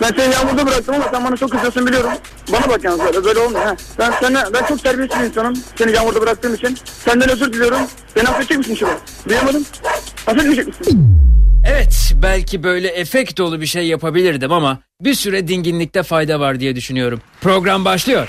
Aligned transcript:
Ben 0.00 0.12
seni 0.16 0.34
yağmurda 0.34 0.66
bıraktım 0.66 0.94
ama 0.94 1.04
sen 1.12 1.24
bana 1.24 1.36
çok 1.36 1.50
kızıyorsun 1.50 1.86
biliyorum. 1.86 2.10
Bana 2.52 2.68
bak 2.68 2.84
yalnız 2.84 3.00
böyle, 3.00 3.24
böyle 3.24 3.38
olmuyor 3.38 3.64
ha. 3.64 3.76
Ben, 3.98 4.12
sana, 4.20 4.48
ben 4.54 4.66
çok 4.66 4.82
terbiyesiz 4.82 5.20
bir 5.20 5.24
insanım. 5.24 5.54
Seni 5.78 5.92
yağmurda 5.92 6.20
bıraktığım 6.20 6.54
için. 6.54 6.78
Senden 7.04 7.28
özür 7.30 7.52
diliyorum. 7.52 7.80
Beni 8.16 8.28
affedecek 8.28 8.58
misin 8.58 8.74
Şuba? 8.74 8.90
Duyamadım. 9.28 9.64
Affetmeyecek 10.26 10.66
misin? 10.66 11.08
Evet 11.66 12.12
belki 12.22 12.62
böyle 12.62 12.88
efekt 12.88 13.38
dolu 13.38 13.60
bir 13.60 13.66
şey 13.66 13.86
yapabilirdim 13.86 14.52
ama 14.52 14.78
bir 15.00 15.14
süre 15.14 15.48
dinginlikte 15.48 16.02
fayda 16.02 16.40
var 16.40 16.60
diye 16.60 16.76
düşünüyorum. 16.76 17.20
Program 17.40 17.84
başlıyor. 17.84 18.28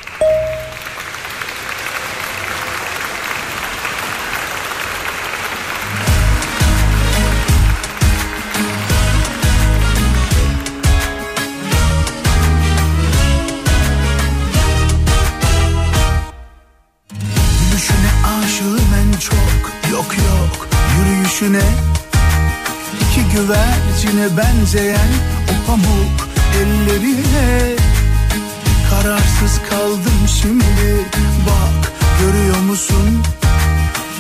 Güvercine 24.16 24.38
benzeyen 24.38 25.10
o 25.44 25.68
pamuk 25.68 26.30
ellerine. 26.56 27.76
Kararsız 28.90 29.62
kaldım 29.70 30.28
şimdi 30.42 31.06
Bak 31.46 31.92
görüyor 32.20 32.60
musun? 32.60 33.24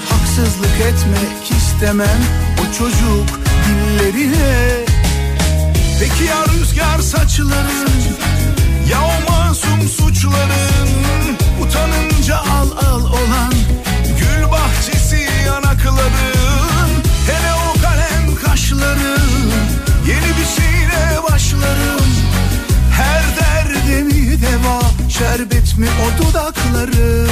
Haksızlık 0.09 0.79
etmek 0.79 1.51
istemem 1.57 2.21
O 2.61 2.77
çocuk 2.77 3.39
dillerine. 3.67 4.85
Peki 5.99 6.23
ya 6.23 6.45
rüzgar 6.53 6.99
saçların 6.99 7.89
Ya 8.89 8.97
o 9.01 9.31
masum 9.31 9.89
suçların? 9.89 11.37
Utanınca 11.61 12.37
al 12.37 12.71
al 12.71 13.05
olan 13.05 13.53
Gül 14.19 14.51
bahçesi 14.51 15.27
yanakların. 15.45 16.91
Hele 17.27 17.53
o 17.53 17.81
kalem 17.81 18.35
kaşların 18.45 19.14
Şerbet 25.17 25.77
mi 25.77 25.87
o 26.03 26.23
dudakların 26.23 27.29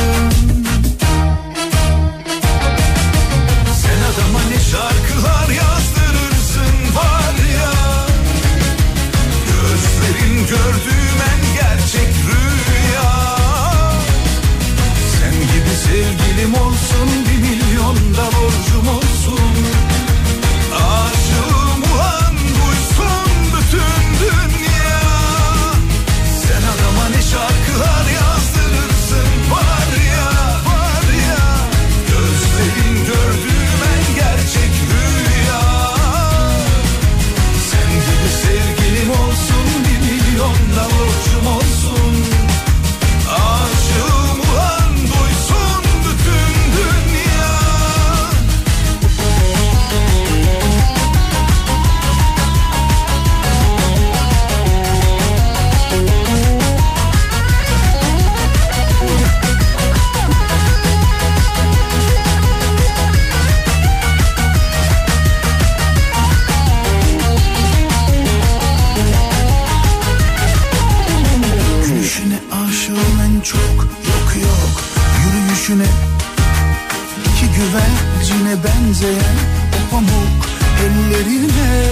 benzeyen 78.64 79.38
O 79.76 79.92
pamuk 79.92 80.48
ellerine. 80.84 81.86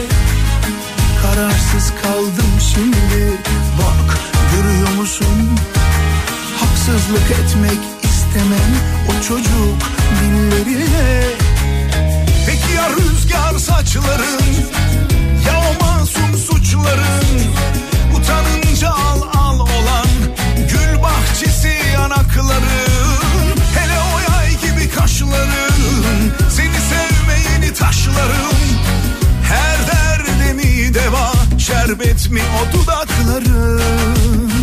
Kararsız 1.21 1.93
kaldım 2.03 2.51
şimdi 2.73 3.37
Bak 3.77 4.17
görüyor 4.55 4.89
musun? 4.97 5.49
Haksızlık 6.59 7.31
etmek 7.31 7.79
istemem 8.03 8.71
O 9.09 9.23
çocuk 9.27 9.77
dillerine. 10.21 11.23
Peki 12.45 12.73
ya 12.75 12.89
rüzgar 12.89 13.59
saçların 13.59 14.41
Ya 15.45 15.53
o 15.59 15.85
masum 15.85 16.37
suçların? 16.37 17.41
Utanınca 18.15 18.89
al 18.89 19.21
al 19.33 19.59
olan 19.59 20.07
Gül 20.57 21.03
bahçesi 21.03 21.73
yanakların 21.93 23.55
Hele 23.75 23.97
o 24.15 24.31
yay 24.31 24.49
gibi 24.49 24.89
kaşların 24.89 25.70
Şerbet 31.91 32.31
mi 32.31 32.41
o 32.61 32.73
dudakların 32.73 34.60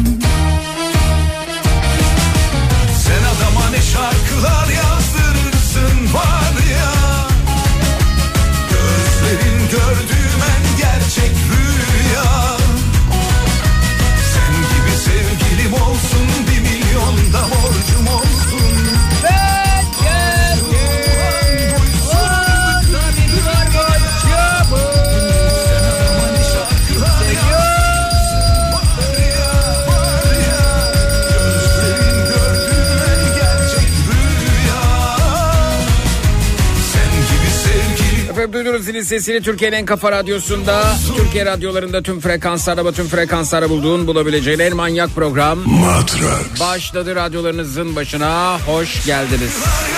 duydunuz 38.59 38.85
zilin 38.85 39.03
sesini 39.03 39.43
Türkiye'nin 39.43 39.77
en 39.77 39.87
kafa 39.87 40.13
radyosunda. 40.13 40.85
Türkiye 41.17 41.47
radyolarında 41.47 42.03
tüm 42.03 42.21
frekanslarda 42.21 42.85
ve 42.85 42.93
tüm 42.93 43.07
frekanslarda 43.07 43.71
bulduğun 43.71 44.07
bulabileceğin 44.07 44.59
en 44.59 44.77
manyak 44.77 45.11
program. 45.15 45.59
Matrax 45.67 46.61
Başladı 46.61 47.15
radyolarınızın 47.15 47.97
başına. 47.97 48.59
Hoş 48.67 49.07
geldiniz. 49.07 49.39
yazdırırsın 49.39 49.98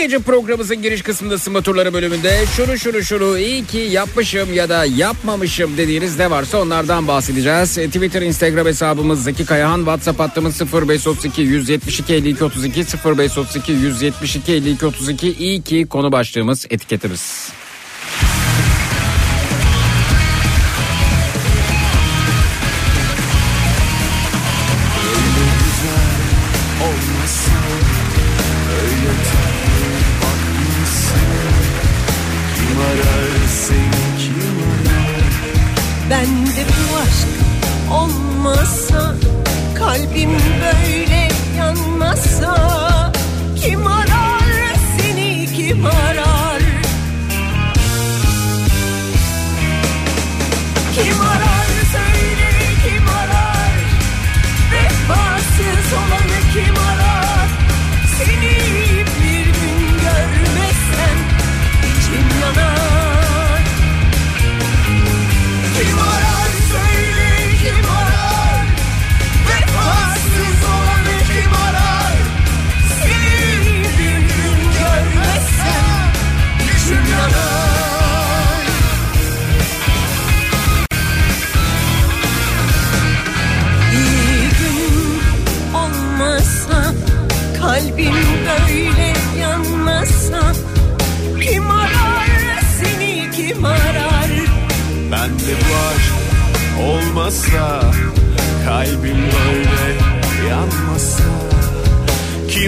gece 0.00 0.18
programımızın 0.18 0.82
giriş 0.82 1.02
kısmında 1.02 1.62
turları 1.62 1.94
bölümünde 1.94 2.44
şunu 2.56 2.78
şunu 2.78 3.02
şunu 3.02 3.38
iyi 3.38 3.64
ki 3.64 3.78
yapmışım 3.78 4.54
ya 4.54 4.68
da 4.68 4.84
yapmamışım 4.84 5.76
dediğiniz 5.76 6.18
ne 6.18 6.30
varsa 6.30 6.58
onlardan 6.58 7.08
bahsedeceğiz. 7.08 7.78
E, 7.78 7.86
Twitter, 7.86 8.22
Instagram 8.22 8.66
hesabımız 8.66 9.24
Zeki 9.24 9.46
Kayahan, 9.46 9.78
WhatsApp 9.78 10.20
hattımız 10.20 10.60
0532 10.60 11.42
172 11.42 12.14
52 12.14 12.44
32 12.44 12.84
0532 13.04 13.72
172 13.72 14.52
52 14.52 14.86
32 14.86 15.32
iyi 15.32 15.62
ki 15.62 15.86
konu 15.90 16.12
başlığımız 16.12 16.66
etiketimiz. 16.70 17.52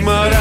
Kim 0.03 0.32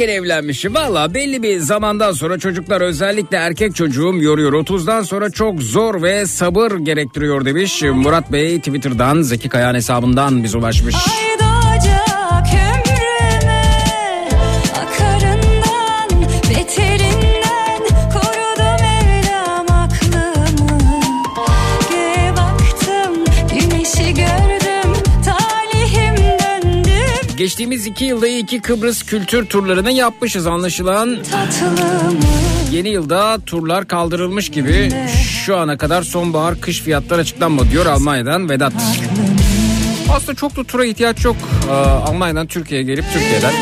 erken 0.00 0.14
evlenmişim. 0.14 0.74
Valla 0.74 1.14
belli 1.14 1.42
bir 1.42 1.58
zamandan 1.58 2.12
sonra 2.12 2.38
çocuklar 2.38 2.80
özellikle 2.80 3.36
erkek 3.36 3.74
çocuğum 3.74 4.14
yoruyor. 4.20 4.52
30'dan 4.52 5.02
sonra 5.02 5.30
çok 5.30 5.62
zor 5.62 6.02
ve 6.02 6.26
sabır 6.26 6.72
gerektiriyor 6.72 7.44
demiş. 7.44 7.82
Murat 7.82 8.32
Bey 8.32 8.58
Twitter'dan 8.58 9.22
Zeki 9.22 9.48
Kayan 9.48 9.74
hesabından 9.74 10.44
biz 10.44 10.54
ulaşmış. 10.54 10.94
Ay 10.94 11.37
Geçtiğimiz 27.48 27.86
iki 27.86 28.04
yılda 28.04 28.28
iki 28.28 28.60
Kıbrıs 28.60 29.02
kültür 29.02 29.46
turlarını 29.46 29.92
yapmışız 29.92 30.46
anlaşılan. 30.46 31.16
Yeni 32.72 32.88
yılda 32.88 33.38
turlar 33.46 33.88
kaldırılmış 33.88 34.48
gibi 34.48 34.92
şu 35.44 35.56
ana 35.56 35.78
kadar 35.78 36.02
sonbahar 36.02 36.60
kış 36.60 36.80
fiyatlar 36.80 37.18
açıklanmadı 37.18 37.70
diyor 37.70 37.86
Almanya'dan 37.86 38.48
Vedat. 38.48 38.72
Aslında 40.10 40.34
çok 40.34 40.56
da 40.56 40.64
tura 40.64 40.84
ihtiyaç 40.84 41.24
yok. 41.24 41.36
Ee, 41.68 41.72
Almanya'dan 41.72 42.46
Türkiye'ye 42.46 42.86
gelip 42.86 43.04
Türkiye'den. 43.12 43.52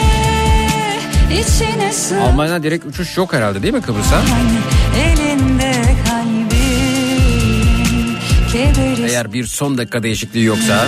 Almanya'dan 2.21 2.63
direkt 2.63 2.87
uçuş 2.87 3.17
yok 3.17 3.33
herhalde 3.33 3.63
değil 3.63 3.75
mi 3.75 3.83
Kıbrıs'a? 3.83 4.23
Eğer 9.09 9.33
bir 9.33 9.45
son 9.45 9.79
dakika 9.79 10.03
değişikliği 10.03 10.45
yoksa 10.45 10.87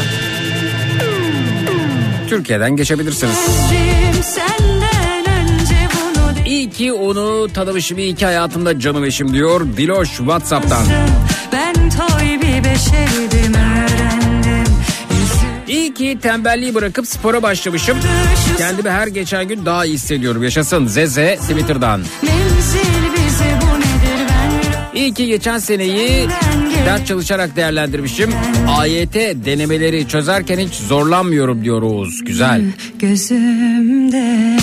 Türkiye'den 2.29 2.77
geçebilirsiniz. 2.77 3.39
İyi 6.47 6.71
ki 6.71 6.93
onu 6.93 7.49
tanımışım, 7.53 7.99
iyi 7.99 8.15
ki 8.15 8.25
hayatımda 8.25 8.81
canım 8.81 9.05
eşim 9.05 9.33
diyor 9.33 9.61
Diloş 9.77 10.09
Whatsapp'tan. 10.09 10.83
Ben 11.53 11.75
toy 11.75 12.41
bir 12.43 12.65
beşerdim 12.65 13.55
öğrendim 13.55 14.73
İyi 15.69 15.95
ki 15.95 16.19
tembelliği 16.23 16.75
bırakıp 16.75 17.07
spora 17.07 17.43
başlamışım. 17.43 17.99
Kendimi 18.59 18.91
her 18.91 19.07
geçen 19.07 19.49
gün 19.49 19.65
daha 19.65 19.85
iyi 19.85 19.95
hissediyorum. 19.95 20.43
Yaşasın 20.43 20.87
Zeze 20.87 21.39
Twitter'dan. 21.41 22.01
menzil 22.23 22.98
İyi 24.99 25.15
ki 25.15 25.27
geçen 25.27 25.59
seneyi 25.59 26.29
ders 26.87 27.05
çalışarak 27.05 27.57
değerlendirmişim. 27.57 28.31
AYT 28.69 29.15
denemeleri 29.15 30.09
çözerken 30.09 30.59
hiç 30.59 30.75
zorlanmıyorum 30.75 31.65
diyor 31.65 31.83
Oğuz. 31.83 32.25
Güzel. 32.25 32.63
gözümde 32.99 34.57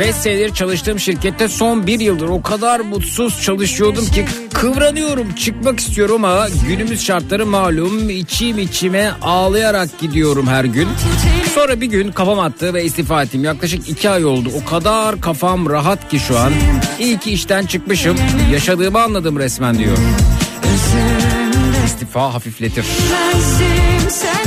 5 0.00 0.14
senedir 0.16 0.54
çalıştığım 0.54 1.00
şirkette 1.00 1.48
son 1.48 1.86
bir 1.86 2.00
yıldır 2.00 2.28
o 2.28 2.42
kadar 2.42 2.80
mutsuz 2.80 3.42
çalışıyordum 3.42 4.06
ki 4.06 4.26
kıvranıyorum 4.52 5.34
çıkmak 5.34 5.80
istiyorum 5.80 6.24
ama 6.24 6.48
günümüz 6.68 7.04
şartları 7.04 7.46
malum 7.46 8.10
içim 8.10 8.58
içime 8.58 9.12
ağlayarak 9.22 9.98
gidiyorum 10.00 10.46
her 10.46 10.64
gün. 10.64 10.88
Sonra 11.54 11.80
bir 11.80 11.86
gün 11.86 12.12
kafam 12.12 12.38
attı 12.38 12.74
ve 12.74 12.84
istifa 12.84 13.22
ettim. 13.22 13.44
Yaklaşık 13.44 13.88
iki 13.88 14.10
ay 14.10 14.24
oldu. 14.24 14.48
O 14.62 14.70
kadar 14.70 15.20
kafam 15.20 15.70
rahat 15.70 16.08
ki 16.08 16.18
şu 16.18 16.38
an. 16.38 16.52
İyi 16.98 17.18
ki 17.18 17.30
işten 17.30 17.66
çıkmışım. 17.66 18.16
Yaşadığımı 18.52 19.02
anladım 19.02 19.38
resmen 19.38 19.78
diyor. 19.78 19.98
İstifa 21.86 22.34
hafifletir. 22.34 22.84
Bilmezdim 22.84 24.10
senden 24.10 24.39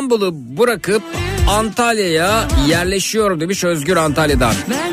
İstanbul'u 0.00 0.32
bırakıp 0.58 1.02
Antalya'ya 1.48 2.48
yerleşiyor 2.68 3.40
demiş 3.40 3.64
Özgür 3.64 3.96
Antalya'dan. 3.96 4.54
Ben 4.70 4.89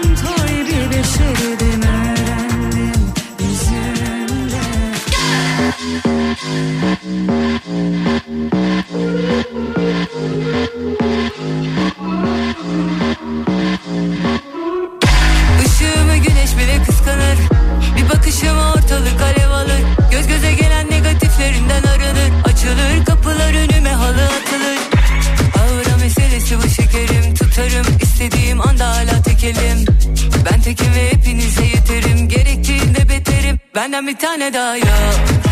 Benden 33.78 34.08
bir 34.08 34.18
tane 34.18 34.54
daha 34.54 34.78
yok 34.78 35.47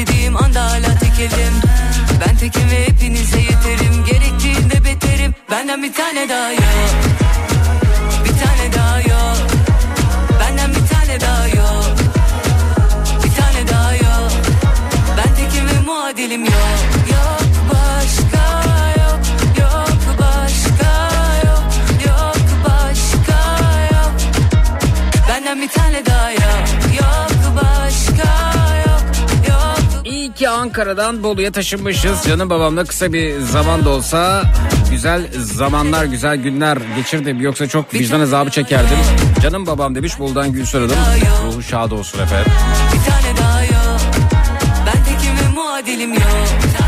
istediğim 0.00 0.36
anda 0.36 0.64
hala 0.64 0.98
tekelim. 0.98 1.54
Ben 2.20 2.36
tekim 2.36 2.70
ve 2.70 2.86
hepinize 2.86 3.40
yeterim. 3.40 4.04
Gerektiğinde 4.04 4.84
beterim. 4.84 5.34
Benden 5.50 5.82
bir 5.82 5.92
tane 5.92 6.28
daha 6.28 6.52
yok. 6.52 6.90
Bir 8.24 8.30
tane 8.30 8.72
daha 8.76 9.00
yok. 9.00 9.36
Benden 10.40 10.70
bir 10.70 10.86
tane 10.88 11.20
daha 11.20 11.46
yok. 11.48 11.96
Bir 13.24 13.34
tane 13.42 13.68
daha 13.68 13.94
yok. 13.94 14.32
Ben 15.16 15.34
tekim 15.34 15.66
ve 15.68 15.80
muadilim 15.86 16.44
yok. 16.44 16.78
Yok 17.12 17.42
başka 17.68 18.44
yok. 19.00 19.20
Yok 19.58 20.18
başka 20.18 20.92
yok. 21.46 21.64
Yok 22.06 22.36
başka 22.64 23.38
yok. 23.92 24.12
Benden 25.28 25.62
bir 25.62 25.68
tane 25.68 26.06
daha 26.06 26.30
yok. 26.30 26.68
Yok 27.00 27.30
başka 27.56 28.59
ki 30.40 30.48
Ankara'dan 30.48 31.22
Bolu'ya 31.22 31.52
taşınmışız. 31.52 32.22
Canım 32.28 32.50
babamla 32.50 32.84
kısa 32.84 33.12
bir 33.12 33.40
zaman 33.40 33.84
da 33.84 33.90
olsa 33.90 34.42
güzel 34.90 35.22
zamanlar, 35.38 36.04
güzel 36.04 36.36
günler 36.36 36.78
geçirdim. 36.96 37.40
Yoksa 37.40 37.68
çok 37.68 37.94
vicdan 37.94 38.20
azabı 38.20 38.50
çekerdim. 38.50 38.98
Canım 39.42 39.66
babam 39.66 39.94
demiş 39.94 40.18
Bolu'dan 40.18 40.52
Gülsür 40.52 40.80
Hanım. 40.80 40.96
Ruhu 41.46 41.62
şad 41.62 41.90
olsun 41.90 42.18
efendim. 42.18 42.52
Bir 42.92 43.10
tane 43.10 43.36
daha 43.36 43.64
yok 43.64 44.00
Ben 44.86 45.04
tekim 45.04 45.36
ve 45.36 45.54
muadilim 45.54 46.14
yok 46.14 46.79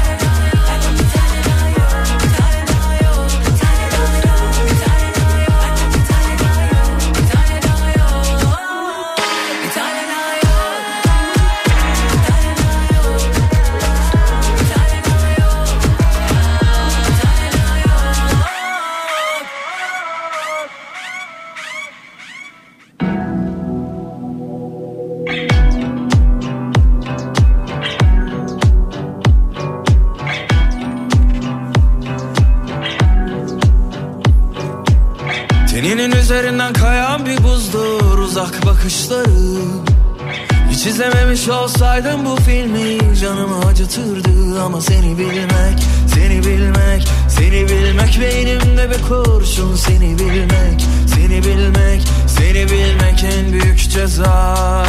olsaydım 41.93 42.25
bu 42.25 42.37
filmi 42.37 43.17
canımı 43.21 43.67
acıtırdı 43.67 44.63
Ama 44.63 44.81
seni 44.81 45.19
bilmek, 45.19 45.79
seni 46.15 46.45
bilmek, 46.45 47.09
seni 47.29 47.69
bilmek 47.69 48.21
Beynimde 48.21 48.91
bir 48.91 49.03
kurşun. 49.09 49.77
Seni 49.77 50.19
bilmek, 50.19 50.87
seni 51.07 51.45
bilmek, 51.45 52.03
seni 52.27 52.71
bilmek 52.71 53.25
en 53.25 53.53
büyük 53.53 53.91
ceza. 53.91 54.87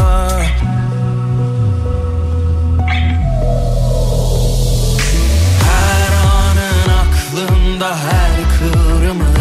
Her 5.63 6.11
anın 6.25 6.89
aklımda 7.03 7.97
her 7.97 8.31
kıvrımın 8.59 9.35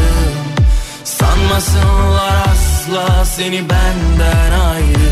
Sanmasınlar 1.04 2.47
asla 2.47 3.25
seni 3.25 3.61
benden 3.71 4.52
ayrı 4.52 5.12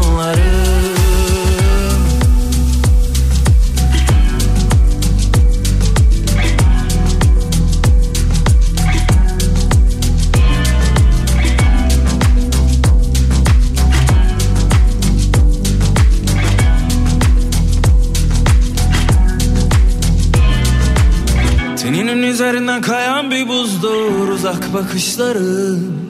buzdur 23.47 24.27
uzak 24.27 24.73
bakışların 24.73 26.01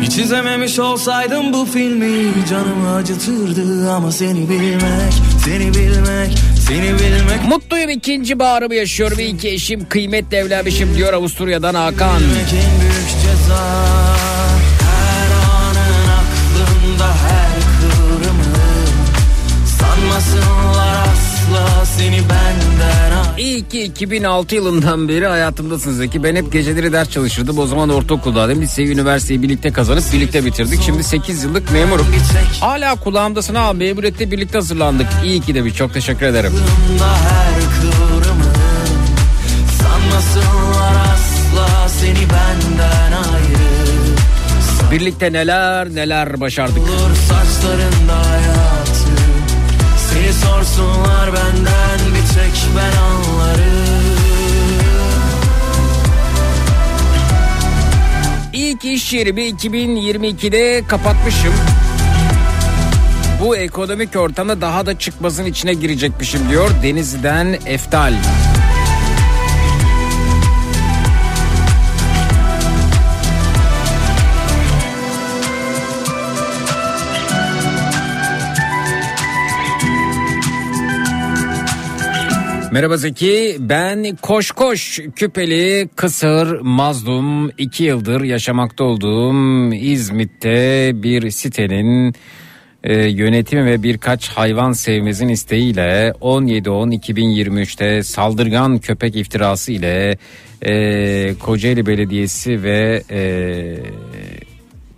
Hiç 0.00 0.18
izlememiş 0.18 0.78
olsaydım 0.78 1.52
bu 1.52 1.64
filmi 1.64 2.46
canımı 2.50 2.94
acıtırdı. 2.94 3.90
Ama 3.90 4.12
seni 4.12 4.48
bilmek, 4.48 5.12
seni 5.44 5.74
bilmek, 5.74 6.38
seni 6.68 6.82
bilmek. 6.82 7.48
Mutluyum 7.48 7.90
ikinci 7.90 8.38
bağrımı 8.38 8.74
yaşıyorum. 8.74 9.18
İyi 9.18 9.36
ki 9.36 9.48
eşim 9.48 9.88
kıymetle 9.88 10.36
evlenmişim 10.36 10.96
diyor 10.96 11.12
Avusturya'dan 11.12 11.74
Hakan. 11.74 12.20
Bilmek 12.20 12.52
en 12.52 12.80
büyük 12.80 13.08
ceza. 13.22 13.64
Her 14.80 15.30
anın 15.60 16.08
aklımda 16.18 17.08
her 17.08 17.52
kıvrımı. 17.80 18.54
Sanmasınlar 19.66 21.06
asla 21.06 21.86
seni 21.86 22.18
benden 22.18 23.21
İyi 23.38 23.68
ki 23.68 23.82
2006 23.82 24.54
yılından 24.54 25.08
beri 25.08 25.26
hayatımdasınız 25.26 25.96
Zeki. 25.96 26.22
Ben 26.22 26.36
hep 26.36 26.52
geceleri 26.52 26.92
ders 26.92 27.10
çalışırdım. 27.10 27.58
O 27.58 27.66
zaman 27.66 27.88
ortaokuldaydım. 27.88 28.62
Liseyi, 28.62 28.88
üniversiteyi 28.88 29.42
birlikte 29.42 29.72
kazanıp 29.72 30.04
birlikte 30.12 30.44
bitirdik. 30.44 30.82
Şimdi 30.82 31.04
8 31.04 31.44
yıllık 31.44 31.72
memurum. 31.72 32.06
Hala 32.60 32.94
kulağımdasın 32.94 33.54
ha. 33.54 33.72
Memuriyette 33.72 34.30
birlikte 34.30 34.58
hazırlandık. 34.58 35.06
İyi 35.24 35.40
ki 35.40 35.54
de 35.54 35.64
bir 35.64 35.74
çok 35.74 35.94
teşekkür 35.94 36.26
ederim. 36.26 36.52
Birlikte 44.90 45.32
neler 45.32 45.94
neler 45.94 46.40
başardık. 46.40 46.78
Olur 46.78 47.16
saçlarında 47.28 48.30
hayatı 48.30 48.92
Seni 50.12 50.32
sorsunlar 50.32 51.26
benden 51.26 51.98
bir 52.14 52.34
tek 52.34 52.62
ben 52.76 52.98
anlarım 53.02 53.21
İyi 58.82 58.88
ki 58.88 58.94
iş 58.94 59.12
yerimi 59.12 59.42
2022'de 59.42 60.82
kapatmışım. 60.86 61.52
Bu 63.40 63.56
ekonomik 63.56 64.16
ortamda 64.16 64.60
daha 64.60 64.86
da 64.86 64.98
çıkmazın 64.98 65.44
içine 65.44 65.74
girecekmişim 65.74 66.40
diyor 66.50 66.70
Denizli'den 66.82 67.58
Eftal. 67.66 68.14
Merhaba 82.72 82.96
Zeki, 82.96 83.56
ben 83.60 84.16
Koş 84.22 84.50
Koş 84.50 85.00
Küpeli 85.16 85.88
Kısır 85.96 86.60
Mazlum 86.60 87.50
2 87.58 87.84
yıldır 87.84 88.20
yaşamakta 88.20 88.84
olduğum 88.84 89.74
İzmit'te 89.74 90.90
bir 90.94 91.30
sitenin 91.30 92.14
e, 92.84 93.08
yönetimi 93.08 93.64
ve 93.64 93.82
birkaç 93.82 94.28
hayvan 94.28 94.72
sevmezin 94.72 95.28
isteğiyle 95.28 96.12
17-10-2023'te 96.20 98.02
saldırgan 98.02 98.78
köpek 98.78 99.16
iftirası 99.16 99.72
ile 99.72 100.18
e, 100.62 101.34
Kocaeli 101.34 101.86
Belediyesi 101.86 102.62
ve 102.62 103.02
e, 103.10 103.20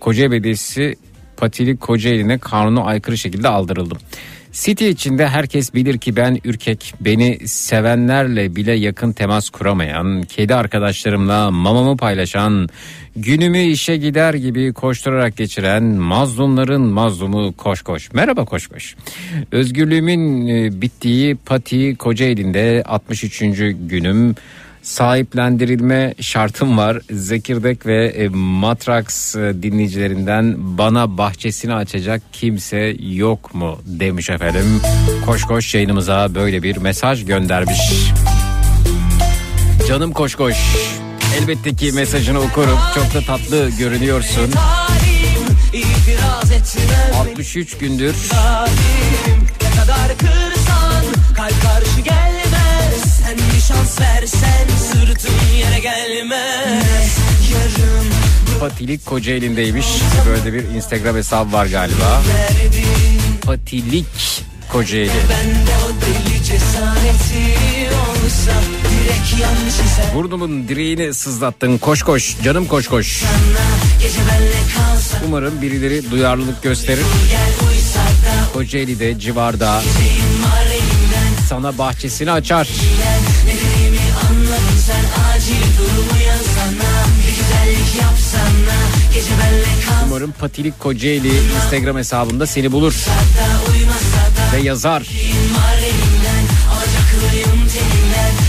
Kocaeli 0.01 0.31
Belediyesi 0.31 0.97
Patili 1.37 1.77
Kocaeli'ne 1.77 2.39
kanuna 2.39 2.85
aykırı 2.85 3.19
şekilde 3.19 3.49
aldırıldım. 3.49 3.99
City 4.55 4.88
içinde 4.88 5.29
herkes 5.29 5.75
bilir 5.75 5.99
ki 5.99 6.17
ben 6.17 6.38
ürkek, 6.45 6.95
beni 7.01 7.49
sevenlerle 7.49 8.57
bile 8.57 8.73
yakın 8.73 9.12
temas 9.12 9.51
kuramayan, 9.51 10.23
kedi 10.23 10.55
arkadaşlarımla 10.55 11.51
mamamı 11.51 11.97
paylaşan, 11.97 12.69
günümü 13.17 13.59
işe 13.59 13.97
gider 13.97 14.35
gibi 14.35 14.73
koşturarak 14.73 15.37
geçiren 15.37 15.85
mazlumların 15.85 16.83
mazlumu 16.83 17.53
Koş 17.53 17.83
Koş. 17.83 18.12
Merhaba 18.12 18.45
Koş 18.45 18.67
Koş. 18.67 18.97
Özgürlüğümün 19.53 20.47
e, 20.47 20.81
bittiği 20.81 21.37
Pati 21.37 21.97
Kocaeli'nde 21.97 22.83
63. 22.87 23.43
günüm 23.88 24.35
sahiplendirilme 24.85 26.14
şartım 26.20 26.79
var. 26.79 26.99
Zekirdek 27.11 27.87
ve 27.87 28.07
e, 28.07 28.29
Matrax 28.29 29.37
e, 29.37 29.62
dinleyicilerinden 29.62 30.55
bana 30.59 31.18
bahçesini 31.18 31.75
açacak 31.75 32.23
kimse 32.33 32.97
yok 33.01 33.55
mu 33.55 33.81
demiş 33.85 34.31
efendim. 34.31 34.81
Koş 35.27 35.44
koş 35.44 35.75
yayınımıza 35.75 36.35
böyle 36.35 36.62
bir 36.62 36.77
mesaj 36.77 37.27
göndermiş. 37.27 37.81
Canım 39.88 40.12
koş 40.12 40.35
koş. 40.35 40.57
Elbette 41.40 41.75
ki 41.75 41.92
mesajını 41.92 42.40
okurum. 42.40 42.79
Çok 42.94 43.14
da 43.14 43.20
tatlı 43.27 43.70
görünüyorsun. 43.79 44.51
İtiraz 45.73 46.51
etmem 46.53 47.20
63 47.20 47.79
gündür 47.79 48.14
versen 54.01 54.69
sırtın 54.93 55.57
yere 55.59 55.79
gelmez 55.79 57.19
Yarım 57.53 58.05
Patilik 58.61 59.07
Kocaeli'ndeymiş. 59.07 59.87
Böyle 60.27 60.53
bir 60.53 60.75
Instagram 60.75 61.17
hesabı 61.17 61.53
var 61.53 61.67
galiba. 61.67 62.23
Patilik 63.43 64.43
Kocaeli. 64.73 65.11
Burnumun 70.15 70.69
direğini 70.69 71.15
sızlattın 71.15 71.79
koş 71.79 72.03
koş 72.03 72.37
canım 72.45 72.67
koş 72.67 72.89
koş. 72.89 73.23
Umarım 75.27 75.63
birileri 75.63 76.11
duyarlılık 76.11 76.63
gösterir. 76.63 77.05
Kocaeli'de 78.53 79.19
civarda 79.19 79.83
sana 81.49 81.79
bahçesini 81.79 82.31
açar. 82.31 82.69
Anladın 82.69 83.74
sen 84.87 85.35
acil 85.35 85.62
durumu 85.79 86.23
yazsana 86.27 86.92
Bir 87.18 87.37
güzellik 87.37 88.03
yapsana 88.03 88.79
Gece 89.14 89.31
benle 89.31 89.64
kalsan 89.87 90.09
Umarım 90.09 90.33
Patilik 90.33 90.81
Kocaeli 90.81 91.33
Instagram 91.57 91.97
hesabında 91.97 92.47
seni 92.47 92.73
bulur 92.73 92.94
ve 94.55 94.61
yazar. 94.61 95.03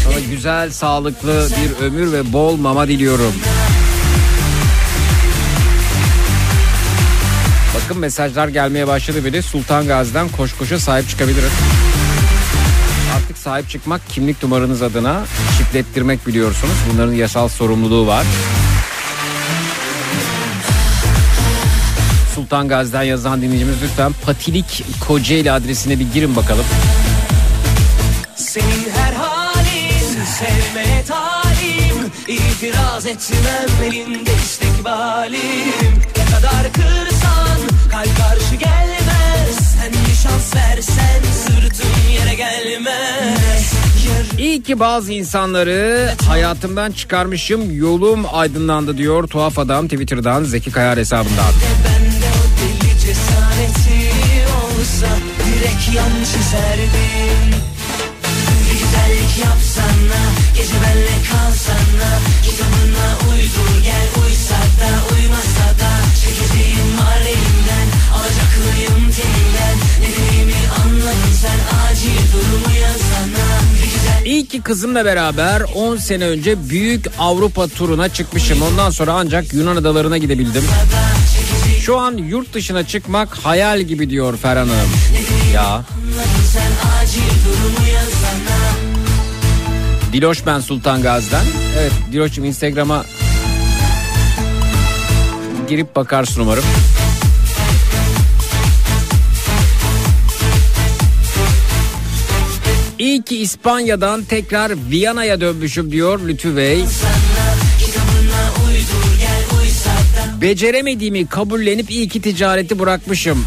Sana 0.04 0.19
güzel, 0.19 0.71
sağlıklı 0.71 1.48
bir 1.58 1.86
ömür 1.86 2.12
ve 2.12 2.34
bol 2.34 2.56
mama 2.56 2.88
diliyorum. 2.88 3.34
Bakın 7.76 7.98
mesajlar 7.98 8.48
gelmeye 8.48 8.88
başladı 8.88 9.26
bile. 9.26 9.41
Sultan 9.41 9.88
Gazi'den 9.88 10.30
koş 10.30 10.54
koşa 10.54 10.80
sahip 10.80 11.10
çıkabilirim. 11.10 11.50
Sahip 13.46 13.70
çıkmak 13.70 14.10
kimlik 14.10 14.44
numaranız 14.44 14.82
adına 14.82 15.24
çiplettirmek 15.58 16.28
biliyorsunuz. 16.28 16.74
Bunların 16.94 17.14
yasal 17.14 17.48
sorumluluğu 17.48 18.08
var. 18.08 18.26
Sultan 22.36 22.68
Gazi'den 22.68 23.04
yazan 23.04 23.42
dinleyicimiz 23.42 23.76
lütfen 23.84 24.14
Patilik 24.26 24.84
Kocaeli 25.08 25.52
adresine 25.52 26.00
bir 26.00 26.14
girin 26.14 26.36
bakalım. 26.36 26.66
Senin 28.36 28.90
her 28.96 29.14
halin 29.14 30.26
sevmeye 30.26 31.04
talim 31.08 32.12
İtiraz 32.28 33.06
etmem 33.06 33.84
elinde 33.92 34.32
istikbalim 34.46 36.02
Ne 36.18 36.26
kadar 36.26 36.74
kırsan 36.74 37.60
kalp 37.92 38.18
karşı 38.18 38.60
bir 38.60 38.95
şans 40.26 40.56
versen 40.56 41.22
sırtın 41.46 42.10
yere 42.12 42.36
gelmez 42.36 43.74
İyi 44.38 44.64
ki 44.64 44.80
bazı 44.80 45.14
insanları 45.14 46.12
hayatımdan 46.28 46.92
çıkarmışım 46.92 47.78
yolum 47.78 48.26
aydınlandı 48.32 48.98
diyor 48.98 49.28
tuhaf 49.28 49.60
adam 49.60 49.88
Twitter'dan 49.88 50.44
Zeki 50.44 50.72
Kayar 50.72 50.98
hesabından. 51.00 51.54
bende 51.86 52.26
o 52.26 52.44
deli 52.62 53.00
cesareti 53.00 54.12
olsa 54.58 55.08
Direkt 55.46 55.96
yanlış 55.96 56.30
çizerdim 56.32 57.52
Bir 58.66 58.80
güzellik 58.80 59.38
yapsana 59.46 60.22
Gece 60.58 60.74
benle 60.74 61.18
kalsana 61.32 62.20
Kitabına 62.44 63.08
uydur 63.32 63.85
ki 74.43 74.62
kızımla 74.62 75.06
beraber 75.06 75.62
10 75.76 75.98
sene 75.98 76.26
önce 76.28 76.69
büyük 76.69 77.06
Avrupa 77.19 77.67
turuna 77.67 78.10
çıkmışım. 78.10 78.62
Ondan 78.62 78.89
sonra 78.89 79.13
ancak 79.13 79.54
Yunan 79.54 79.76
adalarına 79.76 80.17
gidebildim. 80.17 80.63
Şu 81.82 81.98
an 82.00 82.17
yurt 82.17 82.54
dışına 82.54 82.88
çıkmak 82.88 83.36
hayal 83.38 83.82
gibi 83.82 84.10
diyor 84.10 84.38
Ferhan 84.38 84.67
Hanım. 84.67 84.89
Ya 85.54 85.82
Diloş 90.13 90.45
ben 90.45 90.60
Sultan 90.60 91.02
Gazi'den. 91.02 91.45
Evet 91.80 91.91
Diloş'um 92.12 92.45
Instagram'a 92.45 93.06
girip 95.69 95.95
bakarsın 95.95 96.41
umarım. 96.41 96.63
İyi 103.06 103.24
ki 103.24 103.38
İspanya'dan 103.38 104.24
tekrar 104.24 104.72
Viyana'ya 104.89 105.41
dönmüşüm 105.41 105.91
diyor 105.91 106.20
Lütfü 106.28 106.58
Bey. 106.58 106.86
Beceremediğimi 110.41 111.28
kabullenip 111.28 111.91
iyi 111.91 112.10
ki 112.10 112.22
ticareti 112.22 112.80
bırakmışım. 112.80 113.46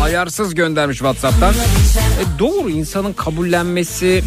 Ayarsız 0.00 0.54
göndermiş 0.54 0.98
Whatsapp'tan. 0.98 1.54
E 1.54 2.38
doğru 2.38 2.70
insanın 2.70 3.12
kabullenmesi 3.12 4.24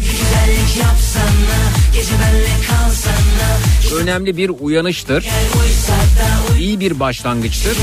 önemli 4.00 4.36
bir 4.36 4.50
uyanıştır. 4.60 5.28
İyi 6.58 6.80
bir 6.80 7.00
başlangıçtır. 7.00 7.76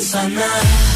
Kimileri 0.00 0.89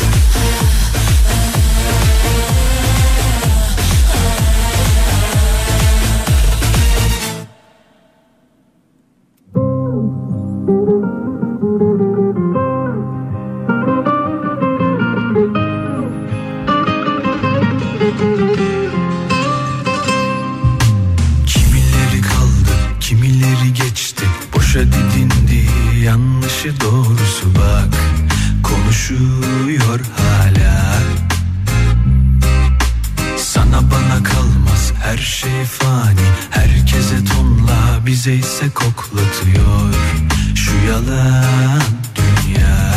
Konuşuyor 29.14 30.00
hala. 30.16 30.98
Sana 33.38 33.83
bana 33.90 34.22
kalmaz 34.22 34.92
her 35.03 35.18
şey 35.18 35.64
fani. 35.64 36.20
Herkese 36.50 37.24
tonla 37.24 38.07
bize 38.07 38.35
ise 38.35 38.70
koklatıyor 38.70 39.94
Şu 40.55 40.72
yalan 40.88 41.83
dünya. 42.16 42.94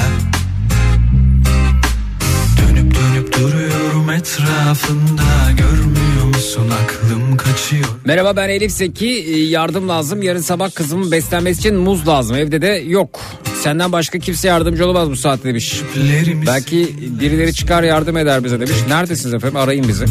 Dönüp 2.58 2.96
dönüp 2.96 3.34
duruyorum 3.34 4.10
etrafında 4.10 5.52
Görmüyor 5.58 6.17
musun 6.38 6.70
aklım 6.84 7.38
kaçıyor 7.38 7.86
Merhaba 8.06 8.36
ben 8.36 8.50
Elif 8.50 8.72
Zeki. 8.72 9.08
Ee, 9.08 9.44
Yardım 9.44 9.90
lazım. 9.90 10.22
Yarın 10.22 10.42
sabah 10.42 10.72
kızımın 10.76 11.12
beslenmesi 11.12 11.60
için 11.60 11.76
muz 11.76 12.08
lazım. 12.08 12.36
Evde 12.38 12.62
de 12.62 12.68
yok. 12.88 13.20
Senden 13.62 13.92
başka 13.92 14.20
kimse 14.20 14.48
yardımcı 14.48 14.86
olamaz 14.86 15.10
bu 15.10 15.16
saatte 15.16 15.50
demiş. 15.50 15.82
Lerimiz 15.98 16.48
Belki 16.48 16.96
birileri 17.20 17.54
çıkar 17.54 17.84
yardım 17.84 18.18
eder 18.18 18.44
bize 18.44 18.60
demiş. 18.60 18.76
Neredesiniz 18.90 19.34
efendim? 19.34 19.58
Arayın 19.58 19.88
bizi. 19.88 20.06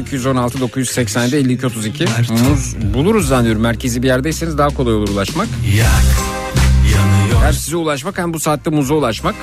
0216 0.00 0.60
987 0.60 1.36
52 1.36 1.66
32. 1.66 2.04
Muz 2.30 2.76
buluruz 2.94 3.28
zannediyorum. 3.28 3.62
Merkezi 3.62 4.02
bir 4.02 4.06
yerdeyseniz 4.08 4.58
daha 4.58 4.68
kolay 4.68 4.94
olur 4.94 5.08
ulaşmak. 5.08 5.46
yak 5.76 5.88
yanıyor 6.84 7.44
Hem 7.44 7.52
size 7.52 7.76
ulaşmak 7.76 8.18
hem 8.18 8.34
bu 8.34 8.40
saatte 8.40 8.70
muza 8.70 8.94
ulaşmak. 8.94 9.34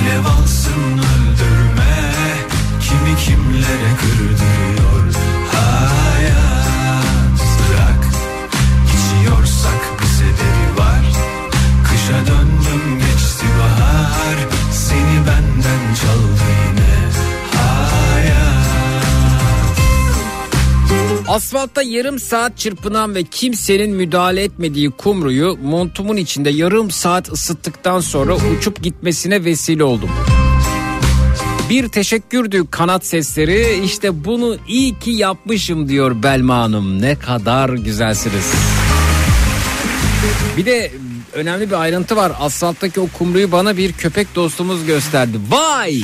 Alev 0.00 0.20
alsın 0.42 0.72
öldürme 0.92 1.96
Kimi 2.80 3.16
kimlere 3.26 3.90
kırdırıyor 4.00 4.55
Asfaltta 21.36 21.82
yarım 21.82 22.18
saat 22.18 22.58
çırpınan 22.58 23.14
ve 23.14 23.22
kimsenin 23.22 23.90
müdahale 23.90 24.42
etmediği 24.42 24.90
kumruyu 24.90 25.58
montumun 25.62 26.16
içinde 26.16 26.50
yarım 26.50 26.90
saat 26.90 27.32
ısıttıktan 27.32 28.00
sonra 28.00 28.34
uçup 28.34 28.82
gitmesine 28.82 29.44
vesile 29.44 29.84
oldum. 29.84 30.10
Bir 31.70 31.88
teşekkürdü 31.88 32.64
kanat 32.70 33.06
sesleri 33.06 33.80
işte 33.84 34.24
bunu 34.24 34.56
iyi 34.68 34.98
ki 34.98 35.10
yapmışım 35.10 35.88
diyor 35.88 36.22
Belma 36.22 36.56
Hanım. 36.56 37.02
Ne 37.02 37.18
kadar 37.18 37.68
güzelsiniz. 37.68 38.52
Bir 40.56 40.66
de 40.66 40.92
önemli 41.32 41.70
bir 41.70 41.80
ayrıntı 41.80 42.16
var. 42.16 42.32
Asfalttaki 42.40 43.00
o 43.00 43.08
kumruyu 43.18 43.52
bana 43.52 43.76
bir 43.76 43.92
köpek 43.92 44.34
dostumuz 44.34 44.86
gösterdi. 44.86 45.38
Vay! 45.50 46.00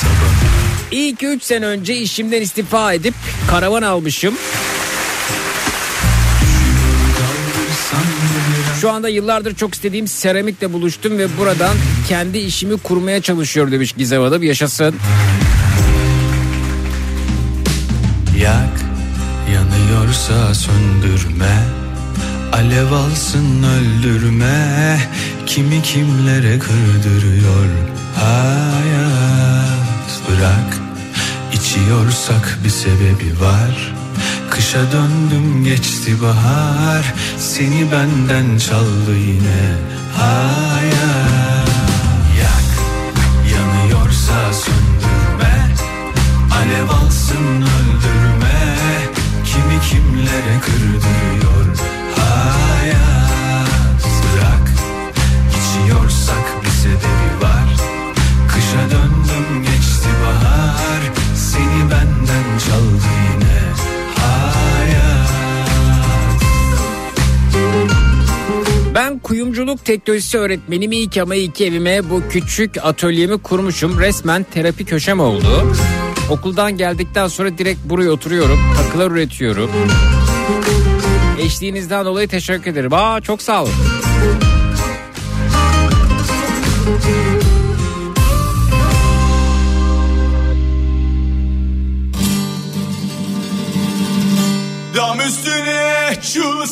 Sabaha 0.00 0.49
İyi 0.92 1.14
ki 1.14 1.26
3 1.26 1.42
sene 1.42 1.66
önce 1.66 1.96
işimden 1.96 2.42
istifa 2.42 2.92
edip 2.92 3.14
karavan 3.50 3.82
almışım. 3.82 4.34
Şu 8.80 8.90
anda 8.90 9.08
yıllardır 9.08 9.54
çok 9.54 9.74
istediğim 9.74 10.08
seramikle 10.08 10.72
buluştum 10.72 11.18
ve 11.18 11.38
buradan 11.38 11.76
kendi 12.08 12.38
işimi 12.38 12.76
kurmaya 12.78 13.22
çalışıyor 13.22 13.72
demiş 13.72 13.92
Gizem 13.92 14.22
Hanım. 14.22 14.42
Yaşasın. 14.42 14.94
Yak 18.40 18.80
yanıyorsa 19.54 20.54
söndürme 20.54 21.64
Alev 22.52 22.92
alsın 22.92 23.62
öldürme 23.62 24.98
Kimi 25.46 25.82
kimlere 25.82 26.58
kırdırıyor 26.58 27.66
Hayat 28.16 29.70
bırak 30.28 30.79
İçiyorsak 31.70 32.58
bir 32.64 32.68
sebebi 32.68 33.40
var. 33.40 33.94
Kışa 34.50 34.92
döndüm 34.92 35.64
geçti 35.64 36.22
bahar. 36.22 37.14
Seni 37.38 37.92
benden 37.92 38.58
çaldı 38.58 39.16
yine 39.16 39.74
Hayat 40.16 41.68
Yak 42.40 42.70
yanıyorsa 43.52 44.52
söndürme. 44.52 45.74
Alev 46.54 46.88
alsın 46.88 47.46
öldürme. 47.56 48.76
Kimi 49.44 49.80
kimlere 49.90 50.60
kırdırıyor 50.60 51.49
kuyumculuk 69.22 69.84
teknolojisi 69.84 70.38
öğretmenim 70.38 70.92
iyi 70.92 71.08
ki 71.08 71.22
ama 71.22 71.34
ki 71.34 71.66
evime 71.66 72.10
bu 72.10 72.22
küçük 72.30 72.84
atölyemi 72.84 73.38
kurmuşum. 73.38 74.00
Resmen 74.00 74.42
terapi 74.42 74.84
köşem 74.84 75.20
oldu. 75.20 75.72
Okuldan 76.30 76.76
geldikten 76.76 77.28
sonra 77.28 77.58
direkt 77.58 77.80
buraya 77.84 78.10
oturuyorum. 78.10 78.58
Takılar 78.76 79.10
üretiyorum. 79.10 79.70
Eşliğinizden 81.40 82.04
dolayı 82.04 82.28
teşekkür 82.28 82.70
ederim. 82.70 82.92
Aa 82.92 83.20
çok 83.20 83.42
sağ 83.42 83.62
olun. 83.62 83.72
Dam 94.96 95.20
üstüne 95.20 96.14
şu 96.22 96.66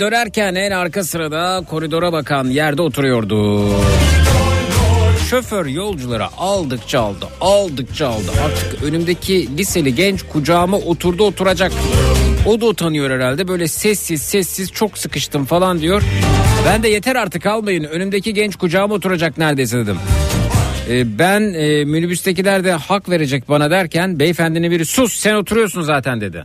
dönerken 0.00 0.54
en 0.54 0.70
arka 0.70 1.04
sırada 1.04 1.64
koridora 1.70 2.12
bakan 2.12 2.44
yerde 2.44 2.82
oturuyordu. 2.82 3.68
Şoför 5.30 5.66
yolculara 5.66 6.28
aldıkça 6.36 7.00
aldı, 7.00 7.26
aldıkça 7.40 8.08
aldı. 8.08 8.30
Artık 8.44 8.82
önümdeki 8.82 9.56
liseli 9.56 9.94
genç 9.94 10.22
kucağıma 10.22 10.76
oturdu 10.76 11.24
oturacak. 11.24 11.72
O 12.46 12.60
da 12.60 12.66
utanıyor 12.66 13.10
herhalde 13.10 13.48
böyle 13.48 13.68
sessiz 13.68 14.22
sessiz 14.22 14.72
çok 14.72 14.98
sıkıştım 14.98 15.44
falan 15.44 15.80
diyor. 15.80 16.02
Ben 16.66 16.82
de 16.82 16.88
yeter 16.88 17.16
artık 17.16 17.46
almayın 17.46 17.84
önümdeki 17.84 18.34
genç 18.34 18.56
kucağıma 18.56 18.94
oturacak 18.94 19.38
neredeyse 19.38 19.78
dedim. 19.78 19.96
Ee, 20.90 21.18
ben 21.18 21.54
e, 21.54 21.84
minibüstekiler 21.84 22.64
de 22.64 22.72
hak 22.72 23.08
verecek 23.08 23.48
bana 23.48 23.70
derken 23.70 24.20
beyefendinin 24.20 24.70
biri 24.70 24.84
sus 24.84 25.12
sen 25.12 25.34
oturuyorsun 25.34 25.82
zaten 25.82 26.20
dedi. 26.20 26.44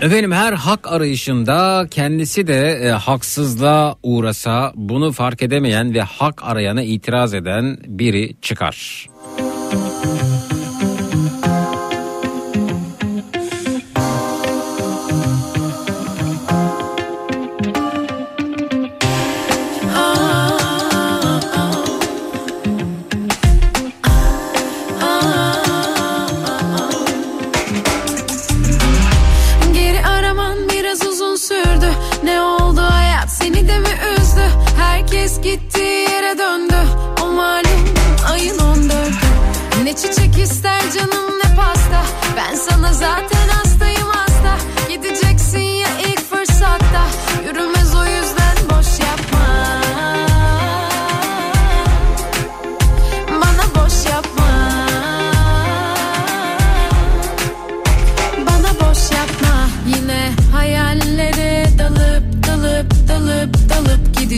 Efendim 0.00 0.32
her 0.32 0.52
hak 0.52 0.92
arayışında 0.92 1.86
kendisi 1.90 2.46
de 2.46 2.70
e, 2.70 2.88
haksızlığa 2.88 3.96
uğrasa 4.02 4.72
bunu 4.74 5.12
fark 5.12 5.42
edemeyen 5.42 5.94
ve 5.94 6.00
hak 6.00 6.44
arayana 6.44 6.82
itiraz 6.82 7.34
eden 7.34 7.78
biri 7.86 8.36
çıkar. 8.42 9.06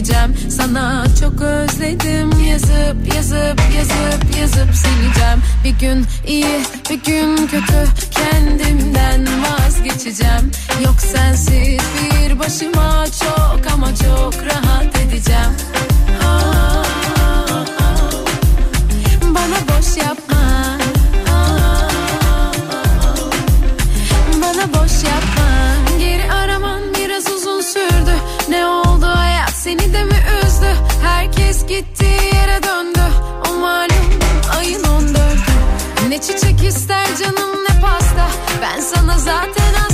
Dalıp 0.02 0.12
gideceğim 0.12 0.50
Sana 0.50 1.04
çok 1.20 1.42
özledim. 1.42 2.30
Yazıp 2.40 3.14
yazıp 3.14 3.60
yazıp 3.76 4.38
yazıp 4.40 4.74
sileceğim 4.74 5.42
Bir 5.64 5.78
gün 5.78 6.06
iyi 6.26 6.60
bir 6.90 7.02
gün 7.04 7.36
kötü. 7.46 7.86
Kendimden 8.10 9.26
vazgeçeceğim. 9.42 10.50
Yok 10.84 11.00
sensiz 11.00 11.80
bir 11.96 12.38
başıma 12.38 13.04
çok 13.20 13.72
ama 13.74 13.94
çok 13.94 14.34
rahat 14.34 15.00
edeceğim. 15.00 15.52
Aa, 16.24 16.71
ister 36.76 37.16
canım 37.18 37.64
ne 37.68 37.80
pasta? 37.80 38.28
Ben 38.62 38.80
sana 38.80 39.18
zaten 39.18 39.72
hastayım 39.74 39.91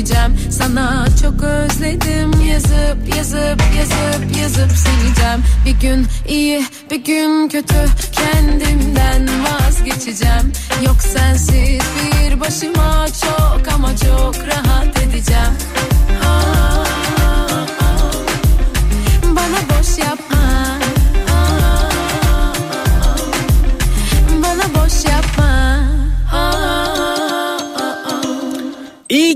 gideceğim 0.00 0.36
Sana 0.50 1.06
çok 1.22 1.42
özledim. 1.42 2.46
Yazıp 2.48 3.16
yazıp 3.16 3.62
yazıp 3.78 4.36
yazıp 4.40 4.70
sileceğim. 4.70 5.42
Bir 5.66 5.80
gün 5.80 6.06
iyi 6.28 6.64
bir 6.90 7.04
gün 7.04 7.48
kötü. 7.48 7.86
Kendimden 8.12 9.28
vazgeçeceğim. 9.44 10.52
Yok 10.86 10.96
sensiz 11.00 11.80
bir 11.96 12.40
başıma 12.40 13.06
çok 13.22 13.74
ama 13.74 13.96
çok 13.96 14.34
rahat 14.46 15.02
edeceğim 15.02 15.52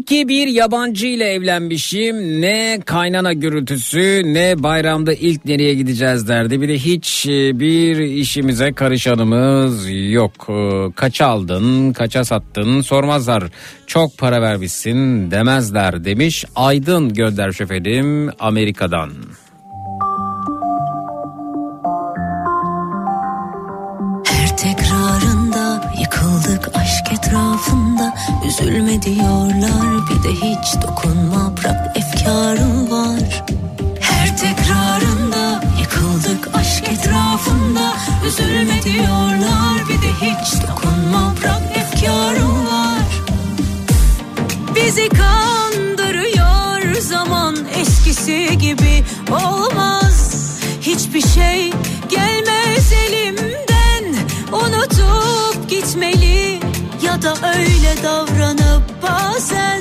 ki 0.06 0.28
bir 0.28 0.46
yabancı 0.46 1.06
ile 1.06 1.24
evlenmişim. 1.24 2.40
Ne 2.40 2.80
kaynana 2.86 3.32
gürültüsü 3.32 4.22
ne 4.24 4.62
bayramda 4.62 5.12
ilk 5.12 5.44
nereye 5.44 5.74
gideceğiz 5.74 6.28
derdi. 6.28 6.60
Bir 6.60 6.68
de 6.68 6.78
hiç 6.78 7.26
e, 7.26 7.60
bir 7.60 7.96
işimize 7.98 8.72
karışanımız 8.72 9.86
yok. 9.90 10.32
E, 10.48 10.92
Kaça 10.96 11.26
aldın, 11.26 11.92
kaça 11.92 12.24
sattın 12.24 12.80
sormazlar. 12.80 13.44
Çok 13.86 14.18
para 14.18 14.42
vermişsin 14.42 15.30
demezler 15.30 16.04
demiş 16.04 16.44
Aydın 16.56 17.14
Gönder 17.14 17.52
şoförüm 17.52 18.30
Amerika'dan. 18.38 19.10
Etrafında 27.64 28.14
Üzülme 28.46 29.02
diyorlar. 29.02 30.08
Bir 30.08 30.22
de 30.22 30.32
hiç 30.32 30.82
dokunma 30.82 31.52
bırak 31.56 31.96
efkarım 31.96 32.90
var. 32.90 33.44
Her 34.00 34.36
tekrarında 34.38 35.64
yıkıldık 35.80 36.54
aşk 36.54 36.84
etrafında. 36.88 37.92
Üzülme 38.26 38.82
diyorlar. 38.82 39.88
Bir 39.88 40.02
de 40.02 40.12
hiç 40.20 40.62
dokunma 40.62 41.34
bırak 41.40 41.62
efkarım 41.76 42.66
var. 42.66 43.02
Bizi 44.74 45.08
kandırıyor 45.08 46.94
zaman 47.00 47.56
eskisi 47.80 48.58
gibi 48.58 49.04
olmaz. 49.30 50.34
Hiçbir 50.80 51.28
şey 51.28 51.72
gelmez 52.08 52.92
elimden. 52.92 54.14
Unutup 54.52 55.70
gitmeli 55.70 56.63
da 57.22 57.34
öyle 57.58 58.02
davranıp 58.02 58.82
bazen 59.02 59.80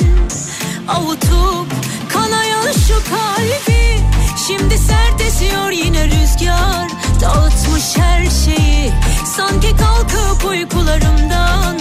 Avutup 0.87 1.67
kanayan 2.13 2.71
şu 2.87 2.93
kalbi. 2.93 3.99
Şimdi 4.47 4.77
sert 4.77 5.21
esiyor 5.21 5.69
yine 5.69 6.05
rüzgar 6.05 6.87
Dağıtmış 7.21 7.97
her 7.97 8.29
şeyi. 8.45 8.91
Sanki 9.37 9.75
kalkıp 9.77 10.45
uykularımdan 10.49 11.79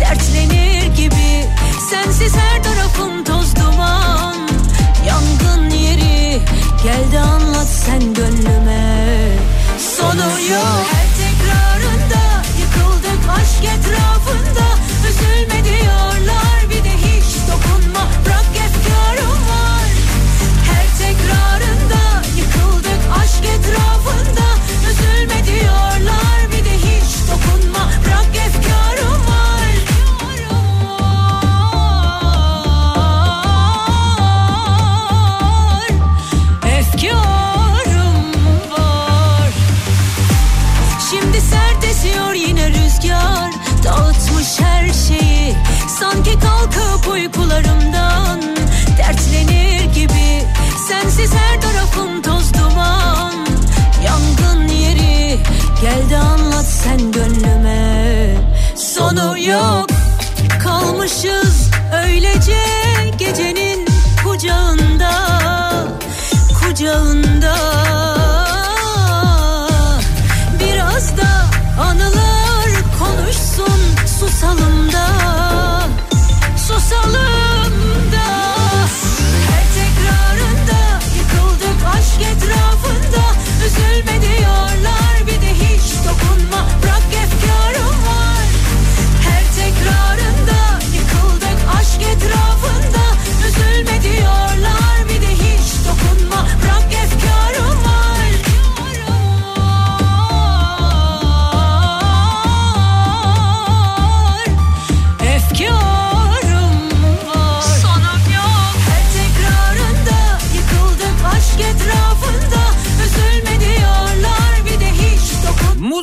Dertlenir 0.00 0.96
gibi. 0.96 1.46
Sensiz 1.90 2.36
her 2.36 2.62
tarafım 2.62 3.24
toz 3.24 3.56
duman 3.56 4.36
Yangın 5.06 5.70
yeri. 5.70 6.40
Gel 6.84 7.12
de 7.12 7.20
anlat 7.20 7.68
sen 7.68 8.14
gönlüme. 8.14 9.08
Sonu 9.96 10.40
yok. 10.50 10.86
Her 10.92 11.08
tekrarında 11.18 12.42
Yıkıldık 12.60 13.30
aşk 13.30 13.64
etrafında 13.64 14.17
Üzülme 15.08 15.64
diyorlar. 15.64 16.60
Bir 16.70 16.84
de 16.84 16.94
hiç 16.96 17.28
dokunma. 17.48 18.08
Bırak 18.26 18.46
efkarım 18.66 19.40
var. 19.50 19.90
Her 20.68 20.86
tekrarında 20.98 22.22
Yıkıldık 22.36 23.00
aşk 23.20 23.44
etrafında. 23.44 24.46
Üzülme 24.90 25.44
diyorlar. 25.46 26.38
Bir 26.52 26.64
de 26.64 26.74
hiç 26.76 27.10
dokunma. 27.30 27.90
Bırak 28.06 28.27
Sanki 46.00 46.38
kalkıp 46.40 47.08
uykularımdan 47.12 48.42
dertlenir 48.98 49.94
gibi. 49.94 50.44
Sensiz 50.88 51.34
her 51.34 51.60
tarafım 51.60 52.22
toz 52.22 52.54
duman. 52.54 53.34
Yangın 54.04 54.68
yeri 54.68 55.38
gelde 55.82 56.16
anlat 56.16 56.66
sen 56.66 57.12
gönlüme. 57.12 58.34
Sonu 58.76 59.38
yok 59.38 59.86
kalmışız 60.62 61.70
öylece 62.04 62.58
gecenin 63.18 63.88
kucağında 64.24 65.10
Kucağında. 66.60 67.54
Biraz 70.60 71.16
da 71.16 71.28
anılar 71.82 72.70
konuşsun 72.98 73.80
susalım 74.18 74.92
da 74.92 75.37
salı 76.88 77.27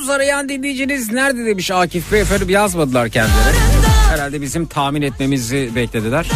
Kabus 0.05 0.15
arayan 0.15 0.49
dinleyiciniz 0.49 1.11
nerede 1.11 1.45
demiş 1.45 1.71
Akif 1.71 2.11
Bey 2.11 2.21
efendim 2.21 2.49
yazmadılar 2.49 3.09
kendileri. 3.09 3.55
Herhalde 4.09 4.41
bizim 4.41 4.65
tahmin 4.65 5.01
etmemizi 5.01 5.71
beklediler. 5.75 6.27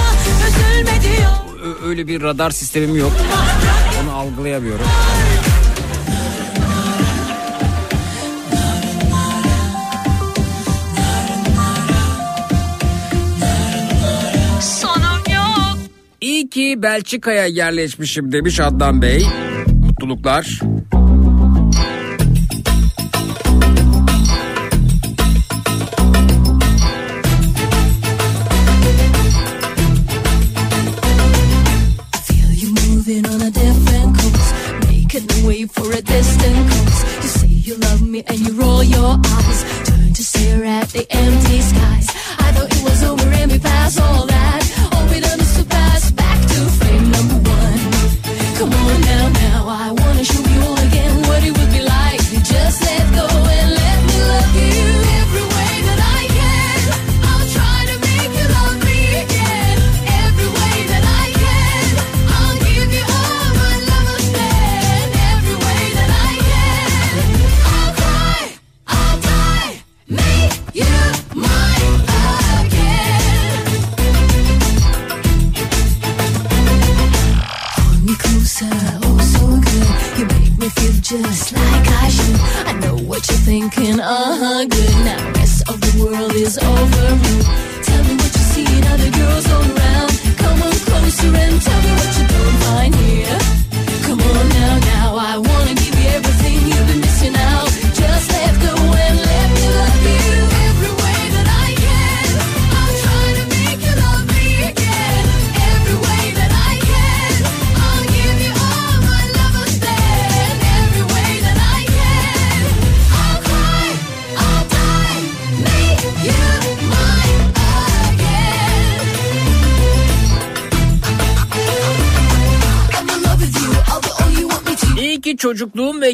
Öyle 1.86 2.08
bir 2.08 2.22
radar 2.22 2.52
sistemim 2.52 2.96
yok. 2.96 3.12
Onu 4.04 4.12
algılayamıyorum. 4.12 4.86
İyi 16.22 16.50
ki 16.50 16.76
Belçika'ya 16.78 17.46
yerleşmişim 17.46 18.32
demiş 18.32 18.60
Adnan 18.60 19.02
Bey. 19.02 19.26
Mutluluklar. 19.82 20.60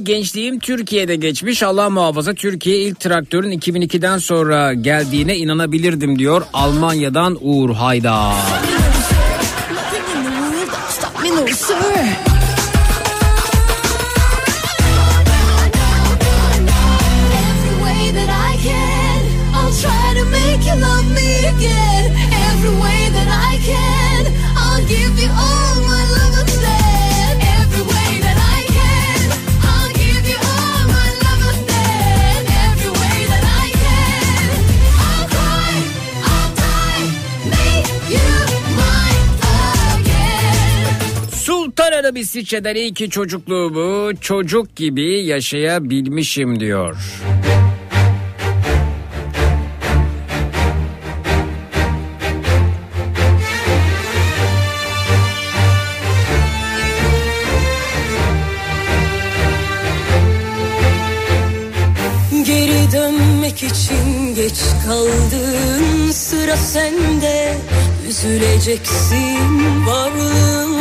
gençliğim 0.06 0.60
Türkiye'de 0.60 1.16
geçmiş. 1.16 1.64
Allah 1.64 1.90
muhafaza 1.90 2.34
Türkiye 2.34 2.78
ilk 2.78 3.00
traktörün 3.00 3.60
2002'den 3.60 4.18
sonra 4.18 4.74
geldiğine 4.74 5.38
inanabilirdim 5.38 6.20
diyor 6.20 6.42
Almanya'dan 6.54 7.38
Uğur 7.42 7.70
Haydar. 7.70 8.75
da 42.06 42.16
bir 42.16 42.24
siçeden 42.24 42.76
iyi 42.76 42.94
ki 42.94 43.10
çocukluğumu 43.10 44.12
çocuk 44.22 44.76
gibi 44.76 45.26
yaşayabilmişim 45.26 46.60
diyor. 46.60 46.98
Geri 62.46 62.92
dönmek 62.92 63.64
için 63.64 64.36
geç 64.36 64.60
kaldın. 64.88 66.12
Sıra 66.12 66.58
sende. 66.58 67.58
Üzüleceksin 68.10 69.86
varlığın. 69.88 70.75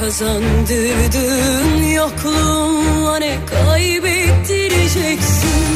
Kazandırdığın 0.00 1.82
yokluğun 1.82 3.20
ne 3.20 3.38
kaybettireceksin? 3.46 5.66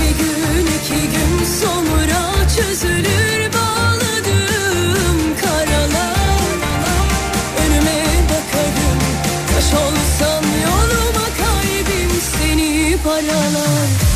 Bir 0.00 0.18
gün 0.18 0.66
iki 0.66 1.00
gün 1.02 1.44
sonra 1.60 2.20
çözülür 2.56 3.52
bağladığım 3.52 5.18
karalar. 5.40 6.56
Önüme 7.66 8.00
bakarım 8.24 8.98
taş 9.54 9.68
olsam 9.74 10.44
yoluma 10.64 11.26
kaybim 11.38 12.10
seni 12.20 12.96
paralar. 13.04 14.07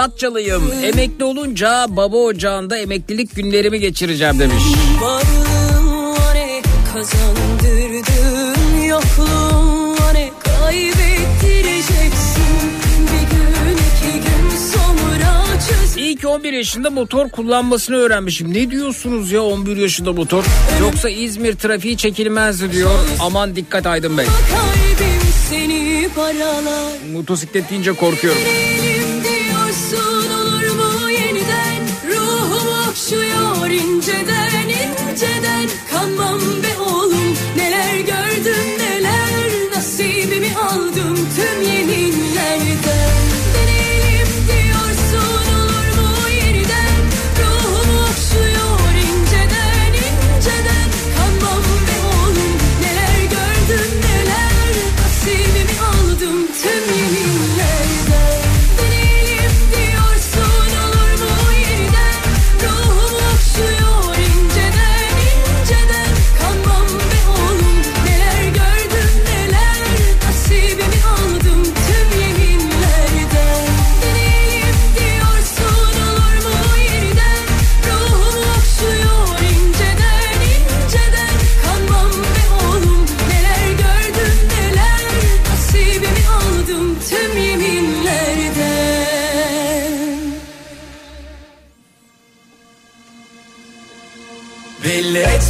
Datçalıyım. 0.00 0.72
Emekli 0.84 1.24
olunca 1.24 1.86
baba 1.88 2.16
ocağında 2.16 2.78
emeklilik 2.78 3.36
günlerimi 3.36 3.80
geçireceğim 3.80 4.38
demiş. 4.38 4.62
Varlığın 5.00 6.12
var 6.12 6.36
e 6.36 6.62
kazandırdın 6.92 8.82
Yokluğun 8.88 9.92
var 9.92 10.14
e 10.14 10.30
kaybettireceksin 10.44 12.44
Bir 13.02 13.36
gün 13.36 13.76
iki 13.76 14.12
gün 14.20 14.50
sonra 14.72 15.44
çöz 15.68 15.96
İyi 15.96 16.16
ki 16.16 16.26
11 16.26 16.52
yaşında 16.52 16.90
motor 16.90 17.28
kullanmasını 17.28 17.96
öğrenmişim. 17.96 18.54
Ne 18.54 18.70
diyorsunuz 18.70 19.32
ya 19.32 19.42
11 19.42 19.76
yaşında 19.76 20.12
motor? 20.12 20.44
Yoksa 20.80 21.08
İzmir 21.10 21.54
trafiği 21.56 21.96
çekilmezdi 21.96 22.72
diyor. 22.72 22.90
Aman 23.20 23.56
dikkat 23.56 23.86
Aydın 23.86 24.18
Bey. 24.18 24.26
Kalbim 24.26 25.20
seni 25.50 26.08
paralar 26.16 26.92
Motosiklet 27.12 27.70
deyince 27.70 27.92
korkuyorum. 27.92 28.40
İnceden 34.00 34.68
inceden 34.70 35.68
Kanmam 35.90 36.62
be 36.62 36.69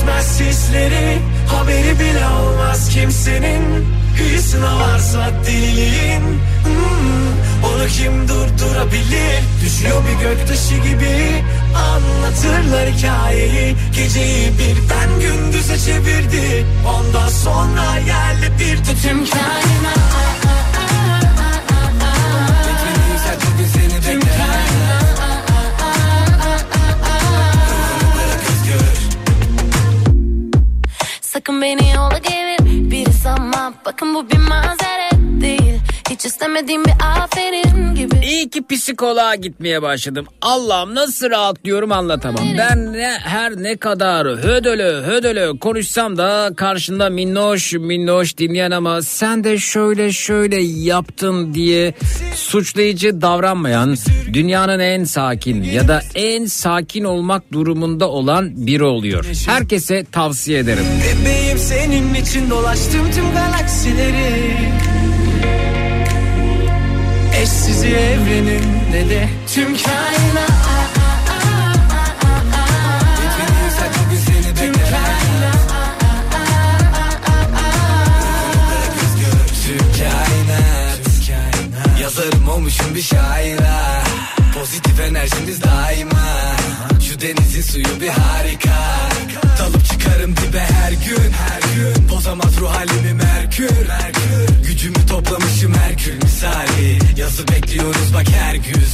Etmez 0.00 0.40
hisleri 0.40 1.18
Haberi 1.46 2.00
bile 2.00 2.26
olmaz 2.26 2.88
kimsenin. 2.88 3.86
Kıyısına 4.16 4.78
varsa 4.80 5.30
deliliğin 5.46 6.22
Hmm, 6.64 7.70
Onu 7.70 7.86
kim 7.86 8.28
durdurabilir? 8.28 9.40
Düşüyor 9.64 10.02
bir 10.04 10.24
göktaşı 10.24 10.74
gibi. 10.74 11.44
Anlatırlar 11.76 12.88
hikayeyi. 12.90 13.76
Geceyi 13.96 14.52
birden 14.58 15.20
gündüze 15.20 15.78
çevirdi. 15.78 16.66
Ondan 16.88 17.28
sonra 17.28 17.84
yerle 18.06 18.58
bir 18.58 18.76
tüm 18.84 19.18
kainat 19.30 20.10
Sakın 31.50 31.62
beni 31.62 31.90
yola 31.96 32.18
gelir 32.18 32.90
biri 32.90 33.12
sanma 33.12 33.72
Bakın 33.84 34.14
bu 34.14 34.30
bir 34.30 34.38
mazeret 34.38 35.12
değil 35.40 35.79
Hiç 36.10 36.24
istemediğim 36.26 36.84
bir 36.84 36.92
aferin 37.22 37.94
gibi 37.94 38.16
İyi 38.26 38.50
ki 38.50 38.62
psikoloğa 38.70 39.34
gitmeye 39.34 39.82
başladım. 39.82 40.26
Allah'ım 40.42 40.94
nasıl 40.94 41.30
rahatlıyorum 41.30 41.92
anlatamam. 41.92 42.44
Ben 42.58 42.92
ne, 42.92 43.10
her 43.20 43.56
ne 43.56 43.76
kadar 43.76 44.26
hödölü 44.26 45.02
hödölü 45.06 45.58
konuşsam 45.58 46.18
da 46.18 46.50
karşında 46.56 47.10
minnoş 47.10 47.72
minnoş 47.72 48.36
dinleyen 48.38 48.70
ama 48.70 49.02
sen 49.02 49.44
de 49.44 49.58
şöyle 49.58 50.12
şöyle 50.12 50.62
yaptın 50.62 51.54
diye 51.54 51.94
suçlayıcı 52.34 53.22
davranmayan 53.22 53.96
dünyanın 54.32 54.78
en 54.78 55.04
sakin 55.04 55.62
ya 55.62 55.88
da 55.88 56.02
en 56.14 56.46
sakin 56.46 57.04
olmak 57.04 57.52
durumunda 57.52 58.08
olan 58.08 58.66
biri 58.66 58.84
oluyor. 58.84 59.26
Herkese 59.46 60.04
tavsiye 60.12 60.58
ederim. 60.58 60.84
Bebeğim 61.04 61.58
senin 61.58 62.14
için 62.14 62.50
dolaştım 62.50 63.10
tüm 63.14 63.32
galaksileri 63.32 64.79
Eşsizi 67.40 67.88
evrenin 67.88 68.64
ne 68.92 69.10
de 69.10 69.28
tüm 69.54 69.66
kainat 69.66 70.50
seni 74.26 74.54
bekler 74.54 74.92
Bırak 78.70 78.92
özgür 79.02 79.38
tüm 79.64 79.78
kainat. 79.78 81.00
Yazarım 82.02 82.48
olmuşum 82.48 82.94
bir 82.94 83.02
şaira. 83.02 84.02
Pozitif 84.54 85.00
enerjimiz 85.00 85.62
daima 85.62 86.56
denizin 87.20 87.62
suyu 87.62 88.00
bir 88.00 88.08
harika. 88.08 89.08
Dalıp 89.58 89.84
çıkarım 89.84 90.36
dibe 90.36 90.60
her 90.60 90.92
gün. 90.92 91.32
Her 91.32 91.60
gün. 91.74 92.08
Bozamaz 92.08 92.60
ruh 92.60 92.70
halimi 92.70 93.14
merkür. 93.14 93.88
Merkür 93.88 94.64
Gücümü 94.66 95.06
toplamışım 95.06 95.74
Herkül 95.74 96.22
misali. 96.22 96.98
Yazı 97.16 97.48
bekliyoruz 97.48 98.14
bak 98.14 98.26
her 98.30 98.54
güz. 98.54 98.92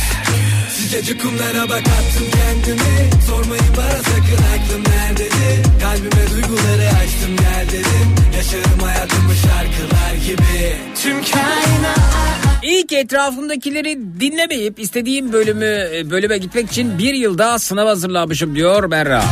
Sıcacık 0.76 1.22
kumlara 1.22 1.68
bak 1.68 1.82
attım 1.82 2.26
kendimi. 2.30 3.10
Sormayın 3.26 3.64
bana 3.76 4.02
sakın 4.02 4.44
aklım 4.54 4.82
nerededir? 4.92 5.80
Kalbime 5.80 6.30
duyguları 6.30 6.88
açtım 6.88 7.36
gel 7.38 7.66
dedim. 7.68 8.14
Yaşarım 8.36 8.80
hayatımı 8.80 9.34
şarkılar 9.34 10.14
gibi. 10.26 10.76
Tüm 11.02 11.24
kainat 11.24 12.45
İyi 12.66 12.86
ki 12.86 12.96
etrafımdakileri 12.96 13.98
dinlemeyip 14.20 14.78
istediğim 14.78 15.32
bölümü 15.32 15.88
e, 15.94 16.10
bölüme 16.10 16.38
gitmek 16.38 16.70
için 16.70 16.98
bir 16.98 17.14
yıl 17.14 17.38
daha 17.38 17.58
sınav 17.58 17.86
hazırlamışım 17.86 18.54
diyor 18.54 18.90
Berra. 18.90 19.24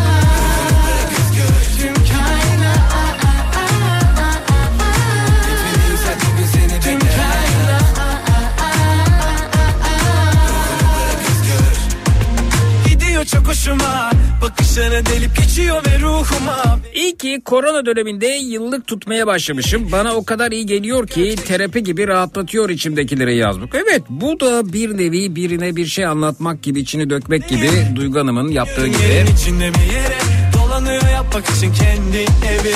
Bakışlara 14.45 15.07
delip 15.07 15.37
geçiyor 15.37 15.83
ve 15.87 16.01
ruhuma 16.01 16.79
İyi 16.95 17.17
ki 17.17 17.43
korona 17.45 17.87
döneminde 17.87 18.27
yıllık 18.27 18.87
tutmaya 18.87 19.27
başlamışım. 19.27 19.93
Bana 19.93 20.15
o 20.15 20.25
kadar 20.25 20.53
iyi 20.53 20.67
geliyor 20.67 21.07
ki 21.07 21.37
terapi 21.47 21.83
gibi 21.83 22.07
rahatlatıyor 22.07 22.71
içimdekileri 22.71 23.37
yazmış. 23.37 23.71
Evet 23.75 24.03
bu 24.09 24.41
da 24.41 24.73
bir 24.73 24.97
nevi 24.99 25.37
birine 25.37 25.77
bir 25.77 25.87
şey 25.87 26.07
anlatmak 26.07 26.63
gibi 26.63 26.81
içini 26.81 27.11
dökmek 27.11 27.49
gibi 27.49 27.71
Duygu 27.97 28.19
Hanım'ın 28.19 28.49
yaptığı 28.49 28.87
gibi. 28.87 29.25
İçinde 29.35 29.71
bir 29.75 29.93
yere 29.93 30.19
Dolanıyor 30.57 31.09
yapmak 31.13 31.45
için 31.51 31.73
kendi 31.73 32.17
evi 32.19 32.75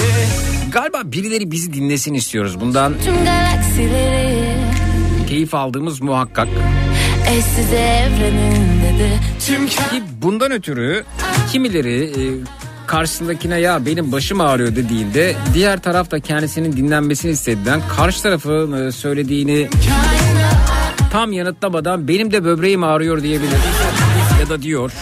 Galiba 0.72 1.00
birileri 1.04 1.50
bizi 1.50 1.72
dinlesin 1.72 2.14
istiyoruz. 2.14 2.60
Bundan 2.60 2.94
Tüm 3.04 3.24
galaksileri 3.24 4.56
keyif 5.28 5.54
aldığımız 5.54 6.00
muhakkak. 6.00 6.48
Eşsiz 7.30 7.70
Tüm 7.70 8.77
Ki 9.90 10.02
bundan 10.22 10.52
ötürü 10.52 11.04
kimileri 11.52 12.04
e, 12.04 12.22
karşısındakine 12.86 13.60
ya 13.60 13.86
benim 13.86 14.12
başım 14.12 14.40
ağrıyor 14.40 14.76
dediğinde 14.76 15.34
diğer 15.54 15.80
taraf 15.82 16.10
da 16.10 16.20
kendisinin 16.20 16.72
dinlenmesini 16.72 17.30
istediğinden 17.30 17.80
karşı 17.96 18.22
tarafın 18.22 18.86
e, 18.86 18.92
söylediğini 18.92 19.68
tam 21.12 21.32
yanıtlamadan 21.32 22.08
benim 22.08 22.32
de 22.32 22.44
böbreğim 22.44 22.84
ağrıyor 22.84 23.22
diyebilir 23.22 23.58
ya 24.40 24.48
da 24.48 24.62
diyor. 24.62 24.92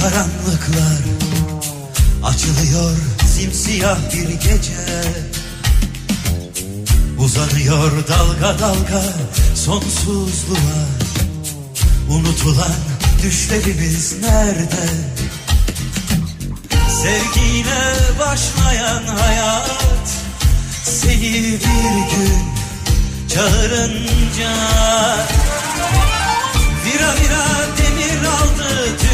Karanlıklar 0.00 1.00
Açılıyor 2.24 2.96
simsiyah 3.26 3.98
bir 4.12 4.28
gece. 4.28 5.02
Uzanıyor 7.18 8.08
dalga 8.08 8.58
dalga 8.58 9.02
sonsuzluğa. 9.54 10.86
Unutulan 12.10 12.74
düşlerimiz 13.22 14.14
nerede? 14.22 14.86
Sevgiyle 17.02 17.94
başlayan 18.18 19.02
hayat 19.04 20.08
Seni 20.84 21.32
bir 21.32 22.16
gün 22.16 22.42
çağırınca. 23.28 24.52
Vira 26.84 27.14
vira 27.14 27.46
demir 27.78 28.24
aldı 28.24 29.09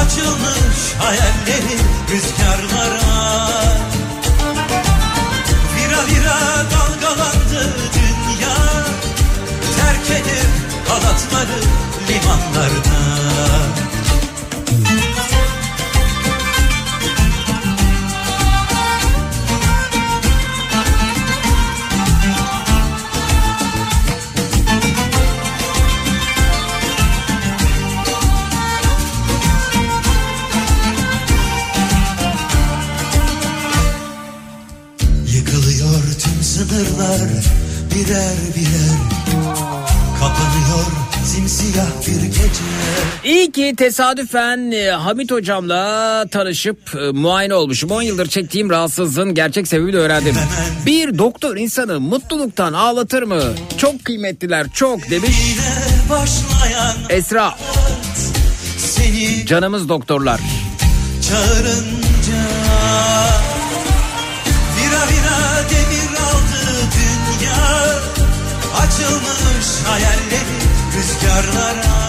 Açılmış 0.00 0.78
hayalleri 0.98 1.76
rüzgarlara. 2.10 3.10
Vira 5.76 6.06
vira 6.06 6.40
dalgalandı 6.70 7.74
dünya 7.94 8.56
Terk 9.76 10.10
edip 10.10 10.88
halatları 10.88 11.60
limanlarda 12.08 13.00
İyi 43.30 43.52
ki 43.52 43.74
tesadüfen 43.76 44.70
e, 44.70 44.90
Hamit 44.90 45.30
hocamla 45.30 46.26
tanışıp 46.30 46.78
e, 46.94 47.10
muayene 47.10 47.54
olmuşum. 47.54 47.90
10 47.90 48.02
yıldır 48.02 48.26
çektiğim 48.26 48.70
rahatsızlığın 48.70 49.34
gerçek 49.34 49.68
sebebini 49.68 49.96
öğrendim. 49.96 50.34
Bir 50.86 51.18
doktor 51.18 51.56
insanı 51.56 52.00
mutluluktan 52.00 52.72
ağlatır 52.72 53.22
mı? 53.22 53.42
Çok 53.78 54.04
kıymetliler 54.04 54.66
çok 54.74 55.10
demiş 55.10 55.56
Esra. 57.08 57.54
Canımız 59.46 59.88
doktorlar. 59.88 60.40
çağırınca 61.28 62.42
Vira 64.76 65.02
vira 65.08 65.70
demir 65.70 66.16
aldı 66.18 66.62
dünya 66.96 67.56
Açılmış 68.82 69.66
hayalleri 69.86 70.60
rüzgarlara 70.96 72.00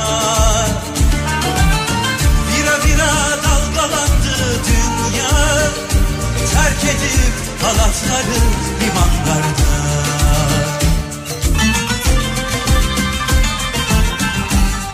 Terk 6.82 6.96
edip 6.96 7.64
halatları 7.64 8.40
limanlarda 8.82 9.72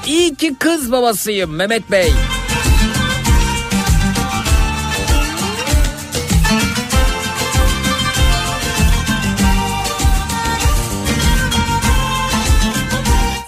İyi 0.08 0.36
ki 0.36 0.56
kız 0.60 0.92
babasıyım 0.92 1.56
Mehmet 1.56 1.92
Bey. 1.92 2.14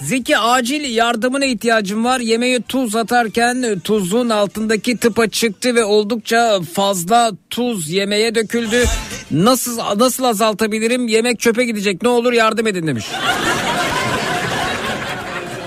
Zeki 0.10 0.38
acil 0.38 0.96
yardımına 0.96 1.46
ihtiyacım 1.46 2.06
var. 2.06 2.20
Yemeğe 2.20 2.62
tuz 2.62 2.96
atarken 2.96 3.62
e, 3.62 3.80
tuzun 3.80 4.30
altındaki 4.30 4.98
tıpa 4.98 5.28
çıktı 5.30 5.76
ve 5.76 5.84
oldukça 5.84 6.60
fazla 6.74 7.32
tuz 7.50 7.90
yemeğe 7.90 8.36
döküldü. 8.36 8.84
Nasıl 9.32 9.78
nasıl 10.00 10.24
azaltabilirim? 10.24 11.08
Yemek 11.08 11.40
çöpe 11.40 11.66
gidecek. 11.66 12.02
Ne 12.02 12.10
olur 12.10 12.34
yardım 12.34 12.68
edin 12.68 12.88
demiş. 12.88 13.06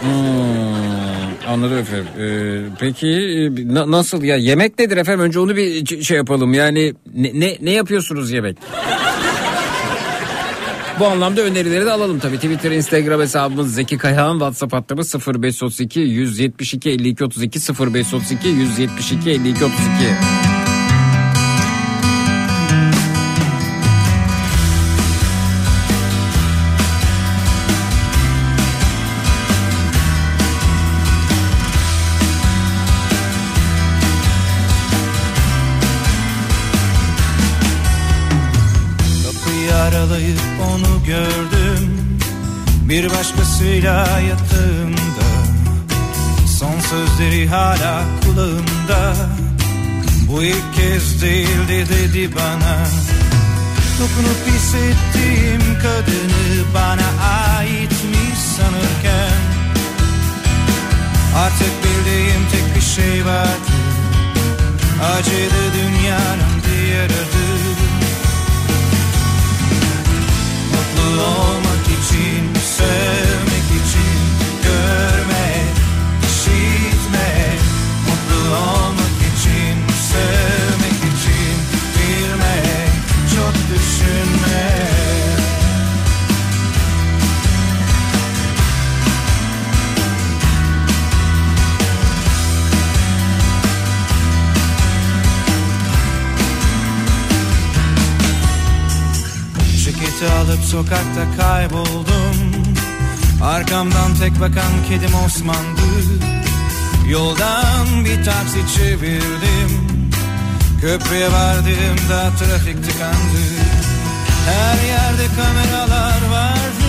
Hmm, 0.01 1.53
anladım 1.53 1.79
efendim. 1.79 2.07
Ee, 2.19 2.61
peki 2.81 3.09
e, 3.09 3.75
na- 3.75 3.91
nasıl 3.91 4.23
ya 4.23 4.37
yemek 4.37 4.79
nedir 4.79 4.97
efendim? 4.97 5.21
Önce 5.25 5.39
onu 5.41 5.57
bir 5.57 6.03
şey 6.03 6.17
yapalım. 6.17 6.55
Yani 6.55 6.95
ne 7.15 7.31
ne, 7.35 7.57
ne 7.61 7.71
yapıyorsunuz 7.71 8.31
yemek? 8.31 8.57
Bu 11.03 11.07
anlamda 11.07 11.41
önerileri 11.41 11.87
de 11.87 11.93
alalım 11.93 12.19
tabii. 12.19 12.37
Twitter, 12.37 12.71
Instagram 12.71 13.21
hesabımız 13.21 13.75
Zeki 13.75 13.99
Kayağan, 13.99 14.33
WhatsApp 14.33 14.73
hattımız 14.73 15.15
0532 15.15 16.01
172 16.01 16.91
52 16.91 17.25
32 17.25 17.61
0532 17.61 18.49
172 18.49 19.31
52 19.31 19.65
32. 19.65 20.62
Bir 42.93 43.11
başkasıyla 43.11 44.07
yatağımda 44.21 45.29
Son 46.59 46.81
sözleri 46.81 47.49
hala 47.49 48.05
kulağımda. 48.25 49.15
Bu 50.29 50.43
ilk 50.43 50.75
kez 50.75 51.23
değildi 51.23 51.87
dedi 51.89 52.31
bana. 52.35 52.87
Dokunup 53.99 54.47
hissettiğim 54.47 55.61
kadını 55.83 56.75
bana 56.75 57.09
aitmiş 57.57 58.39
sanırken? 58.57 59.41
Artık 61.37 61.73
bildiğim 61.85 62.43
tek 62.53 62.77
bir 62.77 62.81
şey 62.81 63.27
vardı. 63.27 63.73
Acıdı 65.15 65.63
dünyanın 65.75 66.63
diğer 66.67 67.05
adı. 67.05 67.47
Mutlu 70.73 71.23
olmak 71.23 71.87
için, 71.87 72.62
sevmek 72.83 73.69
için 73.81 74.19
Görme, 74.63 75.47
işitme 76.29 77.31
Mutlu 78.07 78.57
olmak 78.57 79.19
için, 79.33 79.75
sevmek 80.11 80.99
için 80.99 81.57
Bilme, 81.97 82.63
çok 83.35 83.55
düşünme. 83.55 84.93
Alıp 100.41 100.65
sokakta 100.65 101.37
kayboldum 101.39 102.32
Arkamdan 103.43 104.15
tek 104.21 104.41
bakan 104.41 104.73
kedim 104.89 105.15
Osman'dı 105.25 105.83
Yoldan 107.09 108.05
bir 108.05 108.25
taksi 108.25 108.75
çevirdim. 108.77 109.71
Köprüye 110.81 111.33
vardığımda 111.33 112.37
trafik 112.39 112.85
tıkandı. 112.85 113.43
Her 114.47 114.87
yerde 114.87 115.27
kameralar 115.37 116.21
vardı. 116.31 116.89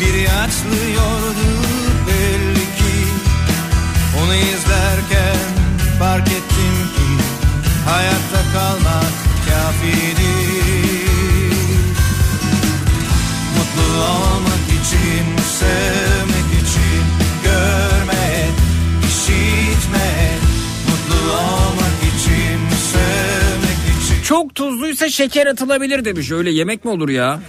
Biri 0.00 0.30
açlıyordu 0.30 1.48
belli 2.06 2.64
ki. 2.78 2.96
Onu 4.22 4.34
izlerken 4.34 5.36
fark 5.98 6.28
ettim 6.28 6.76
ki 6.96 7.24
Hayatta 7.86 8.52
kalmak 8.52 9.14
kafiydi. 9.48 10.34
Mutlu 13.56 14.02
olmak 14.04 14.66
için, 14.68 15.43
sevmek 15.64 16.62
için 16.62 17.04
Görme, 17.44 18.48
işitme 19.08 20.30
Mutlu 20.88 21.32
olmak 21.32 21.98
için, 22.00 22.58
sevmek 22.92 24.02
için 24.02 24.22
Çok 24.22 24.54
tuzluysa 24.54 25.08
şeker 25.08 25.46
atılabilir 25.46 26.04
demiş. 26.04 26.30
Öyle 26.30 26.50
yemek 26.50 26.84
mi 26.84 26.90
olur 26.90 27.08
ya? 27.08 27.40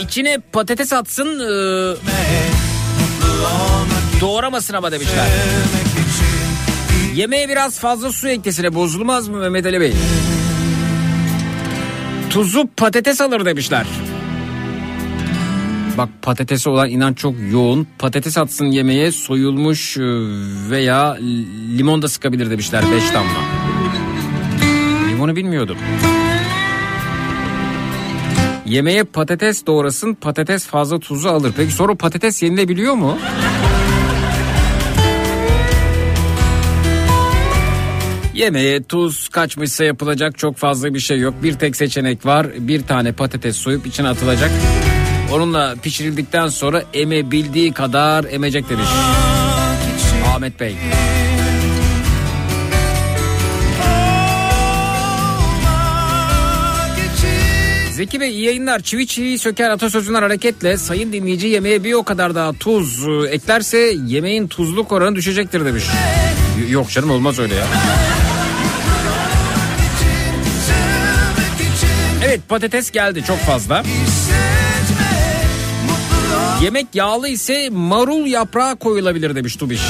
İçine 0.00 0.38
patates 0.52 0.92
atsın 0.92 1.40
e, 1.40 1.96
doğramasın 4.20 4.74
ama 4.74 4.92
demişler. 4.92 5.26
Yemeğe 7.14 7.48
biraz 7.48 7.78
fazla 7.78 8.12
su 8.12 8.28
eklesine 8.28 8.74
bozulmaz 8.74 9.28
mı 9.28 9.36
Mehmet 9.36 9.66
Ali 9.66 9.80
Bey? 9.80 9.92
Tuzu 12.30 12.68
patates 12.76 13.20
alır 13.20 13.44
demişler. 13.44 13.86
Bak 15.98 16.08
patatesi 16.22 16.68
olan 16.68 16.90
inanç 16.90 17.18
çok 17.18 17.34
yoğun. 17.52 17.86
Patates 17.98 18.38
atsın 18.38 18.66
yemeğe 18.66 19.12
soyulmuş 19.12 19.96
e, 19.96 20.00
veya 20.70 21.16
limon 21.78 22.02
da 22.02 22.08
sıkabilir 22.08 22.50
demişler 22.50 22.84
5 22.92 23.14
damla. 23.14 23.40
Limonu 25.10 25.36
bilmiyordum. 25.36 25.76
Yemeğe 28.66 29.04
patates 29.04 29.66
doğrasın 29.66 30.14
patates 30.14 30.66
fazla 30.66 30.98
tuzu 30.98 31.28
alır. 31.28 31.52
Peki 31.56 31.72
sonra 31.72 31.94
patates 31.94 32.42
yenilebiliyor 32.42 32.94
mu? 32.94 33.18
Yemeğe 38.40 38.82
tuz 38.82 39.28
kaçmışsa 39.28 39.84
yapılacak 39.84 40.38
çok 40.38 40.56
fazla 40.56 40.94
bir 40.94 41.00
şey 41.00 41.18
yok. 41.18 41.34
Bir 41.42 41.52
tek 41.52 41.76
seçenek 41.76 42.26
var. 42.26 42.46
Bir 42.58 42.82
tane 42.82 43.12
patates 43.12 43.56
soyup 43.56 43.86
içine 43.86 44.08
atılacak. 44.08 44.50
Onunla 45.32 45.74
pişirildikten 45.82 46.48
sonra 46.48 46.82
emebildiği 46.94 47.72
kadar 47.72 48.24
emecek 48.30 48.68
demiş. 48.70 48.88
Ahmet 50.34 50.60
Bey. 50.60 50.76
Zeki 57.92 58.20
Bey 58.20 58.30
iyi 58.30 58.44
yayınlar. 58.44 58.80
Çivi 58.80 59.06
çivi 59.06 59.38
söker 59.38 59.70
atasözünden 59.70 60.22
hareketle 60.22 60.76
sayın 60.76 61.12
dinleyici 61.12 61.46
yemeğe 61.46 61.84
bir 61.84 61.92
o 61.92 62.02
kadar 62.02 62.34
daha 62.34 62.52
tuz 62.52 63.06
e, 63.08 63.28
eklerse 63.30 63.94
yemeğin 64.06 64.48
tuzluk 64.48 64.92
oranı 64.92 65.16
düşecektir 65.16 65.64
demiş. 65.64 65.84
Yok 66.68 66.90
canım 66.90 67.10
olmaz 67.10 67.38
öyle 67.38 67.54
ya. 67.54 67.66
Evet 72.24 72.40
patates 72.48 72.90
geldi 72.90 73.24
çok 73.26 73.38
fazla. 73.38 73.82
Yemek 76.62 76.86
yağlı 76.94 77.28
ise 77.28 77.68
marul 77.70 78.26
yaprağı 78.26 78.76
koyulabilir 78.76 79.36
demiş 79.36 79.56
Tubiş. 79.56 79.80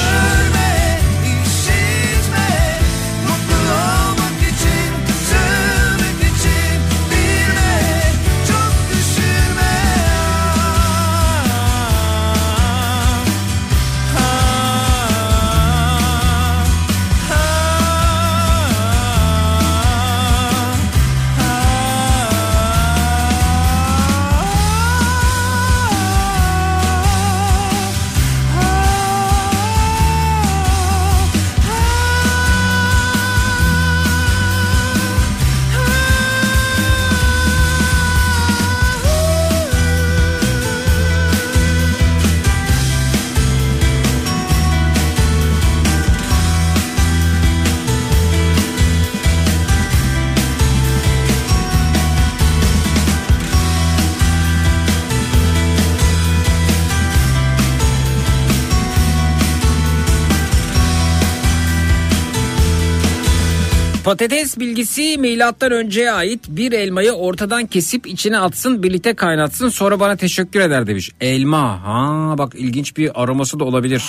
Patates 64.03 64.59
bilgisi 64.59 65.17
milattan 65.17 65.71
önceye 65.71 66.11
ait 66.11 66.39
bir 66.47 66.71
elmayı 66.71 67.11
ortadan 67.11 67.65
kesip 67.65 68.07
içine 68.07 68.39
atsın 68.39 68.83
birlikte 68.83 69.13
kaynatsın 69.13 69.69
sonra 69.69 69.99
bana 69.99 70.15
teşekkür 70.15 70.59
eder 70.59 70.87
demiş. 70.87 71.11
Elma 71.21 71.83
ha 71.83 72.37
bak 72.37 72.53
ilginç 72.55 72.97
bir 72.97 73.21
aroması 73.23 73.59
da 73.59 73.63
olabilir. 73.63 74.03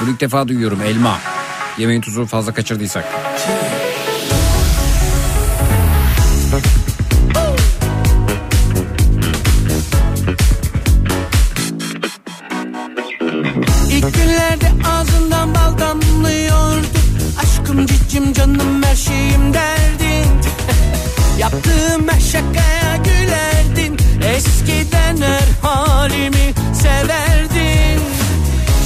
Bunu 0.00 0.10
ilk 0.10 0.20
defa 0.20 0.48
duyuyorum 0.48 0.80
elma. 0.82 1.18
Yemeğin 1.78 2.00
tuzunu 2.00 2.26
fazla 2.26 2.54
kaçırdıysak. 2.54 3.04
Yaptığım 21.54 22.06
her 22.06 22.96
gülerdin. 22.96 23.98
Eskiden 24.34 25.16
her 25.16 25.68
halimi 25.68 26.54
severdin. 26.82 28.00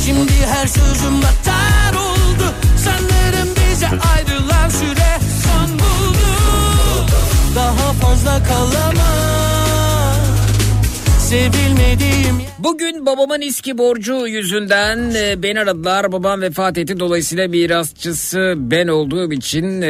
Şimdi 0.05 0.47
her 0.47 0.67
sözüm 0.67 1.23
batar 1.23 1.95
oldu. 1.95 2.55
Sanırım 2.85 3.49
bize 3.57 3.87
ayrılan 3.87 4.69
süre 4.69 5.19
son 5.45 5.79
buldu. 5.79 7.07
Daha 7.55 7.93
fazla 7.93 8.43
kalamam 8.45 9.09
Sevilmediğim 11.89 12.49
Bugün 12.59 13.07
babamın 13.07 13.41
iski 13.41 13.79
borcu 13.79 14.27
yüzünden 14.27 15.11
e, 15.15 15.43
beni 15.43 15.61
aradılar. 15.61 16.13
Babam 16.13 16.41
vefat 16.41 16.79
etti. 16.79 17.01
Dolayısıyla 17.01 17.49
mirasçısı 17.49 18.55
ben 18.57 18.89
olduğum 18.89 19.33
için 19.33 19.83
e, 19.83 19.89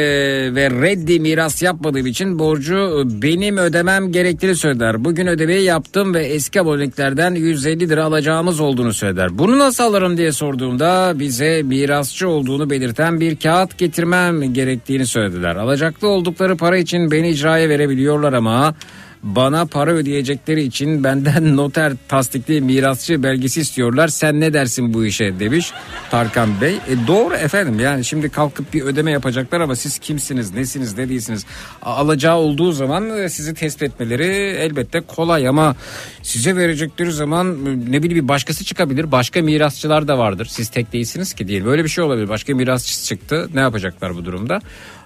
ve 0.55 0.69
reddi 0.69 1.19
miras 1.19 1.61
yapmadığım 1.61 2.05
için 2.05 2.39
borcu 2.39 2.75
e, 2.75 3.21
benim 3.21 3.57
ödemem 3.57 4.11
gerektiğini 4.11 4.55
söylediler. 4.55 5.05
Bugün 5.05 5.27
ödemeyi 5.27 5.63
yaptım 5.63 6.13
ve 6.13 6.25
eski 6.25 6.61
aboneliklerden 6.61 7.35
150 7.35 7.89
lira 7.89 8.03
alacağımız 8.03 8.59
olduğunu 8.59 8.93
söylediler. 8.93 9.37
Bunu 9.37 9.59
nasıl 9.59 9.83
alırım 9.83 10.17
diye 10.17 10.31
sorduğumda 10.31 11.13
bize 11.19 11.63
mirasçı 11.63 12.29
olduğunu 12.29 12.69
belirten 12.69 13.19
bir 13.19 13.35
kağıt 13.35 13.77
getirmem 13.77 14.53
gerektiğini 14.53 15.05
söylediler. 15.05 15.55
Alacaklı 15.55 16.07
oldukları 16.07 16.57
para 16.57 16.77
için 16.77 17.11
beni 17.11 17.29
icraya 17.29 17.69
verebiliyorlar 17.69 18.33
ama 18.33 18.75
bana 19.23 19.65
para 19.65 19.91
ödeyecekleri 19.91 20.63
için 20.63 21.03
benden 21.03 21.57
noter 21.57 21.93
tasdikli 22.07 22.61
mirasçı 22.61 23.23
belgesi 23.23 23.61
istiyorlar. 23.61 24.07
Sen 24.07 24.39
ne 24.39 24.53
dersin 24.53 24.93
bu 24.93 25.05
işe 25.05 25.39
demiş 25.39 25.71
Tarkan 26.11 26.61
Bey. 26.61 26.75
E 26.75 27.07
doğru 27.07 27.35
efendim 27.35 27.79
yani 27.79 28.05
şimdi 28.05 28.29
kalkıp 28.29 28.73
bir 28.73 28.81
ödeme 28.81 29.11
yapacaklar 29.11 29.61
ama 29.61 29.75
siz 29.75 29.99
kimsiniz, 29.99 30.53
nesiniz, 30.53 30.97
ne 30.97 31.09
değilsiniz. 31.09 31.45
Alacağı 31.81 32.37
olduğu 32.37 32.71
zaman 32.71 33.17
e, 33.17 33.29
sizi 33.29 33.53
tespit 33.53 33.83
etmeleri 33.83 34.25
elbette 34.59 35.01
kolay 35.01 35.47
ama 35.47 35.75
size 36.23 36.55
verecekleri 36.55 37.11
zaman 37.11 37.65
e, 37.65 37.91
ne 37.91 38.03
bileyim 38.03 38.23
bir 38.23 38.27
başkası 38.27 38.65
çıkabilir. 38.65 39.11
Başka 39.11 39.41
mirasçılar 39.41 40.07
da 40.07 40.17
vardır. 40.17 40.45
Siz 40.45 40.69
tek 40.69 40.93
değilsiniz 40.93 41.33
ki 41.33 41.47
değil. 41.47 41.65
Böyle 41.65 41.83
bir 41.83 41.89
şey 41.89 42.03
olabilir. 42.03 42.29
Başka 42.29 42.55
mirasçı 42.55 43.03
çıktı. 43.03 43.49
Ne 43.53 43.59
yapacaklar 43.59 44.15
bu 44.15 44.25
durumda? 44.25 44.61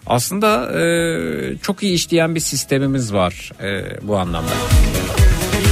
Aslında 0.07 0.79
e, 0.79 1.57
çok 1.61 1.83
iyi 1.83 1.93
işleyen 1.93 2.35
bir 2.35 2.39
sistemimiz 2.39 3.13
var 3.13 3.51
e, 3.61 3.97
bu 4.01 4.17
anlamda. 4.17 4.51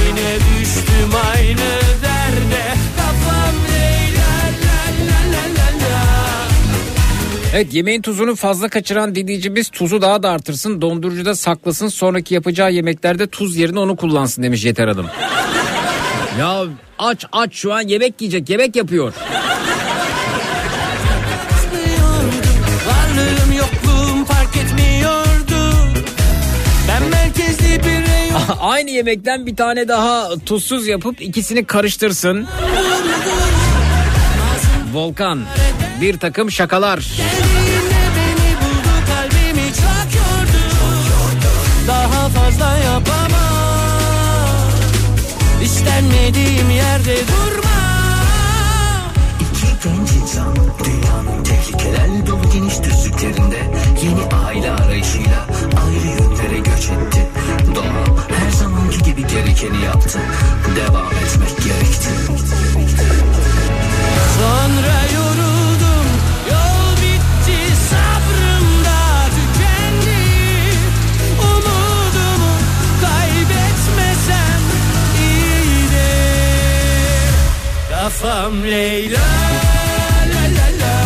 Yine 0.08 0.34
düştüm 0.36 1.10
aynı 1.34 1.70
derde 2.02 2.62
Kafam 2.96 3.54
Evet 7.54 7.74
yemeğin 7.74 8.02
tuzunu 8.02 8.36
fazla 8.36 8.68
kaçıran 8.68 9.14
dinleyicimiz 9.14 9.68
tuzu 9.70 10.02
daha 10.02 10.22
da 10.22 10.30
artırsın 10.30 10.80
dondurucuda 10.82 11.34
saklasın 11.34 11.88
sonraki 11.88 12.34
yapacağı 12.34 12.72
yemeklerde 12.72 13.26
tuz 13.26 13.56
yerine 13.56 13.78
onu 13.78 13.96
kullansın 13.96 14.42
demiş 14.42 14.64
Yeter 14.64 14.88
Hanım. 14.88 15.06
ya 16.38 16.64
aç 16.98 17.24
aç 17.32 17.54
şu 17.54 17.72
an 17.72 17.80
yemek 17.80 18.20
yiyecek 18.20 18.50
yemek 18.50 18.76
yapıyor. 18.76 19.14
Aynı 28.62 28.90
yemekten 28.90 29.46
bir 29.46 29.56
tane 29.56 29.88
daha 29.88 30.28
tuzsuz 30.46 30.86
yapıp 30.86 31.22
ikisini 31.22 31.64
karıştırsın. 31.64 32.46
Volkan 34.92 35.44
bir 36.00 36.18
takım 36.18 36.50
şakalar. 36.50 37.06
Daha 41.88 42.28
fazla 42.28 42.76
yapamam 42.78 43.32
İstenmediğim 45.64 46.70
yerde 46.70 47.16
durma 47.16 47.82
İki 49.40 49.88
genç 49.88 50.12
insan 50.22 50.56
dünyanın 50.84 51.44
tehlikeler 51.44 52.26
dolu 52.26 52.50
geniş 52.52 52.78
düzlüklerinde 52.82 53.58
yeni 54.02 54.44
aile 54.46 54.70
arayışıyla 54.70 55.46
gerekeni 59.32 59.84
yaptı. 59.84 60.18
Devam 60.76 61.12
etmek 61.12 61.64
gerekti. 61.64 62.08
Sonra 64.38 64.98
yoruldum 65.14 66.06
Yol 66.50 66.96
bitti 66.96 67.76
sabrım 67.90 68.84
da 68.84 69.26
tükendi 69.34 70.24
Umudumu 71.40 72.54
kaybetmesem 73.00 74.62
iyiydi 75.20 76.10
Kafam 77.90 78.62
Leyla 78.62 79.20
la 80.34 80.44
la 80.56 80.68
la 80.80 80.98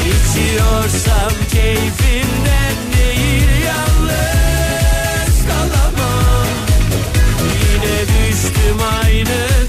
İçiyorsam 0.00 1.32
keyfimden 1.52 2.39
düştüm 8.80 8.86
aynı 9.04 9.60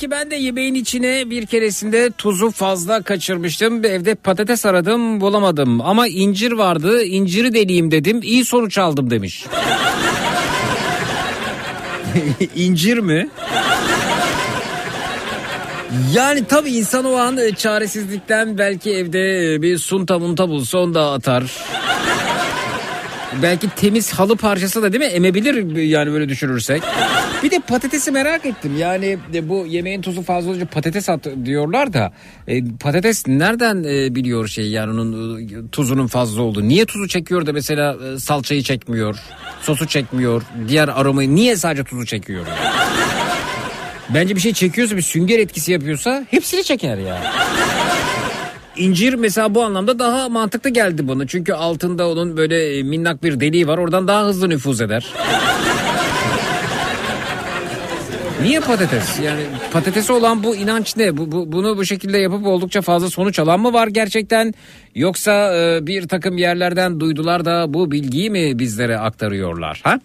Zeki 0.00 0.10
ben 0.10 0.30
de 0.30 0.36
yemeğin 0.36 0.74
içine 0.74 1.30
bir 1.30 1.46
keresinde 1.46 2.10
tuzu 2.10 2.50
fazla 2.50 3.02
kaçırmıştım. 3.02 3.84
Evde 3.84 4.14
patates 4.14 4.66
aradım 4.66 5.20
bulamadım. 5.20 5.80
Ama 5.80 6.08
incir 6.08 6.52
vardı 6.52 7.02
inciri 7.04 7.54
deneyeyim 7.54 7.90
dedim. 7.90 8.20
İyi 8.22 8.44
sonuç 8.44 8.78
aldım 8.78 9.10
demiş. 9.10 9.44
İncir 12.56 12.98
mi? 12.98 13.28
Yani 16.14 16.44
tabii 16.44 16.70
insan 16.70 17.04
o 17.04 17.16
an 17.16 17.36
e, 17.36 17.54
çaresizlikten 17.54 18.58
belki 18.58 18.90
evde 18.90 19.54
e, 19.54 19.62
bir 19.62 19.78
sunta 19.78 20.18
munta 20.18 20.48
bulsa 20.48 20.78
onu 20.78 20.94
da 20.94 21.10
atar. 21.10 21.44
Belki 23.42 23.68
temiz 23.76 24.12
halı 24.12 24.36
parçası 24.36 24.82
da 24.82 24.92
değil 24.92 25.04
mi 25.04 25.10
emebilir 25.10 25.76
yani 25.76 26.12
böyle 26.12 26.28
düşünürsek. 26.28 26.82
Bir 27.42 27.50
de 27.50 27.58
patatesi 27.58 28.10
merak 28.10 28.46
ettim. 28.46 28.76
Yani 28.78 29.18
e, 29.34 29.48
bu 29.48 29.66
yemeğin 29.66 30.02
tuzu 30.02 30.22
fazla 30.22 30.50
olunca 30.50 30.66
patates 30.66 31.08
at 31.08 31.26
diyorlar 31.44 31.92
da 31.92 32.12
e, 32.48 32.64
patates 32.80 33.26
nereden 33.26 33.84
e, 33.84 34.14
biliyor 34.14 34.48
şey 34.48 34.70
yani 34.70 34.92
onun 34.92 35.40
e, 35.42 35.70
tuzunun 35.72 36.06
fazla 36.06 36.42
olduğu. 36.42 36.68
Niye 36.68 36.84
tuzu 36.86 37.08
çekiyor 37.08 37.46
da 37.46 37.52
mesela 37.52 37.96
e, 38.14 38.18
salçayı 38.18 38.62
çekmiyor, 38.62 39.16
sosu 39.62 39.86
çekmiyor, 39.86 40.42
diğer 40.68 40.88
aromayı 40.88 41.34
niye 41.34 41.56
sadece 41.56 41.84
tuzu 41.84 42.06
çekiyor? 42.06 42.46
Bence 44.14 44.36
bir 44.36 44.40
şey 44.40 44.52
çekiyorsa 44.52 44.96
bir 44.96 45.02
sünger 45.02 45.38
etkisi 45.38 45.72
yapıyorsa 45.72 46.24
hepsini 46.30 46.64
çeker 46.64 46.98
ya. 46.98 47.32
İncir 48.80 49.14
mesela 49.14 49.54
bu 49.54 49.62
anlamda 49.64 49.98
daha 49.98 50.28
mantıklı 50.28 50.70
geldi 50.70 51.08
bana. 51.08 51.26
Çünkü 51.26 51.52
altında 51.52 52.08
onun 52.08 52.36
böyle 52.36 52.78
e, 52.78 52.82
minnak 52.82 53.22
bir 53.22 53.40
deliği 53.40 53.68
var. 53.68 53.78
Oradan 53.78 54.08
daha 54.08 54.24
hızlı 54.26 54.48
nüfuz 54.48 54.80
eder. 54.80 55.06
Niye 58.42 58.60
patates? 58.60 59.20
Yani 59.24 59.40
patatesi 59.72 60.12
olan 60.12 60.42
bu 60.44 60.56
inanç 60.56 60.96
ne? 60.96 61.16
Bu, 61.16 61.32
bu- 61.32 61.52
bunu 61.52 61.76
bu 61.76 61.84
şekilde 61.84 62.18
yapıp 62.18 62.46
oldukça 62.46 62.82
fazla 62.82 63.10
sonuç 63.10 63.38
alan 63.38 63.60
mı 63.60 63.72
var 63.72 63.86
gerçekten? 63.88 64.54
Yoksa 64.94 65.54
e, 65.56 65.86
bir 65.86 66.08
takım 66.08 66.38
yerlerden 66.38 67.00
duydular 67.00 67.44
da 67.44 67.74
bu 67.74 67.90
bilgiyi 67.90 68.30
mi 68.30 68.58
bizlere 68.58 68.98
aktarıyorlar? 68.98 69.80
Ha? 69.84 70.00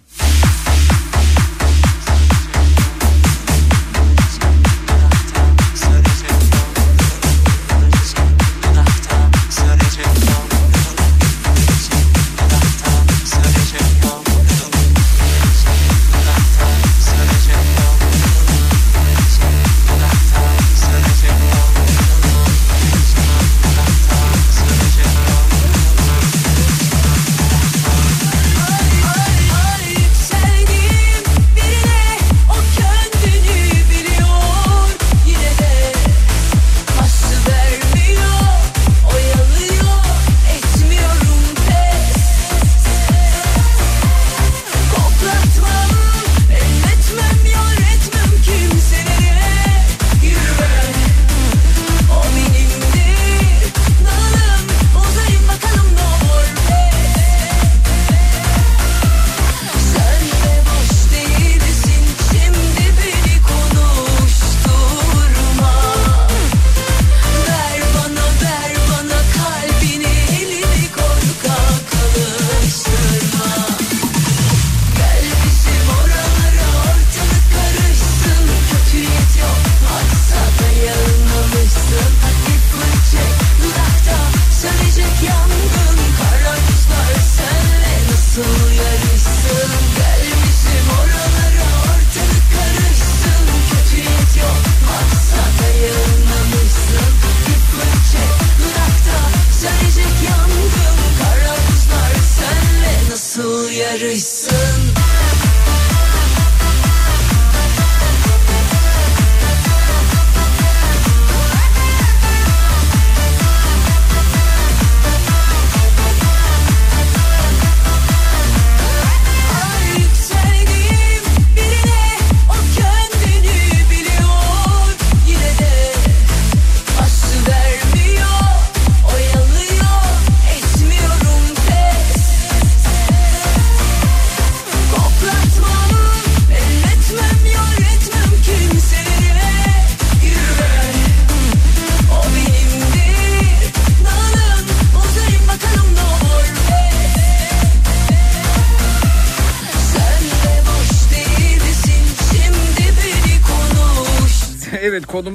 Silenzio, 79.06 79.46
WhatsApp 79.84 80.55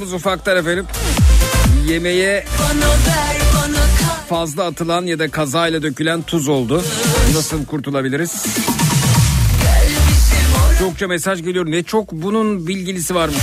konumuz 0.01 0.13
ufaklar 0.15 0.57
efendim. 0.57 0.87
Yemeğe 1.87 2.45
fazla 4.29 4.65
atılan 4.65 5.07
ya 5.07 5.19
da 5.19 5.31
kazayla 5.31 5.83
dökülen 5.83 6.23
tuz 6.23 6.49
oldu. 6.49 6.83
Nasıl 7.35 7.65
kurtulabiliriz? 7.67 8.47
Çokça 10.79 11.09
mesaj 11.09 11.43
geliyor. 11.43 11.67
Ne 11.67 11.83
çok 11.83 12.13
bunun 12.13 12.67
bilgilisi 12.67 13.15
varmış. 13.15 13.39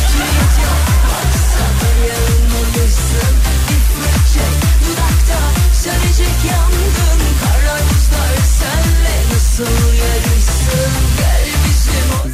Buzlar 7.89 8.37
senle 8.59 9.33
Nasıl 9.33 9.96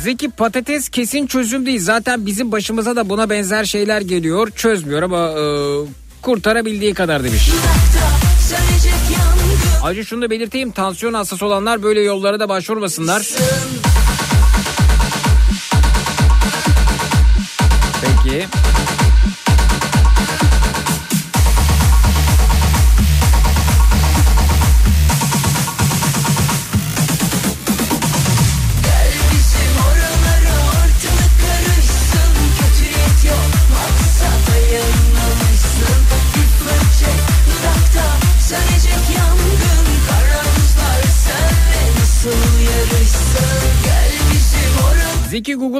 Zeki 0.04 0.30
patates 0.30 0.90
kesin 0.90 1.28
çözüm 1.28 1.66
değil. 1.66 1.80
Zaten 1.80 2.26
bizim 2.26 2.52
başımıza 2.52 2.96
da 2.96 3.10
buna 3.10 3.30
benzer 3.30 3.64
şeyler 3.66 4.02
geliyor. 4.02 4.50
Çözmüyor 4.56 5.04
ama 5.04 5.30
e, 5.30 5.44
kurtarabildiği 6.22 6.94
kadar 6.94 7.24
demiş. 7.24 7.50
Ayrıca 9.84 10.04
şunu 10.04 10.22
da 10.22 10.30
belirteyim. 10.30 10.72
Tansiyon 10.72 11.14
hastası 11.14 11.46
olanlar 11.46 11.84
böyle 11.84 12.02
yollara 12.02 12.40
da 12.40 12.50
başvurmasınlar. 12.50 13.28
Peki. 18.02 18.48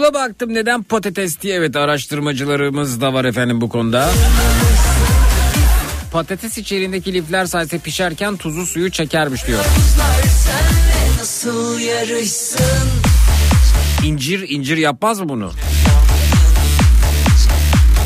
Google'a 0.04 0.24
baktım 0.28 0.54
neden 0.54 0.84
patates 0.84 1.42
diye. 1.42 1.56
Evet 1.56 1.76
araştırmacılarımız 1.76 3.02
da 3.02 3.14
var 3.14 3.26
efendim 3.26 3.62
bu 3.62 3.70
konuda. 3.70 4.10
Patates 6.12 6.58
içeriğindeki 6.58 7.14
lifler 7.14 7.46
sayesinde 7.46 7.82
pişerken 7.82 8.38
tuzu 8.38 8.66
suyu 8.66 8.92
çekermiş 8.92 9.48
diyor. 9.48 9.60
İncir 14.04 14.50
incir 14.50 14.78
yapmaz 14.78 15.20
mı 15.20 15.30
bunu? 15.30 15.52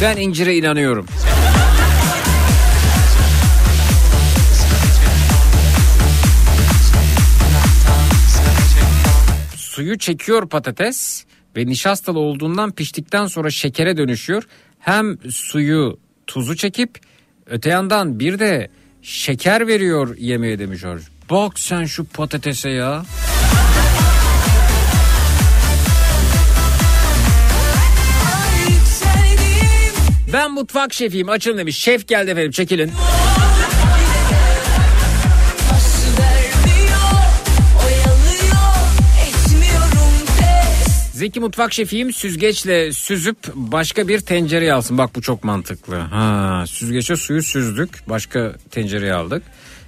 Ben 0.01 0.17
incire 0.17 0.55
inanıyorum. 0.55 1.05
Suyu 9.55 9.97
çekiyor 9.97 10.49
patates 10.49 11.25
ve 11.57 11.65
nişastalı 11.65 12.19
olduğundan 12.19 12.71
piştikten 12.71 13.27
sonra 13.27 13.49
şekere 13.49 13.97
dönüşüyor. 13.97 14.43
Hem 14.79 15.17
suyu 15.31 15.99
tuzu 16.27 16.55
çekip 16.55 16.99
öte 17.45 17.69
yandan 17.69 18.19
bir 18.19 18.39
de 18.39 18.69
şeker 19.01 19.67
veriyor 19.67 20.17
yemeğe 20.17 20.59
demiş 20.59 20.81
George. 20.81 21.03
Bak 21.29 21.59
sen 21.59 21.85
şu 21.85 22.05
patatese 22.05 22.69
ya. 22.69 23.03
Ben 30.33 30.51
mutfak 30.51 30.93
şefiyim 30.93 31.29
açın 31.29 31.57
demiş. 31.57 31.77
Şef 31.77 32.07
geldi 32.07 32.31
efendim 32.31 32.51
çekilin. 32.51 32.91
Zeki 41.17 41.39
mutfak 41.39 41.73
şefiyim 41.73 42.13
süzgeçle 42.13 42.93
süzüp 42.93 43.37
başka 43.55 44.07
bir 44.07 44.19
tencereye 44.19 44.73
alsın. 44.73 44.97
Bak 44.97 45.15
bu 45.15 45.21
çok 45.21 45.43
mantıklı. 45.43 45.95
Ha, 45.95 46.63
süzgeçe 46.67 47.15
suyu 47.15 47.43
süzdük 47.43 47.89
başka 48.09 48.53
tencereye 48.71 49.13
aldık. 49.13 49.43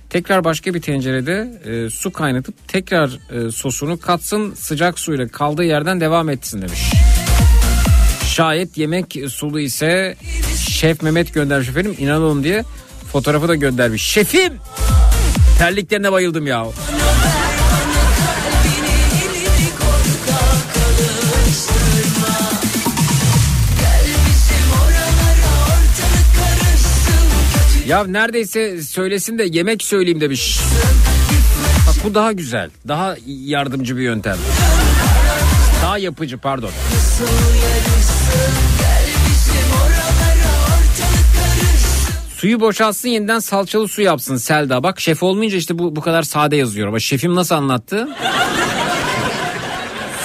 Tekrar 0.10 0.44
başka 0.44 0.74
bir 0.74 0.82
tencerede 0.82 1.62
e, 1.66 1.90
su 1.90 2.12
kaynatıp 2.12 2.68
tekrar 2.68 3.10
e, 3.10 3.52
sosunu 3.52 4.00
katsın 4.00 4.54
sıcak 4.54 5.00
suyla 5.00 5.28
kaldığı 5.28 5.64
yerden 5.64 6.02
devam 6.02 6.30
etsin 6.30 6.62
demiş. 6.62 6.92
Şayet 8.28 8.78
yemek 8.78 9.18
sulu 9.28 9.60
ise 9.60 10.16
Şef 10.70 11.02
Mehmet 11.02 11.34
göndermiş 11.34 11.70
efendim 11.70 11.96
inanalım 12.00 12.44
diye 12.44 12.64
fotoğrafı 13.12 13.48
da 13.48 13.56
göndermiş. 13.56 14.04
Şefim! 14.04 14.54
Terliklerine 15.58 16.12
bayıldım 16.12 16.48
ya. 16.48 16.66
Ya 27.90 28.04
neredeyse 28.04 28.82
söylesin 28.84 29.40
de 29.40 29.44
yemek 29.52 29.84
söyleyeyim 29.84 30.22
demiş. 30.22 30.60
Bak 31.88 31.96
bu 32.04 32.16
daha 32.16 32.32
güzel. 32.32 32.70
Daha 32.88 33.16
yardımcı 33.26 33.98
bir 33.98 34.02
yöntem. 34.02 34.38
Daha 35.84 35.98
yapıcı 35.98 36.38
pardon. 36.38 36.70
Suyu 42.38 42.60
boşaltsın 42.60 43.10
yeniden 43.10 43.40
salçalı 43.40 43.88
su 43.88 44.02
yapsın 44.02 44.38
Selda. 44.38 44.84
Bak 44.84 45.00
şef 45.00 45.24
olmayınca 45.24 45.58
işte 45.58 45.80
bu 45.80 45.96
bu 45.96 46.02
kadar 46.02 46.24
sade 46.24 46.56
yazıyor. 46.56 46.88
Ama 46.88 47.00
şefim 47.00 47.36
nasıl 47.36 47.56
anlattı? 47.56 48.08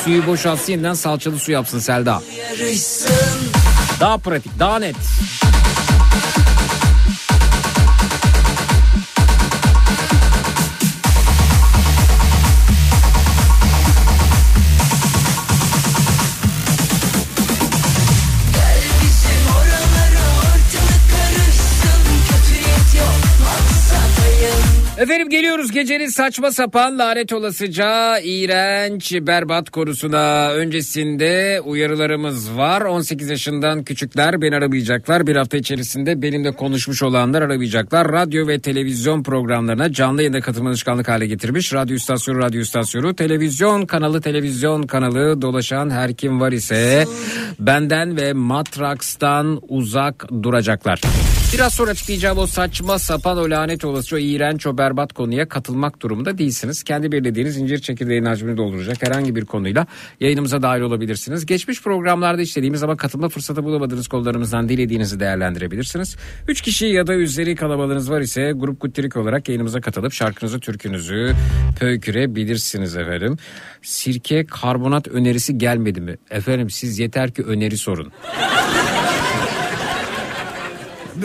Suyu 0.05 0.27
boşaltsın 0.27 0.73
yeniden 0.73 0.95
salçalı 0.95 1.39
su 1.39 1.53
yapsın 1.53 1.79
Selda. 1.79 2.23
Daha 4.01 4.19
pratik 4.19 4.59
daha 4.59 4.79
net. 4.79 4.97
Efendim 25.05 25.31
geliyoruz 25.31 25.73
gecenin 25.73 26.07
saçma 26.07 26.53
sapan 26.53 26.99
lanet 26.99 27.33
olasıca 27.33 28.19
iğrenç 28.19 29.13
berbat 29.13 29.71
korusuna. 29.71 30.51
Öncesinde 30.53 31.61
uyarılarımız 31.65 32.57
var. 32.57 32.81
18 32.81 33.29
yaşından 33.29 33.85
küçükler 33.85 34.43
beni 34.43 34.57
aramayacaklar. 34.57 35.27
Bir 35.27 35.37
hafta 35.37 35.57
içerisinde 35.57 36.23
benimle 36.23 36.53
konuşmuş 36.53 37.03
olanlar 37.03 37.43
aramayacaklar. 37.43 38.13
Radyo 38.13 38.49
ve 38.49 38.59
televizyon 38.59 39.23
programlarına 39.23 39.93
canlı 39.93 40.23
yayında 40.23 40.41
katılma 40.41 40.69
alışkanlık 40.69 41.09
hale 41.09 41.27
getirmiş. 41.27 41.73
Radyo 41.73 41.97
istasyonu, 41.97 42.39
radyo 42.39 42.61
istasyonu, 42.61 43.15
televizyon 43.15 43.87
kanalı, 43.87 44.21
televizyon 44.21 44.83
kanalı 44.83 45.43
dolaşan 45.43 45.91
her 45.91 46.15
kim 46.15 46.41
var 46.41 46.53
ise 46.53 47.05
benden 47.61 48.17
ve 48.17 48.33
Matrax'tan 48.33 49.61
uzak 49.69 50.29
duracaklar. 50.43 51.01
Biraz 51.55 51.75
sonra 51.75 51.91
açıklayacağım 51.91 52.39
o 52.39 52.47
saçma 52.47 52.99
sapan 52.99 53.39
o 53.39 53.51
lanet 53.51 53.85
olası 53.85 54.17
o 54.17 54.19
iğrenç 54.19 54.67
o 54.67 54.79
berbat 54.79 55.13
konuya 55.13 55.49
katılmak 55.49 56.03
durumunda 56.03 56.39
değilsiniz. 56.39 56.83
Kendi 56.83 57.13
belirlediğiniz 57.13 57.57
incir 57.57 57.79
çekirdeğinin 57.79 58.27
hacmini 58.27 58.57
dolduracak 58.57 59.03
herhangi 59.03 59.37
bir 59.37 59.45
konuyla 59.45 59.87
yayınımıza 60.21 60.63
dahil 60.63 60.81
olabilirsiniz. 60.81 61.47
Geçmiş 61.47 61.83
programlarda 61.83 62.43
işlediğimiz 62.43 62.83
ama 62.83 62.97
katılma 62.97 63.29
fırsatı 63.29 63.65
bulamadığınız 63.65 64.09
konularımızdan 64.09 64.69
dilediğinizi 64.69 65.21
değerlendirebilirsiniz. 65.21 66.17
Üç 66.49 66.61
kişi 66.61 66.87
ya 66.87 67.07
da 67.07 67.15
üzeri 67.15 67.57
kalabalığınız 67.57 68.11
var 68.11 68.21
ise 68.21 68.53
grup 68.57 68.81
kuttirik 68.81 69.17
olarak 69.17 69.49
yayınımıza 69.49 69.81
katılıp 69.81 70.13
şarkınızı 70.13 70.61
türkünüzü 70.61 71.33
pöykürebilirsiniz 71.81 72.97
efendim. 72.97 73.37
Sirke 73.83 74.47
karbonat 74.47 75.09
önerisi 75.09 75.59
gelmedi 75.59 76.01
mi? 76.01 76.17
Efendim 76.31 76.71
siz 76.71 76.99
yeter 76.99 77.31
ki 77.31 77.43
öneri 77.43 77.79
sorun. 77.79 78.13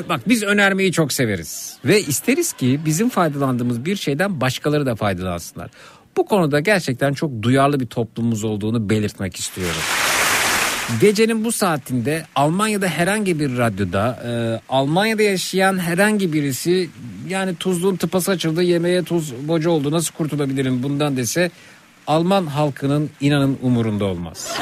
Bak 0.09 0.21
biz 0.27 0.43
önermeyi 0.43 0.91
çok 0.91 1.13
severiz. 1.13 1.77
Ve 1.85 2.01
isteriz 2.01 2.53
ki 2.53 2.79
bizim 2.85 3.09
faydalandığımız 3.09 3.85
bir 3.85 3.95
şeyden 3.95 4.41
başkaları 4.41 4.85
da 4.85 4.95
faydalansınlar. 4.95 5.69
Bu 6.17 6.25
konuda 6.25 6.59
gerçekten 6.59 7.13
çok 7.13 7.41
duyarlı 7.41 7.79
bir 7.79 7.85
toplumumuz 7.85 8.43
olduğunu 8.43 8.89
belirtmek 8.89 9.35
istiyorum. 9.35 9.81
Gecenin 11.01 11.45
bu 11.45 11.51
saatinde 11.51 12.25
Almanya'da 12.35 12.87
herhangi 12.87 13.39
bir 13.39 13.57
radyoda 13.57 14.19
e, 14.25 14.61
Almanya'da 14.69 15.21
yaşayan 15.21 15.79
herhangi 15.79 16.33
birisi 16.33 16.89
yani 17.27 17.55
tuzluğun 17.55 17.95
tıpası 17.95 18.31
açıldı 18.31 18.63
yemeğe 18.63 19.03
tuz 19.03 19.47
boca 19.47 19.69
oldu 19.69 19.91
nasıl 19.91 20.13
kurtulabilirim 20.13 20.83
bundan 20.83 21.17
dese 21.17 21.51
Alman 22.07 22.45
halkının 22.45 23.09
inanın 23.21 23.57
umurunda 23.61 24.05
olmaz. 24.05 24.57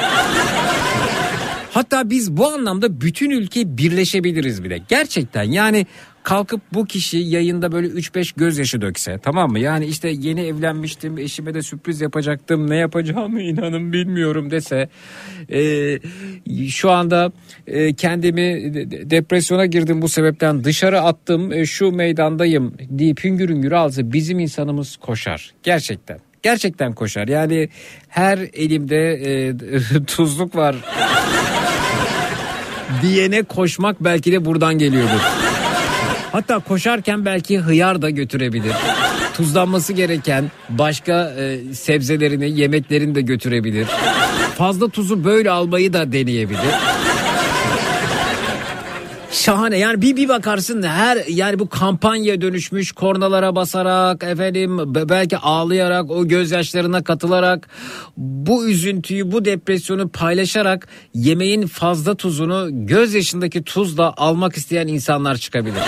Hatta 1.78 2.10
biz 2.10 2.36
bu 2.36 2.48
anlamda 2.48 3.00
bütün 3.00 3.30
ülke 3.30 3.78
birleşebiliriz 3.78 4.64
bile. 4.64 4.80
Gerçekten 4.88 5.42
yani 5.42 5.86
kalkıp 6.22 6.60
bu 6.74 6.84
kişi 6.86 7.18
yayında 7.18 7.72
böyle 7.72 7.86
3-5 7.86 8.32
gözyaşı 8.36 8.80
dökse 8.80 9.18
tamam 9.22 9.50
mı? 9.50 9.58
Yani 9.58 9.86
işte 9.86 10.08
yeni 10.08 10.40
evlenmiştim 10.40 11.18
eşime 11.18 11.54
de 11.54 11.62
sürpriz 11.62 12.00
yapacaktım 12.00 12.70
ne 12.70 12.76
yapacağımı 12.76 13.42
inanın 13.42 13.92
bilmiyorum 13.92 14.50
dese. 14.50 14.88
e, 15.52 16.68
şu 16.68 16.90
anda 16.90 17.32
e, 17.66 17.94
kendimi 17.94 18.74
de- 18.74 18.90
de- 18.90 19.10
depresyona 19.10 19.66
girdim 19.66 20.02
bu 20.02 20.08
sebepten 20.08 20.64
dışarı 20.64 21.00
attım 21.00 21.52
e, 21.52 21.66
şu 21.66 21.92
meydandayım 21.92 22.74
deyip 22.80 23.24
hüngür 23.24 23.48
hüngür 23.48 23.72
alsa 23.72 24.12
bizim 24.12 24.38
insanımız 24.38 24.96
koşar 24.96 25.54
gerçekten. 25.62 26.18
Gerçekten 26.42 26.92
koşar 26.92 27.28
yani 27.28 27.68
her 28.08 28.38
elimde 28.52 29.12
e, 29.12 29.54
tuzluk 30.06 30.56
var 30.56 30.76
diyene 33.02 33.42
koşmak 33.42 33.96
belki 34.00 34.32
de 34.32 34.44
buradan 34.44 34.78
geliyordur. 34.78 35.20
Hatta 36.32 36.58
koşarken 36.58 37.24
belki 37.24 37.58
hıyar 37.58 38.02
da 38.02 38.10
götürebilir. 38.10 38.72
Tuzlanması 39.34 39.92
gereken 39.92 40.50
başka 40.68 41.34
e, 41.38 41.74
sebzelerini, 41.74 42.60
yemeklerini 42.60 43.14
de 43.14 43.20
götürebilir. 43.20 43.86
Fazla 44.58 44.88
tuzu 44.88 45.24
böyle 45.24 45.50
almayı 45.50 45.92
da 45.92 46.12
deneyebilir. 46.12 46.60
Şahane 49.30 49.78
yani 49.78 50.02
bir 50.02 50.16
bir 50.16 50.28
bakarsın 50.28 50.82
her 50.82 51.24
yani 51.28 51.58
bu 51.58 51.68
kampanya 51.68 52.40
dönüşmüş 52.40 52.92
kornalara 52.92 53.56
basarak 53.56 54.24
efendim 54.24 54.94
be- 54.94 55.08
belki 55.08 55.38
ağlayarak 55.38 56.10
o 56.10 56.28
gözyaşlarına 56.28 57.04
katılarak 57.04 57.68
bu 58.16 58.66
üzüntüyü 58.68 59.32
bu 59.32 59.44
depresyonu 59.44 60.08
paylaşarak 60.08 60.88
yemeğin 61.14 61.66
fazla 61.66 62.14
tuzunu 62.14 62.68
gözyaşındaki 62.70 63.64
tuzla 63.64 64.14
almak 64.16 64.56
isteyen 64.56 64.86
insanlar 64.86 65.36
çıkabilir. 65.36 65.74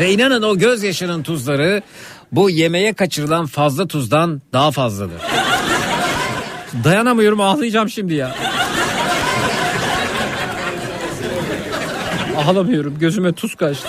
Ve 0.00 0.12
inanın 0.12 0.42
o 0.42 0.58
gözyaşının 0.58 1.22
tuzları 1.22 1.82
bu 2.32 2.50
yemeğe 2.50 2.92
kaçırılan 2.92 3.46
fazla 3.46 3.86
tuzdan 3.86 4.42
daha 4.52 4.70
fazladır. 4.70 5.20
Dayanamıyorum 6.84 7.40
ağlayacağım 7.40 7.88
şimdi 7.88 8.14
ya. 8.14 8.34
Ağlamıyorum 12.46 12.98
gözüme 12.98 13.32
tuz 13.32 13.54
kaçtı. 13.54 13.88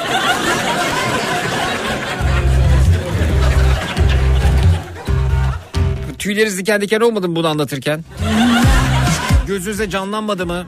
Tüyleriniz 6.19 6.57
diken 6.57 6.81
diken 6.81 6.99
olmadı 6.99 7.29
mı 7.29 7.35
bunu 7.35 7.47
anlatırken? 7.47 8.03
Gözünüze 9.47 9.89
canlanmadı 9.89 10.45
mı? 10.45 10.65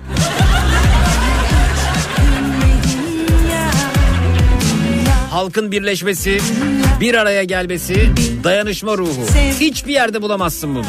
Halkın 5.32 5.72
birleşmesi, 5.72 6.40
bir 7.00 7.14
araya 7.14 7.44
gelmesi, 7.44 8.10
dayanışma 8.44 8.98
ruhu. 8.98 9.26
Hiçbir 9.60 9.94
yerde 9.94 10.22
bulamazsın 10.22 10.76
bunu. 10.76 10.86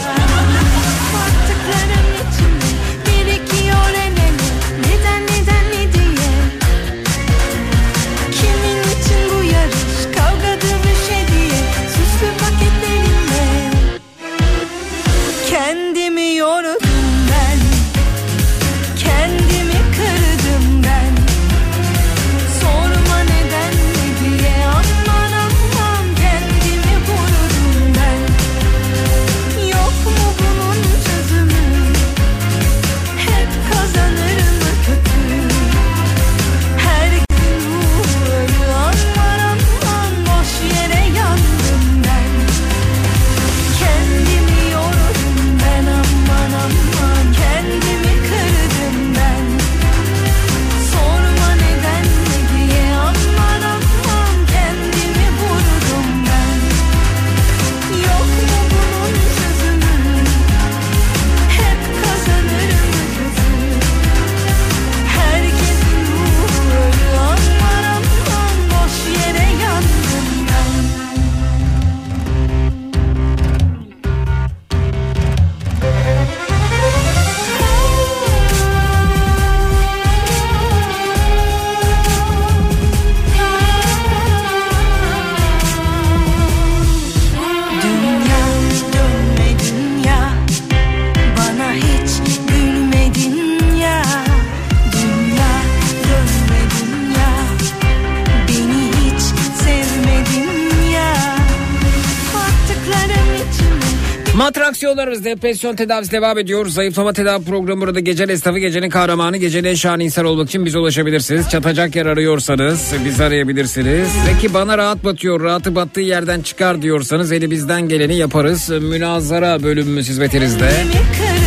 İçin 104.49 104.59
Matraksiyonlarımız 104.59 105.25
depresyon 105.25 105.77
tedavisi 105.77 106.13
devam 106.13 106.39
ediyor. 106.39 106.67
Zayıflama 106.67 107.13
tedavi 107.13 107.45
programı 107.45 107.81
burada 107.81 108.01
gecenin 108.01 108.33
esnafı, 108.33 108.59
gecenin 108.59 108.91
kahramanı, 108.91 109.37
gecenin 109.37 109.69
en 109.69 109.75
şahane 109.75 110.05
insan 110.05 110.25
olmak 110.25 110.49
için 110.49 110.65
bize 110.65 110.79
ulaşabilirsiniz. 110.79 111.51
Çatacak 111.51 111.97
yer 111.97 112.07
arıyorsanız 112.07 112.95
bizi 113.05 113.25
arayabilirsiniz. 113.25 114.09
Peki 114.27 114.55
bana 114.55 114.79
rahat 114.79 115.05
batıyor, 115.05 115.41
rahatı 115.41 115.75
battığı 115.75 116.01
yerden 116.01 116.41
çıkar 116.41 116.83
diyorsanız 116.83 117.33
elimizden 117.33 117.89
geleni 117.89 118.17
yaparız. 118.17 118.69
Münazara 118.69 119.63
bölümümüz 119.63 120.09
hizmetinizde. 120.09 120.69
kırdım 120.69 121.38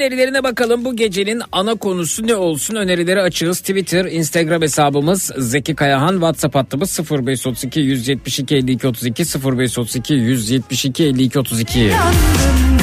önerilerine 0.00 0.42
bakalım. 0.42 0.84
Bu 0.84 0.96
gecenin 0.96 1.42
ana 1.52 1.74
konusu 1.74 2.26
ne 2.26 2.34
olsun? 2.34 2.74
Önerileri 2.74 3.20
açığız. 3.20 3.60
Twitter, 3.60 4.04
Instagram 4.04 4.62
hesabımız 4.62 5.30
Zeki 5.38 5.74
Kayahan. 5.74 6.12
WhatsApp 6.12 6.54
hattımız 6.54 7.00
0532 7.10 7.80
172 7.80 8.56
52 8.56 8.88
32 8.88 9.24
0532 9.24 10.14
172 10.14 11.04
52 11.04 11.38
32. 11.38 11.78
Yandım 11.78 12.79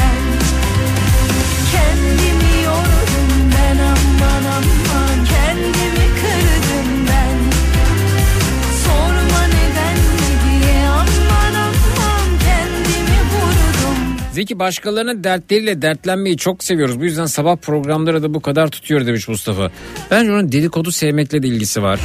Zeki 14.37 14.59
başkalarının 14.59 15.23
dertleriyle 15.23 15.81
dertlenmeyi 15.81 16.37
çok 16.37 16.63
seviyoruz. 16.63 16.99
Bu 16.99 17.05
yüzden 17.05 17.25
sabah 17.25 17.55
programları 17.55 18.23
da 18.23 18.33
bu 18.33 18.39
kadar 18.39 18.67
tutuyor 18.67 19.05
demiş 19.05 19.27
Mustafa. 19.27 19.71
Bence 20.11 20.31
onun 20.31 20.51
dedikodu 20.51 20.91
sevmekle 20.91 21.43
de 21.43 21.47
ilgisi 21.47 21.83
var. 21.83 21.99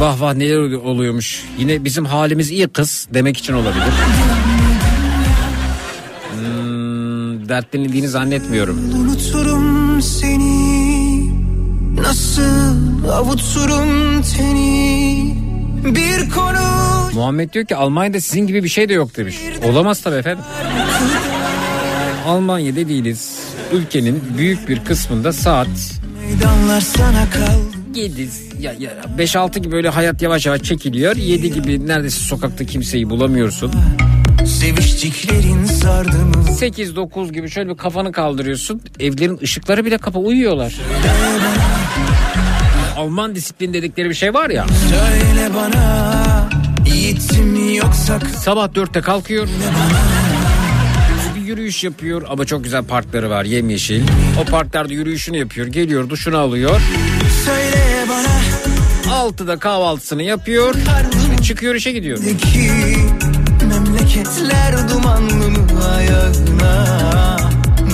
Vah 0.00 0.20
vah 0.20 0.34
neler 0.34 0.72
oluyormuş. 0.72 1.44
Yine 1.58 1.84
bizim 1.84 2.04
halimiz 2.04 2.50
iyi 2.50 2.68
kız 2.68 3.08
demek 3.14 3.36
için 3.36 3.52
olabilir. 3.52 3.92
Hmm, 6.32 7.48
dertlenildiğini 7.48 8.08
zannetmiyorum. 8.08 8.94
Unuturum 8.94 10.02
seni 10.02 10.86
Nasıl 11.96 13.08
avuturum 13.08 14.22
teni 14.22 15.46
Bir 15.84 16.30
konu 16.30 16.58
Muhammed 17.14 17.52
diyor 17.52 17.64
ki 17.66 17.76
Almanya'da 17.76 18.20
sizin 18.20 18.46
gibi 18.46 18.64
bir 18.64 18.68
şey 18.68 18.88
de 18.88 18.92
yok 18.92 19.16
demiş. 19.16 19.36
Olamaz 19.64 20.00
tabii 20.00 20.16
efendim. 20.16 20.44
Almanya'da 22.26 22.76
değiliz. 22.88 23.38
Ülkenin 23.72 24.22
büyük 24.38 24.68
bir 24.68 24.84
kısmında 24.84 25.32
saat 25.32 25.68
Meydanlar 26.20 26.80
sana 26.80 27.30
kaldı 27.30 27.76
7 27.94 28.28
ya, 28.60 28.72
ya 28.78 28.90
5-6 29.18 29.58
gibi 29.58 29.72
böyle 29.72 29.88
hayat 29.88 30.22
yavaş 30.22 30.46
yavaş 30.46 30.62
çekiliyor. 30.62 31.16
7 31.16 31.52
gibi 31.52 31.86
neredeyse 31.88 32.20
sokakta 32.20 32.64
kimseyi 32.64 33.10
bulamıyorsun. 33.10 33.72
Seviştiklerin 34.46 35.64
sardı 35.64 36.18
mı 36.18 36.44
8-9 36.60 37.32
gibi 37.32 37.50
şöyle 37.50 37.68
bir 37.70 37.76
kafanı 37.76 38.12
kaldırıyorsun. 38.12 38.80
Evlerin 39.00 39.38
ışıkları 39.42 39.84
bile 39.84 39.98
kapa 39.98 40.18
uyuyorlar. 40.18 40.74
Alman 42.96 43.34
disiplin 43.34 43.72
dedikleri 43.72 44.08
bir 44.08 44.14
şey 44.14 44.34
var 44.34 44.50
ya. 44.50 44.66
Söyle 44.88 45.50
bana 45.54 46.16
Yiğitim 46.86 47.74
yoksa 47.74 48.20
Sabah 48.40 48.68
4'te 48.68 49.00
kalkıyor. 49.00 49.48
Bir 51.36 51.40
yürüyüş 51.40 51.84
yapıyor 51.84 52.22
ama 52.28 52.44
çok 52.44 52.64
güzel 52.64 52.84
parkları 52.84 53.30
var 53.30 53.44
yemyeşil. 53.44 54.02
O 54.42 54.44
parklarda 54.44 54.92
yürüyüşünü 54.92 55.36
yapıyor. 55.36 55.66
Geliyor 55.66 56.10
duşunu 56.10 56.38
alıyor. 56.38 56.80
Söyle 57.44 58.04
bana 58.08 58.36
6'da 59.14 59.58
kahvaltısını 59.58 60.22
yapıyor. 60.22 60.74
Çıkıyor 61.42 61.74
işe 61.74 61.92
gidiyor. 61.92 62.18
Memleketler 63.68 64.88
dumanlı 64.90 65.50
mı 65.50 65.84
ayağına 65.96 66.86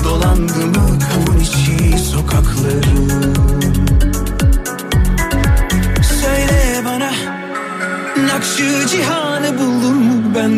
Dolandı 0.04 0.66
mı 0.66 0.98
kavun 0.98 1.40
içi 1.40 1.98
sokakları 1.98 2.91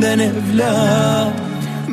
mu 0.05 0.11
benden 0.11 0.19
evla 0.19 1.33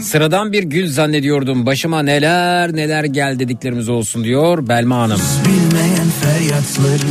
Sıradan 0.01 0.51
bir 0.51 0.63
gün 0.63 0.88
zannediyordum. 0.88 1.65
Başıma 1.65 2.03
neler 2.03 2.75
neler 2.75 3.03
gel 3.03 3.39
dediklerimiz 3.39 3.89
olsun 3.89 4.23
diyor 4.23 4.67
Belma 4.67 4.97
Hanım. 4.97 5.19
Bilmeyen 5.45 6.07
feryatları 6.21 7.07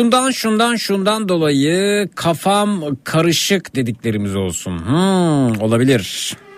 Şundan 0.00 0.30
şundan 0.30 0.76
şundan 0.76 1.28
dolayı 1.28 2.08
kafam 2.14 2.96
karışık 3.04 3.76
dediklerimiz 3.76 4.36
olsun. 4.36 4.78
Hmm, 4.78 5.62
olabilir. 5.62 6.36
Bugün 6.36 6.49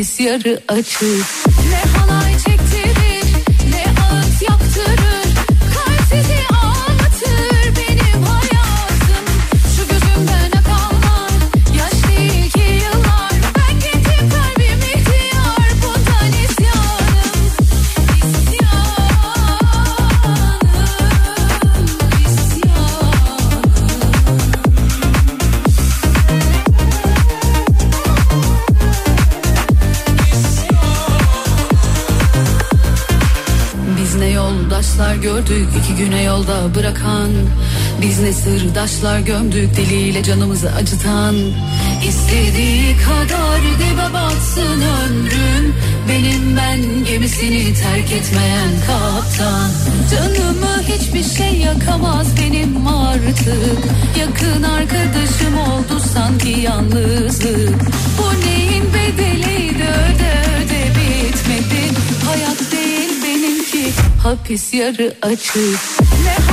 hapis 0.00 0.20
yarı 0.20 0.60
açık. 0.68 1.02
Ne 1.70 1.98
halay 1.98 2.34
iki 35.78 36.04
güne 36.04 36.22
yolda 36.22 36.74
bırakan 36.74 37.30
Biz 38.02 38.20
ne 38.20 38.32
sırdaşlar 38.32 39.18
gömdük 39.18 39.76
diliyle 39.76 40.22
canımızı 40.22 40.72
acıtan. 40.72 41.36
İstediği 42.08 42.96
kadar 42.96 43.60
dibe 43.62 44.14
batsın 44.14 44.82
ömrüm 44.82 45.74
Benim 46.08 46.56
ben 46.56 47.04
gemisini 47.04 47.74
terk 47.74 48.12
etmeyen 48.12 48.70
kaptan. 48.86 49.70
Canımı 50.10 50.82
hiçbir 50.82 51.24
şey 51.24 51.58
yakamaz 51.58 52.26
benim 52.40 52.86
artık. 52.86 53.78
Yakın 54.18 54.62
arkadaşım 54.62 55.58
oldu 55.58 56.02
sanki 56.14 56.60
yalnızlık. 56.60 57.80
Bu 58.18 58.46
neyin 58.46 58.84
bedeliydi 58.94 59.82
öde 59.82 60.49
hapis 64.22 64.74
yarı 64.74 65.14
açık. 65.22 65.78
Ne 66.24 66.49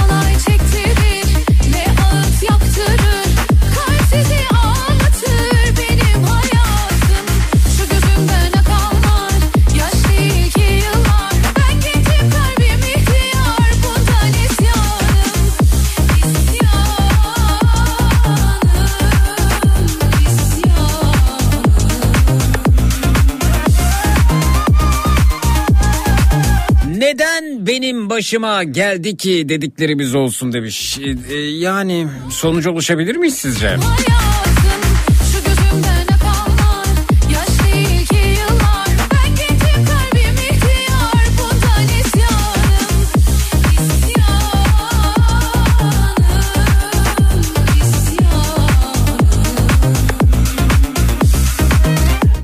başıma 28.18 28.64
geldi 28.64 29.18
ki 29.18 29.49
dediklerimiz 29.49 30.15
olsun 30.15 30.53
demiş. 30.53 30.99
Ee, 31.30 31.35
yani 31.38 32.07
sonuca 32.30 32.72
ulaşabilir 32.72 33.15
miyiz 33.15 33.38
sizce? 33.38 33.77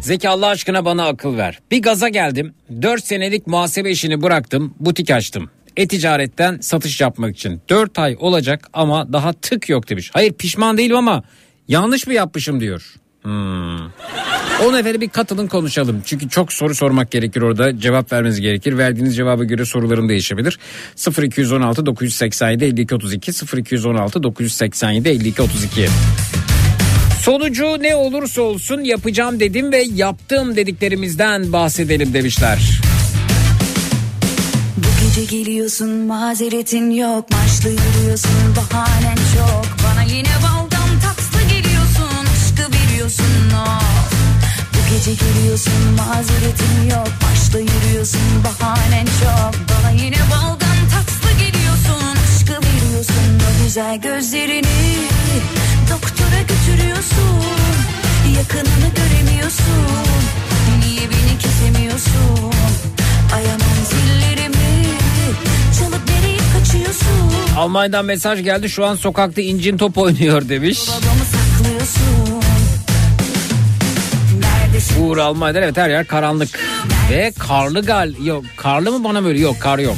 Zeki 0.02 0.30
Allah 0.30 0.48
aşkına 0.48 0.86
bana 0.86 1.08
akıl 1.08 1.38
ver. 1.38 1.60
Bir 1.72 1.82
gaza 1.82 2.10
geldim. 2.10 2.54
4 2.82 3.06
senelik 3.06 3.48
muhasebe 3.48 3.92
işini 3.92 4.22
bıraktım. 4.22 4.74
Butik 4.80 5.12
açtım. 5.12 5.50
E-ticaretten 5.78 6.58
satış 6.62 7.02
yapmak 7.02 7.36
için. 7.36 7.62
4 7.70 8.00
ay 8.00 8.16
olacak 8.20 8.70
ama 8.74 9.14
daha 9.14 9.34
tık 9.34 9.70
yok 9.70 9.90
demiş. 9.90 10.10
Hayır 10.14 10.34
pişman 10.34 10.78
değilim 10.78 10.96
ama 10.96 11.24
yanlış 11.68 12.08
mı 12.08 12.14
yapmışım 12.14 12.60
diyor. 12.60 12.94
Hmm. 13.22 13.80
Onu 14.66 14.80
efendim 14.80 15.02
bir 15.02 15.10
katılın 15.10 15.48
konuşalım. 15.48 16.02
Çünkü 16.06 16.30
çok 16.30 16.54
soru 16.54 16.76
sormak 16.76 17.12
gerekir 17.12 17.42
orada. 17.42 17.80
Cevap 17.80 18.12
vermeniz 18.12 18.42
gerekir. 18.42 18.78
Verdiğiniz 18.78 19.16
cevaba 19.16 19.44
göre 19.44 19.66
soruların 19.66 20.10
değişebilir. 20.10 20.60
0216 21.22 21.86
987 21.86 22.66
52 22.66 22.96
32 22.96 23.32
0216 23.58 24.24
987 24.24 25.10
52 25.10 25.42
32 25.42 25.88
Sonucu 27.22 27.78
ne 27.82 27.96
olursa 27.96 28.42
olsun 28.42 28.82
yapacağım 28.82 29.40
dedim 29.40 29.72
ve 29.72 29.84
yaptım 29.94 30.56
dediklerimizden 30.56 31.54
bahsedelim 31.54 32.14
demişler. 32.14 32.82
Gece 35.16 35.38
geliyorsun 35.38 35.90
mazeretin 35.90 36.92
yok. 36.92 37.26
Maçlı 37.32 37.70
yürüyorsun 37.70 38.56
bahanen 38.56 39.16
çok. 39.16 39.66
Bana 39.84 40.04
yine 40.04 40.30
baldan 40.44 41.00
takslı 41.02 41.42
geliyorsun. 41.42 42.26
Aşkı 42.34 42.72
veriyorsun 42.74 43.52
of 43.54 44.14
Bu 44.74 44.94
gece 44.94 45.14
geliyorsun 45.26 45.74
mazeretin 45.98 46.90
yok. 46.90 47.08
Maçlı 47.22 47.60
yürüyorsun 47.60 48.44
bahanen 48.44 49.06
çok. 49.06 49.54
Bana 49.70 49.92
yine 49.92 50.20
baldan 50.32 50.80
takslı 50.92 51.32
geliyorsun. 51.32 52.16
Aşkı 52.24 52.54
veriyorsun 52.54 53.40
o 53.40 53.64
güzel 53.64 54.02
gözlerini. 54.02 54.98
Doktora 55.92 56.42
götürüyorsun. 56.42 57.44
Yakınını 58.38 58.90
göremiyorsun. 58.96 60.08
Niye 60.80 61.02
beni 61.10 61.40
kesemiyorsun? 61.40 62.54
Nereye 63.34 63.58
kaçıyorsun 63.58 64.33
Almanya'dan 67.58 68.06
mesaj 68.06 68.44
geldi 68.44 68.70
şu 68.70 68.86
an 68.86 68.96
sokakta 68.96 69.42
incin 69.42 69.78
top 69.78 69.98
oynuyor 69.98 70.50
demiş. 70.50 70.80
Uğur 75.00 75.18
Almanya'da 75.18 75.60
evet 75.60 75.78
her 75.78 75.90
yer 75.90 76.08
karanlık. 76.08 76.60
Ve 77.12 77.34
karlı 77.40 77.86
gal 77.86 78.14
yok 78.26 78.44
karlı 78.58 78.92
mı 78.92 79.04
bana 79.04 79.24
böyle 79.24 79.40
yok 79.40 79.56
kar 79.60 79.80
yok. 79.80 79.96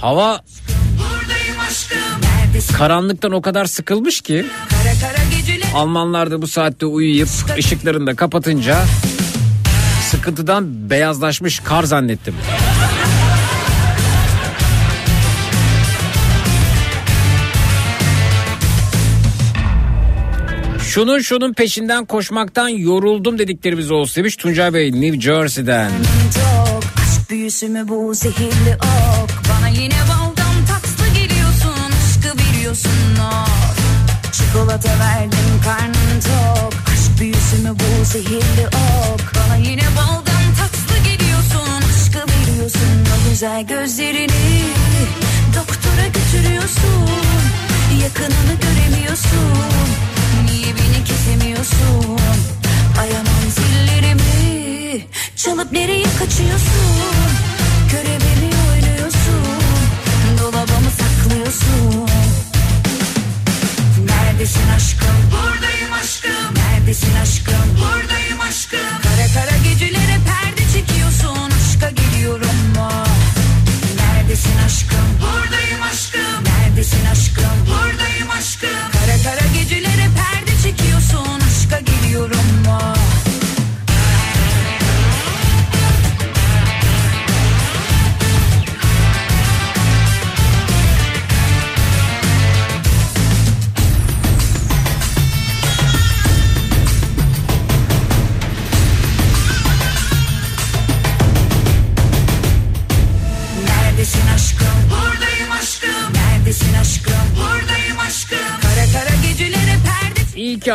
Hava 0.00 0.40
karanlıktan 2.78 3.32
o 3.32 3.42
kadar 3.42 3.64
sıkılmış 3.64 4.20
ki 4.20 4.46
Almanlar 5.74 6.30
da 6.30 6.42
bu 6.42 6.48
saatte 6.48 6.86
uyuyup 6.86 7.28
ışıklarını 7.58 8.06
da 8.06 8.16
kapatınca 8.16 8.84
sıkıntıdan 10.06 10.90
beyazlaşmış 10.90 11.60
kar 11.60 11.82
zannettim. 11.82 12.34
Şunun 20.82 21.20
şunun 21.20 21.52
peşinden 21.52 22.04
koşmaktan 22.04 22.68
yoruldum 22.68 23.38
dediklerimiz 23.38 23.90
olsun 23.90 24.16
demiş 24.16 24.36
Tuncay 24.36 24.74
Bey 24.74 24.92
New 24.92 25.20
Jersey'den. 25.20 25.90
büyüsü 27.30 27.68
mü 27.68 27.88
bu 27.88 28.14
zehirli 28.14 28.76
ok 28.80 29.30
Bana 29.50 29.68
yine 29.68 29.94
baldan 30.08 30.66
tatlı 30.68 31.08
geliyorsun 31.14 31.92
Aşkı 32.16 32.38
veriyorsun 32.38 33.16
of 33.20 33.78
Çikolata 34.32 34.88
verdim 34.88 35.60
karnın 35.64 36.20
tok 36.20 36.75
Aşk 37.16 37.22
büyüsü 37.22 37.56
mü 37.62 37.74
bu 37.74 38.04
zehirli 38.04 38.66
ok. 38.66 39.32
Bana 39.34 39.56
yine 39.56 39.82
baldan 39.96 40.44
tatlı 40.58 40.98
geliyorsun. 41.04 41.82
Aşkı 41.88 42.18
veriyorsun 42.18 43.06
o 43.14 43.30
güzel 43.30 43.66
gözlerini. 43.66 44.62
Doktora 45.56 46.06
götürüyorsun 46.06 47.08
Yakınını 48.02 48.54
göremiyorsun. 48.62 49.54
Niye 50.44 50.66
beni 50.66 51.04
kesemiyorsun? 51.04 52.18
Ayamam 53.00 53.44
zillerimi 53.50 55.06
Çalıp 55.36 55.72
nereye 55.72 56.06
kaçıyorsun? 56.18 56.96
Görevimi 57.92 58.54
oynuyorsun 58.72 59.42
Dolabımı 60.40 60.90
saklıyorsun. 60.90 62.08
Neredesin 64.06 64.68
aşkım? 64.76 65.16
Buradayım 65.32 65.75
aşkım. 66.06 66.54
Neredesin 66.54 67.14
aşkım? 67.22 67.66
Buradayım 67.78 68.40
aşkım. 68.40 68.78
Kara 69.02 69.26
kara 69.34 69.56
gecelere 69.64 70.18
perde 70.26 70.62
çekiyorsun. 70.72 71.50
Aşka 71.50 71.90
geliyorum 71.90 72.72
ah. 72.80 73.06
Neredesin 73.98 74.58
aşkım? 74.66 75.08
Buradayım 75.20 75.45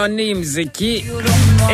anneyim 0.01 0.43
Zeki. 0.43 1.05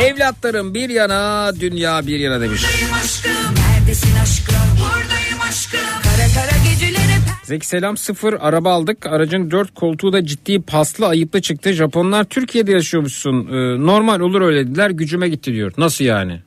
Evlatlarım 0.00 0.74
bir 0.74 0.88
yana 0.88 1.52
dünya 1.60 2.06
bir 2.06 2.18
yana 2.18 2.40
demiş. 2.40 2.62
Buradayım 2.62 2.94
aşkım. 3.04 3.32
Neredesin 3.32 4.16
aşkım? 4.22 4.54
Buradayım 4.78 5.40
aşkım. 5.48 5.80
Kara 6.02 6.28
kara 6.34 6.64
gecelere 6.70 7.06
perde 7.06 7.44
Zeki 7.44 7.66
selam 7.66 7.96
sıfır 7.96 8.32
araba 8.40 8.72
aldık. 8.72 9.06
Aracın 9.06 9.50
dört 9.50 9.74
koltuğu 9.74 10.12
da 10.12 10.26
ciddi 10.26 10.62
paslı 10.62 11.06
ayıplı 11.06 11.40
çıktı. 11.42 11.72
Japonlar 11.72 12.24
Türkiye'de 12.24 12.72
yaşıyormuşsun. 12.72 13.46
Ee, 13.46 13.86
normal 13.86 14.20
olur 14.20 14.40
öyle 14.40 14.66
dediler 14.66 14.90
gücüme 14.90 15.28
gitti 15.28 15.52
diyor. 15.52 15.72
Nasıl 15.78 16.04
yani? 16.04 16.40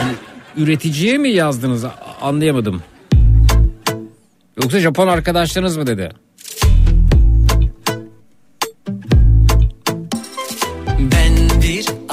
Yani 0.00 0.14
üreticiye 0.56 1.18
mi 1.18 1.28
yazdınız 1.30 1.84
anlayamadım. 2.20 2.82
Yoksa 4.62 4.80
Japon 4.80 5.08
arkadaşlarınız 5.08 5.76
mı 5.76 5.86
dedi? 5.86 6.10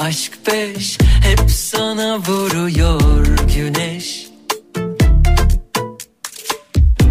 Aşk 0.02 0.32
peş 0.44 0.98
hep 1.00 1.50
sana 1.50 2.18
vuruyor 2.18 3.26
güneş. 3.56 4.26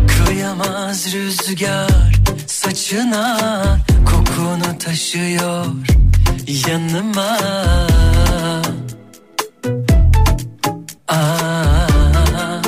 Kıyamaz 0.08 1.14
rüzgar 1.14 2.14
saçına 2.48 3.78
kokunu 4.06 4.78
taşıyor 4.80 5.66
yanıma. 6.68 7.38
Aa, 11.08 12.62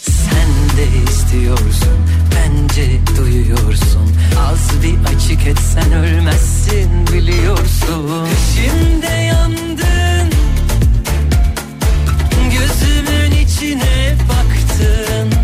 sen 0.00 0.48
de 0.76 1.10
istiyorsun 1.10 1.98
bence 2.34 3.00
duyuyorsun 3.16 4.13
Az 4.54 4.82
bir 4.82 5.16
açık 5.16 5.46
etsen 5.46 5.92
ölmezsin 5.92 7.06
biliyorsun. 7.06 8.26
Peşimde 8.26 9.06
yandın 9.06 10.30
Gözümün 12.44 13.44
içine 13.44 14.16
baktın 14.28 15.43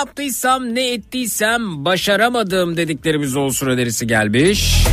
yaptıysam 0.00 0.74
ne 0.74 0.92
ettiysem 0.92 1.84
başaramadım 1.84 2.76
dediklerimiz 2.76 3.36
olsun 3.36 3.66
önerisi 3.66 4.06
gelmiş. 4.06 4.84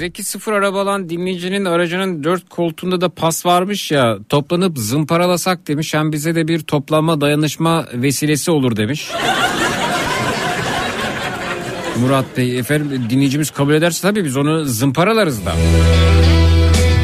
Zeki 0.00 0.22
sıfır 0.22 0.52
araba 0.52 0.80
alan 0.80 1.08
dinleyicinin 1.08 1.64
aracının 1.64 2.24
dört 2.24 2.48
koltuğunda 2.48 3.00
da 3.00 3.08
pas 3.08 3.46
varmış 3.46 3.90
ya 3.90 4.18
toplanıp 4.28 4.78
zımparalasak 4.78 5.68
demiş 5.68 5.94
hem 5.94 6.12
bize 6.12 6.34
de 6.34 6.48
bir 6.48 6.60
toplanma 6.60 7.20
dayanışma 7.20 7.86
vesilesi 7.92 8.50
olur 8.50 8.76
demiş. 8.76 9.10
Murat 11.96 12.36
Bey 12.36 12.58
efendim 12.58 13.06
dinleyicimiz 13.10 13.50
kabul 13.50 13.74
ederse 13.74 14.02
tabii 14.02 14.24
biz 14.24 14.36
onu 14.36 14.64
zımparalarız 14.64 15.46
da. 15.46 15.52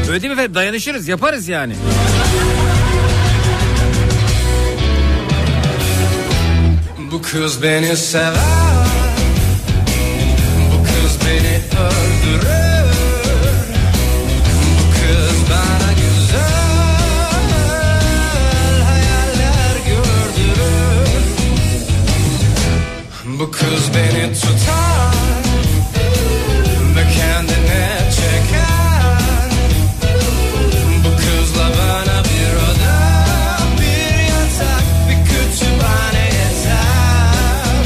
Öyle 0.08 0.22
değil 0.22 0.30
mi 0.30 0.32
efendim 0.32 0.54
dayanışırız 0.54 1.08
yaparız 1.08 1.48
yani. 1.48 1.74
Bu 7.12 7.22
kız 7.22 7.62
beni 7.62 7.96
sever 7.96 8.34
Bu 10.72 10.84
kız 10.84 11.18
beni 11.26 11.60
öldürür 11.82 12.65
Bu 23.46 23.50
kız 23.50 23.94
beni 23.94 24.34
tutar 24.34 25.14
Ve 26.96 27.02
kendine 27.18 27.98
çeker 28.10 29.50
Bu 31.04 31.16
kızla 31.16 31.64
bana 31.64 32.24
bir 32.24 32.56
oda 32.56 32.98
Bir 33.80 34.18
yatak 34.22 34.84
bir 35.08 35.24
kütüphane 35.30 36.24
yeter 36.24 37.84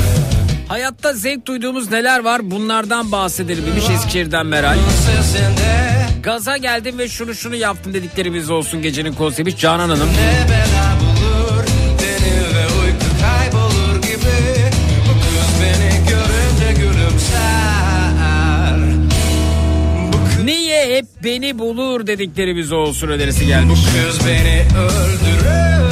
Hayatta 0.68 1.12
zevk 1.12 1.46
duyduğumuz 1.46 1.90
neler 1.90 2.24
var 2.24 2.50
bunlardan 2.50 3.12
bahsedelim 3.12 3.66
demiş 3.66 3.84
Eskişehir'den 3.90 4.46
Meral. 4.46 4.76
Sesinde 5.06 5.90
Gaza 6.22 6.56
geldim 6.56 6.98
ve 6.98 7.08
şunu 7.08 7.34
şunu 7.34 7.54
yaptım 7.54 7.94
dediklerimiz 7.94 8.50
olsun 8.50 8.82
gecenin 8.82 9.12
konsepti 9.12 9.56
Canan 9.56 9.88
Hanım. 9.88 10.08
ne 10.08 10.48
bela 10.48 10.79
hep 21.00 21.24
beni 21.24 21.58
bulur 21.58 22.06
dediklerimiz 22.06 22.72
olsun 22.72 23.08
önerisi 23.08 23.46
gelmiş. 23.46 23.80
Bu 23.80 24.08
kız 24.08 24.26
beni 24.26 24.64
öldürür 24.78 25.90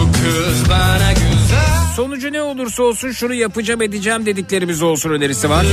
Bu 0.00 0.12
kız 0.12 0.70
bana 0.70 1.12
güzel 1.12 1.94
Sonucu 1.96 2.32
ne 2.32 2.42
olursa 2.42 2.82
olsun 2.82 3.10
şunu 3.10 3.34
yapacağım 3.34 3.82
edeceğim 3.82 4.26
dediklerimiz 4.26 4.82
olsun 4.82 5.10
önerisi 5.10 5.50
var. 5.50 5.66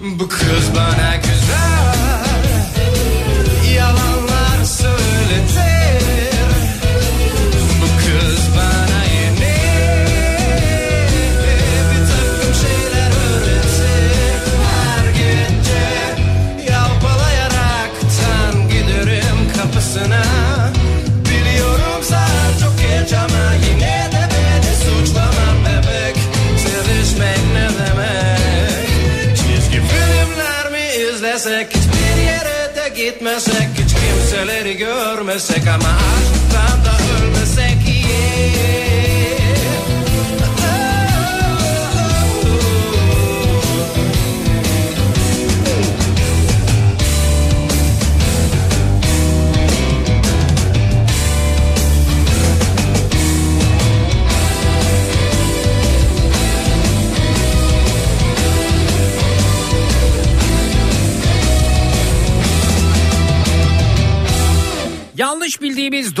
Bu 0.00 0.28
kız 0.28 0.70
bana 0.76 1.16
güzel 1.16 1.41
gitmesek 33.04 33.68
Hiç 33.74 33.94
kimseleri 33.94 34.76
görmesek 34.76 35.68
Ama 35.68 35.88
aşktan 35.88 36.84
da 36.84 37.24
ölmesek 37.24 37.72
Yanlış 37.86 38.91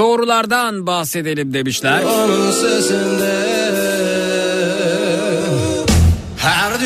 doğrulardan 0.02 0.86
bahsedelim 0.86 1.54
demişler. 1.54 2.02
Onun 2.02 2.50
sesinde 2.50 3.72
Her 6.36 6.80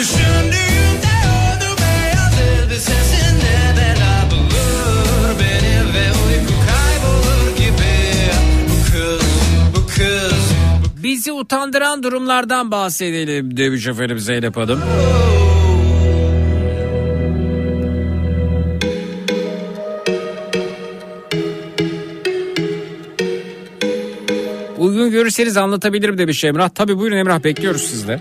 kız 9.97 10.51
Bizi 11.03 11.33
utandıran 11.33 12.03
durumlardan 12.03 12.71
bahsedelim 12.71 13.57
demiş 13.57 13.87
efendim 13.87 14.19
Zeynep 14.19 14.57
Hanım. 14.57 14.81
Uygun 24.97 25.11
görürseniz 25.11 25.57
anlatabilirim 25.57 26.19
demiş 26.19 26.45
Emrah. 26.45 26.69
Tabi 26.69 26.99
buyurun 26.99 27.17
Emrah 27.17 27.45
bekliyoruz 27.45 27.83
sizde. 27.83 28.21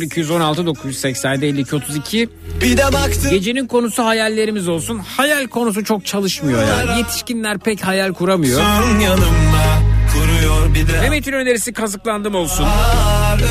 0216 0.00 0.66
987 0.66 1.46
52 1.46 1.76
32 1.76 2.28
Bir 2.60 2.76
de 2.76 2.82
baktım 2.82 3.30
Gecenin 3.30 3.66
konusu 3.66 4.04
hayallerimiz 4.04 4.68
olsun. 4.68 4.98
Hayal 4.98 5.46
konusu 5.46 5.84
çok 5.84 6.06
çalışmıyor 6.06 6.62
yani. 6.68 6.98
Yetişkinler 6.98 7.58
pek 7.58 7.86
hayal 7.86 8.12
kuramıyor. 8.12 8.60
yanımda 9.02 9.82
kuruyor 10.12 10.74
bir 10.74 10.88
de 10.88 11.00
Mehmet'in 11.00 11.32
önerisi 11.32 11.72
kazıklandım 11.72 12.34
olsun. 12.34 12.66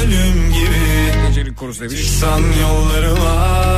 ölüm 0.03 0.53
gibi 0.53 1.27
Gecenin 1.27 1.53
konusu 1.53 1.81
demiş. 1.81 2.01
Çıksan 2.01 2.41
yollarıma 2.61 3.70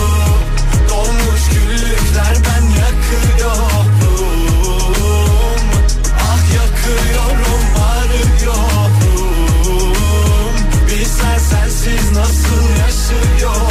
Dolmuş 0.89 1.43
güllükler 1.53 2.35
ben 2.45 2.64
yakıyorum 2.81 3.88
Ah 6.19 6.43
yakıyorum 6.56 7.64
arıyorum 7.93 8.93
Bilsen 10.88 11.38
sensiz 11.38 12.11
nasıl 12.11 12.64
yaşıyorum 12.80 13.70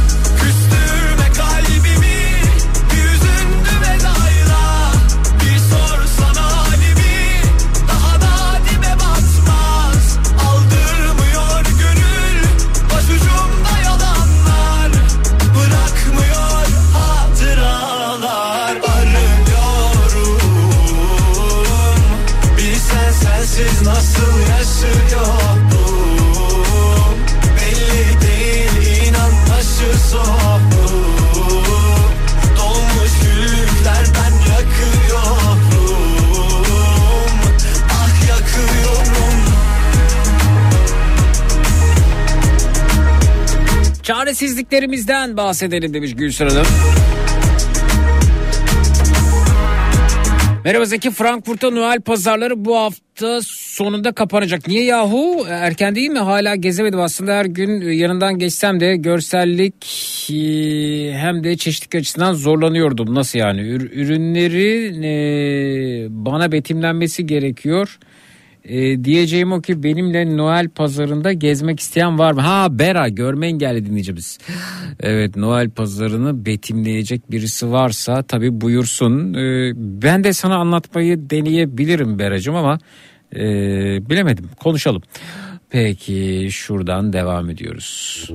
Çaresizliklerimizden 44.41 45.37
bahsedelim 45.37 45.93
demiş 45.93 46.15
Gülsün 46.15 46.49
Hanım. 46.49 46.65
Merhaba 50.65 50.85
Zeki 50.85 51.11
Frankfurt'ta 51.11 51.69
Noel 51.69 52.01
pazarları 52.01 52.65
bu 52.65 52.77
hafta 52.77 53.39
sonunda 53.43 54.11
kapanacak. 54.11 54.67
Niye 54.67 54.83
yahu? 54.83 55.45
Erken 55.49 55.95
değil 55.95 56.09
mi? 56.09 56.19
Hala 56.19 56.55
gezemedim 56.55 56.99
aslında 56.99 57.33
her 57.33 57.45
gün 57.45 57.81
yanından 57.91 58.39
geçsem 58.39 58.79
de 58.79 58.95
görsellik 58.95 59.75
e, 60.31 60.33
hem 61.13 61.43
de 61.43 61.57
çeşitlilik 61.57 61.95
açısından 61.95 62.33
zorlanıyordum. 62.33 63.15
Nasıl 63.15 63.39
yani? 63.39 63.61
Ür- 63.61 63.91
ürünleri 63.93 64.87
e, 65.05 66.07
bana 66.09 66.51
betimlenmesi 66.51 67.25
gerekiyor. 67.25 67.97
E, 68.63 69.03
diyeceğim 69.03 69.51
o 69.51 69.61
ki 69.61 69.83
benimle 69.83 70.37
Noel 70.37 70.69
pazarında 70.69 71.33
gezmek 71.33 71.79
isteyen 71.79 72.19
var 72.19 72.31
mı? 72.31 72.41
Ha 72.41 72.79
Bera 72.79 73.09
görme 73.09 73.47
engelli 73.47 73.85
dinleyicimiz. 73.85 74.37
Evet 74.99 75.35
Noel 75.35 75.69
pazarını 75.69 76.45
betimleyecek 76.45 77.31
birisi 77.31 77.71
varsa 77.71 78.23
tabi 78.23 78.61
buyursun. 78.61 79.33
E, 79.33 79.71
ben 79.75 80.23
de 80.23 80.33
sana 80.33 80.55
anlatmayı 80.55 81.29
deneyebilirim 81.29 82.19
Beracığım 82.19 82.55
ama 82.55 82.79
e, 83.35 83.39
bilemedim 84.09 84.49
konuşalım. 84.59 85.01
Peki 85.69 86.47
şuradan 86.51 87.13
devam 87.13 87.49
ediyoruz. 87.49 88.29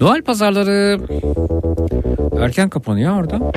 Noel 0.00 0.22
pazarları 0.22 1.00
erken 2.40 2.68
kapanıyor 2.68 3.20
orada. 3.20 3.52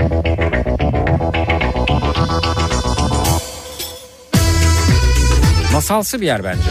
Masalsı 5.73 6.22
bir 6.22 6.26
yer 6.26 6.43
bence. 6.43 6.61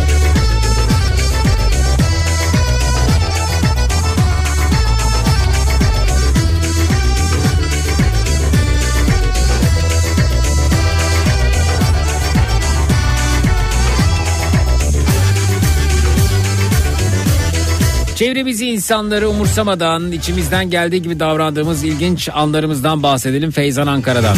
Çevremizi 18.21 18.67
insanları 18.67 19.29
umursamadan 19.29 20.13
içimizden 20.13 20.71
geldiği 20.71 21.03
gibi 21.03 21.21
davrandığımız 21.21 21.85
ilginç 21.85 22.29
anlarımızdan 22.35 23.03
bahsedelim 23.03 23.51
Feyzan 23.51 23.87
Ankara'dan. 23.87 24.37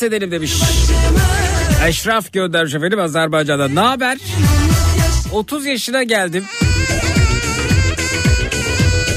Bahsedelim 0.00 0.30
demiş. 0.30 0.54
Eşraf 1.86 2.32
göndermiş 2.32 2.74
efendim 2.74 3.00
Azerbaycan'dan. 3.00 3.74
Ne 3.74 3.80
haber? 3.80 4.18
30 5.32 5.66
yaşına 5.66 6.02
geldim. 6.02 6.44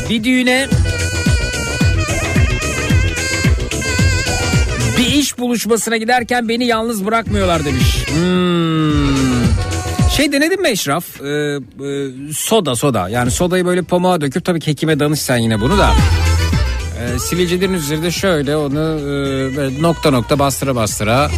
Bir 0.10 0.24
düğüne 0.24 0.68
bir 4.98 5.06
iş 5.06 5.38
buluşmasına 5.38 5.98
giderken 5.98 6.50
beni 6.50 6.66
yalnız 6.66 7.06
bırakmıyorlar 7.06 7.66
demiş. 7.66 8.08
Hmm. 8.08 9.16
Şey 10.18 10.32
denedin 10.32 10.62
mi 10.62 10.68
Eşraf? 10.68 11.22
Ee, 11.22 11.28
e, 11.28 12.10
soda 12.34 12.76
soda. 12.76 13.10
Yani 13.10 13.32
sodayı 13.32 13.66
böyle 13.66 13.82
pamuğa 13.82 14.22
döküp 14.22 14.46
tabii 14.46 14.60
ki 14.60 14.72
hekime 14.72 15.00
danış 15.00 15.22
sen 15.22 15.38
yine 15.38 15.62
bunu 15.62 15.78
da. 15.78 15.94
Ee, 17.04 17.20
sivilcelerin 17.20 17.74
üzerinde 17.74 18.12
şöyle 18.12 18.56
onu 18.58 19.00
e, 19.00 19.06
böyle 19.58 19.82
nokta 19.82 20.12
nokta 20.12 20.40
bastıra 20.40 20.76
bastıra 20.76 21.32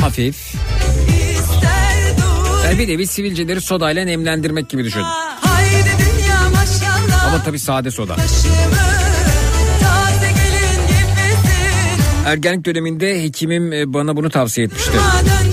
hafif. 0.00 0.54
Yani 2.64 2.78
bir 2.78 2.88
nevi 2.88 3.06
sivilceleri 3.06 3.60
sodayla 3.60 4.04
nemlendirmek 4.04 4.68
gibi 4.68 4.84
düşün. 4.84 5.02
Ama 7.26 7.42
tabii 7.44 7.58
sade 7.58 7.90
soda. 7.90 8.16
Ergenlik 12.26 12.66
döneminde 12.66 13.22
hekimim 13.22 13.72
e, 13.72 13.92
bana 13.94 14.16
bunu 14.16 14.30
tavsiye 14.30 14.66
etmişti. 14.66 14.92
Dön 14.92 15.49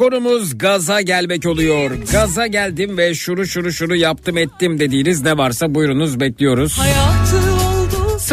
konumuz 0.00 0.58
gaza 0.58 1.00
gelmek 1.00 1.46
oluyor. 1.46 1.90
Gaza 2.12 2.46
geldim 2.46 2.98
ve 2.98 3.14
şuru 3.14 3.46
şuru 3.46 3.72
şuru 3.72 3.96
yaptım 3.96 4.38
ettim 4.38 4.78
dediğiniz 4.78 5.22
ne 5.22 5.38
varsa 5.38 5.74
buyurunuz 5.74 6.20
bekliyoruz. 6.20 6.78
Hayatım 6.78 7.49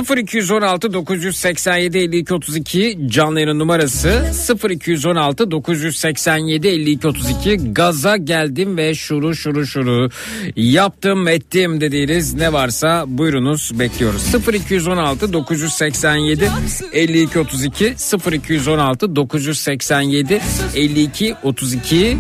0216 0.04 0.94
987 0.94 1.98
52 1.98 2.34
32 2.34 3.00
canlı 3.08 3.40
yayın 3.40 3.60
numarası. 3.60 4.32
0216 4.70 5.52
987 5.52 6.68
52 6.68 7.08
32 7.08 7.74
gaza 7.74 8.18
geldim 8.18 8.78
ve 8.78 8.96
şuru 8.96 9.36
şuru 9.36 9.66
şuru 9.66 10.10
yaptım 10.56 11.28
ettim 11.28 11.82
dediğiniz 11.82 12.34
ne 12.34 12.54
varsa 12.54 13.04
buyurunuz 13.08 13.80
bekliyoruz. 13.80 14.36
0216 14.54 15.34
987 15.34 16.50
52 16.94 17.40
32 17.40 17.96
0216 18.32 19.16
987 19.16 20.42
52 20.76 21.36
32 21.44 22.18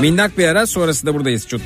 minnak 0.00 0.38
bir 0.38 0.48
ara 0.48 0.66
sonrasında 0.66 1.14
buradayız 1.14 1.46
çut. 1.48 1.62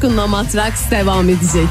Coşkun'la 0.00 0.26
Matraks 0.26 0.90
devam 0.90 1.28
edecek. 1.28 1.68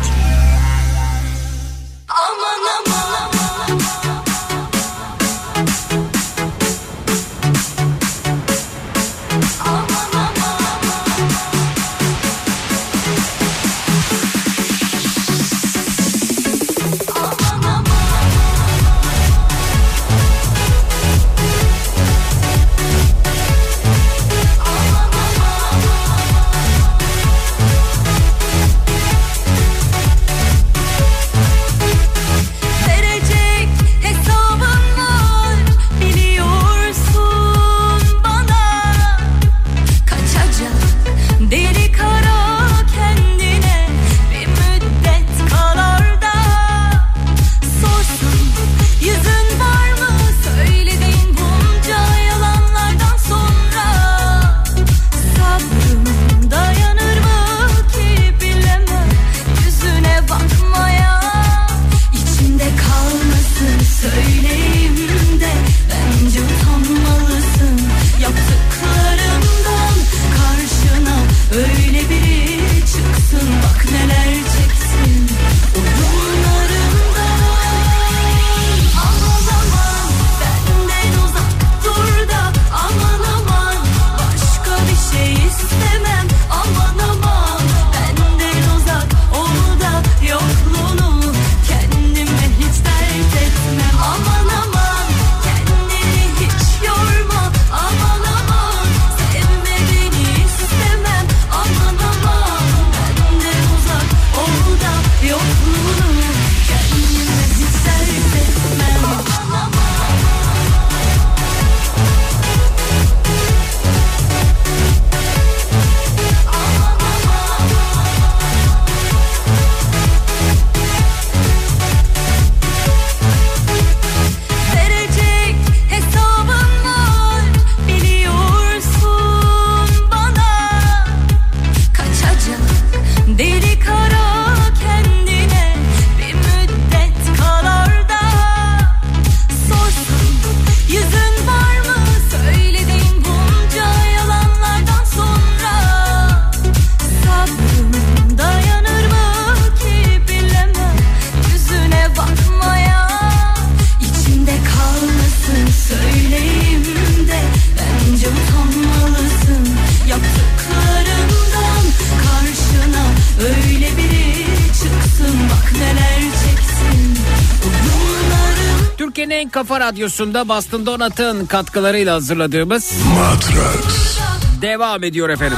Kafa 169.67 169.79
radyosunda 169.79 170.47
Boston 170.49 170.85
Donat'ın 170.85 171.45
katkılarıyla 171.45 172.15
hazırladığımız 172.15 172.93
Matrax 173.15 174.19
devam 174.61 175.03
ediyor 175.03 175.29
efendim. 175.29 175.57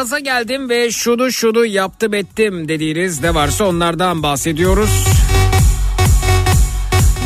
Gaza 0.00 0.18
geldim 0.18 0.68
ve 0.68 0.90
şunu 0.90 1.32
şunu 1.32 1.66
yaptım 1.66 2.14
ettim 2.14 2.68
dediğiniz 2.68 3.22
ne 3.22 3.34
varsa 3.34 3.64
onlardan 3.64 4.22
bahsediyoruz. 4.22 5.06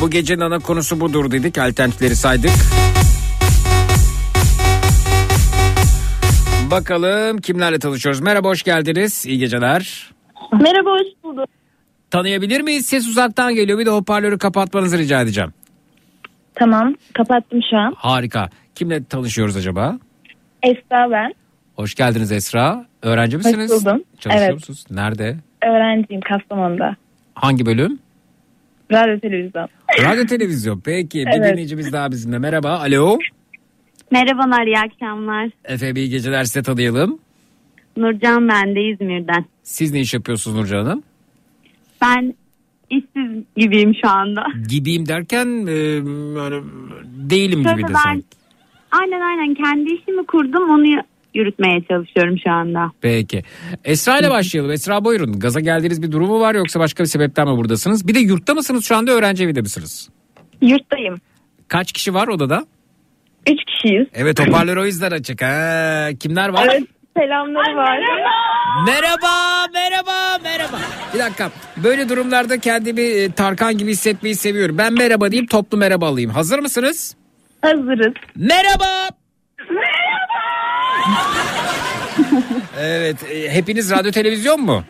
Bu 0.00 0.10
gecenin 0.10 0.40
ana 0.40 0.58
konusu 0.58 1.00
budur 1.00 1.30
dedik. 1.30 1.58
Alternatifleri 1.58 2.16
saydık. 2.16 2.50
Bakalım 6.70 7.38
kimlerle 7.38 7.78
tanışıyoruz. 7.78 8.20
Merhaba 8.20 8.48
hoş 8.48 8.62
geldiniz. 8.62 9.26
İyi 9.26 9.38
geceler. 9.38 10.12
Merhaba 10.52 10.90
hoş 10.90 11.24
bulduk. 11.24 11.48
Tanıyabilir 12.10 12.60
miyiz? 12.60 12.86
Ses 12.86 13.08
uzaktan 13.08 13.54
geliyor. 13.54 13.78
Bir 13.78 13.86
de 13.86 13.90
hoparlörü 13.90 14.38
kapatmanızı 14.38 14.98
rica 14.98 15.20
edeceğim. 15.20 15.52
Tamam 16.54 16.94
kapattım 17.12 17.60
şu 17.70 17.76
an. 17.76 17.94
Harika. 17.96 18.50
Kimle 18.74 19.04
tanışıyoruz 19.04 19.56
acaba? 19.56 19.98
Esra 20.62 21.10
ben. 21.10 21.43
Hoş 21.76 21.94
geldiniz 21.94 22.32
Esra. 22.32 22.86
Öğrenci 23.02 23.36
misiniz? 23.36 23.70
Hoş 23.72 23.80
buldum. 23.84 24.02
Çalışıyor 24.20 24.44
Evet. 24.44 24.54
musunuz? 24.54 24.84
Nerede? 24.90 25.36
Öğrenciyim 25.62 26.20
Kastamonu'da. 26.20 26.96
Hangi 27.34 27.66
bölüm? 27.66 27.98
Radyo 28.92 29.18
televizyon. 29.20 29.68
Radyo 30.02 30.26
televizyon. 30.26 30.80
Peki 30.84 31.18
bir 31.18 31.26
Evet. 31.38 31.52
dinleyicimiz 31.52 31.92
daha 31.92 32.10
bizimle. 32.10 32.38
Merhaba. 32.38 32.78
Alo. 32.78 33.18
Merhabalar, 34.10 34.66
iyi 34.66 34.78
akşamlar. 34.78 35.50
Efendim 35.64 35.96
iyi 35.96 36.10
geceler 36.10 36.44
size 36.44 36.62
tanıyalım. 36.62 37.18
Nurcan 37.96 38.48
ben 38.48 38.74
de 38.74 38.82
İzmir'den. 38.82 39.44
Siz 39.62 39.92
ne 39.92 40.00
iş 40.00 40.14
yapıyorsunuz 40.14 40.56
Nurcan 40.56 40.84
Hanım? 40.84 41.02
Ben 42.02 42.34
işsiz 42.90 43.42
gibiyim 43.56 43.94
şu 44.02 44.08
anda. 44.10 44.44
Gibiyim 44.68 45.08
derken 45.08 45.46
e, 45.66 45.72
yani 46.40 46.62
değilim 47.30 47.58
gibi 47.60 47.68
Şöyle 47.68 47.82
de 47.82 47.88
ben 47.88 47.94
sanki. 47.98 48.24
aynen 48.90 49.20
aynen 49.20 49.54
kendi 49.54 49.90
işimi 49.92 50.26
kurdum 50.26 50.70
onu 50.70 51.02
yürütmeye 51.34 51.80
çalışıyorum 51.88 52.36
şu 52.44 52.50
anda. 52.50 52.90
Peki. 53.00 53.42
Esra 53.84 54.18
ile 54.18 54.30
başlayalım. 54.30 54.70
Esra 54.72 55.04
buyurun. 55.04 55.40
Gaza 55.40 55.60
geldiğiniz 55.60 56.02
bir 56.02 56.12
durumu 56.12 56.40
var 56.40 56.54
yoksa 56.54 56.80
başka 56.80 57.02
bir 57.02 57.08
sebepten 57.08 57.48
mi 57.48 57.56
buradasınız? 57.56 58.08
Bir 58.08 58.14
de 58.14 58.18
yurtta 58.18 58.54
mısınız 58.54 58.84
şu 58.84 58.96
anda 58.96 59.12
öğrenci 59.12 59.44
evinde 59.44 59.60
misiniz? 59.60 60.08
Yurttayım. 60.62 61.16
Kaç 61.68 61.92
kişi 61.92 62.14
var 62.14 62.28
odada? 62.28 62.66
Üç 63.50 63.58
kişiyiz. 63.64 64.06
Evet 64.14 64.40
hoparlör 64.46 64.76
o 64.76 64.84
yüzden 64.86 65.10
açık. 65.10 65.42
Ha, 65.42 66.08
kimler 66.20 66.48
var? 66.48 66.68
Evet 66.70 66.82
selamları 67.16 67.76
var. 67.76 67.98
Merhaba, 68.86 69.66
merhaba, 69.74 70.38
merhaba. 70.42 70.78
Bir 71.14 71.18
dakika. 71.18 71.50
Böyle 71.84 72.08
durumlarda 72.08 72.58
kendimi 72.58 73.00
e, 73.00 73.32
Tarkan 73.32 73.78
gibi 73.78 73.90
hissetmeyi 73.90 74.34
seviyorum. 74.34 74.78
Ben 74.78 74.92
merhaba 74.92 75.30
diyeyim, 75.30 75.46
toplu 75.46 75.78
merhaba 75.78 76.06
alayım. 76.06 76.30
Hazır 76.30 76.58
mısınız? 76.58 77.16
Hazırız. 77.62 78.14
Merhaba. 78.36 79.08
Evet, 82.80 83.16
e, 83.32 83.50
hepiniz 83.50 83.90
radyo 83.90 84.10
televizyon 84.10 84.60
mu? 84.62 84.84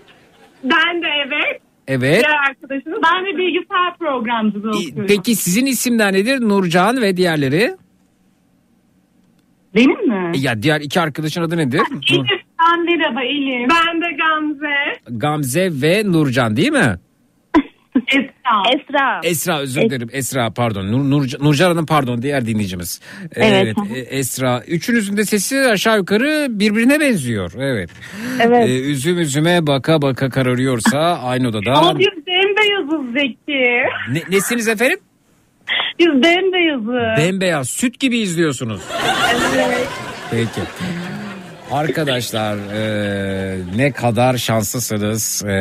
Ben 0.64 1.02
de 1.02 1.06
evet. 1.26 1.60
Evet. 1.88 2.24
Diğer 2.24 2.38
arkadaşımız. 2.48 2.98
Ben 3.04 3.24
de 3.26 3.38
bilgisayar 3.38 3.98
programcılığı 3.98 4.70
okuyorum. 4.70 5.06
Peki 5.08 5.34
sizin 5.36 5.66
isimler 5.66 6.12
nedir? 6.12 6.40
Nurcan 6.40 7.00
ve 7.02 7.16
diğerleri? 7.16 7.76
Benim 9.74 10.08
mi? 10.08 10.32
Ya 10.38 10.62
diğer 10.62 10.80
iki 10.80 11.00
arkadaşın 11.00 11.42
adı 11.42 11.56
nedir? 11.56 11.78
Nur- 11.78 12.14
Elif, 12.14 12.42
ben 12.60 12.84
merhaba 12.98 13.22
Elif. 13.22 13.70
Ben 13.70 14.00
de 14.00 14.06
Gamze. 14.16 14.74
Gamze 15.18 15.70
ve 15.72 16.02
Nurcan 16.12 16.56
değil 16.56 16.72
mi? 16.72 16.94
Esra. 18.08 18.33
Esra. 18.74 19.20
Esra 19.24 19.60
özür 19.60 19.80
dilerim. 19.80 20.08
Esra 20.12 20.50
pardon. 20.50 20.92
Nur, 20.92 21.10
Nur, 21.10 21.26
Nurcan 21.40 21.68
Hanım 21.68 21.86
pardon 21.86 22.22
diğer 22.22 22.46
dinleyicimiz. 22.46 23.00
Evet. 23.34 23.76
e, 23.94 23.98
Esra. 23.98 24.62
Üçünüzün 24.66 25.16
de 25.16 25.24
sesi 25.24 25.60
aşağı 25.60 25.96
yukarı 25.96 26.46
birbirine 26.50 27.00
benziyor. 27.00 27.52
Evet. 27.58 27.90
Evet. 28.40 28.68
E, 28.68 28.80
üzüm 28.80 29.18
üzüme 29.18 29.66
baka 29.66 30.02
baka 30.02 30.30
kararıyorsa 30.30 31.20
aynı 31.24 31.48
odada. 31.48 31.72
Ama 31.72 31.98
biz 31.98 32.06
bembeyazız 32.26 33.12
Zeki. 33.12 33.64
Ne, 34.12 34.36
nesiniz 34.36 34.68
efendim? 34.68 34.98
Biz 35.98 36.06
bembeyazız. 36.06 37.18
Bembeyaz 37.18 37.68
süt 37.70 38.00
gibi 38.00 38.18
izliyorsunuz. 38.18 38.80
Evet. 39.56 39.88
Peki. 40.30 40.60
Arkadaşlar 41.74 42.56
e, 42.56 43.58
ne 43.76 43.92
kadar 43.92 44.36
şanslısınız. 44.36 45.44
E, 45.44 45.56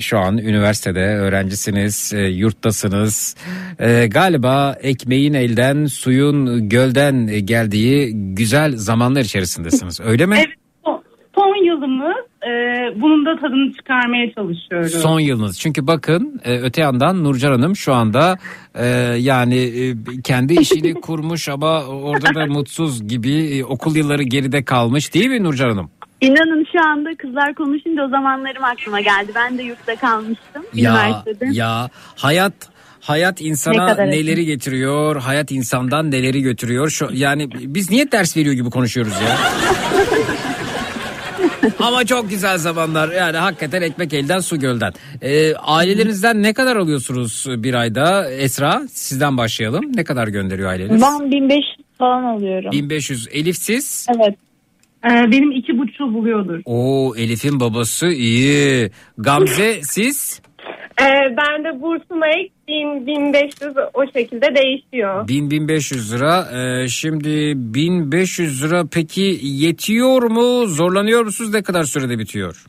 şu 0.00 0.18
an 0.18 0.38
üniversitede 0.38 1.00
öğrencisiniz, 1.00 2.12
e, 2.14 2.20
yurttasınız. 2.20 3.36
E, 3.78 4.06
galiba 4.06 4.76
ekmeğin 4.82 5.34
elden, 5.34 5.86
suyun 5.86 6.68
gölden 6.68 7.26
geldiği 7.46 8.12
güzel 8.14 8.76
zamanlar 8.76 9.20
içerisindesiniz. 9.20 10.00
Öyle 10.00 10.26
mi? 10.26 10.36
Evet. 10.38 10.54
Son, 10.84 11.02
son 11.34 11.64
yılımız. 11.64 12.27
E, 12.48 13.00
bunun 13.00 13.26
da 13.26 13.40
tadını 13.40 13.72
çıkarmaya 13.72 14.34
çalışıyoruz. 14.34 14.92
Son 14.92 15.20
yılınız. 15.20 15.58
Çünkü 15.58 15.86
bakın 15.86 16.40
e, 16.44 16.58
öte 16.58 16.80
yandan 16.80 17.24
Nurcan 17.24 17.52
Hanım 17.52 17.76
şu 17.76 17.94
anda 17.94 18.38
e, 18.74 18.86
yani 19.18 19.56
e, 19.58 19.94
kendi 20.24 20.54
işini 20.54 20.94
kurmuş 21.00 21.48
ama 21.48 21.84
orada 21.84 22.34
da 22.34 22.46
mutsuz 22.46 23.08
gibi 23.08 23.58
e, 23.58 23.64
okul 23.64 23.96
yılları 23.96 24.22
geride 24.22 24.64
kalmış 24.64 25.14
değil 25.14 25.26
mi 25.28 25.44
Nurcan 25.44 25.68
Hanım? 25.70 25.90
İnanın 26.20 26.66
şu 26.72 26.88
anda 26.88 27.16
kızlar 27.18 27.54
konuşunca 27.54 28.04
o 28.04 28.08
zamanlarım 28.08 28.64
aklıma 28.64 29.00
geldi. 29.00 29.32
Ben 29.34 29.58
de 29.58 29.62
yurtta 29.62 29.96
kalmıştım 29.96 30.62
Ya 30.74 30.92
üniversitede. 30.92 31.48
ya 31.52 31.88
hayat 32.16 32.52
hayat 33.00 33.40
Ne 33.40 33.46
insana 33.46 33.86
kadar 33.86 34.06
neleri 34.06 34.44
getiriyor, 34.44 35.16
hayat 35.16 35.50
insandan 35.50 36.10
neleri 36.10 36.42
götürüyor. 36.42 36.90
Şu 36.90 37.08
yani 37.12 37.48
biz 37.52 37.90
niye 37.90 38.12
ders 38.12 38.36
veriyor 38.36 38.54
gibi 38.54 38.70
konuşuyoruz 38.70 39.12
ya? 39.12 39.36
Ama 41.80 42.04
çok 42.04 42.30
güzel 42.30 42.58
zamanlar 42.58 43.12
yani 43.12 43.36
hakikaten 43.36 43.82
ekmek 43.82 44.14
elden 44.14 44.40
su 44.40 44.60
gölden. 44.60 44.92
Ee, 45.22 45.54
ailelerinizden 45.54 46.42
ne 46.42 46.52
kadar 46.52 46.76
alıyorsunuz 46.76 47.46
bir 47.48 47.74
ayda 47.74 48.30
Esra? 48.30 48.82
Sizden 48.90 49.36
başlayalım. 49.36 49.84
Ne 49.94 50.04
kadar 50.04 50.28
gönderiyor 50.28 50.70
aileniz? 50.70 51.02
Ben 51.02 51.30
1500 51.30 51.76
falan 51.98 52.22
alıyorum. 52.22 52.72
1500. 52.72 53.28
Elif 53.32 53.56
siz? 53.56 54.06
Evet. 54.16 54.34
E, 55.04 55.08
benim 55.32 55.52
iki 55.52 55.78
buçuğu 55.78 56.14
buluyordur. 56.14 56.60
Oo 56.64 57.14
Elif'in 57.16 57.60
babası 57.60 58.06
iyi. 58.06 58.90
Gamze 59.18 59.80
siz? 59.82 60.40
Ee, 61.00 61.36
ben 61.36 61.64
de 61.64 61.82
bursuma 61.82 62.26
ek 62.28 62.50
1000, 62.68 63.06
1500 63.06 63.72
o 63.94 64.12
şekilde 64.12 64.46
değişiyor. 64.54 65.28
1000-1500 65.28 66.16
lira. 66.16 66.46
Ee, 66.52 66.88
şimdi 66.88 67.52
1500 67.56 68.64
lira 68.64 68.84
peki 68.92 69.38
yetiyor 69.42 70.22
mu? 70.22 70.66
Zorlanıyor 70.66 71.22
musunuz? 71.24 71.54
Ne 71.54 71.62
kadar 71.62 71.84
sürede 71.84 72.18
bitiyor? 72.18 72.64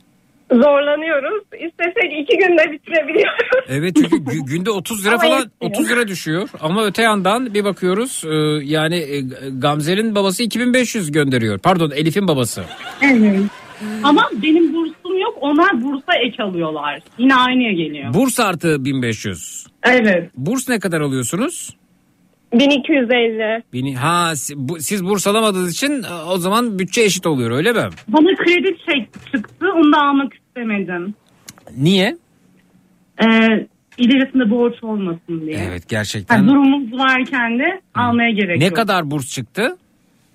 Zorlanıyoruz. 0.51 1.43
İstesek 1.53 2.19
iki 2.21 2.37
günde 2.37 2.71
bitirebiliyoruz. 2.71 3.39
Evet 3.67 3.95
çünkü 3.95 4.15
gü- 4.15 4.45
günde 4.45 4.71
30 4.71 5.05
lira 5.05 5.13
Ama 5.13 5.23
falan 5.23 5.39
yetmiyor. 5.39 5.71
30 5.75 5.89
lira 5.89 6.07
düşüyor. 6.07 6.49
Ama 6.59 6.85
öte 6.85 7.01
yandan 7.01 7.53
bir 7.53 7.63
bakıyoruz 7.63 8.23
e, 8.25 8.33
yani 8.65 8.95
e, 8.95 9.21
Gamze'nin 9.59 10.15
babası 10.15 10.43
2500 10.43 11.11
gönderiyor. 11.11 11.59
Pardon 11.59 11.91
Elif'in 11.91 12.27
babası. 12.27 12.63
Evet. 13.01 13.39
Ama 14.03 14.29
benim 14.43 14.73
bursum 15.09 15.21
yok. 15.21 15.37
Onlar 15.41 15.83
bursa 15.83 16.15
ek 16.25 16.43
alıyorlar. 16.43 16.99
Yine 17.17 17.35
aynıya 17.35 17.71
geliyor. 17.71 18.13
Burs 18.13 18.39
artı 18.39 18.85
1500. 18.85 19.65
Evet. 19.83 20.29
Burs 20.37 20.69
ne 20.69 20.79
kadar 20.79 21.01
alıyorsunuz? 21.01 21.75
1250. 22.53 23.63
Beni, 23.73 23.95
ha 23.95 24.31
bu- 24.55 24.79
siz 24.79 25.05
burs 25.05 25.27
alamadığınız 25.27 25.73
için 25.73 26.03
e, 26.03 26.13
o 26.29 26.37
zaman 26.37 26.79
bütçe 26.79 27.01
eşit 27.01 27.27
oluyor 27.27 27.51
öyle 27.51 27.71
mi? 27.71 27.89
Bana 28.07 28.35
kredi 28.35 28.77
çek 28.89 29.09
çıktı. 29.33 29.65
Onu 29.75 29.93
da 29.93 29.97
almak 30.01 30.33
istemedim. 30.33 31.13
Niye? 31.77 32.17
Ee, 33.23 33.27
ilerisinde 33.97 34.49
borç 34.51 34.83
olmasın 34.83 35.41
diye. 35.41 35.67
Evet 35.69 35.89
gerçekten. 35.89 36.35
Yani 36.37 36.47
durumumuz 36.49 36.99
varken 36.99 37.59
de 37.59 37.81
almaya 37.95 38.31
gerek 38.31 38.57
Ne 38.57 38.65
yok. 38.65 38.75
kadar 38.75 39.11
burs 39.11 39.31
çıktı? 39.33 39.77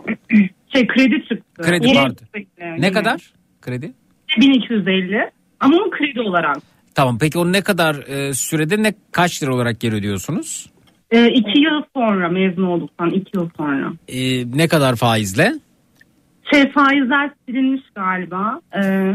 Şey 0.75 0.87
kredi 0.87 1.25
çıktı. 1.29 1.63
Kredi 1.63 1.87
Yine 1.87 1.99
pardon. 1.99 2.15
çıktı, 2.15 2.39
Ne 2.79 2.93
kadar 2.93 3.33
kredi? 3.63 3.93
1250. 4.41 5.31
Ama 5.61 5.77
o 5.77 5.91
kredi 5.91 6.21
olarak. 6.21 6.57
Tamam 6.95 7.19
peki 7.19 7.39
o 7.39 7.53
ne 7.53 7.63
kadar 7.63 7.95
e, 7.95 8.35
sürede 8.35 8.83
ne 8.83 8.95
kaç 9.13 9.43
lira 9.43 9.55
olarak 9.55 9.81
geri 9.81 9.95
ödüyorsunuz? 9.95 10.67
Ee, 11.11 11.29
iki 11.29 11.59
yıl 11.59 11.83
sonra 11.97 12.29
mezun 12.29 12.63
olduktan 12.63 13.11
iki 13.11 13.31
yıl 13.37 13.49
sonra. 13.57 13.93
E, 14.09 14.19
ne 14.59 14.69
kadar 14.69 14.97
faizle? 14.97 15.53
Şey 16.53 16.73
faizler 16.73 17.31
silinmiş 17.47 17.83
galiba. 17.95 18.61
Ee, 18.77 19.15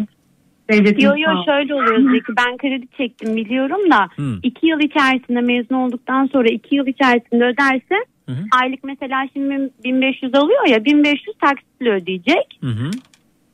devletin 0.70 1.02
Yo 1.02 1.12
yo 1.18 1.44
şöyle 1.46 1.74
oluyor 1.74 2.12
Zeki 2.12 2.34
ben 2.38 2.58
kredi 2.58 2.88
çektim 2.98 3.36
biliyorum 3.36 3.92
da 3.92 4.08
Hı. 4.16 4.40
iki 4.44 4.68
yıl 4.68 4.80
içerisinde 4.80 5.42
mezun 5.42 5.76
olduktan 5.76 6.30
sonra 6.32 6.50
iki 6.50 6.76
yıl 6.76 6.88
içerisinde 6.88 7.44
öderse 7.44 7.96
aylık 8.62 8.84
mesela 8.84 9.28
şimdi 9.34 9.70
1500 9.84 10.36
alıyor 10.36 10.68
ya 10.68 10.86
1500 10.86 11.38
taksitle 11.42 11.90
ödeyecek. 11.90 12.60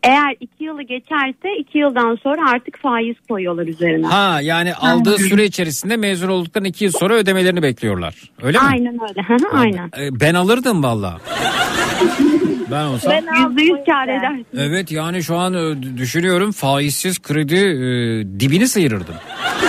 Eğer 0.05 0.35
iki 0.39 0.63
yılı 0.63 0.81
geçerse 0.81 1.57
iki 1.59 1.77
yıldan 1.77 2.17
sonra 2.23 2.49
artık 2.51 2.79
faiz 2.79 3.15
koyuyorlar 3.29 3.67
üzerine. 3.67 4.07
Ha 4.07 4.41
yani 4.41 4.73
aldığı 4.75 5.17
süre 5.17 5.45
içerisinde 5.45 5.97
mezun 5.97 6.29
olduktan 6.29 6.63
iki 6.63 6.83
yıl 6.85 6.91
sonra 6.91 7.13
ödemelerini 7.13 7.63
bekliyorlar. 7.63 8.15
Öyle 8.43 8.57
mi? 8.57 8.63
Aynen 8.71 8.97
öyle. 9.09 9.25
Aynen. 9.53 9.87
E, 9.87 10.19
Ben 10.19 10.33
alırdım 10.33 10.83
valla. 10.83 11.17
ben 12.71 12.83
olsam. 12.85 13.13
Yüzde 13.13 13.61
yüz 13.63 13.85
kar 13.85 14.07
edersin. 14.07 14.45
Evet 14.57 14.91
yani 14.91 15.23
şu 15.23 15.35
an 15.35 15.53
e, 15.53 15.83
düşünüyorum 15.97 16.51
faizsiz 16.51 17.21
kredi 17.21 17.55
e, 17.55 18.39
dibini 18.39 18.67
sıyırırdım. 18.67 19.15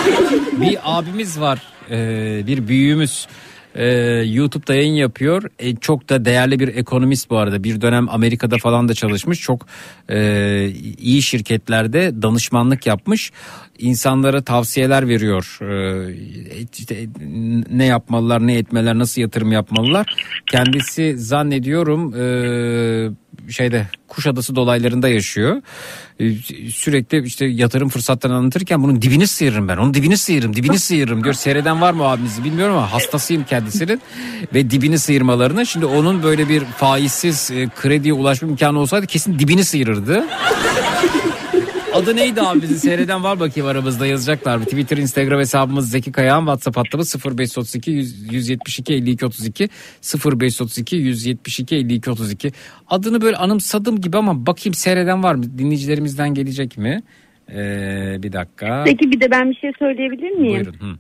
bir 0.60 0.78
abimiz 0.84 1.40
var 1.40 1.62
e, 1.90 1.96
bir 2.46 2.68
büyüğümüz 2.68 3.26
e, 3.77 3.86
YouTube'da 4.27 4.74
yayın 4.74 4.94
yapıyor. 4.94 5.43
E, 5.59 5.77
çok 5.77 6.09
da 6.09 6.24
değerli 6.24 6.61
bir 6.61 6.69
ekonomist 6.69 7.31
bu 7.31 7.39
arada. 7.39 7.65
Bir 7.65 7.81
dönem 7.81 8.09
Amerika'da 8.09 8.57
falan 8.59 8.89
da 8.89 8.94
çalışmış. 8.94 9.40
Çok 9.40 9.66
e, 10.11 10.69
iyi 10.98 11.23
şirketlerde 11.23 12.23
danışmanlık 12.23 12.86
yapmış. 12.86 13.32
İnsanlara 13.78 14.43
tavsiyeler 14.43 15.09
veriyor. 15.09 15.59
E, 15.62 16.66
işte 16.78 17.07
ne 17.70 17.85
yapmalılar, 17.85 18.47
ne 18.47 18.59
etmeler, 18.59 18.98
nasıl 18.98 19.20
yatırım 19.20 19.53
yapmalılar. 19.53 20.07
Kendisi 20.51 21.19
zannediyorum 21.19 22.15
e, 22.15 23.53
şeyde 23.53 23.86
Kuşadası 24.09 24.57
dolaylarında 24.57 25.09
yaşıyor. 25.09 25.62
E, 26.20 26.34
Sürekli 26.70 27.22
işte 27.26 27.47
yatırım 27.47 27.88
fırsatlarını 27.88 28.36
anlatırken 28.36 28.82
bunun 28.82 29.02
dibini 29.02 29.26
sıyırırım 29.26 29.68
ben. 29.68 29.76
Onun 29.76 29.94
dibini 29.94 30.16
sıyırırım, 30.18 30.56
dibini 30.56 30.78
sıyırırım 30.78 31.24
diyor. 31.24 31.34
Seyreden 31.34 31.80
var 31.80 31.93
mı 31.93 32.05
abimizi 32.05 32.44
bilmiyorum 32.44 32.76
ama 32.76 32.93
hastasıyım 32.93 33.44
kendisinin 33.44 34.01
ve 34.55 34.70
dibini 34.70 34.98
sıyırmalarını. 34.98 35.66
Şimdi 35.66 35.86
onun 35.86 36.22
böyle 36.22 36.48
bir 36.48 36.64
faizsiz 36.64 37.51
e, 37.51 37.68
krediye 37.76 38.14
ulaşma 38.14 38.48
imkanı 38.48 38.78
olsaydı 38.78 39.06
kesin 39.06 39.38
dibini 39.38 39.64
sıyırırdı. 39.64 40.24
Adı 41.97 42.16
neydi 42.16 42.43
abi 42.43 42.62
bizi 42.62 42.78
seyreden 42.78 43.24
var 43.24 43.40
bakayım 43.40 43.68
aramızda 43.68 44.06
yazacaklar. 44.06 44.59
Twitter, 44.59 44.97
Instagram 44.97 45.40
hesabımız 45.40 45.90
Zeki 45.90 46.12
Kayağan. 46.12 46.40
WhatsApp 46.40 46.77
hattımız 46.77 47.16
0532 47.27 47.90
100 47.90 48.32
172 48.32 48.94
52 48.94 49.27
32 49.27 49.68
0532 50.24 50.97
172 50.97 51.77
52 51.77 52.10
32. 52.10 52.52
Adını 52.89 53.20
böyle 53.20 53.36
anımsadım 53.36 54.01
gibi 54.01 54.16
ama 54.16 54.47
bakayım 54.47 54.74
seyreden 54.74 55.23
var 55.23 55.35
mı? 55.35 55.59
Dinleyicilerimizden 55.59 56.35
gelecek 56.35 56.78
mi? 56.78 57.02
Ee, 57.51 58.16
bir 58.23 58.32
dakika. 58.32 58.82
Peki 58.86 59.10
bir 59.10 59.20
de 59.20 59.31
ben 59.31 59.51
bir 59.51 59.56
şey 59.56 59.73
söyleyebilir 59.78 60.31
miyim? 60.31 60.55
Buyurun. 60.55 60.73
Hı. 60.81 60.98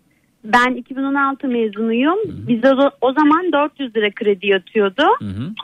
Ben 0.52 0.74
2016 0.74 1.48
mezunuyum. 1.48 2.18
Bize 2.48 2.68
o, 2.74 2.90
o 3.00 3.12
zaman 3.12 3.52
400 3.52 3.96
lira 3.96 4.10
kredi 4.10 4.46
yatıyordu. 4.46 5.02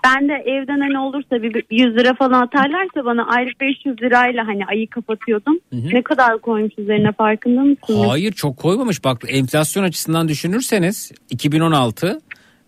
Ben 0.05 0.29
de 0.29 0.33
evden 0.47 0.81
hani 0.81 0.99
olursa 0.99 1.43
bir 1.43 1.65
100 1.71 1.97
lira 1.97 2.15
falan 2.15 2.41
atarlarsa 2.43 3.05
bana 3.05 3.27
aylık 3.27 3.61
500 3.61 4.03
lirayla 4.03 4.47
hani 4.47 4.67
ayı 4.67 4.91
kapatıyordum. 4.91 5.59
Ne 5.73 6.03
kadar 6.03 6.39
koymuş 6.39 6.73
üzerine 6.79 7.13
farkında 7.13 7.61
mısınız? 7.61 8.09
Hayır 8.09 8.33
çok 8.33 8.57
koymamış. 8.57 9.05
Bak 9.05 9.23
enflasyon 9.29 9.85
açısından 9.85 10.29
düşünürseniz 10.29 11.13
2016 11.31 12.21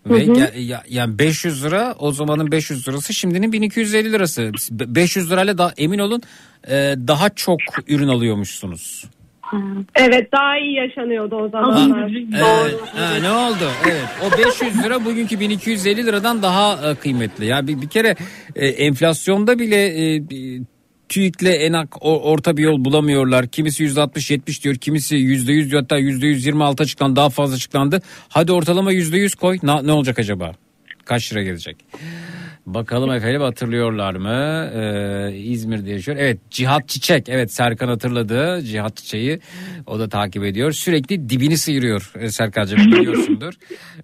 ve 0.09 0.25
Hı 0.27 0.31
hı. 0.31 0.39
ya- 0.39 0.51
ya- 0.57 0.83
yani 0.89 1.19
500 1.19 1.65
lira 1.65 1.95
o 1.99 2.11
zamanın 2.11 2.51
500 2.51 2.87
lirası 2.87 3.13
şimdinin 3.13 3.51
1250 3.51 4.11
lirası. 4.11 4.51
500 4.71 5.31
lirayla 5.31 5.57
da 5.57 5.73
emin 5.77 5.99
olun 5.99 6.21
e, 6.67 6.73
daha 7.07 7.29
çok 7.29 7.59
ürün 7.87 8.07
alıyormuşsunuz. 8.07 9.05
Evet 9.95 10.31
daha 10.31 10.57
iyi 10.57 10.75
yaşanıyordu 10.75 11.35
o 11.35 11.49
zamanlar. 11.49 12.09
Evet, 12.11 12.75
ha, 12.95 13.15
ne 13.21 13.31
oldu? 13.31 13.71
Evet. 13.91 14.05
O 14.25 14.37
500 14.37 14.83
lira 14.83 15.05
bugünkü 15.05 15.39
1250 15.39 16.05
liradan 16.05 16.41
daha 16.41 16.91
e, 16.91 16.95
kıymetli. 16.95 17.45
Ya 17.45 17.67
bir, 17.67 17.81
bir 17.81 17.89
kere 17.89 18.15
e, 18.55 18.67
enflasyonda 18.67 19.59
bile 19.59 19.85
e, 20.15 20.21
TÜİK'le 21.09 21.43
ENAK 21.59 22.05
o- 22.05 22.21
orta 22.31 22.57
bir 22.57 22.63
yol 22.63 22.85
bulamıyorlar. 22.85 23.47
Kimisi 23.47 23.83
%60-70 23.85 24.63
diyor, 24.63 24.75
kimisi 24.75 25.15
%100 25.15 25.69
diyor 25.69 25.81
hatta 25.81 25.99
%126 25.99 26.83
açıklandı, 26.83 27.15
daha 27.15 27.29
fazla 27.29 27.55
açıklandı. 27.55 28.01
Hadi 28.29 28.51
ortalama 28.51 28.93
%100 28.93 29.35
koy. 29.35 29.57
Na- 29.63 29.81
ne 29.81 29.91
olacak 29.91 30.19
acaba? 30.19 30.51
Kaç 31.05 31.31
lira 31.33 31.43
gelecek? 31.43 31.77
Bakalım 32.65 33.11
efendim 33.11 33.41
hatırlıyorlar 33.41 34.15
mı? 34.15 34.69
Ee, 34.75 35.37
İzmir'de 35.37 35.91
yaşıyor. 35.91 36.17
Evet 36.19 36.37
Cihat 36.51 36.89
Çiçek. 36.89 37.29
Evet 37.29 37.53
Serkan 37.53 37.87
hatırladı. 37.87 38.61
Cihat 38.61 38.97
Çiçek'i 38.97 39.39
o 39.87 39.99
da 39.99 40.09
takip 40.09 40.43
ediyor. 40.43 40.71
Sürekli 40.71 41.29
dibini 41.29 41.57
sıyırıyor 41.57 42.11
Ee, 42.19 42.29
Serkan'cığım 42.29 42.79
biliyorsundur. 42.91 43.53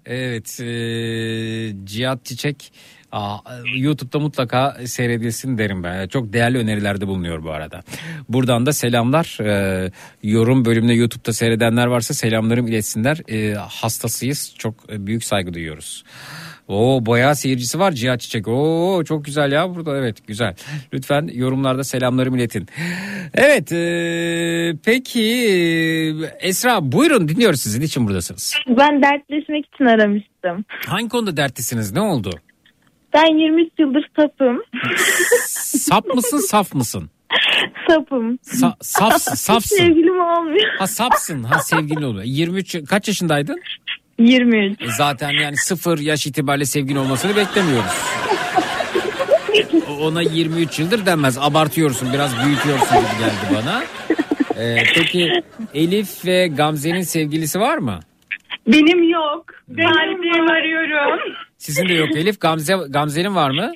evet 0.06 0.60
e, 0.60 1.86
Cihat 1.86 2.24
Çiçek 2.24 2.72
Aa, 3.12 3.38
YouTube'da 3.76 4.18
mutlaka 4.18 4.76
seyredilsin 4.86 5.58
derim 5.58 5.82
ben. 5.82 6.08
Çok 6.08 6.32
değerli 6.32 6.58
önerilerde 6.58 7.06
bulunuyor 7.06 7.42
bu 7.44 7.50
arada. 7.50 7.82
Buradan 8.28 8.66
da 8.66 8.72
selamlar. 8.72 9.38
Ee, 9.40 9.90
yorum 10.22 10.64
bölümünde 10.64 10.92
YouTube'da 10.92 11.32
seyredenler 11.32 11.86
varsa 11.86 12.14
selamlarım 12.14 12.66
iletsinler. 12.66 13.20
Ee, 13.30 13.54
hastasıyız. 13.54 14.54
Çok 14.58 14.74
e, 14.92 15.06
büyük 15.06 15.24
saygı 15.24 15.54
duyuyoruz. 15.54 16.04
Oo 16.68 17.06
boya 17.06 17.34
seyircisi 17.34 17.78
var 17.78 17.92
Cihat 17.92 18.20
Çiçek. 18.20 18.48
Oo 18.48 19.04
çok 19.04 19.24
güzel 19.24 19.52
ya 19.52 19.74
burada 19.74 19.96
evet 19.96 20.26
güzel. 20.26 20.54
Lütfen 20.92 21.28
yorumlarda 21.32 21.84
selamlarımı 21.84 22.36
iletin. 22.38 22.68
Evet 23.34 23.72
e, 23.72 24.74
peki 24.84 25.20
e, 25.22 26.48
Esra 26.48 26.92
buyurun 26.92 27.28
dinliyoruz 27.28 27.60
sizi. 27.60 27.80
Niçin 27.80 28.06
buradasınız? 28.06 28.54
Ben 28.68 29.02
dertleşmek 29.02 29.66
için 29.74 29.84
aramıştım. 29.84 30.64
Hangi 30.86 31.08
konuda 31.08 31.36
dertlisiniz? 31.36 31.92
Ne 31.92 32.00
oldu? 32.00 32.30
Ben 33.14 33.38
23 33.38 33.68
yıldır 33.78 34.10
sapım. 34.16 34.62
Sap 35.78 36.06
mısın 36.14 36.38
saf 36.38 36.74
mısın? 36.74 37.10
sapım. 37.88 38.34
Sa- 38.36 38.74
saf, 38.80 39.20
safsın. 39.38 39.76
Sevgilim 39.76 40.20
olmuyor. 40.20 40.68
Ha 40.78 40.86
sapsın. 40.86 41.42
Ha 41.42 41.58
sevgilin 41.58 42.02
oluyor. 42.02 42.24
23 42.24 42.76
kaç 42.88 43.08
yaşındaydın? 43.08 43.60
23. 44.18 44.82
E, 44.82 44.86
zaten 44.96 45.30
yani 45.30 45.56
sıfır 45.56 45.98
yaş 45.98 46.26
itibariyle 46.26 46.64
sevgilin 46.64 46.98
olmasını 46.98 47.36
beklemiyoruz. 47.36 47.92
Ona 50.00 50.22
23 50.22 50.78
yıldır 50.78 51.06
denmez. 51.06 51.38
Abartıyorsun 51.38 52.12
biraz 52.12 52.44
büyütüyorsun 52.46 52.96
gibi 52.98 53.18
geldi 53.20 53.62
bana. 53.62 53.82
Ee, 54.62 54.76
peki 54.94 55.42
Elif 55.74 56.24
ve 56.24 56.46
Gamze'nin 56.48 57.02
sevgilisi 57.02 57.60
var 57.60 57.78
mı? 57.78 58.00
Benim 58.66 59.10
yok. 59.10 59.46
Talibimi 59.76 60.52
arıyorum. 60.52 61.20
Sizin 61.58 61.88
de 61.88 61.92
yok 61.92 62.16
Elif. 62.16 62.40
Gamze 62.40 62.74
Gamze'nin 62.88 63.34
var 63.34 63.50
mı? 63.50 63.72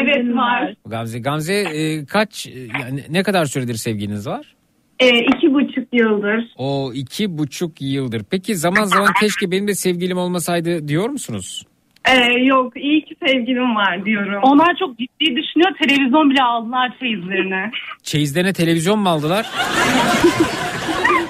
Evet 0.00 0.34
var. 0.36 0.74
Gamze 0.86 1.18
Gamze 1.18 1.54
e, 1.54 2.06
kaç 2.06 2.46
e, 2.46 2.50
yani 2.80 3.04
ne 3.10 3.22
kadar 3.22 3.44
süredir 3.46 3.74
sevgiliniz 3.74 4.26
var? 4.26 4.54
Ee, 5.00 5.18
iki 5.18 5.54
buçuk 5.54 5.73
yıldır. 5.94 6.52
O 6.56 6.92
iki 6.94 7.38
buçuk 7.38 7.72
yıldır. 7.82 8.22
Peki 8.30 8.56
zaman 8.56 8.84
zaman 8.84 9.12
keşke 9.20 9.50
benim 9.50 9.68
de 9.68 9.74
sevgilim 9.74 10.18
olmasaydı 10.18 10.88
diyor 10.88 11.08
musunuz? 11.08 11.62
Ee, 12.08 12.32
yok 12.44 12.72
iyi 12.76 13.04
ki 13.04 13.14
sevgilim 13.26 13.76
var 13.76 14.04
diyorum. 14.04 14.40
Onlar 14.42 14.76
çok 14.78 14.98
ciddi 14.98 15.24
düşünüyor. 15.36 15.70
Televizyon 15.82 16.30
bile 16.30 16.42
aldılar 16.42 16.92
çeyizlerine. 17.00 17.70
Çeyizlerine 18.02 18.52
televizyon 18.52 18.98
mu 18.98 19.08
aldılar? 19.08 19.46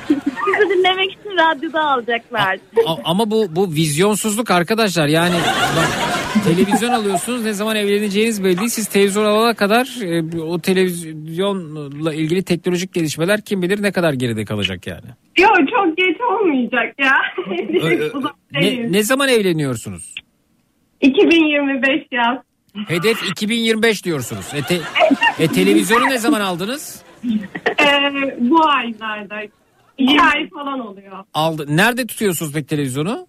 Sizi 0.09 0.79
dinlemek 0.79 1.13
için 1.13 1.31
radyoda 1.31 1.85
alacaklar. 1.91 2.59
A- 2.87 2.97
ama 3.05 3.31
bu 3.31 3.47
bu 3.57 3.69
vizyonsuzluk 3.75 4.51
arkadaşlar. 4.51 5.07
Yani 5.07 5.35
bak 5.77 5.89
televizyon 6.45 6.91
alıyorsunuz 6.91 7.45
ne 7.45 7.53
zaman 7.53 7.77
evleneceğiniz 7.77 8.45
belli 8.45 8.59
değil. 8.59 8.69
Siz 8.69 8.87
televizyon 8.89 9.25
alana 9.25 9.55
kadar 9.55 9.89
e, 10.03 10.41
o 10.43 10.59
televizyonla 10.59 12.15
ilgili 12.15 12.43
teknolojik 12.43 12.93
gelişmeler 12.95 13.41
kim 13.41 13.63
bilir 13.63 13.83
ne 13.83 13.93
kadar 13.93 14.13
geride 14.13 14.45
kalacak 14.45 14.87
yani. 14.87 15.07
Yok 15.39 15.57
çok 15.59 15.97
geç 15.97 16.17
olmayacak 16.21 16.95
ya. 16.99 17.13
Ne, 18.53 18.93
ne 18.93 19.03
zaman 19.03 19.29
evleniyorsunuz? 19.29 20.15
2025 21.01 21.91
yaz. 22.13 22.39
Hedef 22.89 23.31
2025 23.31 24.05
diyorsunuz. 24.05 24.47
E, 24.55 24.63
te- 24.63 24.81
e, 25.45 25.49
televizyonu 25.49 26.07
ne 26.07 26.19
zaman 26.19 26.41
aldınız? 26.41 27.03
Ee, 27.81 28.13
bu 28.39 28.69
aylarda. 28.69 29.37
İki 29.99 30.21
ay 30.23 30.49
falan 30.51 30.81
oluyor. 30.81 31.25
Aldı. 31.35 31.67
Nerede 31.69 32.07
tutuyorsunuz 32.07 32.53
peki 32.53 32.67
televizyonu? 32.67 33.27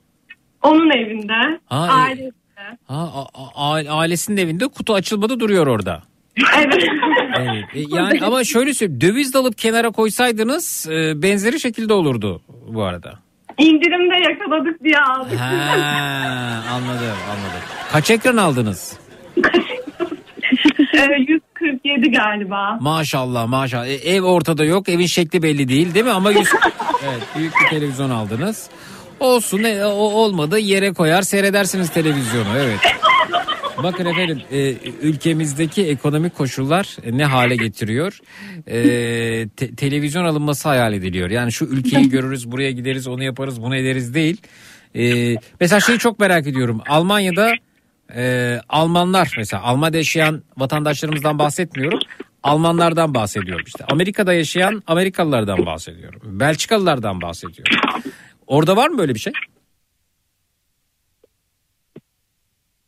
Onun 0.64 0.90
evinde. 0.98 1.60
Ha, 1.66 1.88
e- 1.88 1.92
ailesinde. 1.92 2.45
Ha, 2.88 3.10
a- 3.34 3.76
a- 3.76 3.98
ailesinin 4.00 4.38
evinde 4.38 4.68
kutu 4.68 4.94
açılmadı 4.94 5.40
duruyor 5.40 5.68
orada. 5.68 6.04
Evet. 6.58 6.84
Evet. 7.38 7.64
E, 7.74 7.80
yani 7.96 8.20
ama 8.26 8.44
şöyle 8.44 8.74
söyleyeyim 8.74 9.02
döviz 9.02 9.34
de 9.34 9.38
alıp 9.38 9.58
kenara 9.58 9.90
koysaydınız 9.92 10.88
e, 10.92 11.22
benzeri 11.22 11.60
şekilde 11.60 11.94
olurdu 11.94 12.42
bu 12.68 12.84
arada. 12.84 13.20
İndirimde 13.58 14.32
yakaladık 14.32 14.84
diye 14.84 15.00
aldık. 15.00 15.40
Ha, 15.40 16.64
anladım 16.72 17.18
anladım. 17.30 17.62
Kaç 17.92 18.12
ekran 18.12 18.38
aldınız? 18.38 19.00
Ee, 20.94 21.16
140 21.28 21.44
47 21.56 22.12
galiba. 22.12 22.78
Maşallah 22.82 23.48
maşallah. 23.48 23.88
E, 23.88 23.94
ev 23.94 24.22
ortada 24.22 24.66
yok. 24.66 24.90
Evin 24.90 25.06
şekli 25.06 25.44
belli 25.44 25.68
değil 25.70 25.94
değil 25.94 26.06
mi? 26.06 26.12
Ama 26.12 26.32
yüz... 26.32 26.50
evet, 27.06 27.22
büyük 27.38 27.54
bir 27.64 27.70
televizyon 27.70 28.10
aldınız. 28.10 28.70
Olsun 29.20 29.64
e, 29.64 29.86
o 29.86 29.90
olmadı 29.92 30.60
yere 30.60 30.94
koyar 30.94 31.22
seyredersiniz 31.22 31.90
televizyonu 31.90 32.48
evet. 32.58 32.80
Bakın 33.84 34.06
efendim 34.06 34.42
e, 34.52 34.72
ülkemizdeki 35.02 35.88
ekonomik 35.88 36.36
koşullar 36.36 36.98
e, 37.04 37.18
ne 37.18 37.26
hale 37.26 37.56
getiriyor? 37.56 38.20
E, 38.68 38.78
te- 39.50 39.76
televizyon 39.76 40.26
alınması 40.26 40.70
hayal 40.70 40.94
ediliyor. 40.94 41.30
Yani 41.30 41.52
şu 41.52 41.66
ülkeyi 41.66 42.10
görürüz, 42.10 42.52
buraya 42.52 42.72
gideriz, 42.72 43.08
onu 43.08 43.24
yaparız, 43.24 43.62
bunu 43.62 43.76
ederiz 43.76 44.14
değil. 44.14 44.42
E, 44.96 45.36
mesela 45.60 45.80
şeyi 45.80 46.00
çok 46.00 46.20
merak 46.20 46.48
ediyorum. 46.48 46.82
Almanya'da 46.90 47.54
e, 48.16 48.60
Almanlar 48.70 49.34
mesela 49.38 49.64
Almanya'da 49.64 49.98
yaşayan 49.98 50.44
vatandaşlarımızdan 50.58 51.40
bahsetmiyorum. 51.40 52.00
Almanlardan 52.44 53.14
bahsediyorum 53.14 53.66
işte. 53.68 53.86
Amerika'da 53.92 54.34
yaşayan 54.34 54.84
Amerikalılardan 54.88 55.66
bahsediyorum. 55.66 56.22
Belçikalılardan 56.24 57.22
bahsediyorum. 57.22 58.02
Orada 58.48 58.76
var 58.76 58.90
mı 58.90 58.98
böyle 58.98 59.16
bir 59.16 59.20
şey? 59.20 59.34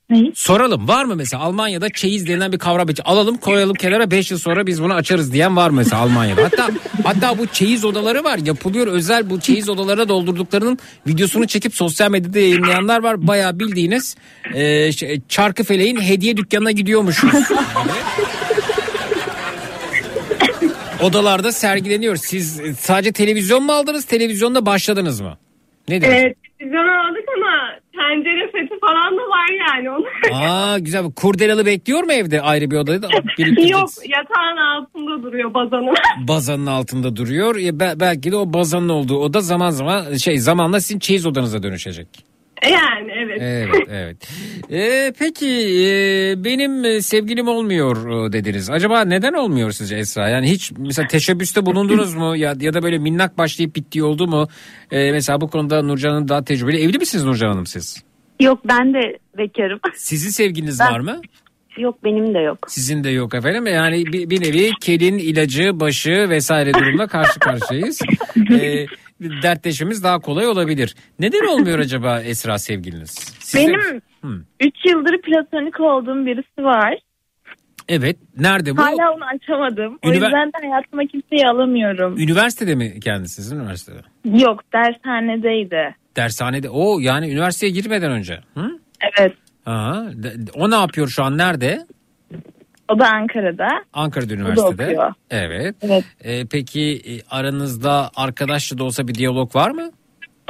Neyi? 0.09 0.31
Soralım 0.35 0.87
var 0.87 1.05
mı 1.05 1.15
mesela 1.15 1.43
Almanya'da 1.43 1.89
çeyiz 1.89 2.27
denilen 2.27 2.51
bir 2.51 2.59
kavram 2.59 2.89
için 2.89 3.03
alalım 3.03 3.37
koyalım 3.37 3.73
kenara 3.73 4.11
5 4.11 4.31
yıl 4.31 4.37
sonra 4.37 4.67
biz 4.67 4.83
bunu 4.83 4.93
açarız 4.93 5.33
diyen 5.33 5.55
var 5.55 5.69
mı 5.69 5.75
mesela 5.75 6.01
Almanya'da? 6.01 6.43
Hatta 6.43 6.69
hatta 7.03 7.37
bu 7.37 7.47
çeyiz 7.47 7.85
odaları 7.85 8.23
var 8.23 8.37
yapılıyor 8.37 8.87
özel 8.87 9.29
bu 9.29 9.39
çeyiz 9.39 9.69
odalarına 9.69 10.09
doldurduklarının 10.09 10.77
videosunu 11.07 11.47
çekip 11.47 11.75
sosyal 11.75 12.11
medyada 12.11 12.39
yayınlayanlar 12.39 13.03
var. 13.03 13.27
Bayağı 13.27 13.59
bildiğiniz 13.59 14.15
e, 14.53 14.91
şey, 14.91 15.21
Çarkıfele'in 15.29 16.01
hediye 16.01 16.37
dükkanına 16.37 16.71
gidiyormuşuz. 16.71 17.33
Odalarda 21.01 21.51
sergileniyor. 21.51 22.15
Siz 22.15 22.59
e, 22.59 22.73
sadece 22.73 23.11
televizyon 23.11 23.63
mu 23.63 23.71
aldınız 23.71 24.05
televizyonda 24.05 24.65
başladınız 24.65 25.21
mı? 25.21 25.37
Ne 25.89 26.01
diyorsun? 26.01 26.19
Evet 26.21 26.37
televizyon 26.59 26.87
aldık 26.87 27.23
ama 27.37 27.79
tencere 27.97 28.51
seti 28.51 28.79
falan 28.79 29.17
da 29.17 29.21
var 29.21 29.49
yani. 29.75 29.89
Onu. 29.89 30.05
Aa 30.33 30.79
güzel. 30.79 31.03
Kurdelalı 31.15 31.65
bekliyor 31.65 32.03
mu 32.03 32.11
evde 32.13 32.41
ayrı 32.41 32.71
bir 32.71 32.75
odada? 32.75 33.01
da? 33.01 33.07
Yok 33.67 33.89
yatağın 34.07 34.57
altında 34.57 35.23
duruyor 35.23 35.53
bazanın. 35.53 35.95
bazanın 36.27 36.65
altında 36.65 37.15
duruyor. 37.15 37.55
Ya 37.55 37.79
be- 37.79 37.93
belki 37.99 38.31
de 38.31 38.35
o 38.35 38.53
bazanın 38.53 38.89
olduğu 38.89 39.17
oda 39.17 39.41
zaman 39.41 39.69
zaman 39.69 40.13
şey 40.15 40.37
zamanla 40.37 40.79
sizin 40.79 40.99
çeyiz 40.99 41.25
odanıza 41.25 41.63
dönüşecek. 41.63 42.07
yani 42.71 43.11
evet. 43.17 43.37
Evet 43.41 43.87
evet. 43.89 44.17
Ee, 44.71 45.13
peki 45.19 45.47
e, 45.47 46.43
benim 46.43 46.85
e, 46.85 47.01
sevgilim 47.01 47.47
olmuyor 47.47 48.27
e, 48.27 48.31
dediniz. 48.33 48.69
Acaba 48.69 49.01
neden 49.01 49.33
olmuyor 49.33 49.71
sizce 49.71 49.95
Esra? 49.95 50.29
Yani 50.29 50.51
hiç 50.51 50.71
mesela 50.77 51.07
teşebbüste 51.07 51.65
bulundunuz 51.65 52.13
mu 52.15 52.35
ya 52.35 52.53
ya 52.59 52.73
da 52.73 52.83
böyle 52.83 52.97
minnak 52.97 53.37
başlayıp 53.37 53.75
bittiği 53.75 54.03
oldu 54.03 54.27
mu? 54.27 54.47
E, 54.91 55.11
mesela 55.11 55.41
bu 55.41 55.47
konuda 55.47 55.81
Nurcan'ın 55.81 56.27
daha 56.27 56.43
tecrübeli. 56.43 56.81
Evli 56.81 56.97
misiniz 56.97 57.23
Nurcan 57.23 57.47
Hanım 57.47 57.65
siz? 57.65 58.03
Yok 58.39 58.59
ben 58.65 58.93
de 58.93 59.17
bekarım. 59.37 59.79
Sizin 59.95 60.29
sevgiliniz 60.29 60.79
Ben- 60.79 60.93
var 60.93 60.99
mı? 60.99 61.21
Yok 61.77 62.03
benim 62.03 62.33
de 62.33 62.39
yok. 62.39 62.57
Sizin 62.67 63.03
de 63.03 63.09
yok 63.09 63.33
efendim. 63.33 63.67
Yani 63.67 64.05
bir, 64.05 64.29
bir 64.29 64.41
nevi 64.41 64.71
kelin 64.81 65.17
ilacı, 65.17 65.79
başı 65.79 66.29
vesaire 66.29 66.73
durumla 66.73 67.07
karşı 67.07 67.39
karşıyayız. 67.39 68.01
Ee, 68.51 68.85
dertleşmemiz 69.21 70.03
daha 70.03 70.19
kolay 70.19 70.47
olabilir. 70.47 70.95
Neden 71.19 71.45
olmuyor 71.47 71.79
acaba 71.85 72.21
Esra 72.21 72.57
sevgiliniz? 72.57 73.09
Sizde- 73.39 73.67
Benim 73.67 74.01
Hı. 74.21 74.41
3 74.59 74.75
yıldır 74.85 75.21
platonik 75.21 75.79
olduğum 75.79 76.25
birisi 76.25 76.63
var. 76.63 76.95
Evet. 77.89 78.17
Nerede 78.37 78.77
bu? 78.77 78.81
Hala 78.81 79.13
onu 79.15 79.23
açamadım. 79.35 79.99
O 80.03 80.07
Ünivers- 80.07 80.13
yüzden 80.13 80.47
de 80.47 80.67
hayatıma 80.69 81.01
kimseyi 81.05 81.47
alamıyorum. 81.47 82.17
Üniversitede 82.17 82.75
mi 82.75 82.99
kendisi 82.99 83.35
sizin 83.35 83.59
üniversitede? 83.59 83.99
Yok 84.25 84.59
dershanedeydi. 84.73 85.95
Dershanede. 86.15 86.69
O 86.69 86.99
yani 86.99 87.31
üniversiteye 87.31 87.71
girmeden 87.71 88.11
önce. 88.11 88.39
Hı? 88.53 88.69
Evet. 89.19 89.33
Aha. 89.65 90.05
O 90.55 90.71
ne 90.71 90.75
yapıyor 90.75 91.07
şu 91.07 91.23
an? 91.23 91.37
Nerede? 91.37 91.85
O 92.89 92.99
da 92.99 93.09
Ankara'da. 93.11 93.67
Ankara'da 93.93 94.25
O 94.25 94.29
da 94.29 94.33
üniversitede. 94.33 94.83
okuyor. 94.85 95.13
Evet. 95.31 95.75
Evet. 95.81 96.03
Ee, 96.23 96.45
peki 96.45 97.01
e, 97.05 97.11
aranızda 97.29 98.09
arkadaşça 98.15 98.77
da 98.77 98.83
olsa 98.83 99.07
bir 99.07 99.15
diyalog 99.15 99.55
var 99.55 99.71
mı? 99.71 99.91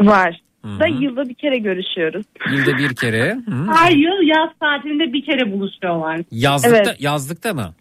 Var. 0.02 0.42
Hı-hı. 0.66 0.80
Da 0.80 0.88
yılda 0.88 1.30
bir 1.30 1.34
kere 1.34 1.58
görüşüyoruz. 1.58 2.26
Yılda 2.52 2.78
bir 2.78 2.96
kere. 2.96 3.32
Hı. 3.46 3.68
Her 3.74 3.92
yıl 3.92 4.28
yaz 4.28 4.50
tatilinde 4.60 5.14
bir 5.14 5.26
kere 5.26 5.52
buluşuyorlar. 5.52 6.20
Yazlıkta, 6.32 6.78
Evet. 6.78 7.02
yazlıkta 7.02 7.54
mı? 7.54 7.74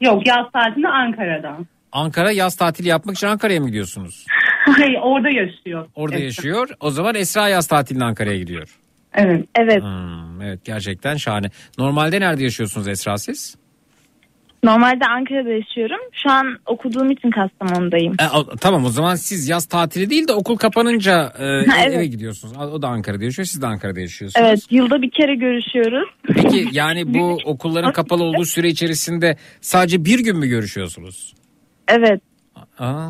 Yok 0.00 0.26
yaz 0.26 0.52
tatilinde 0.52 0.88
Ankara'da. 0.88 1.56
Ankara 1.92 2.30
yaz 2.30 2.56
tatili 2.56 2.88
yapmak 2.88 3.16
için 3.16 3.26
Ankara'ya 3.26 3.60
mı 3.60 3.66
gidiyorsunuz? 3.66 4.26
Hayır 4.76 4.98
orada 5.02 5.28
yaşıyor. 5.30 5.86
Orada 5.94 6.14
Evet. 6.16 6.24
yaşıyor. 6.24 6.68
O 6.80 6.90
zaman 6.90 7.14
Esra 7.14 7.48
yaz 7.48 7.66
tatiline 7.66 8.04
Ankara'ya 8.04 8.38
gidiyor. 8.38 8.68
Evet. 9.14 9.44
Evet. 9.58 9.82
Hmm, 9.82 10.42
evet 10.42 10.64
gerçekten 10.64 11.16
şahane. 11.16 11.46
Normalde 11.78 12.20
nerede 12.20 12.42
yaşıyorsunuz 12.42 12.88
Esra 12.88 13.18
siz? 13.18 13.56
Normalde 14.64 15.06
Ankara'da 15.06 15.48
yaşıyorum. 15.48 16.00
Şu 16.12 16.30
an 16.30 16.46
okuduğum 16.66 17.10
için 17.10 17.30
Kastamonu'dayım. 17.30 18.14
E, 18.20 18.36
o- 18.36 18.56
tamam 18.56 18.84
o 18.84 18.88
zaman 18.88 19.14
siz 19.14 19.48
yaz 19.48 19.66
tatili 19.66 20.10
değil 20.10 20.28
de 20.28 20.32
okul 20.32 20.56
kapanınca 20.56 21.32
e, 21.38 21.44
ev- 21.44 21.64
evet. 21.82 21.94
eve 21.94 22.06
gidiyorsunuz. 22.06 22.56
O 22.56 22.82
da 22.82 22.88
Ankara'da 22.88 23.24
yaşıyor 23.24 23.46
siz 23.46 23.62
de 23.62 23.66
Ankara'da 23.66 24.00
yaşıyorsunuz. 24.00 24.46
Evet 24.48 24.60
yılda 24.70 25.02
bir 25.02 25.10
kere 25.10 25.34
görüşüyoruz. 25.34 26.08
Peki 26.34 26.68
yani 26.72 27.14
bu 27.14 27.38
okulların 27.44 27.92
kapalı 27.92 28.22
olduğu 28.24 28.44
süre 28.44 28.68
içerisinde 28.68 29.36
sadece 29.60 30.04
bir 30.04 30.18
gün 30.24 30.36
mü 30.36 30.46
görüşüyorsunuz? 30.46 31.34
Evet. 31.88 32.20
Aa, 32.78 33.08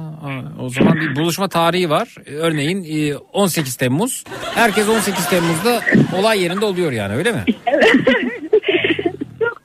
o 0.60 0.68
zaman 0.68 0.96
bir 1.00 1.16
buluşma 1.16 1.48
tarihi 1.48 1.90
var. 1.90 2.14
E, 2.26 2.34
Örneğin 2.34 2.84
e, 3.12 3.16
18 3.16 3.76
Temmuz. 3.76 4.24
Herkes 4.54 4.88
18 4.88 5.28
Temmuz'da 5.28 5.80
olay 6.18 6.42
yerinde 6.42 6.64
oluyor 6.64 6.92
yani 6.92 7.14
öyle 7.14 7.32
mi? 7.32 7.44
Çok 7.46 8.47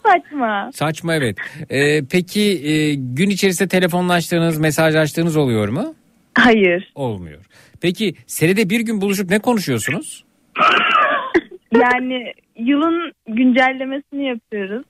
saçma. 0.05 0.69
Saçma 0.73 1.15
evet. 1.15 1.37
E, 1.69 2.05
peki 2.05 2.41
e, 2.41 2.93
gün 2.93 3.29
içerisinde 3.29 3.69
telefonlaştığınız, 3.69 4.57
mesajlaştığınız 4.57 5.37
oluyor 5.37 5.69
mu? 5.69 5.95
Hayır. 6.37 6.91
Olmuyor. 6.95 7.45
Peki 7.81 8.13
senede 8.27 8.69
bir 8.69 8.79
gün 8.79 9.01
buluşup 9.01 9.29
ne 9.29 9.39
konuşuyorsunuz? 9.39 10.23
Yani 11.81 12.33
yılın 12.57 13.11
güncellemesini 13.27 14.25
yapıyoruz. 14.25 14.85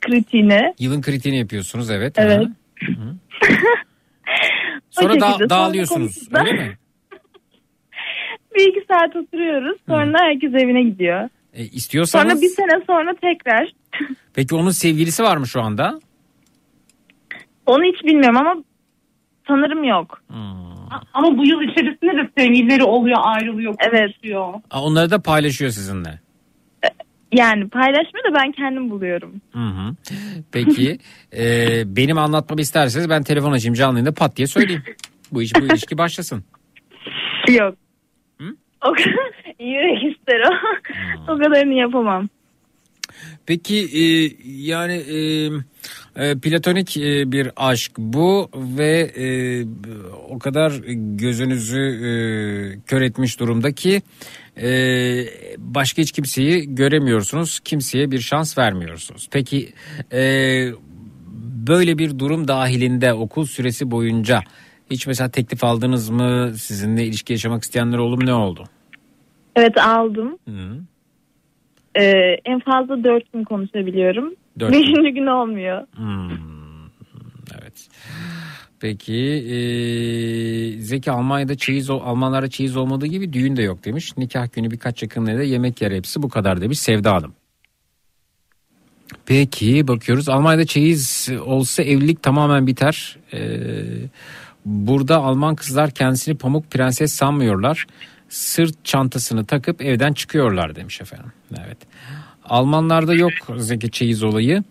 Kritiğini. 0.00 0.74
Yılın 0.78 1.02
kritiğini 1.02 1.38
yapıyorsunuz 1.38 1.90
evet. 1.90 2.14
Evet. 2.18 2.46
Hı 2.86 2.92
hı. 2.92 3.14
Sonra 4.90 5.20
da, 5.20 5.50
dağılıyorsunuz 5.50 6.28
öyle 6.32 6.52
mi? 6.52 6.78
Bir 8.54 8.70
iki 8.70 8.86
saat 8.88 9.16
oturuyoruz. 9.16 9.78
Sonra 9.86 10.18
herkes 10.18 10.54
evine 10.54 10.82
gidiyor. 10.82 11.28
E, 11.56 11.64
istiyorsanız. 11.64 12.32
Sonra 12.32 12.42
bir 12.42 12.48
sene 12.48 12.84
sonra 12.86 13.14
tekrar. 13.20 13.72
Peki 14.34 14.54
onun 14.54 14.70
sevgilisi 14.70 15.22
var 15.22 15.36
mı 15.36 15.46
şu 15.46 15.62
anda? 15.62 16.00
Onu 17.66 17.84
hiç 17.84 18.04
bilmiyorum 18.04 18.36
ama 18.36 18.56
sanırım 19.48 19.84
yok. 19.84 20.22
Ama 21.14 21.38
bu 21.38 21.46
yıl 21.46 21.60
içerisinde 21.62 22.12
de 22.16 22.30
sevgilileri 22.38 22.84
oluyor 22.84 23.18
ayrılıyor 23.22 23.74
konuşuyor. 23.76 24.54
Aa, 24.70 24.82
Onları 24.84 25.10
da 25.10 25.22
paylaşıyor 25.22 25.70
sizinle. 25.70 26.20
Yani 27.32 27.68
paylaşmıyor 27.68 28.24
da 28.32 28.34
ben 28.34 28.52
kendim 28.52 28.90
buluyorum. 28.90 29.32
Hı 29.52 29.58
hı. 29.58 29.94
Peki 30.52 30.98
e, 31.36 31.82
benim 31.96 32.18
anlatmamı 32.18 32.60
isterseniz 32.60 33.10
ben 33.10 33.22
telefon 33.22 33.52
açayım 33.52 33.74
canlı 33.74 33.94
yayında 33.98 34.14
pat 34.14 34.36
diye 34.36 34.46
söyleyeyim. 34.46 34.82
Bu 35.32 35.42
iş 35.42 35.54
bu 35.54 35.58
ilişki 35.66 35.98
başlasın. 35.98 36.44
Yok. 37.48 37.74
O 38.84 38.92
kadar 38.92 39.54
yürek 39.60 40.16
ister 40.16 40.40
o. 40.40 40.52
o 41.32 41.38
kadarını 41.38 41.74
yapamam. 41.74 42.28
Peki 43.46 43.76
e, 43.76 44.02
yani 44.46 44.94
e, 44.94 45.18
e, 46.16 46.38
platonik 46.38 46.96
e, 46.96 47.32
bir 47.32 47.50
aşk 47.56 47.92
bu 47.98 48.50
ve 48.54 49.10
e, 49.16 49.26
o 50.28 50.38
kadar 50.38 50.72
gözünüzü 51.16 51.80
e, 51.80 52.10
kör 52.86 53.02
etmiş 53.02 53.40
durumda 53.40 53.72
ki 53.72 54.02
e, 54.62 54.68
başka 55.58 56.02
hiç 56.02 56.12
kimseyi 56.12 56.74
göremiyorsunuz, 56.74 57.60
kimseye 57.60 58.10
bir 58.10 58.20
şans 58.20 58.58
vermiyorsunuz. 58.58 59.28
Peki 59.30 59.72
e, 60.12 60.22
böyle 61.68 61.98
bir 61.98 62.18
durum 62.18 62.48
dahilinde 62.48 63.12
okul 63.12 63.46
süresi 63.46 63.90
boyunca 63.90 64.42
hiç 64.90 65.06
mesela 65.06 65.28
teklif 65.28 65.64
aldınız 65.64 66.10
mı? 66.10 66.52
Sizinle 66.56 67.04
ilişki 67.04 67.32
yaşamak 67.32 67.62
isteyenler 67.62 67.98
oldu 67.98 68.16
mu? 68.16 68.26
Ne 68.26 68.34
oldu? 68.34 68.64
Evet 69.56 69.78
aldım. 69.78 70.38
Hı. 70.48 70.80
Ee, 71.94 72.36
en 72.44 72.60
fazla 72.60 73.04
dört 73.04 73.32
gün 73.32 73.44
konuşabiliyorum. 73.44 74.34
Dört 74.60 74.72
gün. 74.72 74.82
Beşinci 74.82 75.14
gün 75.14 75.26
olmuyor. 75.26 75.86
Hmm, 75.96 76.86
evet. 77.60 77.88
Peki 78.80 79.14
e, 79.14 79.58
Zeki 80.80 81.10
Almanya'da 81.10 81.56
çeyiz 81.56 81.90
Almanlarda 81.90 82.50
çeyiz 82.50 82.76
olmadığı 82.76 83.06
gibi 83.06 83.32
düğün 83.32 83.56
de 83.56 83.62
yok 83.62 83.84
demiş. 83.84 84.16
Nikah 84.16 84.52
günü 84.52 84.70
birkaç 84.70 85.02
yakınları 85.02 85.38
da 85.38 85.42
yemek 85.42 85.82
yer 85.82 85.92
hepsi 85.92 86.22
bu 86.22 86.28
kadar 86.28 86.60
demiş 86.60 86.78
Sevda 86.78 87.12
Hanım. 87.14 87.34
Peki 89.26 89.88
bakıyoruz 89.88 90.28
Almanya'da 90.28 90.66
çeyiz 90.66 91.28
olsa 91.46 91.82
evlilik 91.82 92.22
tamamen 92.22 92.66
biter. 92.66 93.18
Ee, 93.32 93.38
burada 94.66 95.16
Alman 95.16 95.54
kızlar 95.54 95.90
kendisini 95.90 96.36
pamuk 96.36 96.70
prenses 96.70 97.12
sanmıyorlar. 97.12 97.86
Sırt 98.28 98.84
çantasını 98.84 99.44
takıp 99.44 99.82
evden 99.82 100.12
çıkıyorlar 100.12 100.76
demiş 100.76 101.00
efendim. 101.00 101.32
Evet. 101.66 101.78
Almanlarda 102.44 103.14
yok 103.14 103.32
Zeki 103.56 103.90
çeyiz 103.90 104.22
olayı. 104.22 104.64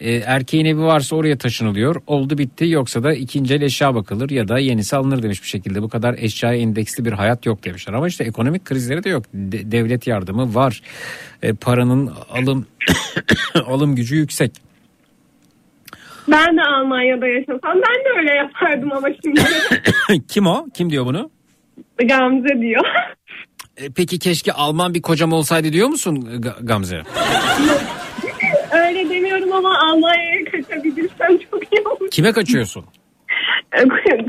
Ee, 0.00 0.14
erkeğin 0.14 0.64
evi 0.64 0.80
varsa 0.80 1.16
oraya 1.16 1.38
taşınılıyor. 1.38 2.02
Oldu 2.06 2.38
bitti 2.38 2.68
yoksa 2.68 3.02
da 3.02 3.14
ikinci 3.14 3.54
el 3.54 3.62
eşya 3.62 3.94
bakılır 3.94 4.30
ya 4.30 4.48
da 4.48 4.58
yenisi 4.58 4.96
alınır 4.96 5.22
demiş 5.22 5.42
bir 5.42 5.48
şekilde. 5.48 5.82
Bu 5.82 5.88
kadar 5.88 6.14
eşyaya 6.18 6.60
endeksli 6.60 7.04
bir 7.04 7.12
hayat 7.12 7.46
yok 7.46 7.64
demişler. 7.64 7.94
Ama 7.94 8.08
işte 8.08 8.24
ekonomik 8.24 8.64
krizleri 8.64 9.04
de 9.04 9.08
yok. 9.08 9.24
De- 9.34 9.72
devlet 9.72 10.06
yardımı 10.06 10.54
var. 10.54 10.82
Ee, 11.42 11.52
paranın 11.52 12.12
alım 12.30 12.66
alım 13.66 13.96
gücü 13.96 14.16
yüksek. 14.16 14.69
Ben 16.28 16.56
de 16.56 16.62
Almanya'da 16.62 17.26
yaşasam 17.26 17.60
ben 17.74 18.04
de 18.04 18.18
öyle 18.18 18.32
yapardım 18.32 18.92
ama 18.92 19.08
şimdi 19.24 19.40
Kim 20.28 20.46
o? 20.46 20.66
Kim 20.74 20.90
diyor 20.90 21.06
bunu? 21.06 21.30
Gamze 22.04 22.60
diyor. 22.60 22.84
E, 23.76 23.90
Peki 23.96 24.18
keşke 24.18 24.52
Alman 24.52 24.94
bir 24.94 25.02
kocam 25.02 25.32
olsaydı 25.32 25.72
diyor 25.72 25.88
musun 25.88 26.16
Ga- 26.40 26.66
Gamze? 26.66 27.02
öyle 28.72 29.10
demiyorum 29.10 29.52
ama 29.52 29.78
Almanya'ya 29.78 30.44
kaçabilirsem 30.44 31.38
çok 31.50 31.72
iyi 31.72 31.82
olur. 31.88 32.10
Kime 32.10 32.32
kaçıyorsun? 32.32 32.84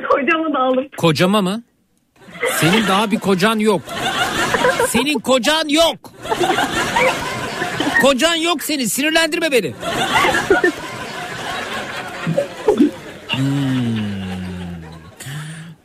Kocamı 0.10 0.54
da 0.54 0.60
alıp. 0.60 0.98
Kocama 0.98 1.42
mı? 1.42 1.64
Senin 2.56 2.88
daha 2.88 3.12
bir 3.12 3.20
kocan 3.20 3.60
yok. 3.60 3.82
Senin 4.88 5.20
kocan 5.20 5.68
yok. 5.70 5.96
Kocan 8.02 8.36
yok 8.36 8.64
senin. 8.64 8.86
Sinirlendirme 8.86 9.52
beni. 9.52 9.74
Hmm. 13.36 14.12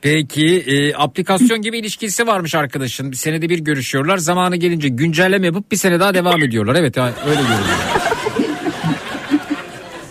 Peki 0.03 0.65
e, 0.67 0.95
aplikasyon 0.95 1.63
gibi 1.63 1.79
ilişkisi 1.79 2.27
varmış 2.27 2.55
arkadaşın. 2.55 3.11
Bir 3.11 3.17
senede 3.17 3.49
bir 3.49 3.59
görüşüyorlar. 3.59 4.19
Zamanı 4.19 4.57
gelince 4.57 4.89
güncelleme 4.89 5.47
yapıp 5.47 5.73
bir 5.73 5.77
sene 5.77 6.01
daha 6.01 6.15
devam 6.15 6.43
ediyorlar. 6.43 6.75
Evet 6.75 6.99
öyle 6.99 7.41
görünüyor. 7.41 7.79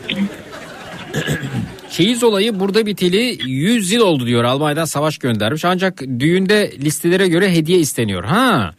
Çeyiz 1.89 2.23
olayı 2.23 2.59
burada 2.59 2.85
biteli 2.85 3.37
100 3.45 3.91
yıl 3.91 4.01
oldu 4.01 4.25
diyor. 4.25 4.43
Almanya'dan 4.43 4.85
savaş 4.85 5.17
göndermiş. 5.17 5.65
Ancak 5.65 6.01
düğünde 6.19 6.71
listelere 6.79 7.27
göre 7.27 7.51
hediye 7.51 7.79
isteniyor. 7.79 8.23
Ha. 8.23 8.73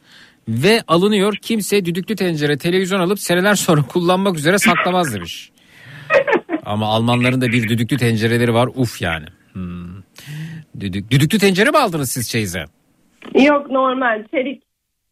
Ve 0.49 0.83
alınıyor. 0.89 1.37
Kimse 1.43 1.85
düdüklü 1.85 2.17
tencere, 2.17 2.59
televizyon 2.59 3.01
alıp 3.01 3.21
seneler 3.21 3.55
sonra 3.55 3.83
kullanmak 3.89 4.37
üzere 4.37 4.59
saklamaz 4.59 5.15
demiş. 5.15 5.51
Ama 6.67 6.87
Almanların 6.87 7.41
da 7.41 7.47
bir 7.47 7.69
düdüklü 7.69 7.97
tencereleri 7.97 8.55
var. 8.55 8.69
Uf 8.75 9.03
yani. 9.03 9.27
Hmm. 9.53 10.03
Düdük, 10.81 11.11
düdüklü 11.11 11.39
tencere 11.39 11.71
mi 11.71 11.79
aldınız 11.79 12.13
siz 12.13 12.31
çeyize? 12.31 12.65
Yok 13.35 13.71
normal 13.71 14.25
çelik 14.31 14.63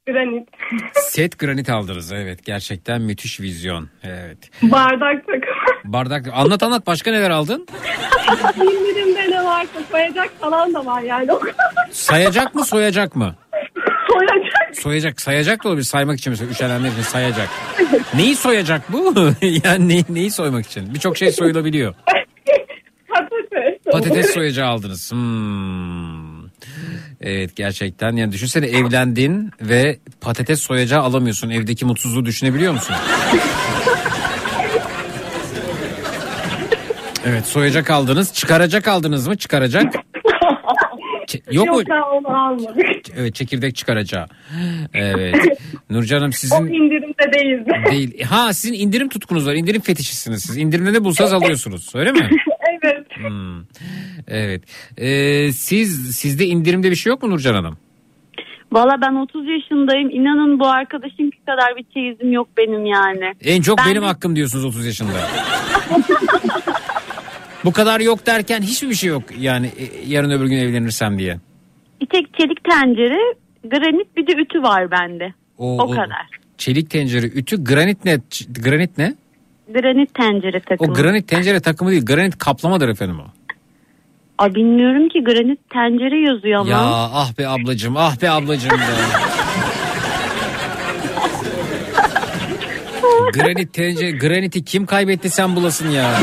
granit. 0.06 0.48
Set 0.94 1.39
granit 1.39 1.70
aldınız. 1.70 2.12
Evet 2.12 2.44
gerçekten 2.44 3.01
müthiş 3.02 3.40
vizyon. 3.40 3.89
Evet. 4.02 4.51
Bardak 4.62 5.26
takımı. 5.26 5.64
Bardak 5.93 6.26
anlat 6.32 6.62
anlat 6.62 6.86
başka 6.86 7.10
neler 7.10 7.31
aldın? 7.31 7.66
İndirimde 8.56 9.31
ne 9.31 9.44
varsa 9.44 9.82
soyacak 9.90 10.31
falan 10.40 10.74
da 10.74 10.86
var 10.86 11.02
yani. 11.02 11.28
Sayacak 11.90 12.55
mı 12.55 12.64
soyacak 12.64 13.16
mı? 13.16 13.35
Soyacak. 14.15 14.77
Soyacak 14.82 15.20
sayacak 15.20 15.65
da 15.65 15.69
olabilir 15.69 15.85
saymak 15.85 16.19
için 16.19 16.31
mesela 16.31 16.51
üşenenler 16.51 16.91
için 16.91 17.03
sayacak. 17.03 17.49
Neyi 18.15 18.36
soyacak 18.36 18.93
bu? 18.93 19.15
yani 19.65 19.89
neyi, 19.89 20.05
neyi 20.09 20.31
soymak 20.31 20.66
için? 20.66 20.95
Birçok 20.95 21.16
şey 21.16 21.32
soyulabiliyor. 21.32 21.95
Patates. 23.09 23.93
Patates 23.93 24.35
soyacağı 24.35 24.69
aldınız. 24.69 25.12
Hmm. 25.12 26.45
Evet 27.20 27.57
gerçekten 27.57 28.16
yani 28.16 28.32
düşünsene 28.32 28.66
evlendin 28.66 29.51
ve 29.61 29.99
patates 30.20 30.61
soyacağı 30.61 31.03
alamıyorsun. 31.03 31.51
Evdeki 31.51 31.85
mutsuzluğu 31.85 32.24
düşünebiliyor 32.24 32.73
musun? 32.73 32.97
Evet 37.27 37.47
soyacak 37.47 37.91
aldınız. 37.91 38.32
Çıkaracak 38.32 38.89
aldınız 38.89 39.28
mı? 39.28 39.36
Çıkaracak. 39.36 39.95
Yok? 41.51 41.66
Yok 41.66 41.88
daha 41.88 42.10
onu 42.10 42.28
almadık. 42.28 42.86
Evet 43.16 43.34
çekirdek 43.34 43.74
çıkaracağı. 43.76 44.26
Evet. 44.94 45.59
Nurcanım 45.90 46.28
O 46.28 46.32
sizin 46.32 46.66
indirimde 46.66 47.32
değildi. 47.32 47.70
değil. 47.90 48.22
Ha 48.22 48.52
sizin 48.52 48.74
indirim 48.74 49.09
tutkunuz 49.09 49.46
var. 49.46 49.55
İndirim 49.55 49.80
fetişisiniz 49.80 50.42
siz. 50.42 50.56
İndirimde 50.56 50.92
ne 50.92 51.05
bulsanız 51.05 51.32
alıyorsunuz. 51.42 51.92
Öyle 51.94 52.12
mi? 52.12 52.30
evet. 52.82 53.06
Hmm. 53.16 53.62
Evet. 54.28 54.62
Ee, 54.98 55.52
siz 55.52 56.16
sizde 56.16 56.46
indirimde 56.46 56.90
bir 56.90 56.96
şey 56.96 57.10
yok 57.10 57.22
mu 57.22 57.30
Nurcan 57.30 57.55
Hanım? 57.55 57.78
Valla 58.72 58.96
ben 59.02 59.14
30 59.14 59.48
yaşındayım. 59.48 60.10
İnanın 60.10 60.60
bu 60.60 60.66
arkadaşınki 60.68 61.38
kadar 61.46 61.76
bir 61.76 61.84
çeyizim 61.94 62.32
yok 62.32 62.48
benim 62.59 62.86
yani. 62.86 63.32
En 63.44 63.62
çok 63.62 63.78
Ben 63.78 63.86
benim 63.90 64.02
hakkım 64.02 64.36
diyorsunuz 64.36 64.64
30 64.64 64.86
yaşında. 64.86 65.12
Bu 67.65 67.73
kadar 67.73 68.01
yok 68.01 68.27
derken 68.27 68.62
hiçbir 68.62 68.95
şey 68.95 69.11
yok 69.11 69.23
yani 69.39 69.66
e, 69.66 70.07
yarın 70.07 70.31
öbür 70.31 70.47
gün 70.47 70.57
evlenirsem 70.57 71.19
diye. 71.19 71.39
Bir 72.01 72.07
tek 72.07 72.35
çelik 72.41 72.65
tencere, 72.65 73.35
granit 73.65 74.16
bir 74.16 74.27
de 74.27 74.32
ütü 74.43 74.62
var 74.62 74.91
bende. 74.91 75.35
O, 75.59 75.82
O 75.82 75.91
kadar. 75.91 76.27
Çelik 76.59 76.91
tencere, 76.91 77.27
ütü, 77.27 77.65
granit 77.65 78.05
ne? 78.05 78.19
Granit 78.61 78.99
ne? 78.99 79.15
Granit 79.74 80.15
tencere 80.15 80.61
takımı. 80.61 80.93
O 80.93 80.95
granit 80.95 81.28
tencere 81.28 81.61
takımı 81.61 81.91
değil, 81.91 82.05
granit 82.05 82.39
kaplamadır 82.39 82.89
efendim 82.89 83.20
o. 83.20 83.24
Aa, 84.39 84.55
bilmiyorum 84.55 85.09
ki 85.09 85.24
granit 85.24 85.70
tencere 85.70 86.31
yazıyor 86.31 86.61
ama. 86.61 86.70
Ya 86.70 86.78
ah 87.12 87.39
be 87.39 87.49
ablacığım, 87.49 87.97
ah 87.97 88.23
be 88.23 88.31
ablacığım 88.31 88.78
ya. 88.78 88.85
granit 93.35 93.73
tencere, 93.73 94.11
graniti 94.11 94.65
kim 94.65 94.86
kaybetti 94.86 95.31
sen 95.31 95.57
bulasın 95.57 95.91
ya. 95.91 96.20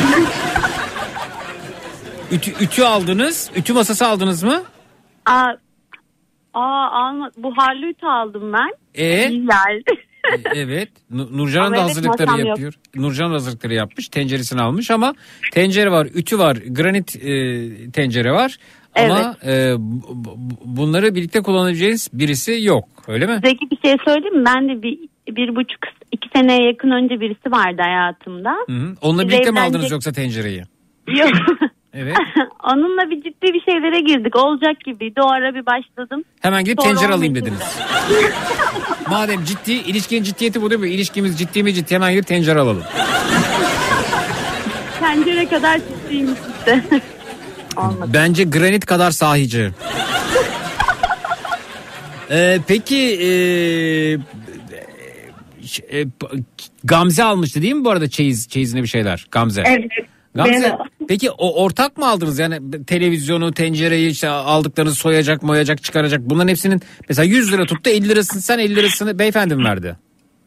Ütü, 2.32 2.52
ütü 2.64 2.84
aldınız, 2.84 3.52
ütü 3.56 3.74
masası 3.74 4.08
aldınız 4.08 4.44
mı? 4.44 4.64
Aa, 5.26 5.52
aa 6.54 6.90
alma, 6.92 7.32
buharlı 7.38 7.86
ütü 7.86 8.06
aldım 8.06 8.54
ben. 8.54 8.72
E? 8.96 9.30
İyi 9.30 9.42
geldi. 9.48 9.84
E, 10.46 10.60
Evet. 10.60 10.90
Nu- 11.10 11.38
Nurcan 11.38 11.62
Ama 11.66 11.72
da 11.72 11.80
evet, 11.80 11.90
hazırlıkları 11.90 12.40
yok. 12.40 12.48
yapıyor. 12.48 12.74
Nurcan 12.96 13.32
hazırlıkları 13.32 13.74
yapmış. 13.74 14.08
Tenceresini 14.10 14.62
almış 14.62 14.92
ama 14.92 15.14
tencere 15.52 15.92
var, 15.92 16.08
ütü 16.16 16.40
var, 16.40 16.56
granit 16.70 17.16
e, 17.16 17.92
tencere 17.92 18.32
var. 18.32 18.58
Ama 18.96 19.36
e, 19.46 19.74
bu- 19.78 20.04
bu- 20.16 20.58
bunları 20.66 21.16
birlikte 21.16 21.42
kullanabileceğiniz 21.42 22.10
birisi 22.14 22.58
yok. 22.64 22.86
Öyle 23.08 23.26
mi? 23.28 23.40
Zeki 23.46 23.72
bir 23.72 23.78
şey 23.88 23.98
söyleyeyim 24.06 24.38
mi? 24.40 24.46
Ben 24.46 24.70
de 24.70 24.82
bir, 24.82 25.00
bir 25.36 25.56
buçuk 25.56 25.80
iki 26.12 26.30
seneye 26.36 26.64
yakın 26.68 26.92
önce 26.92 27.20
birisi 27.20 27.52
vardı 27.52 27.82
hayatımda. 27.82 28.52
Hı 28.68 28.74
hı. 28.74 28.96
Onunla 29.02 29.24
Biz 29.24 29.30
birlikte 29.32 29.52
mi 29.52 29.58
evlenecek- 29.60 29.70
aldınız 29.70 29.92
yoksa 29.92 30.12
tencereyi? 30.12 30.64
Yok. 31.08 31.30
Evet. 31.94 32.18
Onunla 32.64 33.10
bir 33.10 33.16
ciddi 33.16 33.54
bir 33.54 33.62
şeylere 33.62 34.00
girdik. 34.00 34.36
Olacak 34.36 34.80
gibiydi. 34.86 35.22
O 35.22 35.30
ara 35.30 35.54
bir 35.56 35.66
başladım. 35.66 36.24
Hemen 36.40 36.64
gidip 36.64 36.82
Sonra 36.82 36.94
tencere 36.94 37.14
alayım 37.14 37.36
dediniz. 37.36 37.60
Madem 39.10 39.44
ciddi, 39.44 39.72
ilişkinin 39.72 40.24
ciddiyeti 40.24 40.62
bu 40.62 40.70
değil 40.70 40.82
mi? 40.82 40.90
İlişkimiz 40.90 41.40
ciddi 41.40 41.64
mi 41.64 41.74
ciddi 41.74 41.96
hemen 41.96 42.12
gidip 42.12 42.28
tencere 42.28 42.60
alalım. 42.60 42.84
Tencere 45.00 45.50
kadar 45.50 45.80
ciddiymiş 45.80 46.40
işte. 46.60 46.84
Bence 48.08 48.44
granit 48.44 48.86
kadar 48.86 49.12
sahici. 49.12 49.72
Ee, 52.32 52.60
peki 52.68 52.98
e, 52.98 53.30
e, 56.00 56.06
Gamze 56.84 57.24
almıştı 57.24 57.62
değil 57.62 57.74
mi 57.74 57.86
bu 57.86 57.90
arada 57.90 58.10
çeyiz 58.10 58.50
çeyizine 58.50 58.82
bir 58.82 58.88
şeyler? 58.88 59.26
Gamze. 59.32 59.64
Evet. 59.68 59.92
Gamze 60.36 60.64
Ben- 60.80 61.08
peki 61.08 61.32
o 61.32 61.64
ortak 61.64 61.98
mı 61.98 62.08
aldınız 62.08 62.40
yani 62.40 62.86
televizyonu 62.86 63.54
tencereyi 63.54 64.10
işte 64.10 64.30
aldıklarınızı 64.30 64.96
soyacak 64.96 65.44
moyacak 65.44 65.84
çıkaracak 65.84 66.22
bunların 66.24 66.48
hepsinin 66.48 66.82
mesela 67.10 67.26
100 67.26 67.54
lira 67.54 67.66
tuttu 67.66 67.90
50 67.90 68.10
lirasını 68.10 68.42
sen 68.42 68.60
50 68.60 68.76
lirasını 68.76 69.20
beyefendi 69.20 69.56
mi 69.56 69.64
verdi? 69.64 69.98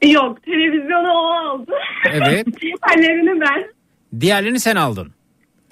Yok 0.05 0.43
televizyonu 0.43 1.09
o 1.09 1.33
aldı. 1.33 1.73
Evet. 2.13 2.47
Diğerlerini 2.61 3.41
ben. 3.41 3.67
Diğerlerini 4.21 4.61
sen 4.61 4.77
aldın. 4.77 5.13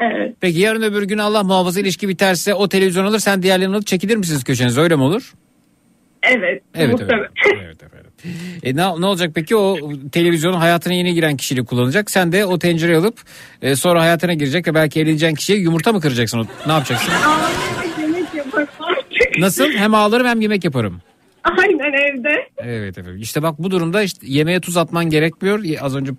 Evet. 0.01 0.37
Peki 0.41 0.59
yarın 0.59 0.83
öbür 0.83 1.03
gün 1.03 1.19
Allah 1.19 1.43
muhafaza 1.43 1.81
ilişki 1.81 2.09
biterse 2.09 2.55
o 2.55 2.69
televizyon 2.69 3.05
alır 3.05 3.19
sen 3.19 3.43
diğerlerini 3.43 3.75
alıp 3.75 3.87
çekilir 3.87 4.17
misiniz 4.17 4.45
köşenize 4.45 4.81
öyle 4.81 4.97
mi 4.97 5.03
olur? 5.03 5.33
Evet. 6.23 6.63
Evet 6.75 7.01
evet. 7.01 7.21
evet 7.65 7.83
efendim. 7.83 8.11
E, 8.63 8.77
ne, 8.77 9.01
ne 9.01 9.07
olacak 9.07 9.31
peki 9.35 9.57
o 9.57 9.77
televizyonun 10.13 10.57
hayatına 10.57 10.95
yeni 10.95 11.15
giren 11.15 11.37
kişiyle 11.37 11.65
kullanacak. 11.65 12.11
Sen 12.11 12.33
de 12.33 12.45
o 12.45 12.59
tencereyi 12.59 12.99
alıp 12.99 13.21
e, 13.63 13.77
sonra 13.77 14.01
hayatına 14.03 14.35
girecek 14.35 14.69
ve 14.69 14.75
belki 14.75 15.01
evleneceğin 15.01 15.35
kişiye 15.35 15.59
yumurta 15.59 15.93
mı 15.93 16.01
kıracaksın? 16.01 16.39
O- 16.39 16.69
Ne 16.69 16.73
yapacaksın? 16.73 17.13
Ağlamak 17.13 17.99
yemek 18.01 18.35
yaparım 18.35 18.69
artık. 18.81 19.39
Nasıl? 19.39 19.71
Hem 19.73 19.95
ağlarım 19.95 20.27
hem 20.27 20.41
yemek 20.41 20.65
yaparım. 20.65 21.01
Aynen 21.45 21.93
evde. 21.93 22.49
Evet 22.59 22.99
efendim. 22.99 23.21
İşte 23.21 23.43
bak 23.43 23.59
bu 23.59 23.71
durumda 23.71 24.03
işte 24.03 24.27
yemeğe 24.27 24.61
tuz 24.61 24.77
atman 24.77 25.05
gerekmiyor. 25.11 25.65
Az 25.81 25.97
önce 25.97 26.13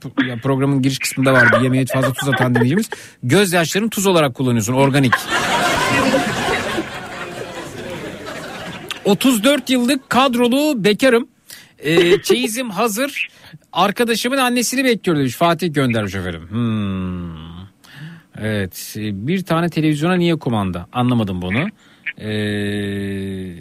programın 0.43 0.81
giriş 0.81 0.99
kısmında 0.99 1.33
vardı. 1.33 1.57
Yemeğe 1.63 1.85
fazla 1.85 2.13
tuz 2.13 2.29
atan 2.29 2.55
dinleyicimiz. 2.55 2.89
Gözyaşlarını 3.23 3.89
tuz 3.89 4.05
olarak 4.07 4.35
kullanıyorsun. 4.35 4.73
Organik. 4.73 5.13
34 9.05 9.69
yıllık 9.69 10.09
kadrolu 10.09 10.83
bekarım. 10.83 11.27
Ee, 11.79 12.21
çeyizim 12.23 12.69
hazır. 12.69 13.27
Arkadaşımın 13.73 14.37
annesini 14.37 14.83
bekliyor 14.83 15.17
demiş. 15.17 15.35
Fatih 15.35 15.73
göndermiş 15.73 16.15
efendim. 16.15 16.41
Hmm. 16.49 17.53
Evet. 18.41 18.95
e, 18.97 19.27
Bir 19.27 19.43
tane 19.43 19.69
televizyona 19.69 20.15
niye 20.15 20.35
kumanda? 20.35 20.87
Anlamadım 20.93 21.41
bunu. 21.41 21.67
Ee, 22.21 23.55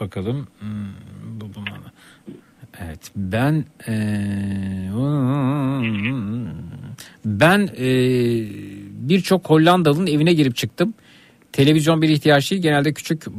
bakalım. 0.00 0.46
Hmm. 0.60 0.68
Evet. 2.84 3.10
Ben 3.16 3.64
eee, 3.88 4.90
ben 7.24 7.58
eee, 7.78 8.48
birçok 9.08 9.50
Hollandalı'nın 9.50 10.06
evine 10.06 10.32
girip 10.32 10.56
çıktım. 10.56 10.94
Televizyon 11.60 12.02
bir 12.02 12.08
ihtiyaç 12.08 12.50
değil. 12.50 12.62
Genelde 12.62 12.92
küçük 12.92 13.26
e, 13.26 13.30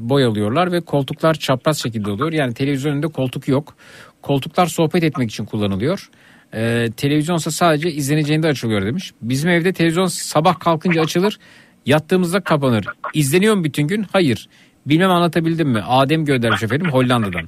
boy 0.00 0.24
alıyorlar 0.24 0.72
ve 0.72 0.80
koltuklar 0.80 1.34
çapraz 1.34 1.82
şekilde 1.82 2.10
oluyor. 2.10 2.32
Yani 2.32 2.54
televizyon 2.54 2.92
önünde 2.92 3.06
koltuk 3.06 3.48
yok. 3.48 3.76
Koltuklar 4.22 4.66
sohbet 4.66 5.04
etmek 5.04 5.30
için 5.30 5.44
kullanılıyor. 5.44 6.10
Ee, 6.54 6.88
televizyonsa 6.96 7.50
sadece 7.50 7.92
izleneceğinde 7.92 8.48
açılıyor 8.48 8.86
demiş. 8.86 9.12
Bizim 9.22 9.50
evde 9.50 9.72
televizyon 9.72 10.06
sabah 10.06 10.60
kalkınca 10.60 11.02
açılır. 11.02 11.38
Yattığımızda 11.86 12.40
kapanır. 12.40 12.86
İzleniyor 13.14 13.54
mu 13.54 13.64
bütün 13.64 13.86
gün? 13.86 14.06
Hayır. 14.12 14.48
Bilmem 14.86 15.10
anlatabildim 15.10 15.68
mi? 15.68 15.82
Adem 15.86 16.24
göndermiş 16.24 16.62
efendim 16.62 16.90
Hollanda'dan. 16.90 17.46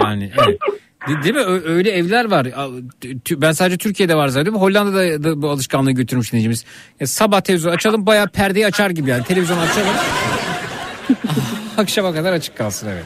Yani 0.00 0.30
evet. 0.46 0.58
De- 1.08 1.22
Değil 1.22 1.34
mi? 1.34 1.40
Öyle 1.64 1.90
evler 1.90 2.24
var. 2.24 2.46
Ben 3.30 3.52
sadece 3.52 3.76
Türkiye'de 3.78 4.14
var 4.16 4.28
zannediyorum. 4.28 4.60
Hollanda'da 4.60 5.24
da 5.24 5.42
bu 5.42 5.50
alışkanlığı 5.50 5.92
götürmüş 5.92 6.32
dinleyicimiz. 6.32 6.64
Ya 7.00 7.06
sabah 7.06 7.40
televizyon 7.40 7.72
açalım 7.72 8.06
bayağı 8.06 8.28
perdeyi 8.28 8.66
açar 8.66 8.90
gibi 8.90 9.10
yani. 9.10 9.24
Televizyon 9.24 9.58
açalım. 9.58 9.94
Akşama 11.76 12.12
kadar 12.12 12.32
açık 12.32 12.56
kalsın 12.56 12.88
evet. 12.88 13.04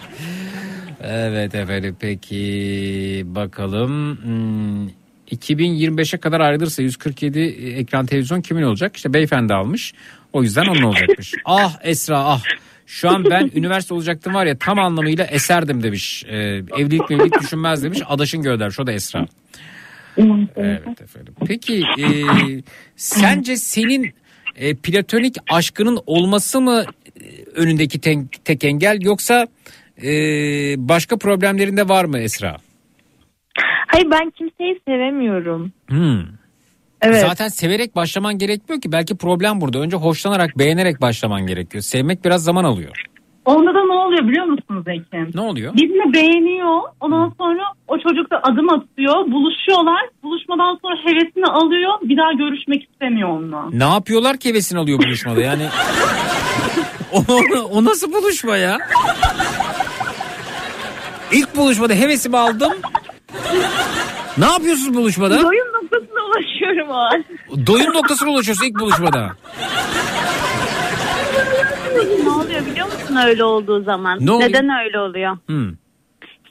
Evet 1.03 1.55
efendim 1.55 1.97
peki 2.01 3.23
bakalım. 3.27 4.19
Hmm, 4.23 4.89
2025'e 5.33 6.21
kadar 6.21 6.41
ayrılırsa 6.41 6.83
147 6.83 7.41
ekran 7.77 8.07
televizyon 8.07 8.41
kimin 8.41 8.63
olacak? 8.63 8.97
İşte 8.97 9.13
beyefendi 9.13 9.55
almış. 9.55 9.95
O 10.33 10.43
yüzden 10.43 10.67
onun 10.67 10.83
olacakmış. 10.83 11.35
ah 11.45 11.79
Esra 11.83 12.19
ah. 12.19 12.43
Şu 12.87 13.11
an 13.11 13.25
ben 13.31 13.51
üniversite 13.55 13.95
olacaktım 13.95 14.35
var 14.35 14.47
ya 14.47 14.59
tam 14.59 14.79
anlamıyla 14.79 15.25
eserdim 15.25 15.83
demiş. 15.83 16.25
Ee, 16.29 16.37
evlilik 16.79 17.11
mevlilik 17.11 17.41
düşünmez 17.41 17.83
demiş. 17.83 18.01
Adaşın 18.07 18.43
göndermiş 18.43 18.81
o 18.81 18.87
da 18.87 18.93
Esra. 18.93 19.27
Evet 20.57 21.01
efendim. 21.01 21.35
Peki 21.47 21.83
e, 21.99 22.07
sence 22.97 23.57
senin 23.57 24.15
e, 24.57 24.75
platonik 24.75 25.37
aşkının 25.51 25.99
olması 26.07 26.61
mı 26.61 26.85
e, 27.21 27.25
önündeki 27.55 28.01
tek, 28.01 28.45
tek 28.45 28.65
engel 28.65 28.99
yoksa 29.03 29.47
e, 30.03 30.11
başka 30.79 31.17
problemlerinde 31.17 31.89
var 31.89 32.05
mı 32.05 32.19
Esra? 32.19 32.57
Hayır 33.87 34.11
ben 34.11 34.31
kimseyi 34.31 34.81
sevemiyorum. 34.89 35.73
Hmm. 35.89 36.23
Evet. 37.05 37.21
Zaten 37.21 37.49
severek 37.49 37.97
başlaman 37.97 38.39
gerekmiyor 38.39 38.81
ki. 38.83 38.93
Belki 38.93 39.17
problem 39.17 39.61
burada. 39.61 39.79
Önce 39.79 39.97
hoşlanarak, 39.97 40.59
beğenerek 40.59 41.01
başlaman 41.01 41.47
gerekiyor. 41.47 41.83
Sevmek 41.83 42.25
biraz 42.25 42.45
zaman 42.45 42.65
alıyor. 42.65 43.05
Onda 43.45 43.75
da 43.75 43.85
ne 43.85 43.93
oluyor 43.93 44.29
biliyor 44.29 44.45
musunuz 44.45 44.85
Ekim? 44.87 45.31
Ne 45.35 45.41
oluyor? 45.41 45.75
Birini 45.75 46.15
beğeniyor. 46.15 46.81
Ondan 47.01 47.33
sonra 47.39 47.63
o 47.89 47.99
çocuk 47.99 48.31
da 48.31 48.41
adım 48.43 48.69
atıyor. 48.71 49.15
Buluşuyorlar. 49.33 50.09
Buluşmadan 50.23 50.79
sonra 50.83 50.97
hevesini 51.05 51.47
alıyor. 51.47 51.93
Bir 52.03 52.17
daha 52.17 52.33
görüşmek 52.33 52.83
istemiyor 52.91 53.29
onunla. 53.29 53.69
Ne 53.73 53.95
yapıyorlar 53.95 54.37
ki 54.37 54.49
hevesini 54.49 54.79
alıyor 54.79 54.99
buluşmada? 54.99 55.41
Yani 55.41 55.67
o, 57.13 57.19
o 57.73 57.85
nasıl 57.85 58.13
buluşma 58.13 58.57
ya? 58.57 58.79
İlk 61.33 61.57
buluşmada 61.57 61.95
hevesimi 61.95 62.37
aldım. 62.39 62.73
Ne 64.39 64.45
yapıyorsunuz 64.45 64.95
buluşmada? 64.95 65.43
Doyum 65.43 65.69
noktasına 65.73 66.21
ulaşıyorum 66.25 66.89
o 66.89 66.95
an. 66.95 67.25
Doyum 67.67 67.95
noktasına 67.95 68.31
ulaşıyorsun 68.31 68.67
ilk 68.67 68.81
buluşmada. 68.81 69.31
ne 72.25 72.31
oluyor 72.31 72.67
biliyor 72.67 72.87
musun 72.87 73.17
öyle 73.27 73.45
olduğu 73.45 73.83
zaman? 73.85 74.19
Ne 74.21 74.31
oluyor? 74.31 74.49
Neden 74.49 74.69
öyle 74.85 74.99
oluyor? 75.01 75.37
Hmm. 75.47 75.73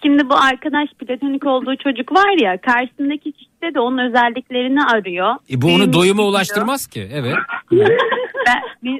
Şimdi 0.04 0.30
bu 0.30 0.36
arkadaş 0.36 0.90
platonik 1.00 1.46
olduğu 1.46 1.76
çocuk 1.76 2.12
var 2.12 2.44
ya 2.44 2.62
karşısındaki 2.62 3.34
de 3.74 3.80
onun 3.80 3.98
özelliklerini 3.98 4.84
arıyor. 4.84 5.36
E 5.52 5.62
bu 5.62 5.68
onu 5.68 5.94
doyuma 5.94 6.24
ulaştırmaz 6.24 6.88
ki. 6.88 7.08
Evet. 7.14 7.36
Ben- 8.48 8.64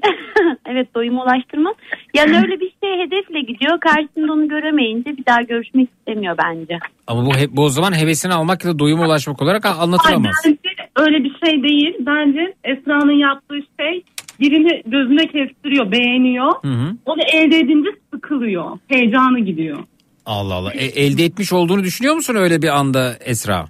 evet 0.66 0.96
doyuma 0.96 1.24
ulaştırmaz. 1.24 1.76
Yani 2.14 2.38
öyle 2.44 2.60
bir 2.60 2.74
şey 2.84 3.00
hedefle 3.06 3.42
gidiyor. 3.42 3.80
Karşısında 3.80 4.34
onu 4.34 4.48
göremeyince 4.48 5.18
bir 5.18 5.26
daha 5.26 5.42
görüşmek 5.42 5.90
istemiyor 5.98 6.38
bence. 6.46 6.80
Ama 7.08 7.26
bu, 7.26 7.32
bu 7.50 7.64
o 7.64 7.70
zaman 7.70 7.98
hevesini 8.00 8.34
almak 8.34 8.66
ya 8.66 8.72
da 8.74 8.80
doyuma 8.80 9.06
ulaşmak 9.06 9.42
olarak 9.42 9.66
anlatılamaz. 9.66 10.36
Ay, 10.46 10.52
bence 10.52 10.90
öyle 10.98 11.24
bir 11.24 11.36
şey 11.46 11.64
değil. 11.64 11.96
Bence 12.00 12.54
Esra'nın 12.64 13.12
yaptığı 13.20 13.60
şey 13.80 14.04
birini 14.40 14.84
gözüne 14.86 15.28
kestiriyor, 15.28 15.92
beğeniyor. 15.92 16.54
Hı 16.62 16.68
hı. 16.68 16.96
Onu 17.06 17.22
elde 17.34 17.58
edince 17.60 17.90
sıkılıyor. 18.14 18.80
Heyecanı 18.88 19.40
gidiyor. 19.40 19.78
Allah 20.26 20.54
Allah. 20.54 20.74
E, 20.74 20.86
elde 20.86 21.26
etmiş 21.26 21.54
olduğunu 21.54 21.84
düşünüyor 21.84 22.16
musun 22.16 22.36
öyle 22.36 22.62
bir 22.62 22.68
anda 22.68 23.16
Esra? 23.26 23.66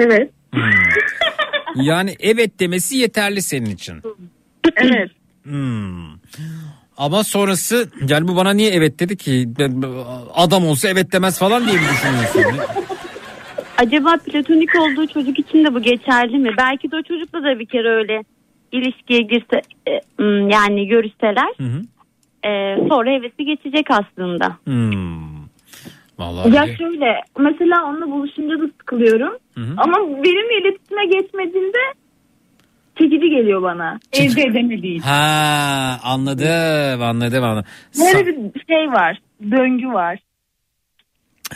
Evet. 0.00 0.30
Yani 1.74 2.16
evet 2.20 2.60
demesi 2.60 2.96
yeterli 2.96 3.42
senin 3.42 3.70
için. 3.70 3.94
Evet. 4.76 5.10
Hmm. 5.42 6.10
Ama 6.96 7.24
sonrası 7.24 7.90
yani 8.08 8.28
bu 8.28 8.36
bana 8.36 8.50
niye 8.52 8.70
evet 8.70 9.00
dedi 9.00 9.16
ki 9.16 9.48
adam 10.34 10.66
olsa 10.66 10.88
evet 10.88 11.12
demez 11.12 11.38
falan 11.38 11.66
diye 11.66 11.76
mi 11.76 11.82
düşünüyorsun? 11.92 12.62
Acaba 13.78 14.16
platonik 14.26 14.70
olduğu 14.80 15.06
çocuk 15.06 15.38
için 15.38 15.64
de 15.64 15.74
bu 15.74 15.82
geçerli 15.82 16.38
mi? 16.38 16.50
Belki 16.58 16.90
de 16.90 16.96
o 16.96 17.02
çocukla 17.02 17.42
da 17.42 17.58
bir 17.58 17.66
kere 17.66 17.88
öyle 17.88 18.22
ilişkiye 18.72 19.20
girse 19.20 19.62
e, 19.88 20.00
m, 20.22 20.54
yani 20.54 20.86
görüşseler 20.86 21.52
Hı 21.58 21.64
hı. 21.64 21.82
e, 22.48 22.76
sonra 22.88 23.10
hevesi 23.10 23.44
geçecek 23.44 23.86
aslında. 23.90 24.56
Hmm. 24.64 25.29
Vallahi 26.20 26.54
Ya 26.54 26.62
öyle. 26.62 26.76
şöyle 26.76 27.20
mesela 27.38 27.84
onunla 27.84 28.10
buluşunca 28.10 28.60
da 28.60 28.66
sıkılıyorum. 28.80 29.32
Hı 29.54 29.60
hı. 29.60 29.74
Ama 29.76 29.96
benimle 29.98 30.60
iletişime 30.68 31.04
geçmediğinde 31.06 31.78
çekici 32.98 33.30
geliyor 33.30 33.62
bana. 33.62 33.98
Elde 34.12 34.42
edemediği. 34.42 35.00
Ha 35.00 36.00
anladım 36.02 37.02
anladım 37.02 37.44
anladım. 37.44 37.64
Böyle 37.98 38.30
Sa- 38.30 38.54
bir 38.54 38.64
şey 38.74 38.92
var. 38.92 39.18
Döngü 39.50 39.86
var. 39.88 40.18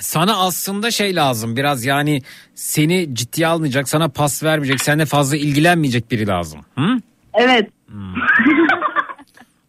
sana 0.01 0.36
aslında 0.47 0.91
şey 0.91 1.16
lazım 1.16 1.57
biraz 1.57 1.85
yani 1.85 2.20
seni 2.55 3.15
ciddiye 3.15 3.47
almayacak 3.47 3.89
sana 3.89 4.09
pas 4.09 4.43
vermeyecek 4.43 4.81
seninle 4.81 5.07
fazla 5.07 5.36
ilgilenmeyecek 5.36 6.11
biri 6.11 6.27
lazım. 6.27 6.61
Hı? 6.78 6.86
Evet. 7.35 7.70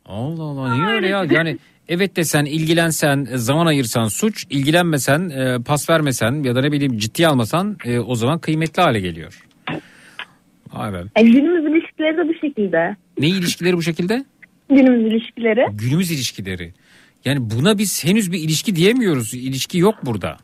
Allah 0.06 0.44
Allah 0.44 0.76
niye 0.76 0.88
öyle 0.88 1.08
ya 1.08 1.26
yani 1.32 1.58
evet 1.90 2.16
desen 2.16 2.46
ilgilensen 2.46 3.28
e, 3.32 3.38
zaman 3.38 3.66
ayırsan 3.66 4.08
suç 4.08 4.46
ilgilenmesen 4.50 5.30
e, 5.30 5.64
pas 5.64 5.90
vermesen 5.90 6.44
ya 6.44 6.56
da 6.56 6.62
ne 6.62 6.72
bileyim 6.72 6.98
ciddiye 6.98 7.28
almasan 7.28 7.78
e, 7.86 8.00
o 8.00 8.16
zaman 8.16 8.40
kıymetli 8.40 8.82
hale 8.82 9.00
geliyor. 9.00 9.42
Be. 10.94 11.04
E, 11.16 11.22
günümüz 11.22 11.72
ilişkileri 11.72 12.18
de 12.18 12.28
bu 12.28 12.34
şekilde. 12.34 12.96
Ne 13.20 13.28
ilişkileri 13.28 13.78
bu 13.78 13.82
şekilde? 13.82 14.26
Günümüz 14.70 15.14
ilişkileri. 15.14 15.66
Günümüz 15.72 16.12
ilişkileri. 16.12 16.74
Yani 17.26 17.50
buna 17.50 17.78
biz 17.78 18.06
henüz 18.06 18.32
bir 18.32 18.40
ilişki 18.40 18.76
diyemiyoruz. 18.76 19.34
İlişki 19.34 19.78
yok 19.78 19.96
burada. 20.04 20.38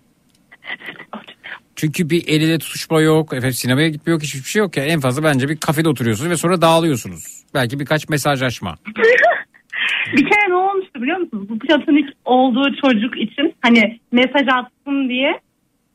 Çünkü 1.76 2.10
bir 2.10 2.28
el 2.28 2.42
ele 2.42 2.60
tutuşma 2.60 3.02
yok. 3.02 3.34
Efendim 3.34 3.54
sinemaya 3.54 3.90
gitme 3.90 4.12
yok. 4.12 4.24
Hiçbir 4.24 4.50
şey 4.50 4.60
yok 4.60 4.78
ya. 4.78 4.86
En 4.86 5.00
fazla 5.00 5.24
bence 5.24 5.50
bir 5.50 5.58
kafede 5.58 5.90
oturuyorsunuz 5.90 6.32
ve 6.32 6.38
sonra 6.38 6.62
dağılıyorsunuz. 6.62 7.44
Belki 7.54 7.80
birkaç 7.80 8.10
mesajlaşma. 8.10 8.76
Bir 10.14 10.26
kere 10.30 10.50
ne 10.50 10.56
olmuştu 10.56 11.02
biliyor 11.02 11.18
musunuz? 11.18 11.50
Bu 11.50 11.60
platonik 11.60 12.10
olduğu 12.26 12.76
çocuk 12.76 13.18
için 13.22 13.54
hani 13.62 14.00
mesaj 14.12 14.48
atsın 14.48 15.10
diye 15.10 15.40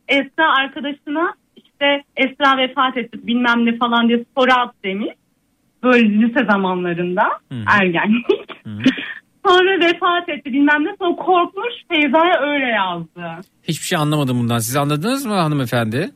Esra 0.09 0.53
arkadaşına 0.59 1.35
işte 1.57 2.03
Esra 2.16 2.57
vefat 2.59 2.97
etti 2.97 3.27
bilmem 3.27 3.66
ne 3.66 3.77
falan 3.77 4.09
diye 4.09 4.24
soru 4.39 4.51
at 4.53 4.74
demiş. 4.85 5.09
Böyle 5.83 6.09
lise 6.09 6.45
zamanlarında 6.51 7.23
ergenlik. 7.81 8.27
Sonra 9.47 9.81
vefat 9.81 10.28
etti 10.28 10.53
bilmem 10.53 10.85
ne 10.85 10.97
sonra 10.99 11.16
korkmuş 11.16 11.74
Feyza'ya 11.89 12.41
öyle 12.41 12.66
yazdı. 12.66 13.49
Hiçbir 13.62 13.87
şey 13.87 13.99
anlamadım 13.99 14.39
bundan. 14.41 14.59
Siz 14.59 14.77
anladınız 14.77 15.27
mı 15.27 15.35
hanımefendi? 15.35 16.11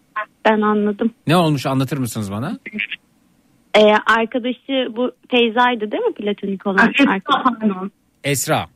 Ben 0.44 0.60
anladım. 0.60 1.10
Ne 1.26 1.36
olmuş 1.36 1.66
anlatır 1.66 1.98
mısınız 1.98 2.32
bana? 2.32 2.58
E, 3.76 3.82
arkadaşı 4.06 4.88
bu 4.96 5.12
Feyza'ydı 5.30 5.92
değil 5.92 6.02
mi 6.02 6.14
platonik 6.14 6.66
olan 6.66 6.78
arkadaş? 6.78 7.22
Esra. 8.24 8.66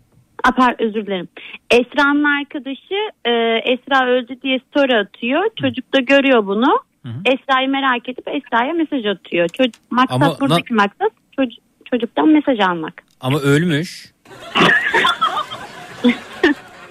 Apar 0.45 0.75
özür 0.79 1.07
dilerim. 1.07 1.29
Esra'nın 1.71 2.41
arkadaşı 2.41 2.95
e, 3.25 3.31
Esra 3.73 4.07
öldü 4.07 4.37
diye 4.43 4.61
story 4.71 4.97
atıyor. 4.99 5.43
Çocuk 5.61 5.95
da 5.95 6.01
görüyor 6.01 6.47
bunu. 6.47 6.81
Esra'yı 7.25 7.69
merak 7.69 8.09
edip 8.09 8.29
Esra'ya 8.29 8.73
mesaj 8.73 9.07
atıyor. 9.07 9.49
Çocuk, 9.49 9.75
maksat 9.91 10.23
Ama 10.23 10.37
buradaki 10.41 10.75
maksat 10.75 11.13
çocuk, 11.37 11.59
çocuktan 11.91 12.29
mesaj 12.29 12.61
almak. 12.61 13.03
Ama 13.21 13.41
ölmüş. 13.41 14.13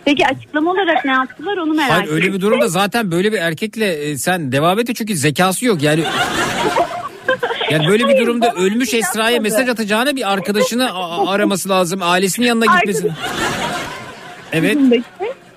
Peki 0.05 0.27
açıklama 0.27 0.71
olarak 0.71 1.05
ne 1.05 1.11
yaptılar 1.11 1.57
onu 1.57 1.73
merak 1.73 1.91
Hayır 1.91 2.03
ediyorum. 2.03 2.23
öyle 2.23 2.33
bir 2.33 2.41
durumda 2.41 2.67
zaten 2.67 3.11
böyle 3.11 3.31
bir 3.31 3.37
erkekle 3.37 3.93
e, 3.93 4.17
sen 4.17 4.51
devam 4.51 4.79
et 4.79 4.95
çünkü 4.95 5.15
zekası 5.15 5.65
yok 5.65 5.83
yani. 5.83 6.03
Yani 7.71 7.87
böyle 7.87 8.07
bir 8.07 8.17
durumda 8.17 8.51
ölmüş 8.51 8.93
Esra'ya 8.93 9.39
mesaj 9.39 9.69
atacağına 9.69 10.15
bir 10.15 10.33
arkadaşını 10.33 10.89
araması 11.29 11.69
lazım. 11.69 11.99
Ailesinin 12.03 12.47
yanına 12.47 12.65
gitmesi. 12.65 13.11
Evet. 14.53 14.77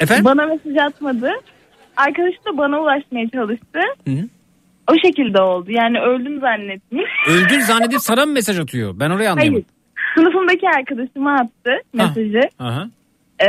Efendim? 0.01 0.25
Bana 0.25 0.47
mesaj 0.47 0.77
atmadı. 0.77 1.31
Arkadaşı 1.97 2.37
da 2.45 2.59
bana 2.59 2.81
ulaşmaya 2.81 3.29
çalıştı. 3.29 3.79
Hı. 4.09 4.29
O 4.91 4.95
şekilde 5.05 5.41
oldu. 5.43 5.71
Yani 5.71 6.01
öldüm 6.01 6.41
zannetmiş. 6.41 7.11
Öldün 7.29 7.61
zannedip 7.61 8.01
sana 8.01 8.27
mı 8.27 8.33
mesaj 8.33 8.59
atıyor? 8.59 8.95
Ben 9.01 9.11
orayı 9.11 9.31
anlayamadım. 9.31 9.65
Hayır. 9.65 9.77
Sınıfımdaki 10.15 10.69
arkadaşıma 10.69 11.35
attı 11.35 11.71
mesajı. 11.93 12.41
Aha. 12.59 12.89
Ee, 13.41 13.47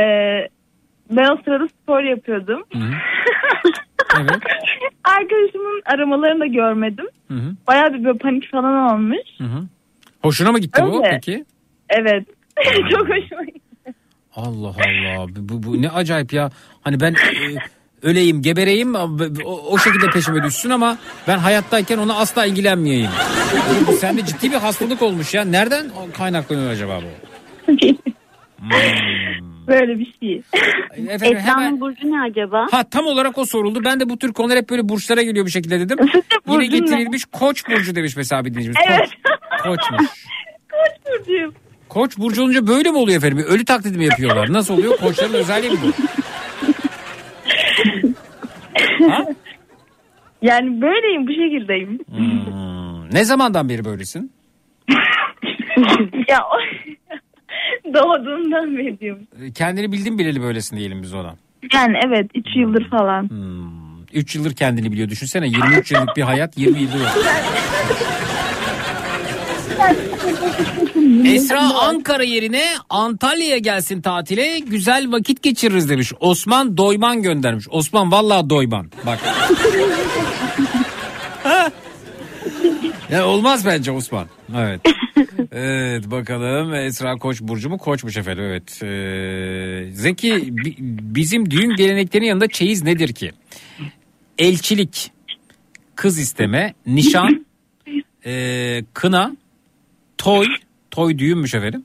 ben 1.10 1.30
o 1.30 1.36
sırada 1.44 1.68
spor 1.82 2.02
yapıyordum. 2.02 2.64
Evet. 4.20 4.30
Arkadaşımın 5.04 5.82
aramalarını 5.86 6.40
da 6.40 6.46
görmedim. 6.46 7.06
Hı 7.28 7.34
hı. 7.34 7.54
Bayağı 7.66 7.94
bir 7.94 8.04
böyle 8.04 8.18
panik 8.18 8.50
falan 8.50 8.92
olmuş. 8.92 9.18
Hı 9.38 9.44
hı. 9.44 9.62
Hoşuna 10.22 10.52
mı 10.52 10.58
gitti 10.58 10.82
bu 10.82 10.96
Öyle. 11.06 11.10
peki? 11.10 11.44
Evet. 11.88 12.26
Çok 12.90 13.00
hoşuma 13.08 13.44
gitti. 13.44 13.94
Allah 14.36 14.68
Allah. 14.68 15.26
Bu, 15.36 15.62
bu 15.62 15.82
ne 15.82 15.90
acayip 15.90 16.32
ya. 16.32 16.50
Hani 16.82 17.00
ben 17.00 17.12
e, 17.12 17.16
öleyim, 18.02 18.42
gebereyim 18.42 18.94
o, 18.94 19.08
o 19.70 19.78
şekilde 19.78 20.06
peşime 20.10 20.42
düşsün 20.44 20.70
ama 20.70 20.98
ben 21.28 21.38
hayattayken 21.38 21.98
ona 21.98 22.14
asla 22.14 22.46
ilgilenmeyeyim. 22.46 23.10
Bu 23.86 23.92
sende 23.92 24.24
ciddi 24.24 24.50
bir 24.50 24.56
hastalık 24.56 25.02
olmuş 25.02 25.34
ya. 25.34 25.44
Nereden 25.44 25.86
kaynaklanıyor 26.16 26.70
acaba 26.70 27.00
bu? 27.00 27.72
Böyle 29.68 29.98
bir 29.98 30.14
şey. 30.20 30.42
Efendim, 31.08 31.38
hemen- 31.38 31.80
burcu 31.80 32.12
ne 32.12 32.20
acaba? 32.20 32.66
Ha 32.70 32.84
tam 32.90 33.06
olarak 33.06 33.38
o 33.38 33.44
soruldu. 33.44 33.84
Ben 33.84 34.00
de 34.00 34.08
bu 34.08 34.18
tür 34.18 34.32
konular 34.32 34.58
hep 34.58 34.70
böyle 34.70 34.88
burçlara 34.88 35.22
geliyor 35.22 35.46
bir 35.46 35.50
şekilde 35.50 35.80
dedim. 35.80 35.98
Yine 36.02 36.22
burcun 36.46 36.60
ne? 36.60 36.66
getirilmiş 36.78 37.24
koç 37.24 37.68
burcu 37.68 37.94
demiş 37.94 38.16
mesela 38.16 38.44
bir 38.44 38.50
dinleyicimiz. 38.50 38.76
Evet. 38.88 39.08
Koç, 39.62 39.78
koçmuş. 39.78 40.00
Koç 40.70 41.20
burcuyum. 41.20 41.54
Koç 41.88 42.18
burcu 42.18 42.42
olunca 42.42 42.66
böyle 42.66 42.90
mi 42.90 42.98
oluyor 42.98 43.18
efendim? 43.18 43.44
Ölü 43.48 43.64
taklidi 43.64 43.98
mi 43.98 44.04
yapıyorlar? 44.04 44.52
Nasıl 44.52 44.74
oluyor? 44.74 44.96
Koçların 44.96 45.34
özelliği 45.34 45.72
mi 45.72 45.78
bu? 45.82 45.92
Yani 50.42 50.80
böyleyim 50.80 51.26
bu 51.26 51.30
şekildeyim. 51.32 51.98
Hmm. 52.08 53.14
Ne 53.14 53.24
zamandan 53.24 53.68
beri 53.68 53.84
böylesin? 53.84 54.32
ya 56.28 56.38
o 56.44 56.58
doğduğumdan 57.94 58.76
beri 58.76 59.00
diyorum. 59.00 59.22
Kendini 59.54 59.92
bildin 59.92 60.18
bileli 60.18 60.42
böylesin 60.42 60.76
diyelim 60.76 61.02
biz 61.02 61.14
ona. 61.14 61.34
Yani 61.74 61.98
evet 62.06 62.30
3 62.34 62.46
yıldır 62.56 62.90
falan. 62.90 63.30
3 64.12 64.34
yıldır 64.34 64.54
kendini 64.54 64.92
biliyor. 64.92 65.08
Düşünsene 65.08 65.46
23 65.46 65.92
yıllık 65.92 66.16
bir 66.16 66.22
hayat 66.22 66.58
20 66.58 66.78
yıldır. 66.78 67.00
Esra 71.24 71.74
Ankara 71.74 72.22
yerine 72.22 72.64
Antalya'ya 72.90 73.58
gelsin 73.58 74.02
tatile 74.02 74.58
güzel 74.58 75.12
vakit 75.12 75.42
geçiririz 75.42 75.90
demiş. 75.90 76.12
Osman 76.20 76.76
Doyman 76.76 77.22
göndermiş. 77.22 77.66
Osman 77.70 78.12
vallahi 78.12 78.50
Doyman. 78.50 78.90
Bak. 79.06 79.18
ya 83.10 83.26
olmaz 83.26 83.66
bence 83.66 83.90
Osman. 83.90 84.26
Evet. 84.56 84.80
Evet 85.52 86.10
bakalım 86.10 86.74
Esra 86.74 87.16
Koç 87.16 87.40
burcu 87.40 87.68
mu? 87.70 87.78
Koçmuş 87.78 88.16
efendim 88.16 88.44
evet. 88.44 88.82
Ee, 88.82 89.92
Zeki 89.92 90.56
bi- 90.56 90.76
bizim 91.14 91.50
düğün 91.50 91.76
geleneklerinin 91.76 92.28
yanında 92.28 92.48
çeyiz 92.48 92.82
nedir 92.82 93.12
ki? 93.12 93.32
Elçilik, 94.38 95.10
kız 95.94 96.18
isteme, 96.18 96.74
nişan, 96.86 97.46
ee, 98.26 98.84
kına, 98.94 99.36
toy, 100.18 100.46
toy 100.90 101.18
düğünmüş 101.18 101.54
efendim. 101.54 101.84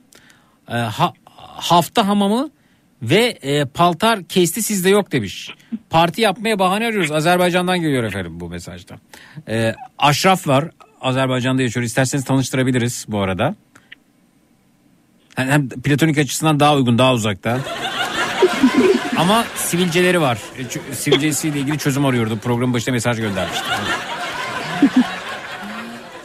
Ee, 0.68 0.72
ha- 0.72 1.12
hafta 1.36 2.08
hamamı 2.08 2.50
ve 3.02 3.38
e, 3.42 3.64
paltar 3.64 4.24
kesti 4.24 4.62
sizde 4.62 4.88
yok 4.90 5.12
demiş. 5.12 5.50
Parti 5.90 6.20
yapmaya 6.20 6.58
bahane 6.58 6.86
arıyoruz. 6.86 7.10
Azerbaycan'dan 7.12 7.78
geliyor 7.80 8.04
efendim 8.04 8.40
bu 8.40 8.48
mesajda. 8.48 8.94
Ee, 9.48 9.74
Aşraf 9.98 10.48
var. 10.48 10.70
Azerbaycan'da 11.04 11.62
yaşıyor. 11.62 11.86
İsterseniz 11.86 12.24
tanıştırabiliriz 12.24 13.04
bu 13.08 13.20
arada. 13.20 13.54
Hem, 15.34 15.48
hem 15.48 15.68
platonik 15.68 16.18
açısından 16.18 16.60
daha 16.60 16.76
uygun, 16.76 16.98
daha 16.98 17.12
uzakta. 17.14 17.60
Ama 19.16 19.44
sivilceleri 19.56 20.20
var. 20.20 20.38
E, 20.58 20.94
Sivilcesiyle 20.94 21.60
ilgili 21.60 21.78
çözüm 21.78 22.04
arıyordu. 22.04 22.38
Programın 22.42 22.74
başında 22.74 22.92
mesaj 22.92 23.20
göndermişti. 23.20 23.64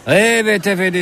Evet 0.08 0.68
efendim. 0.68 1.02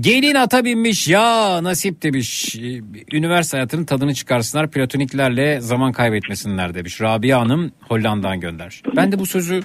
Gelin 0.00 0.34
ata 0.34 0.64
binmiş 0.64 1.08
ya 1.08 1.62
nasip 1.64 2.02
demiş. 2.02 2.56
Ee, 2.56 2.80
Üniversite 3.12 3.56
hayatının 3.56 3.84
tadını 3.84 4.14
çıkarsınlar. 4.14 4.70
Platoniklerle 4.70 5.60
zaman 5.60 5.92
kaybetmesinler 5.92 6.74
demiş. 6.74 7.00
Rabia 7.00 7.40
Hanım 7.40 7.72
Hollanda'dan 7.88 8.40
gönder. 8.40 8.82
Ben 8.96 9.12
de 9.12 9.18
bu 9.18 9.26
sözü 9.26 9.62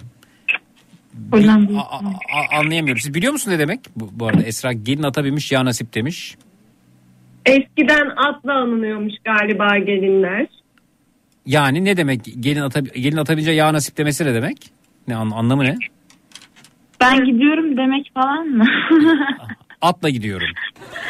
Hollanda. 1.31 1.79
a- 1.79 1.99
a- 1.99 2.59
anlayamıyorum. 2.59 2.99
Siz 3.01 3.13
biliyor 3.13 3.33
musunuz 3.33 3.55
ne 3.57 3.59
demek? 3.59 3.79
Bu, 3.95 4.09
bu 4.13 4.27
arada 4.27 4.43
Esra 4.43 4.71
gelin 4.73 5.03
ata 5.03 5.23
binmiş 5.23 5.51
ya 5.51 5.65
nasip 5.65 5.93
demiş. 5.93 6.35
Eskiden 7.45 8.09
atla 8.27 8.53
anılıyormuş 8.53 9.13
galiba 9.25 9.77
gelinler. 9.77 10.47
Yani 11.45 11.85
ne 11.85 11.97
demek 11.97 12.21
gelin 12.39 12.61
ata, 12.61 12.79
gelin 12.79 13.17
ata 13.17 13.33
binince 13.37 13.51
ya 13.51 13.73
nasip 13.73 13.97
demesi 13.97 14.25
ne 14.25 14.33
demek? 14.33 14.57
Ne 15.07 15.15
an- 15.15 15.31
anlamı 15.31 15.63
ne? 15.63 15.77
Ben 17.01 17.25
gidiyorum 17.25 17.77
demek 17.77 18.11
falan 18.13 18.47
mı? 18.47 18.65
Atla 19.81 20.09
gidiyorum. 20.09 20.47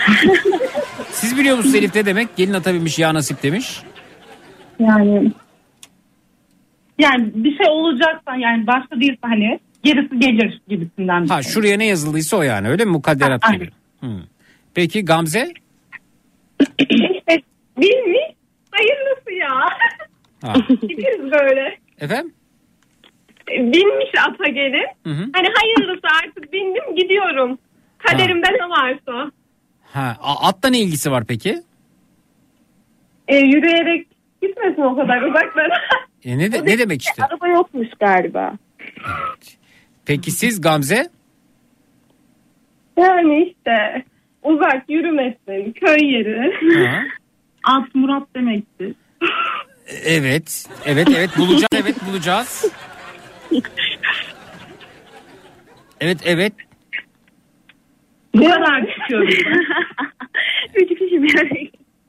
Siz 1.10 1.38
biliyor 1.38 1.58
musunuz 1.58 1.76
Elif 1.76 1.96
ne 1.96 2.06
demek? 2.06 2.36
Gelin 2.38 2.54
ata 2.54 2.74
binmiş 2.74 3.00
ya 3.00 3.14
nasip 3.14 3.44
demiş. 3.44 3.82
Yani 4.80 5.32
yani 7.00 7.32
bir 7.36 7.58
şey 7.58 7.68
olacaksa 7.70 8.36
yani 8.36 8.68
başta 8.68 9.00
değilse 9.00 9.18
hani 9.22 9.60
gerisi 9.84 10.20
gelir 10.20 10.62
gibisinden. 10.68 11.28
Ha 11.28 11.44
şey. 11.44 11.52
şuraya 11.54 11.78
ne 11.78 11.86
yazıldıysa 11.86 12.38
o 12.38 12.42
yani 12.42 12.70
öyle 12.70 12.86
mi? 12.86 12.92
Mukadderat 12.92 13.44
Ha, 13.44 13.54
gibi. 13.54 13.70
Hı. 14.02 14.08
Peki 14.74 15.06
Gamze? 15.06 15.54
İşte 16.80 17.42
bilmiş 17.78 18.22
hayırlısı 18.72 19.32
ya. 19.40 19.70
Ha. 20.42 20.54
Gideriz 20.82 21.32
böyle. 21.32 21.78
Efendim? 22.00 22.34
Binmiş 23.50 24.10
ata 24.30 24.48
gelin. 24.48 24.86
Hı 25.04 25.10
hı. 25.10 25.30
Hani 25.34 25.48
hayırlısı 25.56 26.08
artık 26.24 26.54
bindim 26.54 26.96
gidiyorum. 26.96 27.58
Kaderimde 27.98 28.48
ne 28.54 28.70
varsa. 28.70 29.32
Ha, 29.84 30.18
atla 30.22 30.70
ne 30.70 30.80
ilgisi 30.80 31.12
var 31.12 31.24
peki? 31.28 31.62
E, 33.28 33.38
yürüyerek 33.38 34.08
gitmesin 34.42 34.82
o 34.82 34.96
kadar 34.96 35.22
uzaklara. 35.22 35.76
E 36.24 36.38
ne, 36.38 36.52
de- 36.52 36.66
ne 36.66 36.80
demek 36.80 37.02
işte? 37.02 37.24
Araba 37.24 37.48
yokmuş 37.48 37.88
galiba. 38.00 38.54
Peki 40.12 40.32
siz 40.32 40.62
Gamze? 40.62 41.10
Yani 42.98 43.48
işte 43.50 44.04
uzak 44.44 44.90
yürümesin 44.90 45.72
köy 45.72 46.12
yeri. 46.14 46.52
Ha. 46.88 47.04
Alt 47.64 47.96
Murat 47.96 48.36
demektir. 48.36 48.96
Evet. 50.06 50.70
Evet 50.86 51.08
evet 51.16 51.30
bulacağız. 51.38 51.68
Evet 51.74 51.96
bulacağız. 52.10 52.72
Evet 56.02 56.18
evet. 56.26 56.54
Bu 58.36 58.46
kadar 58.46 58.96
çıkıyoruz. 58.96 59.36
Üç 60.76 60.90
kişi 60.90 61.24
bir 61.24 61.40
araya 61.40 61.68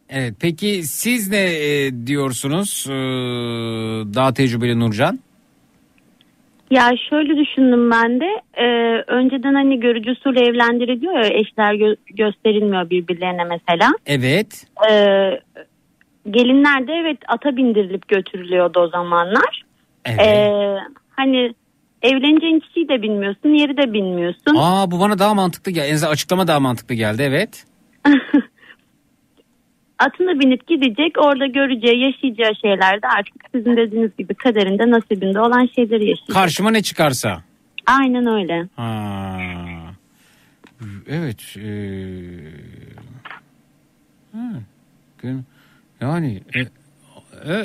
Evet 0.08 0.34
peki 0.40 0.82
siz 0.82 1.30
ne 1.30 1.42
e, 1.42 1.92
diyorsunuz 2.06 2.86
Ee, 2.88 2.92
daha 4.14 4.34
tecrübeli 4.34 4.80
Nurcan? 4.80 5.20
Ya 6.73 6.90
şöyle 7.11 7.36
düşündüm 7.36 7.90
ben 7.90 8.20
de 8.20 8.27
e, 8.55 8.66
önceden 9.07 9.55
hani 9.55 9.81
görücü 9.81 10.11
usulü 10.11 10.39
evlendiriliyor 10.40 11.15
ya 11.15 11.27
eşler 11.27 11.74
gö- 11.74 11.97
gösterilmiyor 12.07 12.90
birbirlerine 12.90 13.44
mesela. 13.44 13.90
Evet. 14.07 14.66
E, 14.90 14.94
gelinler 16.31 16.86
de 16.86 16.93
evet 16.93 17.19
ata 17.28 17.57
bindirilip 17.57 18.09
götürülüyordu 18.09 18.81
o 18.81 18.89
zamanlar. 18.89 19.62
Evet. 20.05 20.20
E, 20.20 20.78
hani 21.11 21.55
evleneceğin 22.03 22.61
kişiyi 22.61 22.89
de 22.89 23.03
bilmiyorsun 23.03 23.49
yeri 23.49 23.77
de 23.77 23.93
bilmiyorsun. 23.93 24.57
Aa 24.59 24.90
bu 24.90 25.01
bana 25.01 25.19
daha 25.19 25.35
mantıklı 25.35 25.73
geldi. 25.73 25.86
En 25.90 25.94
azından 25.94 26.12
açıklama 26.12 26.49
daha 26.49 26.61
mantıklı 26.61 26.94
geldi 26.94 27.23
evet. 27.23 27.65
atına 30.02 30.40
binip 30.40 30.66
gidecek 30.66 31.18
orada 31.18 31.46
göreceği 31.46 32.00
yaşayacağı 32.02 32.54
şeyler 32.62 33.02
de 33.02 33.06
artık 33.18 33.34
sizin 33.54 33.76
dediğiniz 33.76 34.16
gibi 34.16 34.34
kaderinde 34.34 34.90
nasibinde 34.90 35.40
olan 35.40 35.68
şeyleri 35.74 36.08
yaşayacak. 36.10 36.34
Karşıma 36.34 36.70
ne 36.70 36.82
çıkarsa. 36.82 37.42
Aynen 37.86 38.26
öyle. 38.26 38.68
Ha. 38.76 39.38
Evet. 41.08 41.56
e, 41.56 41.68
ha, 44.32 44.52
Yani 46.00 46.42
e, 46.54 46.60
e- 46.60 46.66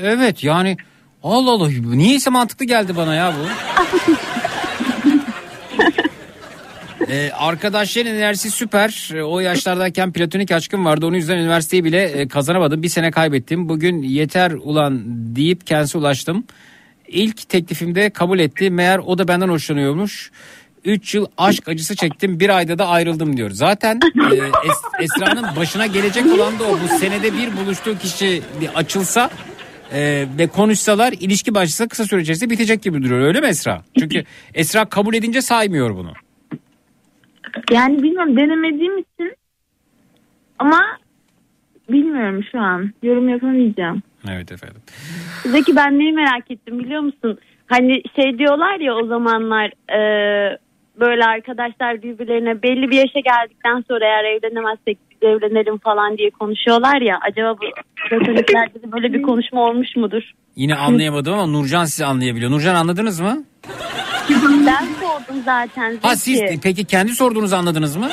evet 0.02 0.44
yani 0.44 0.78
Allah 1.24 1.52
Allah 1.52 1.70
niyeyse 1.70 2.30
mantıklı 2.30 2.66
geldi 2.66 2.96
bana 2.96 3.16
ya 3.16 3.34
bu. 3.34 3.48
Ee, 7.10 7.32
arkadaşların 7.34 8.16
enerjisi 8.16 8.52
süper. 8.52 9.10
Ee, 9.16 9.24
O 9.24 9.40
yaşlardayken 9.40 10.14
platonik 10.14 10.52
aşkım 10.52 10.86
vardı. 10.86 11.06
Onun 11.06 11.16
yüzden 11.16 11.38
üniversiteyi 11.38 11.84
bile 11.84 12.04
e, 12.04 12.28
kazanamadım. 12.28 12.84
Bir 12.84 12.90
sene 12.90 13.12
kaybettim. 13.12 13.70
Bugün 13.70 14.02
yeter 14.02 14.52
ulan 14.52 15.02
deyip 15.36 15.68
kendisi 15.68 15.98
ulaştım. 15.98 16.44
İlk 17.08 17.50
teklifimde 17.50 18.10
kabul 18.10 18.40
etti. 18.40 18.70
Meğer 18.72 19.00
o 19.00 19.18
da 19.18 19.28
benden 19.28 19.50
hoşlanıyormuş. 19.50 20.32
3 20.86 21.16
yıl 21.16 21.26
aşk 21.38 21.68
acısı 21.68 21.96
çektim. 21.96 22.40
Bir 22.40 22.50
ayda 22.58 22.80
da 22.80 22.88
ayrıldım 22.88 23.38
diyor. 23.38 23.52
Zaten 23.52 24.00
e, 24.16 24.20
Es- 24.38 25.04
Esra'nın 25.04 25.56
başına 25.56 25.86
gelecek 25.88 26.26
olan 26.26 26.60
da 26.60 26.64
o. 26.64 26.80
Bu 26.84 26.98
senede 27.00 27.34
bir 27.34 27.58
buluştuğu 27.58 27.98
kişi 27.98 28.42
açılsa 28.76 29.30
e, 29.94 30.26
ve 30.38 30.48
konuşsalar 30.48 31.14
ilişki 31.14 31.54
başlasa 31.56 31.88
kısa 31.88 32.06
süre 32.06 32.22
içerisinde 32.22 32.50
bitecek 32.50 32.82
gibi 32.84 33.04
duruyor. 33.04 33.22
Öyle 33.28 33.42
mi 33.42 33.48
Esra? 33.48 33.82
Çünkü 34.00 34.24
Esra 34.54 34.86
kabul 34.86 35.14
edince 35.14 35.42
saymıyor 35.42 35.96
bunu. 35.96 36.14
Yani 37.72 38.04
bilmiyorum 38.04 38.38
denemediğim 38.38 38.98
için 38.98 39.36
ama 40.60 40.80
bilmiyorum 41.90 42.44
şu 42.52 42.60
an. 42.60 42.92
Yorum 43.04 43.30
yapamayacağım. 43.30 44.02
Evet 44.32 44.52
efendim. 44.52 44.82
Zeki 45.44 45.76
ben 45.76 46.00
neyi 46.00 46.12
merak 46.14 46.52
ettim 46.52 46.80
biliyor 46.80 47.02
musun? 47.02 47.40
Hani 47.68 48.04
şey 48.16 48.40
diyorlar 48.40 48.80
ya 48.80 48.96
o 48.96 49.08
zamanlar 49.08 49.72
e, 49.92 50.58
böyle 51.00 51.26
arkadaşlar 51.26 52.04
birbirlerine 52.04 52.62
belli 52.64 52.90
bir 52.92 52.98
yaşa 52.98 53.20
geldikten 53.20 53.84
sonra 53.88 54.06
eğer 54.06 54.24
evlenemezsek 54.24 54.98
biz 55.22 55.30
evlenelim 55.30 55.78
falan 55.78 56.18
diye 56.18 56.30
konuşuyorlar 56.30 57.02
ya. 57.02 57.20
Acaba 57.32 57.56
bu 57.62 57.66
platoniklerde 58.10 58.82
de 58.84 58.92
böyle 58.92 59.14
bir 59.14 59.22
konuşma 59.22 59.62
olmuş 59.62 59.96
mudur? 59.96 60.22
Yine 60.56 60.76
anlayamadım 60.76 61.34
ama 61.34 61.46
Nurcan 61.46 61.86
sizi 61.86 62.06
anlayabiliyor. 62.06 62.52
Nurcan 62.52 62.76
anladınız 62.76 63.20
mı? 63.20 63.44
Ben 64.68 64.86
sordum 65.02 65.42
zaten 65.46 65.92
Zeki. 65.92 66.08
Ha 66.08 66.16
siz 66.16 66.42
peki 66.64 66.86
kendi 66.86 67.12
sorduğunuzu 67.16 67.56
anladınız 67.56 67.96
mı? 67.96 68.10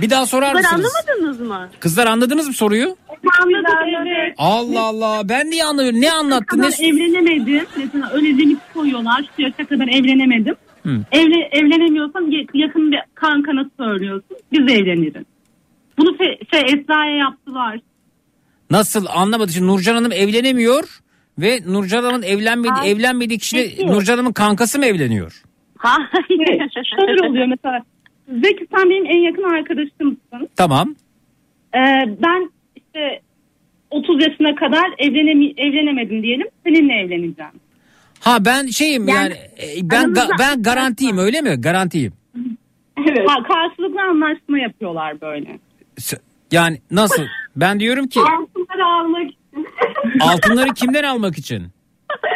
Bir 0.00 0.10
daha 0.10 0.26
sorar 0.26 0.52
Kızlar 0.54 0.70
mısınız? 0.72 0.92
anlamadınız 1.08 1.40
mı? 1.48 1.68
Kızlar 1.80 2.06
anladınız 2.06 2.46
mı 2.48 2.52
soruyu? 2.54 2.96
Anladık 3.42 4.06
evet. 4.06 4.34
Allah 4.38 4.80
Allah 4.82 5.28
ben 5.28 5.50
niye 5.50 5.64
anlamıyorum? 5.64 6.00
Ne 6.00 6.12
anlattı? 6.12 6.46
kadar 6.46 6.70
Ne... 6.80 6.88
evlenemedim. 6.88 7.66
Mesela 7.76 8.10
öyle 8.12 8.28
limit 8.28 8.58
koyuyorlar. 8.74 9.24
Şu 9.36 9.42
yaşa 9.42 9.64
kadar 9.64 9.88
evlenemedim. 9.88 10.54
Hı. 10.84 11.04
Evle, 11.12 11.48
evlenemiyorsan 11.52 12.30
ya- 12.30 12.46
yakın 12.54 12.92
bir 12.92 12.98
kankana 13.14 13.70
söylüyorsun. 13.80 14.36
Biz 14.52 14.60
evleniriz. 14.60 15.24
Bunu 15.98 16.10
fe- 16.16 16.50
şey 16.50 16.60
Esra'ya 16.80 17.16
yaptılar. 17.16 17.80
Nasıl 18.70 19.06
anlamadı. 19.14 19.52
Şimdi 19.52 19.66
Nurcan 19.66 19.94
Hanım 19.94 20.12
evlenemiyor 20.12 21.00
ve 21.38 21.60
Nurcan 21.66 22.02
Hanım'ın 22.04 22.22
evlenmedi, 22.22 22.72
Ay, 22.72 22.90
evlenmediği 22.90 23.38
kişiyle 23.38 23.62
peki. 23.68 23.86
Nurcan 23.86 24.12
Hanım'ın 24.14 24.32
kankası 24.32 24.78
mı 24.78 24.86
evleniyor? 24.86 25.42
Hayır. 25.78 26.70
Şöyle 26.98 27.28
oluyor 27.28 27.46
mesela. 27.46 27.82
Zeki 28.42 28.66
sen 28.76 28.90
benim 28.90 29.06
en 29.06 29.18
yakın 29.18 29.42
arkadaşımsın. 29.42 30.48
Tamam. 30.56 30.94
Ee, 31.74 31.78
ben 32.22 32.50
işte 32.76 33.20
30 33.90 34.22
yaşına 34.22 34.54
kadar 34.54 34.84
evlenemi 34.98 35.46
evlenemedim 35.56 36.22
diyelim. 36.22 36.46
Seninle 36.66 36.92
evleneceğim. 36.94 37.52
Ha 38.24 38.44
ben 38.44 38.66
şeyim 38.66 39.08
yani, 39.08 39.34
e, 39.34 39.66
ben 39.82 40.04
ga- 40.04 40.38
ben 40.38 40.62
garantiyim 40.62 41.18
öyle 41.18 41.40
mi? 41.40 41.60
Garantiyim. 41.60 42.12
Evet. 42.98 43.28
Ha, 43.28 43.34
karşılıklı 43.42 44.00
anlaşma 44.02 44.58
yapıyorlar 44.58 45.20
böyle. 45.20 45.58
Yani 46.52 46.80
nasıl? 46.90 47.22
Ben 47.56 47.80
diyorum 47.80 48.06
ki 48.06 48.20
Altınları 48.20 48.84
almak 48.86 49.22
için. 49.30 49.66
altınları 50.20 50.74
kimden 50.74 51.04
almak 51.04 51.38
için? 51.38 51.66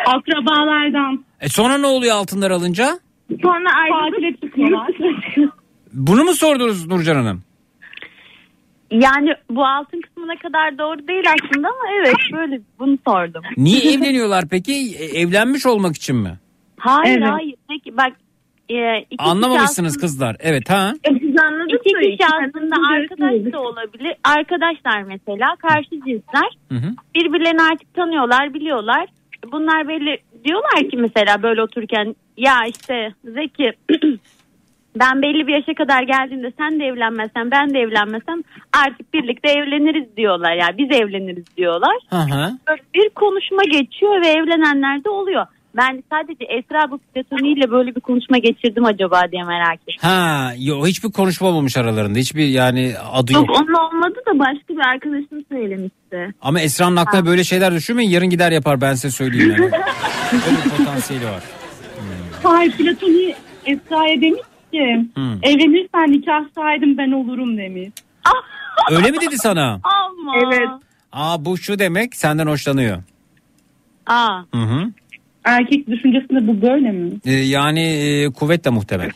Akrabalardan. 0.06 1.24
E 1.40 1.48
sonra 1.48 1.78
ne 1.78 1.86
oluyor 1.86 2.16
altınlar 2.16 2.51
alınca? 2.51 2.98
Sonra 3.43 3.69
tatile 3.90 4.32
çıkıyorlar. 4.32 4.89
Bunu 5.93 6.24
mu 6.24 6.32
sordunuz 6.32 6.86
Nurcan 6.86 7.15
Hanım? 7.15 7.43
Yani 8.90 9.35
bu 9.51 9.66
altın 9.66 10.01
kısmına 10.01 10.36
kadar 10.36 10.78
doğru 10.78 11.09
değil 11.09 11.24
aslında 11.28 11.69
ama 11.69 11.93
evet 12.01 12.15
böyle 12.32 12.60
bunu 12.78 12.98
sordum. 13.09 13.43
Niye 13.56 13.93
evleniyorlar 13.93 14.44
peki? 14.51 14.73
E, 14.98 15.20
Evlenmiş 15.20 15.66
olmak 15.66 15.97
için 15.97 16.16
mi? 16.16 16.39
Hayır 16.78 17.19
Evet. 17.19 17.28
hayır. 17.32 17.55
Peki 17.69 17.97
bak 17.97 18.12
e, 18.69 18.98
iki 19.10 19.24
Anlamamışsınız 19.24 19.93
kişi 19.93 20.01
kızlar. 20.01 20.36
Evet 20.40 20.70
ha? 20.70 20.93
Biz 21.10 21.40
anladık 21.40 21.81
İki 21.85 21.94
da 21.94 21.98
kişi 22.01 22.10
iki 22.12 22.27
aslında 22.27 22.77
arkadaş 22.94 23.52
da 23.52 23.60
olabilir. 23.60 24.15
Arkadaşlar 24.24 25.02
mesela 25.02 25.56
karşı 25.59 25.90
cinsler 25.90 26.51
Hı 26.69 26.74
hı. 26.74 26.94
birbirlerini 27.15 27.62
artık 27.62 27.94
tanıyorlar, 27.94 28.55
biliyorlar. 28.55 29.06
Bunlar 29.52 29.89
belli 29.89 30.19
diyorlar 30.44 30.90
ki 30.90 30.97
mesela 30.97 31.43
böyle 31.43 31.62
otururken 31.62 32.16
ya 32.36 32.56
işte 32.69 33.15
Zeki 33.24 33.73
ben 34.97 35.23
belli 35.23 35.47
bir 35.47 35.52
yaşa 35.52 35.74
kadar 35.74 36.02
geldiğimde 36.02 36.52
sen 36.59 36.81
de 36.81 36.85
evlenmezsen 36.85 37.51
ben 37.51 37.74
de 37.74 37.78
evlenmesem 37.78 38.43
artık 38.85 39.15
birlikte 39.15 39.48
evleniriz 39.48 40.16
diyorlar. 40.16 40.52
Yani 40.52 40.78
biz 40.78 40.90
evleniriz 41.01 41.44
diyorlar. 41.56 41.97
Hı 42.10 42.16
hı. 42.16 42.59
Böyle 42.69 42.82
bir 42.94 43.09
konuşma 43.09 43.62
geçiyor 43.65 44.23
ve 44.23 44.28
evlenenler 44.28 45.05
de 45.05 45.10
oluyor. 45.10 45.47
Ben 45.77 46.02
sadece 46.12 46.44
Esra 46.44 46.90
bu 46.90 46.98
platoniyle 46.98 47.70
böyle 47.70 47.94
bir 47.94 48.01
konuşma 48.01 48.39
geçirdim 48.39 48.85
acaba 48.85 49.23
diye 49.32 49.44
merak 49.44 49.74
ettim. 49.74 49.94
Ha, 50.01 50.52
yo, 50.59 50.86
hiçbir 50.86 51.12
konuşma 51.12 51.48
olmamış 51.48 51.77
aralarında. 51.77 52.19
Hiçbir 52.19 52.47
yani 52.47 52.94
adı 53.12 53.32
yok. 53.32 53.48
Yok 53.48 53.56
onun 53.56 53.73
olmadı 53.73 54.19
da 54.27 54.39
başka 54.39 54.69
bir 54.74 54.89
arkadaşım 54.94 55.44
söylemişti. 55.52 56.35
Ama 56.40 56.60
Esra'nın 56.60 56.97
aklına 56.97 57.27
böyle 57.27 57.44
şeyler 57.44 57.74
düşünmeyin. 57.74 58.10
Yarın 58.10 58.31
gider 58.31 58.52
yapar 58.52 58.81
ben 58.81 58.94
size 58.94 59.10
söyleyeyim. 59.10 59.51
Yani. 59.51 59.65
Öyle 60.32 60.65
bir 60.65 60.70
potansiyeli 60.70 61.24
var. 61.24 61.43
Hayır 62.43 62.73
Platoni 62.73 63.35
Esra'ya 63.66 64.20
demiş 64.20 64.40
ki 64.72 65.06
Hı. 65.14 65.38
evlenirsen 65.42 66.12
nikah 66.12 66.44
sahidim 66.54 66.98
ben 66.98 67.12
olurum 67.12 67.58
demiş. 67.58 67.88
Öyle 68.90 69.10
mi 69.10 69.20
dedi 69.20 69.38
sana? 69.38 69.80
Ama. 69.84 70.32
Evet. 70.44 70.68
Aa 71.12 71.44
bu 71.44 71.58
şu 71.58 71.78
demek 71.78 72.16
senden 72.16 72.46
hoşlanıyor. 72.46 73.02
Aa. 74.06 74.40
Hı 74.54 74.58
hı. 74.60 74.92
Erkek 75.44 75.86
düşüncesinde 75.88 76.46
bu 76.46 76.62
böyle 76.62 76.92
mi? 76.92 77.10
Ee, 77.24 77.32
yani 77.32 77.80
e, 77.80 78.28
kuvvetle 78.32 78.70
muhtemel. 78.70 79.10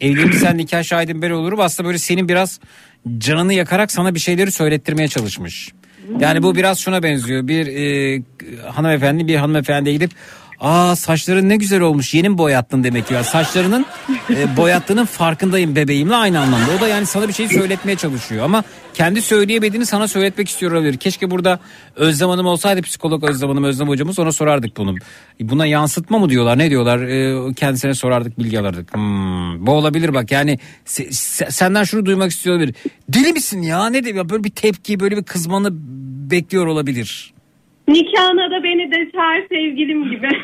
Evlenirsen 0.00 0.58
nikah 0.58 0.82
şahidin 0.82 1.22
ben 1.22 1.30
olurum. 1.30 1.60
Aslında 1.60 1.86
böyle 1.86 1.98
senin 1.98 2.28
biraz 2.28 2.60
canını 3.18 3.54
yakarak 3.54 3.92
sana 3.92 4.14
bir 4.14 4.20
şeyleri 4.20 4.50
söylettirmeye 4.50 5.08
çalışmış. 5.08 5.72
Yani 6.20 6.42
bu 6.42 6.54
biraz 6.54 6.78
şuna 6.78 7.02
benziyor. 7.02 7.48
Bir 7.48 7.66
e, 7.66 8.22
hanımefendi 8.70 9.26
bir 9.28 9.36
hanımefendiye 9.36 9.94
gidip 9.94 10.10
Aa 10.64 10.96
saçların 10.96 11.48
ne 11.48 11.56
güzel 11.56 11.80
olmuş 11.80 12.14
yeni 12.14 12.28
mi 12.28 12.38
boyattın 12.38 12.84
demek 12.84 13.10
ya. 13.10 13.24
Saçlarının 13.24 13.86
e, 14.30 14.56
boyattığının 14.56 15.04
farkındayım 15.04 15.76
bebeğimle 15.76 16.14
aynı 16.14 16.40
anlamda. 16.40 16.66
O 16.78 16.80
da 16.80 16.88
yani 16.88 17.06
sana 17.06 17.28
bir 17.28 17.32
şey 17.32 17.48
söyletmeye 17.48 17.96
çalışıyor. 17.96 18.44
Ama 18.44 18.64
kendi 18.94 19.22
söyleyemediğini 19.22 19.86
sana 19.86 20.08
söyletmek 20.08 20.48
istiyor 20.48 20.72
olabilir. 20.72 20.96
Keşke 20.96 21.30
burada 21.30 21.60
Özlem 21.96 22.28
Hanım 22.28 22.46
olsaydı 22.46 22.82
psikolog 22.82 23.24
Özlem 23.24 23.48
Hanım 23.48 23.64
Özlem 23.64 23.88
hocamız 23.88 24.18
ona 24.18 24.32
sorardık 24.32 24.76
bunu. 24.76 24.94
Buna 25.40 25.66
yansıtma 25.66 26.18
mı 26.18 26.28
diyorlar 26.28 26.58
ne 26.58 26.70
diyorlar 26.70 27.00
e, 27.00 27.54
kendisine 27.54 27.94
sorardık 27.94 28.38
bilgi 28.38 28.60
alırdık. 28.60 28.94
Hmm, 28.94 29.66
bu 29.66 29.72
olabilir 29.72 30.14
bak 30.14 30.32
yani 30.32 30.58
se- 30.86 31.08
se- 31.08 31.50
senden 31.50 31.84
şunu 31.84 32.06
duymak 32.06 32.30
istiyor 32.30 32.56
olabilir. 32.56 32.74
Deli 33.08 33.32
misin 33.32 33.62
ya 33.62 33.86
ne 33.86 34.04
de 34.04 34.28
böyle 34.28 34.44
bir 34.44 34.50
tepki 34.50 35.00
böyle 35.00 35.16
bir 35.16 35.24
kızmanı 35.24 35.68
bekliyor 36.30 36.66
olabilir. 36.66 37.33
Nikahına 37.88 38.50
da 38.50 38.62
beni 38.64 38.90
de 38.90 39.10
çağır 39.12 39.48
sevgilim 39.48 40.10
gibi. 40.10 40.28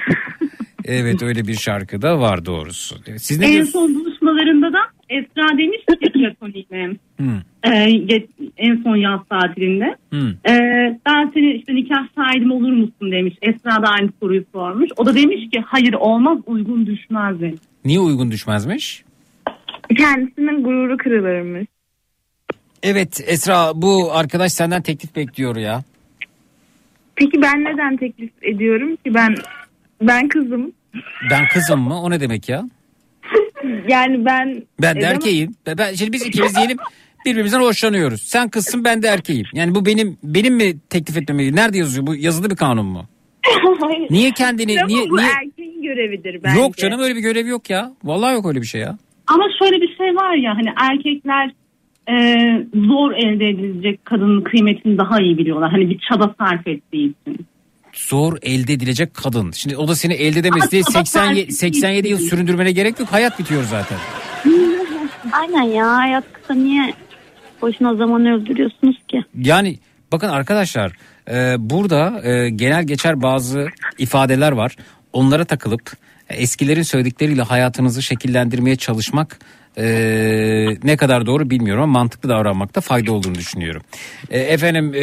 Evet 0.84 1.22
öyle 1.22 1.46
bir 1.46 1.54
şarkı 1.54 2.02
da 2.02 2.20
var 2.20 2.46
doğrusu. 2.46 2.96
Evet, 3.06 3.22
Siz 3.22 3.38
ne 3.38 3.56
en 3.56 3.64
son 3.64 3.94
buluşmalarında 3.94 4.72
da 4.72 4.78
Esra 5.08 5.58
demiş 5.58 5.78
ki 5.88 6.12
Platoni'yle 6.12 6.96
Hmm, 7.16 7.40
e, 7.64 7.68
ge- 7.90 8.26
en 8.56 8.82
son 8.82 8.96
yaz 8.96 9.20
tatilinde. 9.30 9.96
hmm. 10.10 10.28
E, 10.28 10.54
ben 11.06 11.30
senin 11.34 11.58
işte 11.58 11.74
nikah 11.74 12.06
sahidim 12.16 12.50
olur 12.52 12.72
musun 12.72 13.12
demiş. 13.12 13.34
Esra 13.42 13.82
da 13.82 13.88
aynı 13.88 14.10
soruyu 14.20 14.44
sormuş. 14.52 14.90
O 14.96 15.06
da 15.06 15.14
demiş 15.14 15.50
ki 15.52 15.60
hayır 15.66 15.92
olmaz 15.92 16.38
uygun 16.46 16.86
düşmez 16.86 17.40
demiş. 17.40 17.60
Niye 17.84 18.00
uygun 18.00 18.30
düşmezmiş? 18.30 19.04
Kendisinin 19.96 20.62
gururu 20.64 20.96
kırılırmış. 20.96 21.66
Evet 22.82 23.20
Esra 23.26 23.72
bu 23.74 24.12
arkadaş 24.12 24.52
senden 24.52 24.82
teklif 24.82 25.16
bekliyor 25.16 25.56
ya. 25.56 25.82
Peki 27.20 27.42
ben 27.42 27.64
neden 27.64 27.96
teklif 27.96 28.30
ediyorum 28.42 28.96
ki 28.96 29.14
ben 29.14 29.34
ben 30.02 30.28
kızım. 30.28 30.72
Ben 31.30 31.48
kızım 31.52 31.80
mı? 31.80 32.02
O 32.02 32.10
ne 32.10 32.20
demek 32.20 32.48
ya? 32.48 32.64
Yani 33.88 34.24
ben 34.24 34.62
Ben 34.82 34.94
de 34.94 34.98
edemem. 34.98 35.14
erkeğim. 35.14 35.54
Ben, 35.78 35.94
şimdi 35.94 36.12
biz 36.12 36.26
ikimiz 36.26 36.56
diyelim 36.56 36.76
Birbirimizden 37.26 37.60
hoşlanıyoruz. 37.60 38.22
Sen 38.22 38.48
kızsın 38.48 38.84
ben 38.84 39.02
de 39.02 39.06
erkeğim. 39.08 39.46
Yani 39.54 39.74
bu 39.74 39.86
benim 39.86 40.18
benim 40.22 40.54
mi 40.54 40.80
teklif 40.90 41.16
etmemi? 41.16 41.56
Nerede 41.56 41.78
yazıyor? 41.78 42.06
Bu 42.06 42.14
yazılı 42.14 42.50
bir 42.50 42.56
kanun 42.56 42.86
mu? 42.86 43.04
Niye 44.10 44.30
kendini 44.30 44.78
Ama 44.80 44.86
niye 44.86 45.10
bu 45.10 45.16
niye 45.16 45.28
erkeğin 45.28 45.82
görevidir 45.82 46.40
bence. 46.44 46.60
Yok 46.60 46.76
canım 46.76 47.00
öyle 47.00 47.16
bir 47.16 47.20
görev 47.20 47.46
yok 47.46 47.70
ya. 47.70 47.92
Vallahi 48.04 48.34
yok 48.34 48.46
öyle 48.46 48.60
bir 48.60 48.66
şey 48.66 48.80
ya. 48.80 48.98
Ama 49.26 49.44
şöyle 49.58 49.80
bir 49.82 49.96
şey 49.96 50.06
var 50.16 50.34
ya 50.34 50.54
hani 50.56 50.72
erkekler 50.90 51.50
e, 52.08 52.14
zor 52.74 53.12
elde 53.12 53.48
edilecek 53.48 54.04
kadının 54.04 54.42
kıymetini 54.42 54.98
daha 54.98 55.20
iyi 55.20 55.38
biliyorlar. 55.38 55.70
Hani 55.70 55.90
bir 55.90 55.98
çaba 56.08 56.34
sarf 56.38 56.66
ettiği 56.66 57.14
için. 57.20 57.46
Zor 57.92 58.38
elde 58.42 58.72
edilecek 58.72 59.14
kadın. 59.14 59.50
Şimdi 59.50 59.76
o 59.76 59.88
da 59.88 59.94
seni 59.94 60.12
elde 60.12 60.38
edemez 60.38 60.72
diye 60.72 60.82
Ama 60.86 61.04
87, 61.04 61.52
87 61.52 62.08
yıl 62.08 62.18
süründürmene 62.18 62.72
gerek 62.72 63.00
yok. 63.00 63.08
Hayat 63.12 63.38
bitiyor 63.38 63.62
zaten. 63.62 63.98
Aynen 65.32 65.62
ya 65.62 65.96
hayat 65.96 66.24
kısa 66.32 66.54
niye 66.54 66.94
boşuna 67.62 67.94
zaman 67.94 68.26
öldürüyorsunuz 68.26 68.96
ki? 69.08 69.24
Yani 69.38 69.78
bakın 70.12 70.28
arkadaşlar 70.28 70.92
e, 71.30 71.54
burada 71.58 72.28
e, 72.28 72.50
genel 72.50 72.84
geçer 72.84 73.22
bazı 73.22 73.68
ifadeler 73.98 74.52
var. 74.52 74.76
Onlara 75.12 75.44
takılıp 75.44 75.92
e, 76.28 76.36
eskilerin 76.36 76.82
söyledikleriyle 76.82 77.42
hayatınızı 77.42 78.02
şekillendirmeye 78.02 78.76
çalışmak 78.76 79.38
e, 79.78 79.84
ne 80.84 80.96
kadar 80.96 81.26
doğru 81.26 81.50
bilmiyorum 81.50 81.82
ama 81.82 81.92
mantıklı 81.92 82.28
davranmakta 82.28 82.80
fayda 82.80 83.12
olduğunu 83.12 83.34
düşünüyorum. 83.34 83.82
E, 84.30 84.38
efendim 84.38 84.94
e, 84.94 85.02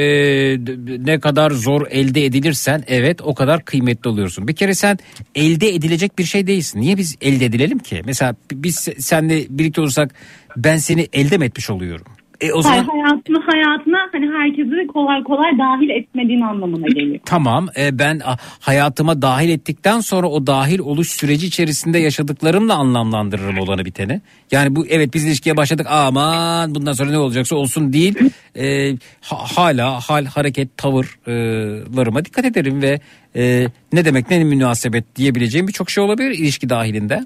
ne 1.06 1.20
kadar 1.20 1.52
zor 1.52 1.88
elde 1.90 2.26
edilirsen 2.26 2.84
evet 2.88 3.22
o 3.22 3.36
kadar 3.36 3.66
kıymetli 3.66 4.10
oluyorsun. 4.10 4.48
Bir 4.48 4.56
kere 4.56 4.74
sen 4.74 5.00
elde 5.36 5.76
edilecek 5.76 6.20
bir 6.20 6.24
şey 6.24 6.48
değilsin. 6.48 6.82
Niye 6.82 6.98
biz 6.98 7.16
elde 7.22 7.46
edilelim 7.46 7.80
ki? 7.80 8.02
Mesela 8.06 8.36
biz 8.52 8.88
seninle 9.00 9.46
birlikte 9.50 9.82
olursak 9.82 10.16
ben 10.58 10.78
seni 10.78 11.08
elde 11.14 11.38
mi 11.38 11.46
etmiş 11.46 11.70
oluyorum? 11.70 12.17
E 12.42 12.54
o 12.54 12.62
zaman 12.62 12.76
Hayır, 12.76 12.88
hayatını 12.88 13.38
hayatına 13.46 13.98
hani 14.12 14.28
herkesi 14.38 14.88
kolay 14.88 15.24
kolay 15.24 15.58
dahil 15.58 15.90
etmediğin 15.90 16.42
anlamına 16.42 16.88
geliyor. 16.88 17.20
Tamam 17.26 17.68
e, 17.78 18.00
ben 18.00 18.22
hayatıma 18.60 19.22
dahil 19.22 19.50
ettikten 19.50 20.00
sonra 20.00 20.28
o 20.28 20.48
dahil 20.48 20.80
oluş 20.80 21.12
süreci 21.12 21.48
içerisinde 21.48 22.00
yaşadıklarımla 22.00 22.76
anlamlandırırım 22.76 23.58
olanı 23.58 23.86
biteni. 23.86 24.22
Yani 24.52 24.76
bu 24.76 24.88
evet 24.88 25.14
biz 25.14 25.26
ilişkiye 25.26 25.58
başladık 25.58 25.88
aman 25.90 26.76
bundan 26.76 26.94
sonra 26.94 27.10
ne 27.10 27.18
olacaksa 27.18 27.56
olsun 27.56 27.94
değil. 27.94 28.16
E, 28.56 28.92
ha- 29.22 29.46
hala 29.58 30.00
hal 30.00 30.26
hareket 30.26 30.78
tavırlarıma 30.78 32.26
dikkat 32.26 32.46
ederim 32.46 32.82
ve 32.82 33.00
e, 33.36 33.68
ne 33.94 34.06
demek 34.06 34.30
ne 34.30 34.44
münasebet 34.44 35.16
diyebileceğim 35.16 35.68
birçok 35.68 35.90
şey 35.90 36.04
olabilir 36.04 36.32
ilişki 36.32 36.70
dahilinde. 36.70 37.26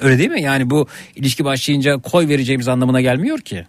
Öyle 0.00 0.18
değil 0.18 0.30
mi? 0.30 0.42
Yani 0.42 0.70
bu 0.70 0.86
ilişki 1.16 1.44
başlayınca 1.44 1.98
koy 1.98 2.28
vereceğimiz 2.28 2.68
anlamına 2.68 3.00
gelmiyor 3.00 3.38
ki. 3.38 3.66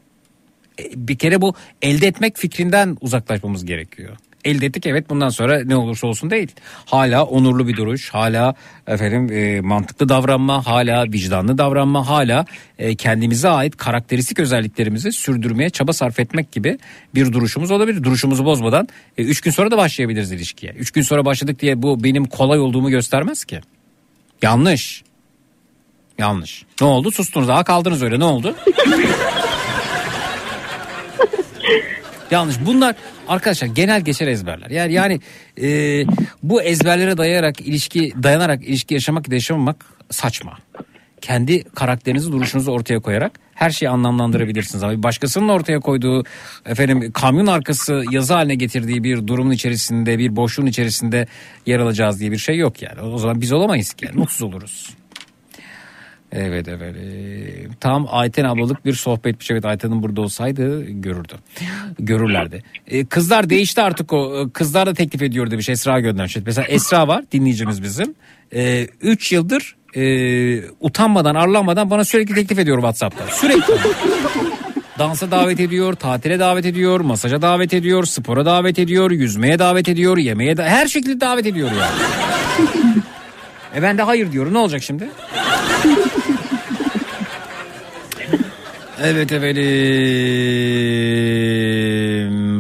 E, 0.79 0.83
bir 0.95 1.17
kere 1.17 1.41
bu 1.41 1.53
elde 1.81 2.07
etmek 2.07 2.37
fikrinden 2.37 2.97
uzaklaşmamız 3.01 3.65
gerekiyor. 3.65 4.17
Elde 4.45 4.65
ettik 4.65 4.85
evet 4.85 5.09
bundan 5.09 5.29
sonra 5.29 5.63
ne 5.65 5.75
olursa 5.75 6.07
olsun 6.07 6.29
değil. 6.29 6.51
Hala 6.85 7.25
onurlu 7.25 7.67
bir 7.67 7.77
duruş, 7.77 8.09
hala 8.09 8.55
efendim 8.87 9.31
e, 9.31 9.61
mantıklı 9.61 10.09
davranma, 10.09 10.67
hala 10.67 11.03
vicdanlı 11.03 11.57
davranma, 11.57 12.07
hala 12.07 12.45
e, 12.77 12.95
kendimize 12.95 13.49
ait 13.49 13.77
karakteristik 13.77 14.39
özelliklerimizi 14.39 15.11
sürdürmeye 15.11 15.69
çaba 15.69 15.93
sarf 15.93 16.19
etmek 16.19 16.51
gibi 16.51 16.77
bir 17.15 17.33
duruşumuz 17.33 17.71
olabilir. 17.71 18.03
Duruşumuzu 18.03 18.45
bozmadan 18.45 18.87
3 19.17 19.41
gün 19.41 19.51
sonra 19.51 19.71
da 19.71 19.77
başlayabiliriz 19.77 20.31
ilişkiye. 20.31 20.71
3 20.71 20.91
gün 20.91 21.01
sonra 21.01 21.25
başladık 21.25 21.59
diye 21.59 21.81
bu 21.81 22.03
benim 22.03 22.25
kolay 22.25 22.59
olduğumu 22.59 22.89
göstermez 22.89 23.45
ki. 23.45 23.61
Yanlış. 24.41 25.03
Yanlış. 26.17 26.63
Ne 26.81 26.87
oldu? 26.87 27.11
Sustunuz 27.11 27.47
daha 27.47 27.63
kaldınız 27.63 28.03
öyle 28.03 28.19
ne 28.19 28.25
oldu? 28.25 28.55
Yanlış. 32.31 32.55
Bunlar 32.65 32.95
arkadaşlar 33.27 33.67
genel 33.67 34.01
geçer 34.01 34.27
ezberler. 34.27 34.69
Yani 34.69 34.93
yani 34.93 35.19
e, 35.61 35.67
bu 36.43 36.61
ezberlere 36.61 37.17
dayayarak 37.17 37.61
ilişki 37.61 38.13
dayanarak 38.23 38.63
ilişki 38.63 38.93
yaşamak 38.93 39.29
yaşamamak 39.29 39.85
saçma. 40.11 40.57
Kendi 41.21 41.63
karakterinizi, 41.63 42.31
duruşunuzu 42.31 42.71
ortaya 42.71 42.99
koyarak 42.99 43.31
her 43.55 43.69
şeyi 43.69 43.89
anlamlandırabilirsiniz. 43.89 44.83
Ama 44.83 45.03
başkasının 45.03 45.49
ortaya 45.49 45.79
koyduğu 45.79 46.23
efendim 46.65 47.11
kamyon 47.11 47.47
arkası 47.47 48.03
yazı 48.11 48.33
haline 48.33 48.55
getirdiği 48.55 49.03
bir 49.03 49.27
durumun 49.27 49.51
içerisinde, 49.51 50.19
bir 50.19 50.35
boşluğun 50.35 50.65
içerisinde 50.65 51.27
yer 51.65 51.79
alacağız 51.79 52.19
diye 52.19 52.31
bir 52.31 52.37
şey 52.37 52.57
yok 52.57 52.81
yani. 52.81 53.01
O 53.01 53.17
zaman 53.17 53.41
biz 53.41 53.51
olamayız 53.51 53.93
ki 53.93 54.05
yani. 54.05 54.17
Mutsuz 54.17 54.41
oluruz. 54.41 54.89
Evet 56.31 56.67
evet. 56.67 56.95
Ee, 56.95 57.67
Tam 57.79 58.07
Ayten 58.11 58.43
ablalık 58.43 58.85
bir 58.85 58.93
sohbetmiş. 58.93 59.51
Evet 59.51 59.65
Ayten'in 59.65 60.03
burada 60.03 60.21
olsaydı 60.21 60.83
görürdü. 60.89 61.33
Görürlerdi. 61.99 62.63
Ee, 62.87 63.05
kızlar 63.05 63.49
değişti 63.49 63.81
artık 63.81 64.13
o. 64.13 64.41
Ee, 64.41 64.49
Kızlar 64.49 64.85
da 64.87 64.93
teklif 64.93 65.21
ediyor 65.21 65.51
demiş. 65.51 65.69
Esra 65.69 65.99
göndermiş. 65.99 66.37
Mesela 66.45 66.67
Esra 66.67 67.07
var 67.07 67.23
dinleyicimiz 67.31 67.83
bizim. 67.83 68.15
3 69.01 69.31
yıldır 69.31 69.75
e, 69.95 70.61
utanmadan 70.79 71.35
arlanmadan 71.35 71.89
bana 71.89 72.03
sürekli 72.03 72.35
teklif 72.35 72.59
ediyor 72.59 72.77
Whatsapp'ta. 72.77 73.27
Sürekli. 73.27 73.73
Dansa 74.99 75.31
davet 75.31 75.59
ediyor, 75.59 75.93
tatile 75.93 76.39
davet 76.39 76.65
ediyor, 76.65 76.99
masaja 76.99 77.41
davet 77.41 77.73
ediyor, 77.73 78.03
spora 78.03 78.45
davet 78.45 78.79
ediyor, 78.79 79.11
yüzmeye 79.11 79.59
davet 79.59 79.89
ediyor, 79.89 80.17
yemeğe 80.17 80.57
da 80.57 80.63
her 80.63 80.87
şekilde 80.87 81.21
davet 81.21 81.45
ediyor 81.45 81.69
yani. 81.71 82.01
e 83.75 83.81
ben 83.81 83.97
de 83.97 84.01
hayır 84.01 84.31
diyorum. 84.31 84.53
Ne 84.53 84.57
olacak 84.57 84.83
şimdi? 84.83 85.09
Evet 89.01 89.31
efendim 89.31 89.67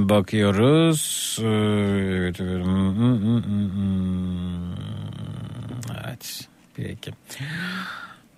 bakıyoruz. 0.09 1.37
Evet 1.41 2.41
efendim. 2.41 3.43
Evet 6.05 6.47
peki. 6.75 7.11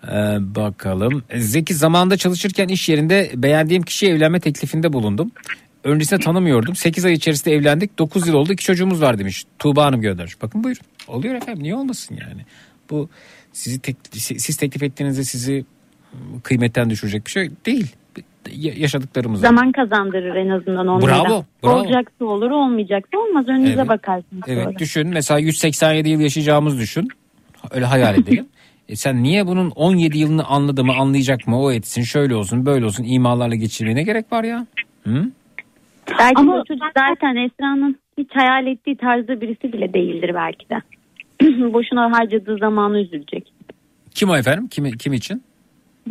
Ee, 0.07 0.37
bakalım. 0.55 1.23
Zeki 1.35 1.73
zamanında 1.73 2.17
çalışırken 2.17 2.67
iş 2.67 2.89
yerinde 2.89 3.31
beğendiğim 3.35 3.83
kişiye 3.83 4.11
evlenme 4.11 4.39
teklifinde 4.39 4.93
bulundum. 4.93 5.31
Öncesinde 5.83 6.19
tanımıyordum. 6.19 6.75
8 6.75 7.05
ay 7.05 7.13
içerisinde 7.13 7.55
evlendik. 7.55 7.99
9 7.99 8.27
yıl 8.27 8.33
oldu. 8.33 8.53
iki 8.53 8.63
çocuğumuz 8.63 9.01
var 9.01 9.19
demiş. 9.19 9.45
Tuğba 9.59 9.85
Hanım 9.85 10.01
göndermiş. 10.01 10.41
Bakın 10.41 10.63
buyurun. 10.63 10.83
Oluyor 11.07 11.35
efendim. 11.35 11.63
Niye 11.63 11.75
olmasın 11.75 12.19
yani? 12.21 12.45
Bu 12.89 13.09
sizi 13.53 13.79
tek, 13.79 13.95
siz 14.13 14.57
teklif 14.57 14.83
ettiğinizde 14.83 15.23
sizi 15.23 15.65
kıymetten 16.43 16.89
düşürecek 16.89 17.25
bir 17.25 17.31
şey 17.31 17.49
değil. 17.65 17.95
Ya- 18.55 18.73
Yaşadıklarımız. 18.77 19.41
Zaman 19.41 19.71
kazandırır 19.71 20.35
en 20.35 20.49
azından 20.49 20.87
onlara. 20.87 21.07
Bravo, 21.07 21.45
bravo. 21.63 21.75
Olacaksa 21.75 22.25
olur 22.25 22.51
olmayacaksa 22.51 23.17
olmaz 23.17 23.47
önünüze 23.47 23.73
Evet. 23.73 23.89
bakarsınız 23.89 24.43
Evet 24.47 24.63
sonra. 24.65 24.79
düşün 24.79 25.07
mesela 25.07 25.39
187 25.39 26.09
yıl 26.09 26.19
yaşayacağımızı 26.19 26.79
düşün. 26.79 27.07
Öyle 27.71 27.85
hayal 27.85 28.17
edelim. 28.17 28.45
E 28.89 28.95
sen 28.95 29.23
niye 29.23 29.47
bunun 29.47 29.69
17 29.69 30.17
yılını 30.17 30.45
anladı 30.45 30.83
mı 30.83 30.93
anlayacak 30.93 31.47
mı 31.47 31.61
o 31.61 31.71
etsin 31.71 32.01
şöyle 32.03 32.35
olsun 32.35 32.65
böyle 32.65 32.85
olsun 32.85 33.03
imalarla 33.03 33.55
geçirmeye 33.55 33.95
ne 33.95 34.03
gerek 34.03 34.31
var 34.31 34.43
ya? 34.43 34.65
Hı? 35.03 35.25
Belki 36.19 36.43
de 36.47 36.51
o 36.51 36.63
çocuk 36.65 36.83
zaten 36.97 37.35
Esra'nın 37.35 37.99
hiç 38.17 38.27
hayal 38.33 38.67
ettiği 38.67 38.97
tarzda 38.97 39.41
birisi 39.41 39.73
bile 39.73 39.93
değildir 39.93 40.31
belki 40.35 40.65
de. 40.69 40.75
Boşuna 41.73 42.11
harcadığı 42.19 42.57
zamanı 42.57 42.99
üzülecek. 42.99 43.53
Kim 44.15 44.29
o 44.29 44.35
efendim? 44.37 44.67
Kim, 44.67 44.91
kim 44.91 45.13
için? 45.13 45.43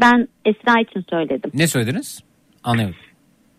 Ben 0.01 0.29
Esra 0.45 0.81
için 0.81 1.05
söyledim. 1.11 1.51
Ne 1.55 1.66
söylediniz? 1.66 2.20
Anlayamadım. 2.65 3.01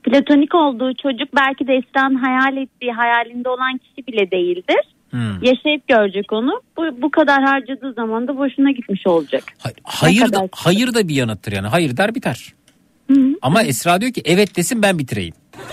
Platonik 0.04 0.56
olduğu 0.56 0.94
çocuk 0.94 1.36
belki 1.36 1.68
de 1.68 1.74
Esra'nın 1.74 2.16
hayal 2.16 2.58
ettiği 2.58 2.92
hayalinde 2.92 3.50
olan 3.50 3.78
kişi 3.78 4.08
bile 4.08 4.32
değildir. 4.32 4.80
Hmm. 5.10 5.44
Yaşayıp 5.44 5.88
görecek 5.88 6.34
onu. 6.34 6.62
Bu, 6.78 7.02
bu 7.02 7.12
kadar 7.12 7.44
harcadığı 7.44 7.94
zaman 7.94 8.28
da 8.28 8.38
boşuna 8.38 8.72
gitmiş 8.72 9.08
olacak. 9.08 9.44
Hayır 9.84 10.34
da, 10.34 10.50
hayır 10.52 10.94
da 10.94 11.08
bir 11.08 11.16
yanıttır 11.16 11.52
yani. 11.52 11.68
Hayır 11.68 11.98
der 11.98 12.16
biter. 12.16 12.54
Ama 13.42 13.64
Esra 13.64 14.02
diyor 14.02 14.14
ki 14.14 14.22
evet 14.26 14.56
desin 14.56 14.82
ben 14.82 15.00
bitireyim. 15.00 15.34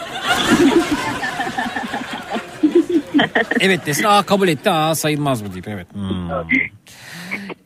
evet 3.60 3.86
desin 3.86 4.04
aa 4.04 4.22
kabul 4.22 4.48
etti 4.48 4.70
aa 4.70 4.94
sayılmaz 4.94 5.44
bu 5.44 5.52
deyip 5.52 5.68
evet. 5.68 5.94
Hmm. 5.94 6.30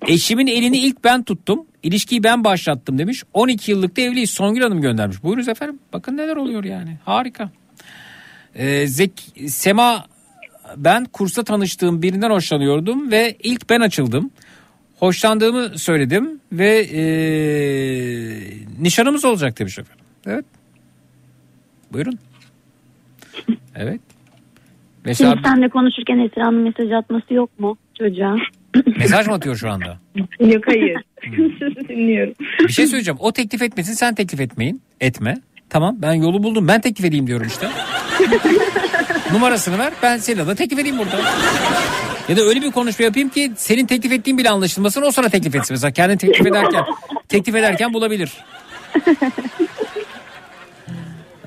Eşimin 0.07 0.47
elini 0.47 0.79
ilk 0.79 1.05
ben 1.05 1.23
tuttum. 1.23 1.67
İlişkiyi 1.83 2.23
ben 2.23 2.45
başlattım 2.45 2.99
demiş. 2.99 3.25
12 3.35 3.71
yıllık 3.71 3.97
da 3.97 4.01
evliyiz. 4.01 4.31
Songül 4.31 4.63
Hanım 4.63 4.81
göndermiş. 4.81 5.23
Buyurunuz 5.23 5.49
efendim. 5.49 5.79
Bakın 5.93 6.17
neler 6.17 6.37
oluyor 6.37 6.65
yani. 6.65 6.99
Harika. 7.05 7.51
Ee, 8.55 8.87
Zek, 8.87 9.13
Sema 9.47 10.07
ben 10.77 11.05
kursta 11.05 11.45
tanıştığım 11.45 12.03
birinden 12.03 12.31
hoşlanıyordum 12.31 13.11
ve 13.11 13.37
ilk 13.43 13.71
ben 13.71 13.81
açıldım. 13.81 14.31
Hoşlandığımı 14.99 15.79
söyledim 15.79 16.41
ve 16.53 16.81
ee, 16.81 17.03
nişanımız 18.83 19.25
olacak 19.25 19.59
demiş 19.59 19.79
efendim. 19.79 20.05
Evet. 20.27 20.45
Buyurun. 21.93 22.19
Evet. 23.77 24.01
Mesela 25.05 25.31
Şimdi 25.31 25.49
senle 25.49 25.69
konuşurken 25.69 26.19
Esra'nın 26.19 26.61
mesaj 26.63 26.93
atması 26.93 27.35
yok 27.35 27.59
mu 27.59 27.77
çocuğa? 27.99 28.37
Mesaj 28.99 29.27
mı 29.27 29.35
atıyor 29.35 29.57
şu 29.57 29.71
anda? 29.71 29.99
yok 30.41 30.65
hayır. 30.67 30.97
Dinliyorum. 31.89 32.35
Bir 32.61 32.73
şey 32.73 32.87
söyleyeceğim. 32.87 33.19
O 33.21 33.33
teklif 33.33 33.63
etmesin 33.63 33.93
sen 33.93 34.15
teklif 34.15 34.41
etmeyin. 34.41 34.83
Etme. 35.01 35.39
Tamam 35.71 35.97
ben 35.99 36.13
yolu 36.13 36.43
buldum. 36.43 36.69
Ben 36.69 36.81
teklif 36.81 37.07
edeyim 37.07 37.27
diyorum 37.27 37.47
işte. 37.47 37.69
Numarasını 39.33 39.79
ver. 39.79 39.93
Ben 40.03 40.17
senin 40.17 40.39
adına 40.39 40.55
teklif 40.55 40.79
edeyim 40.79 40.99
burada. 40.99 41.21
Ya 42.29 42.37
da 42.37 42.41
öyle 42.41 42.63
bir 42.63 42.71
konuşma 42.71 43.05
yapayım 43.05 43.29
ki 43.29 43.53
senin 43.57 43.87
teklif 43.87 44.13
ettiğin 44.13 44.39
bile 44.39 44.51
anlaşılmasın. 44.51 45.03
O 45.03 45.11
sonra 45.11 45.29
teklif 45.29 45.55
etsin. 45.55 45.75
Mesela 45.75 45.91
kendini 45.91 46.19
teklif 46.19 46.47
ederken 46.47 46.85
teklif 47.29 47.55
ederken 47.55 47.93
bulabilir. 47.95 48.33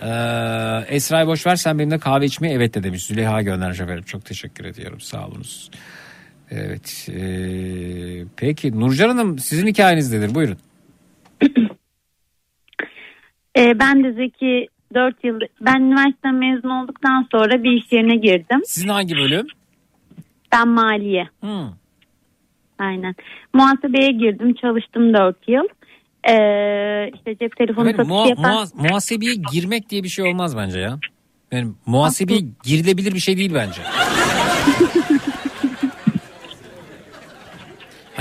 Ee, 0.01 0.95
Esra'yı 0.95 1.27
boş 1.27 1.45
ver 1.47 1.55
sen 1.55 1.79
benimle 1.79 1.99
kahve 1.99 2.25
içmeye 2.25 2.53
evet 2.53 2.73
de 2.73 2.83
demiş. 2.83 3.05
Züleyha 3.05 3.41
göndermiş 3.41 3.79
efendim. 3.79 4.03
Çok 4.03 4.25
teşekkür 4.25 4.65
ediyorum. 4.65 5.01
Sağ 5.01 5.27
olunuz. 5.27 5.69
Evet. 6.55 7.09
ee, 7.11 8.25
peki 8.37 8.79
Nurcan 8.79 9.09
Hanım 9.09 9.39
sizin 9.39 9.67
hikayeniz 9.67 10.13
nedir? 10.13 10.35
Buyurun. 10.35 10.57
Ee, 13.57 13.79
ben 13.79 14.03
de 14.03 14.11
Zeki 14.13 14.67
4 14.93 15.23
yıl 15.23 15.39
ben 15.61 15.81
üniversiteden 15.81 16.35
mezun 16.35 16.69
olduktan 16.69 17.27
sonra 17.31 17.63
bir 17.63 17.71
iş 17.71 17.91
yerine 17.91 18.15
girdim. 18.15 18.61
Sizin 18.65 18.87
hangi 18.89 19.15
bölüm? 19.15 19.47
Ben 20.51 20.67
maliye. 20.67 21.29
Hmm. 21.39 21.69
Aynen. 22.79 23.15
Muhasebeye 23.53 24.11
girdim 24.11 24.53
çalıştım 24.53 25.13
4 25.13 25.47
yıl. 25.47 25.63
Ee, 26.29 27.11
işte 27.15 27.35
cep 27.39 27.57
telefonu 27.57 27.89
Efendim, 27.89 28.11
satışı 28.11 28.13
muha- 28.13 28.29
yapan. 28.29 28.53
muha- 28.53 28.87
muhasebeye 28.89 29.35
girmek 29.51 29.89
diye 29.89 30.03
bir 30.03 30.09
şey 30.09 30.25
olmaz 30.25 30.57
bence 30.57 30.79
ya. 30.79 30.99
Yani 31.51 31.71
muhasebeye 31.85 32.39
girilebilir 32.63 33.13
bir 33.13 33.19
şey 33.19 33.37
değil 33.37 33.51
bence. 33.53 33.81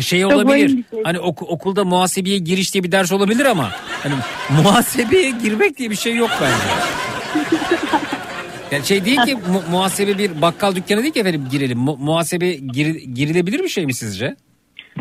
Şey 0.02 0.20
Çok 0.22 0.32
olabilir. 0.32 0.68
şey. 0.68 1.02
Hani 1.04 1.18
oku- 1.18 1.46
okulda 1.46 1.84
muhasebeye 1.84 2.38
giriş 2.38 2.74
diye 2.74 2.84
bir 2.84 2.92
ders 2.92 3.12
olabilir 3.12 3.44
ama 3.44 3.70
hani 4.02 4.14
muhasebeye 4.62 5.30
girmek 5.30 5.78
diye 5.78 5.90
bir 5.90 5.96
şey 5.96 6.16
yok 6.16 6.30
bence. 6.40 6.64
Yani 8.70 8.86
şey 8.86 9.04
değil 9.04 9.20
ki 9.22 9.34
mu- 9.34 9.62
muhasebe 9.70 10.18
bir 10.18 10.42
bakkal 10.42 10.74
dükkanı 10.74 11.02
değil 11.02 11.12
ki 11.12 11.20
efendim 11.20 11.48
girelim. 11.50 11.78
Mu- 11.78 11.96
muhasebe 12.00 12.52
gir- 12.52 13.14
girilebilir 13.14 13.58
bir 13.62 13.68
şey 13.68 13.86
mi 13.86 13.94
sizce? 13.94 14.36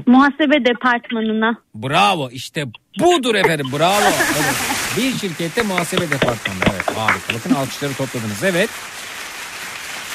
Muhasebe 0.05 0.65
departmanına. 0.65 1.57
Bravo 1.75 2.30
işte 2.31 2.65
budur 2.99 3.35
efendim 3.35 3.67
bravo. 3.80 4.01
Evet. 4.41 4.55
Bir 4.97 5.17
şirkette 5.19 5.61
muhasebe 5.61 6.01
departmanı 6.11 6.57
evet 6.73 6.97
harika. 6.97 7.33
Bakın 7.33 7.53
alkışları 7.55 7.93
topladınız 7.93 8.43
evet. 8.43 8.69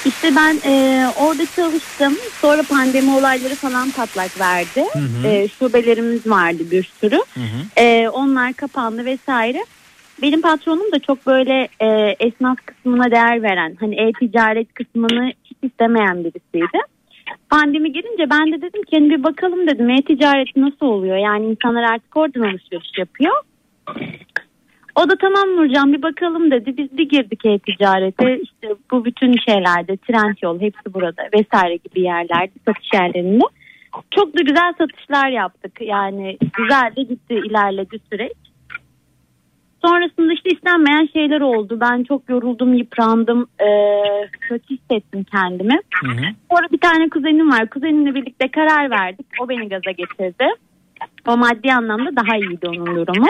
İşte 0.05 0.31
ben 0.36 0.70
e, 0.70 1.05
orada 1.20 1.47
çalıştım. 1.57 2.15
Sonra 2.41 2.62
pandemi 2.62 3.10
olayları 3.10 3.55
falan 3.55 3.91
patlak 3.91 4.41
verdi. 4.41 4.84
Hı 4.92 4.99
hı. 4.99 5.26
E, 5.26 5.49
şubelerimiz 5.49 6.26
vardı 6.26 6.62
bir 6.70 6.84
sürü. 7.00 7.18
E, 7.76 8.08
onlar 8.08 8.52
kapandı 8.52 9.05
vesaire. 9.05 9.65
Benim 10.23 10.42
patronum 10.42 10.92
da 10.92 10.99
çok 10.99 11.26
böyle 11.26 11.68
e, 11.81 12.16
esnaf 12.20 12.58
kısmına 12.66 13.10
değer 13.10 13.42
veren, 13.42 13.76
hani 13.81 13.94
e-ticaret 14.00 14.75
kısmını 14.75 15.33
hiç 15.44 15.57
istemeyen 15.62 16.25
birisiydi. 16.25 16.78
Pandemi 17.50 17.92
gelince 17.92 18.31
ben 18.31 18.52
de 18.52 18.62
dedim 18.62 18.83
ki 18.83 18.97
hani 18.97 19.10
bir 19.10 19.23
bakalım 19.23 19.66
dedim 19.66 19.91
e-ticaret 19.91 20.57
nasıl 20.57 20.86
oluyor? 20.86 21.16
Yani 21.16 21.47
insanlar 21.47 21.83
artık 21.83 22.16
oradan 22.16 22.41
alışveriş 22.41 22.99
yapıyor. 22.99 23.33
O 24.97 25.08
da 25.08 25.16
tamam 25.16 25.57
Nurcan 25.57 25.92
bir 25.92 26.02
bakalım 26.02 26.50
dedi. 26.50 26.76
Biz 26.76 26.99
bir 26.99 27.08
girdik 27.08 27.44
e-ticarete. 27.44 28.41
İşte 28.41 28.68
bu 28.91 29.05
bütün 29.05 29.34
şeylerde 29.47 29.97
Trendyol 29.97 30.60
hepsi 30.60 30.94
burada 30.94 31.23
vesaire 31.34 31.76
gibi 31.76 32.00
yerlerde 32.00 32.52
satış 32.65 32.92
yerlerinde. 32.94 33.44
Çok 34.10 34.36
da 34.39 34.42
güzel 34.42 34.73
satışlar 34.78 35.28
yaptık. 35.28 35.73
Yani 35.81 36.39
güzel 36.57 36.92
de 36.97 37.02
gitti 37.02 37.34
ilerledi 37.34 37.99
süreç. 38.12 38.33
Sonrasında 39.84 40.33
işte 40.33 40.50
istenmeyen 40.50 41.08
şeyler 41.12 41.41
oldu. 41.41 41.78
Ben 41.81 42.05
çok 42.05 42.28
yoruldum, 42.28 42.75
yıprandım. 42.75 43.47
Ee, 43.60 44.28
kötü 44.41 44.75
hissettim 44.75 45.25
kendimi. 45.31 45.81
Sonra 46.50 46.66
bir 46.73 46.78
tane 46.78 47.08
kuzenim 47.08 47.50
var. 47.50 47.70
Kuzenimle 47.70 48.15
birlikte 48.15 48.49
karar 48.49 48.91
verdik. 48.91 49.26
O 49.41 49.49
beni 49.49 49.68
gaza 49.68 49.91
getirdi. 49.91 50.44
O 51.26 51.36
maddi 51.36 51.73
anlamda 51.73 52.16
daha 52.16 52.36
iyiydi 52.36 52.68
onun 52.68 52.97
durumu. 52.97 53.28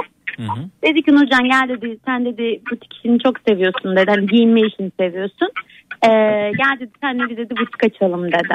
Dedi 0.82 1.02
ki 1.02 1.12
Nurcan 1.14 1.44
gel 1.44 1.68
dedi 1.68 1.98
sen 2.04 2.24
dedi 2.24 2.60
butik 2.70 2.94
işini 2.94 3.18
çok 3.18 3.36
seviyorsun 3.48 3.96
dedi. 3.96 4.10
Hani 4.10 4.26
giyinme 4.26 4.60
işini 4.60 4.90
seviyorsun. 5.00 5.48
Ee, 6.04 6.08
gel 6.58 6.76
dedi 6.80 6.90
senle 7.00 7.22
bir 7.30 7.36
dedi 7.36 7.50
butik 7.50 7.84
açalım 7.84 8.32
dedi. 8.32 8.54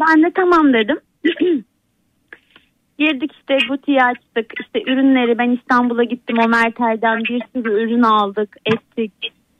Ben 0.00 0.22
de 0.22 0.30
tamam 0.34 0.72
dedim. 0.72 0.98
Girdik 2.98 3.32
işte 3.40 3.58
butiği 3.68 3.98
açtık. 4.02 4.52
İşte 4.60 4.92
ürünleri 4.92 5.38
ben 5.38 5.50
İstanbul'a 5.50 6.04
gittim 6.04 6.36
o 6.44 6.48
Mertel'den 6.48 7.18
bir 7.18 7.42
sürü 7.54 7.70
ürün 7.84 8.02
aldık 8.02 8.56
ettik. 8.66 9.12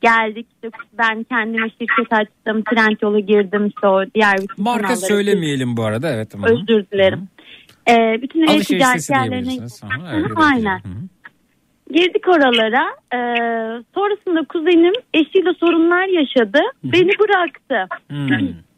Geldik 0.02 0.46
işte 0.54 0.70
ben 0.98 1.22
kendime 1.24 1.68
şirket 1.70 2.12
açtım. 2.12 2.62
Trendyol'a 2.62 3.20
girdim 3.20 3.66
işte 3.66 3.86
o 3.86 4.04
diğer 4.14 4.36
bütün 4.36 4.64
Marka 4.64 4.96
söylemeyelim 4.96 5.76
bu 5.76 5.84
arada 5.84 6.10
evet. 6.14 6.30
Tamam. 6.30 6.50
Özür 6.50 6.86
dilerim. 6.92 7.28
Ee, 7.90 8.18
bütün 8.22 8.42
e-ticaret 8.42 8.66
sitesi 8.66 9.12
yerlerine. 9.12 9.50
Aha, 9.82 10.12
Hı, 10.12 10.24
Aynen. 10.36 10.80
Girdik 11.92 12.28
oralara. 12.28 12.86
Ee, 13.14 13.82
sonrasında 13.94 14.44
kuzenim 14.48 14.92
eşiyle 15.14 15.54
sorunlar 15.54 16.06
yaşadı. 16.06 16.58
Beni 16.84 17.10
bıraktı. 17.18 17.96
Hmm. 18.10 18.28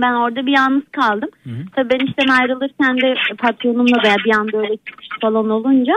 Ben 0.00 0.12
orada 0.12 0.46
bir 0.46 0.56
yalnız 0.56 0.82
kaldım. 0.92 1.28
Tabii 1.74 1.90
ben 1.90 2.06
işten 2.06 2.28
ayrılırken 2.28 2.96
de 3.00 3.14
patronumla 3.38 4.02
da 4.02 4.16
bir 4.24 4.34
anda 4.34 4.58
öyle 4.58 4.76
çıkış 4.76 5.08
falan 5.20 5.50
olunca 5.50 5.92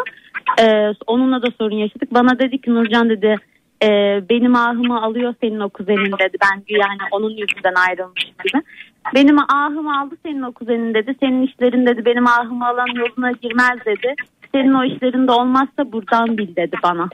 e, 0.62 0.94
onunla 1.08 1.42
da 1.42 1.48
sorun 1.58 1.76
yaşadık. 1.76 2.14
Bana 2.14 2.40
dedi 2.40 2.62
ki 2.62 2.74
Nurcan 2.74 3.10
dedi 3.10 3.36
e, 3.84 3.90
benim 4.30 4.56
ahımı 4.56 5.02
alıyor 5.02 5.34
senin 5.42 5.60
o 5.60 5.70
kuzenin 5.70 6.12
dedi. 6.12 6.38
Ben 6.42 6.64
yani 6.68 7.00
onun 7.12 7.30
yüzünden 7.30 7.74
ayrılmış 7.88 8.24
gibi. 8.24 8.64
Benim 9.16 9.40
ahımı 9.40 10.00
aldı 10.00 10.16
senin 10.26 10.42
o 10.42 10.52
kuzenin 10.52 10.94
dedi. 10.94 11.16
Senin 11.20 11.42
işlerin 11.48 11.86
dedi 11.86 12.06
benim 12.06 12.28
ahımı 12.28 12.68
alan 12.68 12.88
yoluna 12.96 13.32
girmez 13.32 13.86
dedi. 13.86 14.16
Senin 14.52 14.74
o 14.74 14.84
işlerinde 14.84 15.32
olmazsa 15.32 15.92
buradan 15.92 16.38
bil 16.38 16.56
dedi 16.56 16.76
bana. 16.84 17.10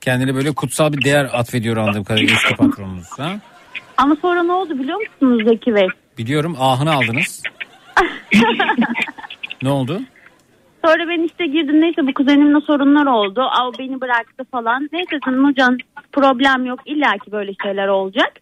Kendine 0.00 0.34
böyle 0.34 0.54
kutsal 0.54 0.92
bir 0.92 1.04
değer 1.04 1.24
atfediyor 1.32 1.76
anladığım 1.76 2.04
kadarıyla 2.04 2.34
eski 2.34 2.56
patronunuz. 2.56 3.18
Ha? 3.18 3.32
Ama 3.96 4.16
sonra 4.22 4.42
ne 4.42 4.52
oldu 4.52 4.78
biliyor 4.78 4.98
musunuz 4.98 5.42
Zeki 5.48 5.74
Bey? 5.74 5.86
Biliyorum 6.18 6.56
ahını 6.58 6.92
aldınız. 6.94 7.42
ne 9.62 9.68
oldu? 9.68 10.00
Sonra 10.84 11.08
ben 11.08 11.22
işte 11.22 11.46
girdim 11.46 11.80
neyse 11.80 12.06
bu 12.06 12.14
kuzenimle 12.14 12.60
sorunlar 12.60 13.06
oldu. 13.06 13.40
Av 13.40 13.72
beni 13.78 14.00
bıraktı 14.00 14.44
falan. 14.50 14.88
Neyse 14.92 15.10
dedim 15.26 15.44
hocam 15.44 15.76
problem 16.12 16.66
yok 16.66 16.80
illaki 16.86 17.32
böyle 17.32 17.52
şeyler 17.62 17.88
olacak. 17.88 18.32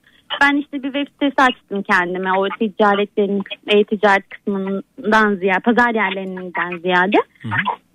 Ben 0.40 0.56
işte 0.56 0.82
bir 0.82 0.92
web 0.92 1.06
sitesi 1.12 1.42
açtım 1.42 1.82
kendime. 1.82 2.32
O 2.32 2.48
ticaretlerin, 2.48 3.42
e-ticaret 3.66 4.28
kısmından 4.28 5.34
ziyade, 5.36 5.60
pazar 5.60 5.94
yerlerinden 5.94 6.78
ziyade. 6.78 7.16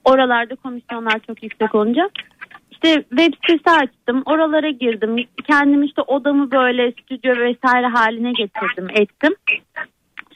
Oralarda 0.06 0.56
komisyonlar 0.56 1.20
çok 1.28 1.44
yüksek 1.44 1.76
olunca. 1.76 2.10
İşte 2.72 3.04
web 3.10 3.34
sitesi 3.34 3.70
açtım. 3.70 4.22
Oralara 4.26 4.70
girdim. 4.70 5.16
Kendim 5.48 5.84
işte 5.84 6.02
odamı 6.02 6.52
böyle 6.52 6.92
stüdyo 6.92 7.32
vesaire 7.32 7.88
haline 7.88 8.32
getirdim, 8.32 8.88
ettim. 8.90 9.36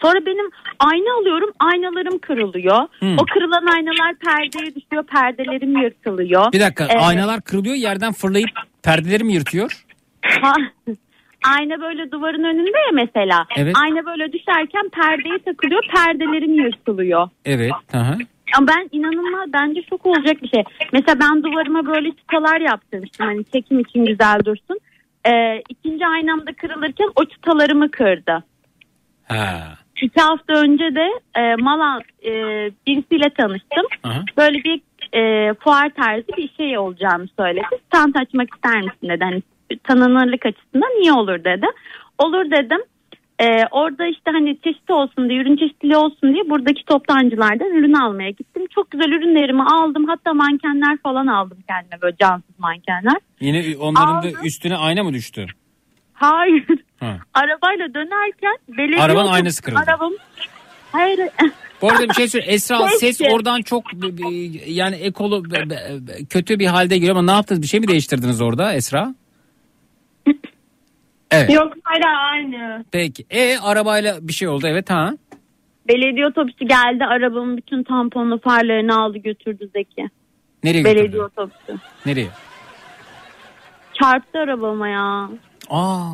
Sonra 0.02 0.26
benim 0.26 0.50
ayna 0.80 1.20
alıyorum. 1.22 1.50
Aynalarım 1.60 2.20
kırılıyor. 2.20 2.88
Hmm. 3.00 3.20
O 3.20 3.26
kırılan 3.34 3.66
aynalar 3.66 4.16
perdeye 4.16 4.76
düşüyor. 4.76 5.04
Perdelerim 5.04 5.78
yırtılıyor. 5.82 6.52
Bir 6.52 6.60
dakika 6.60 6.86
Ee, 6.86 6.98
aynalar 6.98 7.42
kırılıyor 7.42 7.76
yerden 7.76 8.14
fırlayıp 8.14 8.50
perdeleri 8.84 9.24
mi 9.24 9.34
yırtıyor? 9.34 9.86
Ayna 11.58 11.82
böyle 11.82 12.12
duvarın 12.12 12.44
önünde 12.44 12.78
ya 12.88 12.92
mesela. 12.94 13.46
Evet. 13.58 13.76
Ayna 13.84 14.06
böyle 14.06 14.34
düşerken 14.34 14.90
perdeye 14.90 15.40
takılıyor. 15.40 15.82
Perdelerim 15.96 16.54
yırtılıyor. 16.54 17.30
Evet. 17.46 17.72
Aha. 17.94 18.18
Ama 18.58 18.68
ben 18.68 18.90
inanılmaz 18.92 19.54
bence 19.54 19.82
şok 19.90 20.06
olacak 20.06 20.44
bir 20.44 20.50
şey. 20.50 20.64
Mesela 20.94 21.20
ben 21.20 21.44
duvarıma 21.44 21.86
böyle 21.86 22.12
çıtalar 22.12 22.62
yaptırmıştım. 22.62 23.26
Hani 23.26 23.46
çekim 23.46 23.80
için 23.80 24.06
güzel 24.06 24.40
dursun. 24.46 24.80
Ee, 25.28 25.62
ikinci 25.70 26.08
aynamda 26.08 26.54
kırılırken 26.54 27.10
o 27.16 27.26
çıtalarımı 27.26 27.92
kırdı. 27.92 28.44
Ha. 29.28 29.78
İki 30.02 30.22
hafta 30.22 30.54
önce 30.54 30.96
de 30.96 31.10
e, 31.36 31.56
Malan 31.56 32.02
e, 32.26 32.32
birisiyle 32.88 33.30
tanıştım. 33.30 33.86
Aha. 34.04 34.24
Böyle 34.38 34.64
bir 34.64 34.82
e, 35.14 35.54
fuar 35.54 35.90
tarzı 35.90 36.28
bir 36.38 36.50
şey 36.58 36.78
olacağını 36.78 37.28
söyledi. 37.40 37.66
Stand 37.88 38.16
açmak 38.16 38.48
ister 38.56 38.82
misin 38.82 39.10
dedi. 39.10 39.24
Hani 39.24 39.42
tanınırlık 39.84 40.46
açısından 40.46 41.02
iyi 41.02 41.12
olur 41.12 41.44
dedi. 41.44 41.66
Olur 42.18 42.52
dedim. 42.52 42.82
E, 43.40 43.46
orada 43.72 44.06
işte 44.08 44.32
hani 44.32 44.58
çeşit 44.64 44.90
olsun 44.90 45.30
diye, 45.30 45.42
ürün 45.42 45.58
çeşitliliği 45.58 45.98
olsun 45.98 46.34
diye 46.34 46.50
buradaki 46.50 46.86
toptancılardan 46.86 47.68
ürün 47.68 47.94
almaya 47.94 48.30
gittim. 48.30 48.64
Çok 48.76 48.92
güzel 48.92 49.10
ürünlerimi 49.10 49.64
aldım. 49.64 50.08
Hatta 50.08 50.34
mankenler 50.34 50.98
falan 50.98 51.28
aldım 51.28 51.58
kendime 51.68 52.02
böyle 52.02 52.16
cansız 52.18 52.60
mankenler. 52.60 53.18
Yine 53.40 53.78
onların 53.78 54.24
da 54.24 54.28
Aldım. 54.28 54.46
üstüne 54.46 54.76
ayna 54.76 55.04
mı 55.04 55.14
düştü? 55.14 55.46
Hayır. 56.14 56.66
Ha. 57.00 57.18
Arabayla 57.34 57.94
dönerken 57.94 58.58
belediye 58.68 59.02
Arabanın 59.02 59.28
aynası 59.28 59.62
kırıldı. 59.62 59.82
Arabam 59.88 60.14
Hayır. 60.92 61.20
Bu 61.82 61.92
arada 61.92 62.10
bir 62.10 62.14
şey 62.14 62.28
söyle. 62.28 62.46
Esra 62.46 62.90
ses 62.90 63.22
oradan 63.22 63.62
çok 63.62 63.84
yani 64.68 64.96
ekolu 64.96 65.44
kötü 66.30 66.60
bir 66.60 66.66
halde 66.66 66.98
geliyor 66.98 67.16
ama 67.16 67.32
ne 67.32 67.36
yaptınız? 67.36 67.62
Bir 67.62 67.68
şey 67.68 67.80
mi 67.80 67.88
değiştirdiniz 67.88 68.42
orada 68.42 68.74
Esra? 68.74 69.16
Evet. 71.36 71.54
Yok 71.54 71.74
hala 71.84 72.18
aynı. 72.20 72.86
Peki. 72.92 73.26
E 73.30 73.58
arabayla 73.58 74.18
bir 74.22 74.34
şey 74.34 74.48
oldu 74.48 74.68
evet 74.68 74.90
ha. 74.90 75.14
Belediye 75.88 76.28
otobüsü 76.28 76.66
geldi 76.66 77.06
arabamın 77.06 77.58
bütün 77.58 77.84
tamponlu 77.84 78.40
farlarını 78.40 79.02
aldı 79.02 79.18
götürdü 79.18 79.70
Zeki. 79.76 80.10
Nereye 80.64 80.84
Belediye 80.84 81.04
götürdü? 81.06 81.22
otobüsü. 81.22 81.80
Nereye? 82.06 82.28
Çarptı 83.94 84.40
arabama 84.40 84.88
ya. 84.88 85.30
Aa. 85.70 86.12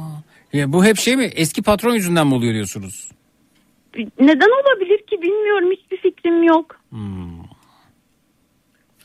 Ya 0.53 0.73
bu 0.73 0.85
hep 0.85 0.97
şey 0.97 1.15
mi? 1.15 1.29
Eski 1.35 1.61
patron 1.61 1.93
yüzünden 1.93 2.27
mi 2.27 2.33
oluyor 2.33 2.53
diyorsunuz? 2.53 3.11
Neden 4.19 4.49
olabilir 4.61 4.97
ki 4.97 5.21
bilmiyorum 5.21 5.71
hiçbir 5.71 5.97
fikrim 5.97 6.43
yok. 6.43 6.79
Hmm. 6.89 7.41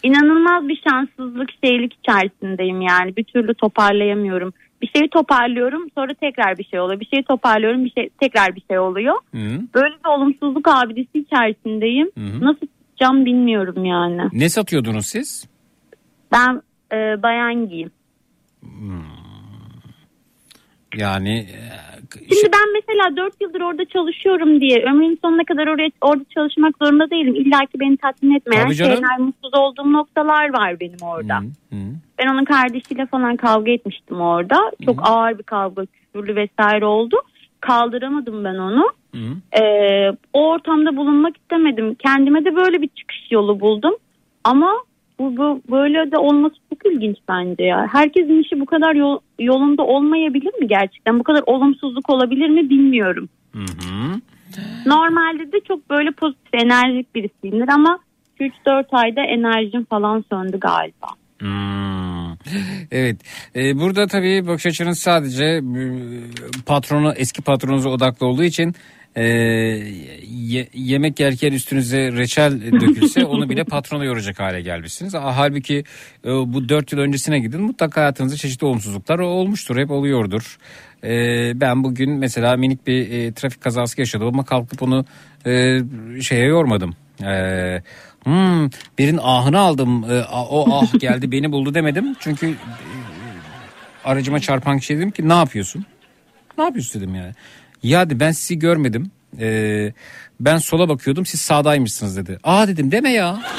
İnanılmaz 0.02 0.68
bir 0.68 0.82
şanssızlık 0.88 1.48
şeylik 1.64 1.92
içerisindeyim 1.94 2.80
yani 2.80 3.16
bir 3.16 3.24
türlü 3.24 3.54
toparlayamıyorum. 3.54 4.52
Bir 4.82 4.90
şeyi 4.96 5.10
toparlıyorum 5.10 5.90
sonra 5.94 6.14
tekrar 6.14 6.58
bir 6.58 6.64
şey 6.64 6.80
oluyor. 6.80 7.00
Bir 7.00 7.06
şeyi 7.06 7.24
toparlıyorum 7.24 7.84
bir 7.84 7.90
şey 7.90 8.08
tekrar 8.20 8.56
bir 8.56 8.62
şey 8.70 8.78
oluyor. 8.78 9.14
Hı. 9.14 9.60
Böyle 9.74 9.94
bir 10.04 10.08
olumsuzluk 10.08 10.68
abidesi 10.68 11.18
içerisindeyim. 11.18 12.10
Hı. 12.18 12.44
Nasıl 12.44 12.66
tutacağım 12.66 13.24
bilmiyorum 13.24 13.84
yani. 13.84 14.22
Ne 14.32 14.48
satıyordunuz 14.48 15.06
siz? 15.06 15.48
Ben 16.32 16.62
e, 16.92 17.22
bayan 17.22 17.68
giyim. 17.68 17.90
Yani 20.96 21.38
e, 21.38 21.85
Şimdi 22.12 22.52
ben 22.52 22.72
mesela 22.72 23.16
4 23.16 23.40
yıldır 23.40 23.60
orada 23.60 23.84
çalışıyorum 23.84 24.60
diye 24.60 24.82
ömrümün 24.82 25.18
sonuna 25.24 25.44
kadar 25.44 25.66
oraya 25.66 25.90
orada 26.00 26.24
çalışmak 26.34 26.74
zorunda 26.82 27.10
değilim. 27.10 27.34
İlla 27.34 27.58
ki 27.60 27.80
beni 27.80 27.96
tatmin 27.96 28.34
etmeyen 28.34 28.64
Tabii 28.64 28.74
canım. 28.74 28.92
şeyler, 28.92 29.18
mutsuz 29.18 29.54
olduğum 29.54 29.92
noktalar 29.92 30.52
var 30.52 30.80
benim 30.80 30.98
orada. 31.02 31.40
Ben 32.18 32.26
onun 32.26 32.44
kardeşiyle 32.44 33.06
falan 33.06 33.36
kavga 33.36 33.72
etmiştim 33.72 34.20
orada. 34.20 34.72
Çok 34.84 35.08
ağır 35.08 35.38
bir 35.38 35.42
kavga, 35.42 35.86
küfürlü 35.86 36.36
vesaire 36.36 36.84
oldu. 36.84 37.16
Kaldıramadım 37.60 38.44
ben 38.44 38.54
onu. 38.54 38.90
Ee, 39.60 40.10
o 40.32 40.48
ortamda 40.50 40.96
bulunmak 40.96 41.36
istemedim. 41.36 41.94
Kendime 41.94 42.44
de 42.44 42.56
böyle 42.56 42.82
bir 42.82 42.88
çıkış 42.88 43.30
yolu 43.30 43.60
buldum. 43.60 43.94
Ama 44.44 44.72
bu, 45.18 45.36
bu 45.36 45.60
böyle 45.70 46.10
de 46.12 46.18
olması 46.18 46.54
çok 46.70 46.92
ilginç 46.92 47.16
bence 47.28 47.64
ya. 47.64 47.86
Herkesin 47.92 48.42
işi 48.42 48.60
bu 48.60 48.66
kadar 48.66 48.94
yol- 48.94 49.20
yolunda 49.38 49.82
olmayabilir 49.82 50.54
mi 50.60 50.68
gerçekten? 50.68 51.18
Bu 51.18 51.22
kadar 51.22 51.42
olumsuzluk 51.46 52.10
olabilir 52.10 52.48
mi 52.48 52.70
bilmiyorum. 52.70 53.28
Normalde 54.86 55.52
de 55.52 55.60
çok 55.68 55.90
böyle 55.90 56.10
pozitif 56.10 56.54
enerjik 56.54 57.14
birisiyimdir 57.14 57.68
ama 57.68 57.98
3-4 58.40 58.84
ayda 58.92 59.20
enerjim 59.22 59.84
falan 59.84 60.24
söndü 60.32 60.58
galiba. 60.60 61.06
Hmm. 61.40 62.32
Evet. 62.90 63.16
Ee, 63.56 63.78
burada 63.78 64.06
tabii 64.06 64.46
bakış 64.46 64.66
açınız 64.66 64.98
sadece 64.98 65.44
e, 65.44 65.62
patronu 66.66 67.12
eski 67.16 67.42
patronunuza 67.42 67.88
odaklı 67.90 68.26
olduğu 68.26 68.44
için 68.44 68.74
e, 69.16 69.24
ye- 70.30 70.68
yemek 70.74 71.20
yerken 71.20 71.52
üstünüze 71.52 72.12
reçel 72.12 72.60
dökülse 72.80 73.24
onu 73.24 73.50
bile 73.50 73.64
patrona 73.64 74.04
yoracak 74.04 74.40
hale 74.40 74.60
gelmişsiniz. 74.60 75.14
Halbuki 75.14 75.84
e, 76.24 76.28
bu 76.28 76.68
4 76.68 76.92
yıl 76.92 76.98
öncesine 76.98 77.38
gidin 77.38 77.60
mutlaka 77.60 78.00
hayatınızda 78.00 78.36
çeşitli 78.36 78.64
olumsuzluklar 78.64 79.18
olmuştur. 79.18 79.76
Hep 79.76 79.90
oluyordur. 79.90 80.58
E, 81.04 81.10
ben 81.60 81.84
bugün 81.84 82.10
mesela 82.10 82.56
minik 82.56 82.86
bir 82.86 83.10
e, 83.10 83.32
trafik 83.32 83.60
kazası 83.60 84.00
yaşadım 84.00 84.26
ama 84.28 84.44
kalkıp 84.44 84.82
onu 84.82 85.04
e, 85.46 85.80
şeye 86.22 86.44
yormadım. 86.46 86.96
E, 87.22 87.82
hmm, 88.24 88.68
birinin 88.98 89.20
ahını 89.22 89.58
aldım 89.58 90.04
e, 90.10 90.22
o 90.30 90.68
ah 90.72 90.98
geldi 91.00 91.32
beni 91.32 91.52
buldu 91.52 91.74
demedim. 91.74 92.16
Çünkü 92.20 92.46
e, 92.46 92.54
aracıma 94.04 94.40
çarpan 94.40 94.78
kişiye 94.78 94.98
dedim 94.98 95.10
ki 95.10 95.28
ne 95.28 95.34
yapıyorsun? 95.34 95.86
Ne 96.58 96.64
yapıyorsun 96.64 97.00
dedim 97.02 97.14
yani. 97.14 97.32
Ya 97.82 98.06
dedi, 98.06 98.20
ben 98.20 98.32
sizi 98.32 98.58
görmedim. 98.58 99.10
E, 99.40 99.92
ben 100.40 100.58
sola 100.58 100.88
bakıyordum 100.88 101.26
siz 101.26 101.40
sağdaymışsınız 101.40 102.16
dedi. 102.16 102.38
Aa 102.44 102.68
dedim 102.68 102.92
deme 102.92 103.10
ya. 103.10 103.40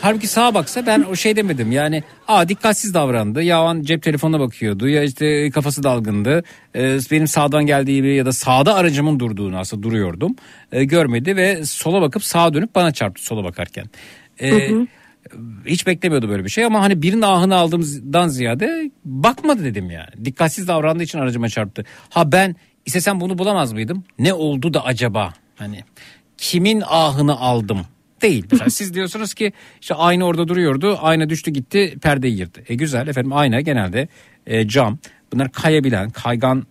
Halbuki 0.00 0.26
sağa 0.26 0.54
baksa 0.54 0.86
ben 0.86 1.04
o 1.10 1.16
şey 1.16 1.36
demedim 1.36 1.72
yani 1.72 2.02
aa 2.28 2.48
dikkatsiz 2.48 2.94
davrandı 2.94 3.42
ya 3.42 3.58
an 3.58 3.82
cep 3.82 4.02
telefonuna 4.02 4.40
bakıyordu 4.40 4.88
ya 4.88 5.02
işte 5.02 5.50
kafası 5.50 5.82
dalgındı 5.82 6.44
Ee, 6.76 6.98
benim 7.10 7.28
sağdan 7.28 7.66
geldiğimi 7.66 8.08
ya 8.08 8.26
da 8.26 8.32
sağda 8.32 8.74
aracımın 8.74 9.20
durduğunu 9.20 9.58
aslında 9.58 9.82
duruyordum 9.82 10.36
Ee, 10.72 10.84
görmedi 10.84 11.36
ve 11.36 11.64
sola 11.64 12.00
bakıp 12.00 12.24
sağa 12.24 12.54
dönüp 12.54 12.74
bana 12.74 12.92
çarptı 12.92 13.24
sola 13.24 13.44
bakarken. 13.44 13.86
Ee, 14.40 14.70
hiç 15.66 15.86
beklemiyordu 15.86 16.28
böyle 16.28 16.44
bir 16.44 16.50
şey 16.50 16.64
ama 16.64 16.82
hani 16.82 17.02
birinin 17.02 17.22
ahını 17.22 17.56
aldığımdan 17.56 18.28
ziyade 18.28 18.90
bakmadı 19.04 19.64
dedim 19.64 19.90
yani. 19.90 20.24
Dikkatsiz 20.24 20.68
davrandığı 20.68 21.02
için 21.02 21.18
aracıma 21.18 21.48
çarptı. 21.48 21.84
Ha 22.10 22.32
ben 22.32 22.56
istesem 22.86 23.20
bunu 23.20 23.38
bulamaz 23.38 23.72
mıydım? 23.72 24.04
Ne 24.18 24.32
oldu 24.32 24.74
da 24.74 24.84
acaba? 24.84 25.34
Hani 25.56 25.84
kimin 26.38 26.82
ahını 26.86 27.40
aldım? 27.40 27.80
Değil. 28.22 28.46
Mesela 28.52 28.70
siz 28.70 28.94
diyorsunuz 28.94 29.34
ki 29.34 29.52
işte 29.80 29.94
ayna 29.94 30.24
orada 30.24 30.48
duruyordu. 30.48 30.98
Ayna 31.00 31.28
düştü 31.28 31.50
gitti 31.50 31.98
perdeyi 32.02 32.38
yırttı. 32.38 32.62
E 32.68 32.74
güzel 32.74 33.08
efendim 33.08 33.32
ayna 33.32 33.60
genelde 33.60 34.08
e, 34.46 34.68
cam. 34.68 34.98
Bunlar 35.32 35.52
kayabilen, 35.52 36.10
kaygan 36.10 36.66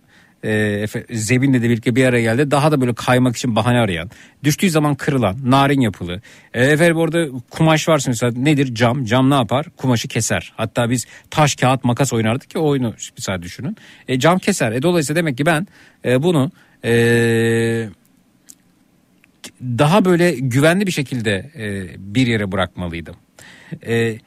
e, 0.46 0.86
zebinle 1.10 1.62
de 1.62 1.70
birlikte 1.70 1.96
bir 1.96 2.04
araya 2.04 2.22
geldi. 2.22 2.50
Daha 2.50 2.72
da 2.72 2.80
böyle 2.80 2.94
kaymak 2.94 3.36
için 3.36 3.56
bahane 3.56 3.78
arayan. 3.78 4.10
Düştüğü 4.44 4.70
zaman 4.70 4.94
kırılan, 4.94 5.36
narin 5.44 5.80
yapılı. 5.80 6.20
E, 6.54 6.64
efendim 6.64 6.96
orada 6.96 7.26
kumaş 7.50 7.88
varsa 7.88 8.10
mesela 8.10 8.32
nedir? 8.36 8.74
Cam. 8.74 9.04
Cam 9.04 9.30
ne 9.30 9.34
yapar? 9.34 9.66
Kumaşı 9.76 10.08
keser. 10.08 10.52
Hatta 10.56 10.90
biz 10.90 11.06
taş, 11.30 11.56
kağıt, 11.56 11.84
makas 11.84 12.12
oynardık 12.12 12.50
ki 12.50 12.58
oyunu 12.58 12.94
bir 13.16 13.22
saat 13.22 13.42
düşünün. 13.42 13.76
E, 14.08 14.18
cam 14.18 14.38
keser. 14.38 14.72
E, 14.72 14.82
dolayısıyla 14.82 15.18
demek 15.18 15.38
ki 15.38 15.46
ben 15.46 15.66
e, 16.04 16.22
bunu 16.22 16.50
e, 16.84 17.88
daha 19.62 20.04
böyle 20.04 20.30
güvenli 20.30 20.86
bir 20.86 20.92
şekilde 20.92 21.50
e, 21.58 21.86
bir 21.98 22.26
yere 22.26 22.52
bırakmalıydım. 22.52 23.16
E, 23.86 24.18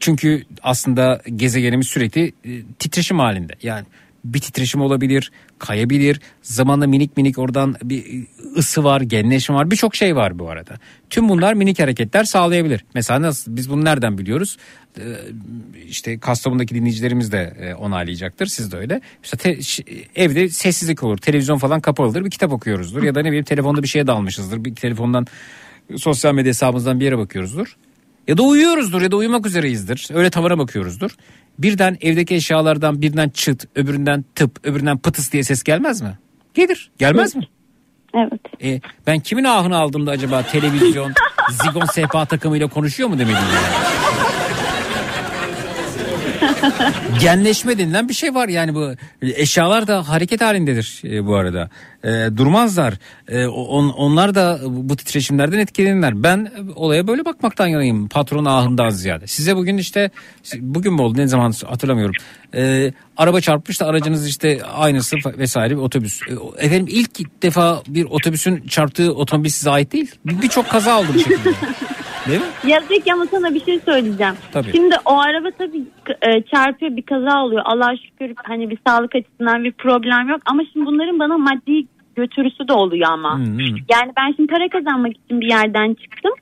çünkü 0.00 0.44
aslında 0.62 1.22
gezegenimiz 1.36 1.86
sürekli 1.86 2.32
e, 2.44 2.62
titreşim 2.78 3.18
halinde. 3.18 3.52
Yani 3.62 3.86
bir 4.24 4.40
titreşim 4.40 4.80
olabilir, 4.80 5.32
kayabilir. 5.58 6.20
Zamanla 6.42 6.86
minik 6.86 7.16
minik 7.16 7.38
oradan 7.38 7.76
bir 7.82 8.26
ısı 8.56 8.84
var, 8.84 9.00
genleşme 9.00 9.54
var. 9.54 9.70
Birçok 9.70 9.96
şey 9.96 10.16
var 10.16 10.38
bu 10.38 10.50
arada. 10.50 10.74
Tüm 11.10 11.28
bunlar 11.28 11.54
minik 11.54 11.78
hareketler 11.78 12.24
sağlayabilir. 12.24 12.84
Mesela 12.94 13.22
nasıl 13.22 13.56
biz 13.56 13.70
bunu 13.70 13.84
nereden 13.84 14.18
biliyoruz? 14.18 14.56
Ee, 14.98 15.02
işte 15.88 16.18
Kastamonu'daki 16.18 16.74
dinleyicilerimiz 16.74 17.32
de 17.32 17.56
e, 17.60 17.74
onaylayacaktır. 17.74 18.46
Siz 18.46 18.72
de 18.72 18.76
öyle. 18.76 19.00
İşte 19.24 19.36
te- 19.36 19.58
evde 20.14 20.48
sessizlik 20.48 21.02
olur. 21.02 21.16
Televizyon 21.18 21.58
falan 21.58 21.80
kapalıdır. 21.80 22.24
Bir 22.24 22.30
kitap 22.30 22.52
okuyoruzdur. 22.52 23.02
Ya 23.02 23.14
da 23.14 23.20
ne 23.20 23.26
bileyim 23.26 23.44
telefonda 23.44 23.82
bir 23.82 23.88
şeye 23.88 24.06
dalmışızdır. 24.06 24.64
Bir 24.64 24.74
telefondan 24.74 25.26
sosyal 25.96 26.34
medya 26.34 26.48
hesabımızdan 26.48 27.00
bir 27.00 27.04
yere 27.04 27.18
bakıyoruzdur. 27.18 27.76
Ya 28.28 28.38
da 28.38 28.42
uyuyoruzdur 28.42 29.02
ya 29.02 29.10
da 29.10 29.16
uyumak 29.16 29.46
üzereyizdir. 29.46 30.08
Öyle 30.14 30.30
tavana 30.30 30.58
bakıyoruzdur. 30.58 31.10
Birden 31.62 31.98
evdeki 32.00 32.34
eşyalardan 32.34 33.02
birden 33.02 33.28
çıt, 33.28 33.64
öbüründen 33.74 34.24
tıp, 34.34 34.66
öbüründen 34.66 34.98
pıtıs 34.98 35.32
diye 35.32 35.42
ses 35.42 35.62
gelmez 35.62 36.00
mi? 36.00 36.18
Gelir. 36.54 36.90
Gelmez 36.98 37.36
mi? 37.36 37.48
Evet. 38.14 38.62
E, 38.62 38.80
ben 39.06 39.20
kimin 39.20 39.44
ahını 39.44 39.76
aldığımda 39.76 40.10
acaba 40.10 40.42
televizyon 40.42 41.12
zigon 41.50 41.86
sehpa 41.86 42.26
takımıyla 42.26 42.68
konuşuyor 42.68 43.08
mu 43.08 43.18
demeliyim 43.18 43.48
yani? 43.54 44.09
Genleşme 47.20 47.78
denilen 47.78 48.08
bir 48.08 48.14
şey 48.14 48.34
var 48.34 48.48
yani 48.48 48.74
bu 48.74 48.90
eşyalar 49.22 49.86
da 49.86 50.08
hareket 50.08 50.40
halindedir 50.40 51.02
e, 51.04 51.26
bu 51.26 51.34
arada. 51.36 51.70
E, 52.04 52.08
durmazlar. 52.36 52.94
E, 53.28 53.46
on, 53.46 53.88
onlar 53.88 54.34
da 54.34 54.60
bu 54.66 54.96
titreşimlerden 54.96 55.58
etkilenirler. 55.58 56.22
Ben 56.22 56.52
olaya 56.74 57.06
böyle 57.06 57.24
bakmaktan 57.24 57.66
yanayım 57.66 58.08
patron 58.08 58.44
ahından 58.44 58.90
ziyade. 58.90 59.26
Size 59.26 59.56
bugün 59.56 59.78
işte 59.78 60.10
bugün 60.58 60.94
mü 60.94 61.02
oldu 61.02 61.18
ne 61.18 61.26
zaman 61.26 61.52
hatırlamıyorum. 61.66 62.14
E, 62.54 62.92
araba 63.16 63.40
çarpmış 63.40 63.80
da 63.80 63.86
aracınız 63.86 64.28
işte 64.28 64.60
aynısı 64.64 65.16
vesaire 65.38 65.76
bir 65.76 65.80
otobüs. 65.82 66.20
E, 66.22 66.64
efendim 66.66 66.86
ilk 66.90 67.42
defa 67.42 67.82
bir 67.88 68.04
otobüsün 68.04 68.66
çarptığı 68.66 69.14
otomobil 69.14 69.50
size 69.50 69.70
ait 69.70 69.92
değil. 69.92 70.14
Bir- 70.26 70.42
Birçok 70.42 70.68
kaza 70.68 71.00
oldu 71.00 71.08
bu 71.14 71.18
şekilde. 71.18 71.50
Değil 72.28 72.40
mi? 72.40 72.70
Ya 72.70 72.80
Zeki 72.88 73.12
ama 73.12 73.26
sana 73.26 73.54
bir 73.54 73.64
şey 73.64 73.80
söyleyeceğim. 73.80 74.34
Tabii. 74.52 74.72
Şimdi 74.72 74.94
o 75.04 75.18
araba 75.18 75.48
tabii 75.58 75.82
e, 76.22 76.42
çarpıyor 76.42 76.96
bir 76.96 77.02
kaza 77.02 77.44
oluyor. 77.44 77.62
Allah 77.64 77.90
şükür 77.96 78.34
hani 78.36 78.70
bir 78.70 78.78
sağlık 78.86 79.14
açısından 79.14 79.64
bir 79.64 79.72
problem 79.72 80.28
yok. 80.28 80.40
Ama 80.44 80.62
şimdi 80.72 80.86
bunların 80.86 81.18
bana 81.18 81.38
maddi 81.38 81.86
götürüsü 82.16 82.68
de 82.68 82.72
oluyor 82.72 83.10
ama. 83.10 83.40
Yani 83.90 84.12
ben 84.16 84.32
şimdi 84.36 84.52
para 84.52 84.68
kazanmak 84.68 85.12
için 85.12 85.40
bir 85.40 85.48
yerden 85.48 85.94
çıktım. 85.94 86.32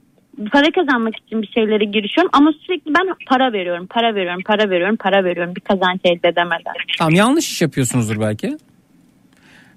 Para 0.53 0.71
kazanmak 0.71 1.15
için 1.17 1.43
bir 1.43 1.47
şeylere 1.47 1.85
girişiyorum 1.85 2.31
ama 2.35 2.53
sürekli 2.67 2.95
ben 2.95 3.15
para 3.27 3.53
veriyorum, 3.53 3.87
para 3.87 4.15
veriyorum, 4.15 4.43
para 4.47 4.71
veriyorum, 4.71 4.97
para 4.97 5.25
veriyorum 5.25 5.55
bir 5.57 5.61
kazanç 5.61 6.01
elde 6.05 6.29
edemeden. 6.29 6.73
Tamam 6.99 7.15
yanlış 7.15 7.49
iş 7.49 7.63
yapıyorsunuzdur 7.63 8.21
belki. 8.21 8.57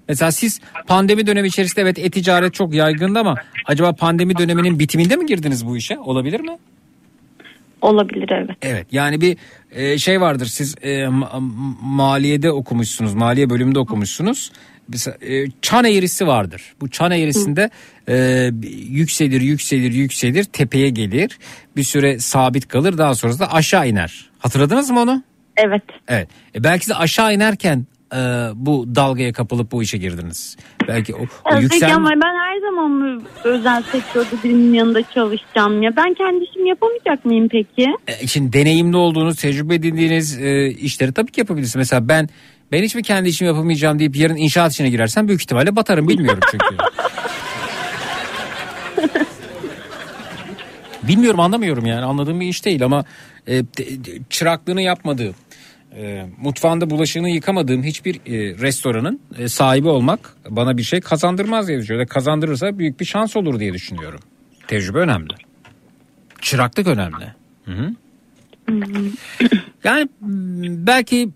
Mesela 0.08 0.32
siz 0.32 0.60
pandemi 0.86 1.26
dönemi 1.26 1.48
içerisinde 1.48 1.80
evet 1.80 1.98
e-ticaret 1.98 2.54
çok 2.54 2.74
yaygındı 2.74 3.18
ama 3.18 3.34
acaba 3.66 3.92
pandemi 3.92 4.38
döneminin 4.38 4.78
bitiminde 4.78 5.16
mi 5.16 5.26
girdiniz 5.26 5.66
bu 5.66 5.76
işe? 5.76 5.98
Olabilir 5.98 6.40
mi? 6.40 6.58
Olabilir 7.82 8.28
evet. 8.32 8.56
Evet 8.62 8.86
yani 8.92 9.20
bir 9.20 9.36
e, 9.70 9.98
şey 9.98 10.20
vardır 10.20 10.46
siz 10.46 10.74
e, 10.82 10.88
ma- 10.88 11.40
maliyede 11.82 12.50
okumuşsunuz 12.50 13.14
maliye 13.14 13.50
bölümünde 13.50 13.78
okumuşsunuz. 13.78 14.52
E, 15.22 15.44
çan 15.62 15.84
eğrisi 15.84 16.26
vardır. 16.26 16.62
Bu 16.80 16.90
çan 16.90 17.10
eğrisinde 17.12 17.70
e, 18.08 18.50
yükselir 18.88 19.40
yükselir 19.40 19.92
yükselir 19.92 20.44
tepeye 20.44 20.90
gelir. 20.90 21.38
Bir 21.76 21.82
süre 21.82 22.18
sabit 22.18 22.68
kalır 22.68 22.98
daha 22.98 23.14
sonrasında 23.14 23.52
aşağı 23.52 23.88
iner. 23.88 24.30
Hatırladınız 24.38 24.90
mı 24.90 25.00
onu? 25.00 25.22
Evet. 25.56 25.82
Evet. 26.08 26.28
E, 26.54 26.64
belki 26.64 26.88
de 26.88 26.94
aşağı 26.94 27.34
inerken 27.34 27.86
e, 28.12 28.18
bu 28.54 28.94
dalgaya 28.94 29.32
kapılıp 29.32 29.72
bu 29.72 29.82
işe 29.82 29.98
girdiniz. 29.98 30.56
Belki 30.88 31.14
o, 31.14 31.18
o 31.22 31.26
Evet, 31.52 31.62
yüksel... 31.62 31.94
Ama 31.94 32.08
ben 32.10 32.34
her 32.34 32.60
zaman 32.70 32.90
mı 32.90 33.22
özel 33.44 33.82
sektörde 33.82 34.42
birinin 34.44 34.72
yanında 34.74 35.02
çalışacağım 35.02 35.82
ya? 35.82 35.90
Ben 35.96 36.14
kendi 36.14 36.44
işimi 36.44 36.68
yapamayacak 36.68 37.24
mıyım 37.24 37.48
peki? 37.48 37.88
E, 38.08 38.26
Şimdi 38.26 38.52
deneyimli 38.52 38.96
olduğunuz, 38.96 39.36
tecrübe 39.36 39.74
edindiğiniz 39.74 40.38
e, 40.40 40.66
işleri 40.70 41.12
tabii 41.12 41.30
ki 41.32 41.40
yapabilirsiniz. 41.40 41.76
Mesela 41.76 42.08
ben 42.08 42.28
ben 42.72 42.82
hiç 42.82 42.94
mi 42.94 43.02
kendi 43.02 43.28
işimi 43.28 43.48
yapamayacağım 43.48 43.98
deyip 43.98 44.16
yarın 44.16 44.36
inşaat 44.36 44.72
işine 44.72 44.90
girersem 44.90 45.28
büyük 45.28 45.40
ihtimalle 45.42 45.76
batarım 45.76 46.08
bilmiyorum 46.08 46.40
çünkü. 46.50 46.76
bilmiyorum 51.02 51.40
anlamıyorum 51.40 51.86
yani 51.86 52.04
anladığım 52.04 52.40
bir 52.40 52.46
iş 52.46 52.64
değil 52.64 52.84
ama 52.84 53.04
e, 53.48 53.62
çıraklığını 54.30 54.82
yapmadığım, 54.82 55.34
e, 55.96 56.26
mutfağında 56.42 56.90
bulaşığını 56.90 57.30
yıkamadığım 57.30 57.82
hiçbir 57.82 58.14
e, 58.14 58.58
restoranın 58.58 59.20
e, 59.38 59.48
sahibi 59.48 59.88
olmak 59.88 60.36
bana 60.48 60.76
bir 60.76 60.82
şey 60.82 61.00
kazandırmaz 61.00 61.68
diye 61.68 61.78
düşünüyorum. 61.78 62.08
Kazandırırsa 62.08 62.78
büyük 62.78 63.00
bir 63.00 63.04
şans 63.04 63.36
olur 63.36 63.60
diye 63.60 63.72
düşünüyorum. 63.72 64.20
Tecrübe 64.66 64.98
önemli. 64.98 65.32
Çıraklık 66.40 66.86
önemli. 66.86 67.34
Hı 67.64 67.72
hı. 67.72 67.90
Yani 69.84 70.08
belki 70.86 71.28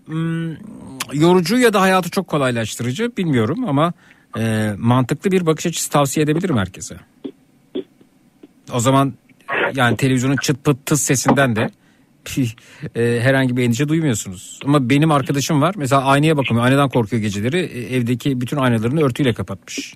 yorucu 1.12 1.58
ya 1.58 1.72
da 1.72 1.80
hayatı 1.80 2.10
çok 2.10 2.28
kolaylaştırıcı 2.28 3.16
bilmiyorum 3.16 3.68
ama 3.68 3.92
e, 4.38 4.72
mantıklı 4.78 5.32
bir 5.32 5.46
bakış 5.46 5.66
açısı 5.66 5.90
tavsiye 5.90 6.24
edebilirim 6.24 6.56
herkese. 6.56 6.96
O 8.72 8.80
zaman 8.80 9.14
yani 9.74 9.96
televizyonun 9.96 10.36
çıt 10.36 10.64
pıt 10.64 10.86
tıs 10.86 11.02
sesinden 11.02 11.56
de 11.56 11.70
e, 12.96 13.20
herhangi 13.22 13.56
bir 13.56 13.62
endişe 13.64 13.88
duymuyorsunuz. 13.88 14.60
Ama 14.64 14.90
benim 14.90 15.10
arkadaşım 15.10 15.62
var 15.62 15.74
mesela 15.78 16.04
aynaya 16.04 16.36
bakmıyor 16.36 16.64
aynadan 16.64 16.88
korkuyor 16.88 17.22
geceleri 17.22 17.58
E, 17.58 17.96
evdeki 17.96 18.40
bütün 18.40 18.56
aynalarını 18.56 19.02
örtüyle 19.02 19.32
kapatmış. 19.32 19.94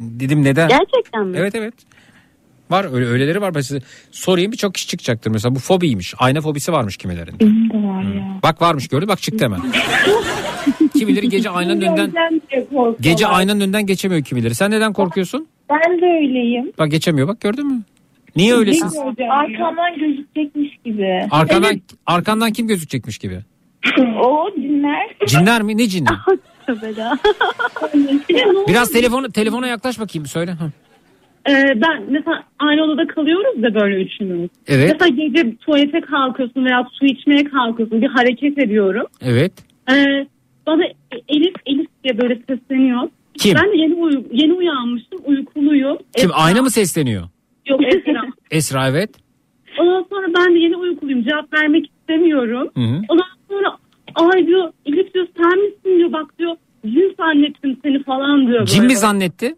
Dedim 0.00 0.44
neden? 0.44 0.68
Gerçekten 0.68 1.26
mi? 1.26 1.36
Evet 1.38 1.54
evet. 1.54 1.74
Var 2.70 2.94
öyle 2.94 3.06
öyleleri 3.06 3.40
var. 3.40 3.54
Ben 3.54 3.60
size 3.60 3.80
sorayım 4.10 4.52
birçok 4.52 4.74
kişi 4.74 4.86
çıkacaktır. 4.86 5.30
Mesela 5.30 5.54
bu 5.54 5.58
fobiymiş. 5.58 6.14
Ayna 6.18 6.40
fobisi 6.40 6.72
varmış 6.72 6.96
kimilerinde. 6.96 7.40
Benim 7.40 7.70
de 7.70 7.74
var 7.88 8.02
ya. 8.02 8.38
Bak 8.42 8.62
varmış 8.62 8.88
gördü 8.88 9.08
bak 9.08 9.22
çıktı 9.22 9.44
hemen. 9.44 9.60
kimileri 10.98 11.28
gece 11.28 11.50
aynanın 11.50 11.80
önünden 11.80 12.40
gece 13.00 13.26
aynanın 13.26 13.60
önünden 13.60 13.86
geçemiyor 13.86 14.22
kimileri. 14.24 14.54
Sen 14.54 14.70
neden 14.70 14.92
korkuyorsun? 14.92 15.48
Ben 15.70 16.00
de 16.00 16.06
öyleyim. 16.06 16.72
Bak 16.78 16.90
geçemiyor 16.90 17.28
bak 17.28 17.40
gördün 17.40 17.66
mü? 17.66 17.82
Niye 18.36 18.54
öylesin? 18.54 18.86
Arkamdan 19.30 19.98
gözükecekmiş 19.98 20.70
gibi. 20.84 21.26
Arkandan 21.30 21.80
arkandan 22.06 22.52
kim 22.52 22.68
gözükecekmiş 22.68 23.18
gibi? 23.18 23.38
o 24.22 24.50
dinler. 24.56 25.16
Cinler 25.26 25.62
mi? 25.62 25.76
Ne 25.78 25.82
ya. 26.96 27.18
Biraz 28.68 28.90
telefonu 28.92 29.32
telefona 29.32 29.66
yaklaş 29.66 30.00
bakayım 30.00 30.26
söyle. 30.26 30.52
Hı. 30.52 30.70
Ee, 31.50 31.52
ben 31.76 32.02
mesela 32.08 32.42
aynı 32.58 32.82
odada 32.82 33.06
kalıyoruz 33.06 33.62
da 33.62 33.74
böyle 33.74 34.02
üçümüz. 34.02 34.50
Evet. 34.66 34.92
Mesela 34.92 35.08
gece 35.08 35.56
tuvalete 35.56 36.00
kalkıyorsun 36.00 36.64
veya 36.64 36.86
su 36.92 37.06
içmeye 37.06 37.44
kalkıyorsun 37.44 38.02
bir 38.02 38.08
hareket 38.08 38.58
ediyorum. 38.58 39.06
Evet. 39.22 39.52
Ee, 39.90 40.26
bana 40.66 40.82
Elif 41.28 41.54
Elif 41.66 41.86
diye 42.04 42.20
böyle 42.20 42.38
sesleniyor. 42.48 43.08
Kim? 43.38 43.54
Ben 43.54 43.72
de 43.72 43.76
yeni, 43.76 43.94
uyu- 43.94 44.24
yeni 44.32 44.52
uyanmıştım 44.52 45.20
uykuluyum. 45.24 45.98
Kim 46.16 46.30
Esra- 46.30 46.34
ayna 46.34 46.62
mı 46.62 46.70
sesleniyor? 46.70 47.22
Yok 47.66 47.80
Esra. 47.84 48.22
Esra 48.50 48.88
evet. 48.88 49.10
Ondan 49.80 50.06
sonra 50.10 50.26
ben 50.36 50.54
de 50.54 50.58
yeni 50.58 50.76
uykuluyum 50.76 51.22
cevap 51.24 51.52
vermek 51.52 51.86
istemiyorum. 51.86 52.68
Hı 52.74 52.80
hı. 52.80 53.00
Ondan 53.08 53.24
sonra 53.48 53.76
ay 54.14 54.46
diyor 54.46 54.72
Elif 54.86 55.14
diyor 55.14 55.26
sen 55.36 55.58
misin 55.58 55.98
diyor 55.98 56.12
bak 56.12 56.38
diyor 56.38 56.56
cin 56.86 57.14
zannettim 57.18 57.78
seni 57.84 58.02
falan 58.02 58.46
diyor. 58.46 58.66
Cin 58.66 58.84
mi 58.84 58.96
zannetti? 58.96 59.54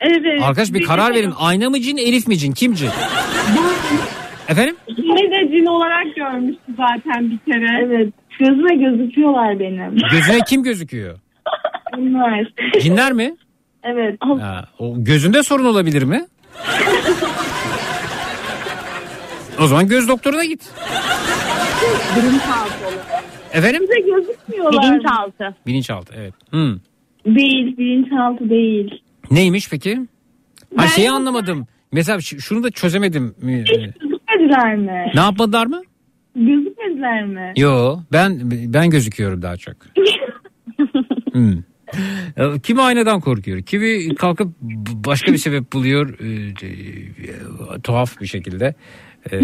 Evet. 0.00 0.42
Arkadaş 0.42 0.72
bir 0.74 0.82
karar 0.82 1.14
verin. 1.14 1.32
Ayna 1.38 1.70
mı 1.70 1.80
cin, 1.80 1.96
Elif 1.96 2.28
mi 2.28 2.38
cin? 2.38 2.52
Kim 2.52 2.74
cin? 2.74 2.90
Efendim? 4.48 4.76
Beni 4.88 5.30
de 5.30 5.56
cin 5.56 5.66
olarak 5.66 6.16
görmüştü 6.16 6.72
zaten 6.76 7.30
bir 7.30 7.52
kere. 7.52 7.84
Evet. 7.84 8.12
Gözüme 8.38 8.74
gözüküyorlar 8.74 9.58
benim. 9.60 9.96
Gözüne 10.12 10.38
kim 10.48 10.62
gözüküyor? 10.62 11.18
Bunlar. 11.96 12.52
Cinler 12.80 13.12
mi? 13.12 13.36
Evet. 13.82 14.16
Ha, 14.20 14.64
o 14.78 14.94
gözünde 14.98 15.42
sorun 15.42 15.64
olabilir 15.64 16.02
mi? 16.02 16.26
O 19.60 19.66
zaman 19.66 19.88
göz 19.88 20.08
doktoruna 20.08 20.44
git. 20.44 20.70
Bilinçaltı 22.16 22.86
olur. 22.88 22.98
Efendim? 23.52 23.82
Bize 23.82 24.00
gözükmüyorlar. 24.10 24.82
Bilinçaltı. 24.92 25.56
Bilinçaltı 25.66 26.14
evet. 26.16 26.34
Hmm. 26.50 26.76
Değil, 27.26 27.76
bilinçaltı 27.78 28.50
değil. 28.50 29.02
Neymiş 29.30 29.70
peki? 29.70 29.96
Ha 30.76 30.82
Ben- 30.82 30.86
şeyi 30.86 31.10
anlamadım. 31.10 31.66
Mesela 31.92 32.20
şunu 32.20 32.62
da 32.62 32.70
çözemedim. 32.70 33.34
Ee, 33.42 33.46
Gözükmediler 33.46 34.76
mi? 34.76 35.10
Ne 35.14 35.20
yapmadılar 35.20 35.66
mı? 35.66 35.82
Gözükmediler 36.36 37.24
mi? 37.26 37.52
Yo 37.56 37.98
ben 38.12 38.40
ben 38.72 38.90
gözüküyorum 38.90 39.42
daha 39.42 39.56
çok. 39.56 39.76
Hmm. 41.32 41.62
Kimi 42.62 42.82
aynadan 42.82 43.20
korkuyor. 43.20 43.62
Kimi 43.62 44.14
kalkıp 44.14 44.48
başka 44.92 45.32
bir 45.32 45.36
sebep 45.38 45.72
buluyor. 45.72 46.18
e, 46.20 46.26
e, 46.66 47.80
tuhaf 47.82 48.20
bir 48.20 48.26
şekilde. 48.26 48.74
E, 49.32 49.38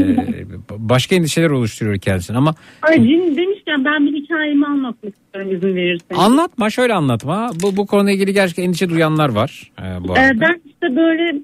başka 0.70 1.17
endişeler 1.17 1.50
oluşturuyor 1.50 1.99
kendisine 1.99 2.36
ama 2.36 2.55
cin 2.94 3.36
demişken 3.36 3.84
ben 3.84 4.07
bir 4.07 4.12
hikayemi 4.23 4.67
anlatmak 4.67 5.15
istiyorum 5.15 5.57
izin 5.57 5.76
verirseniz. 5.76 6.20
anlatma 6.20 6.70
şöyle 6.70 6.94
anlatma. 6.94 7.50
Bu 7.62 7.76
bu 7.76 7.86
konuyla 7.86 8.12
ilgili 8.12 8.33
gerçekten 8.33 8.62
endişe 8.62 8.89
duyanlar 8.89 9.28
var 9.28 9.70
e, 9.78 10.09
bu 10.09 10.17
Ee, 10.17 10.20
arada. 10.20 10.41
ben 10.41 10.60
işte 10.67 10.97
böyle 10.97 11.39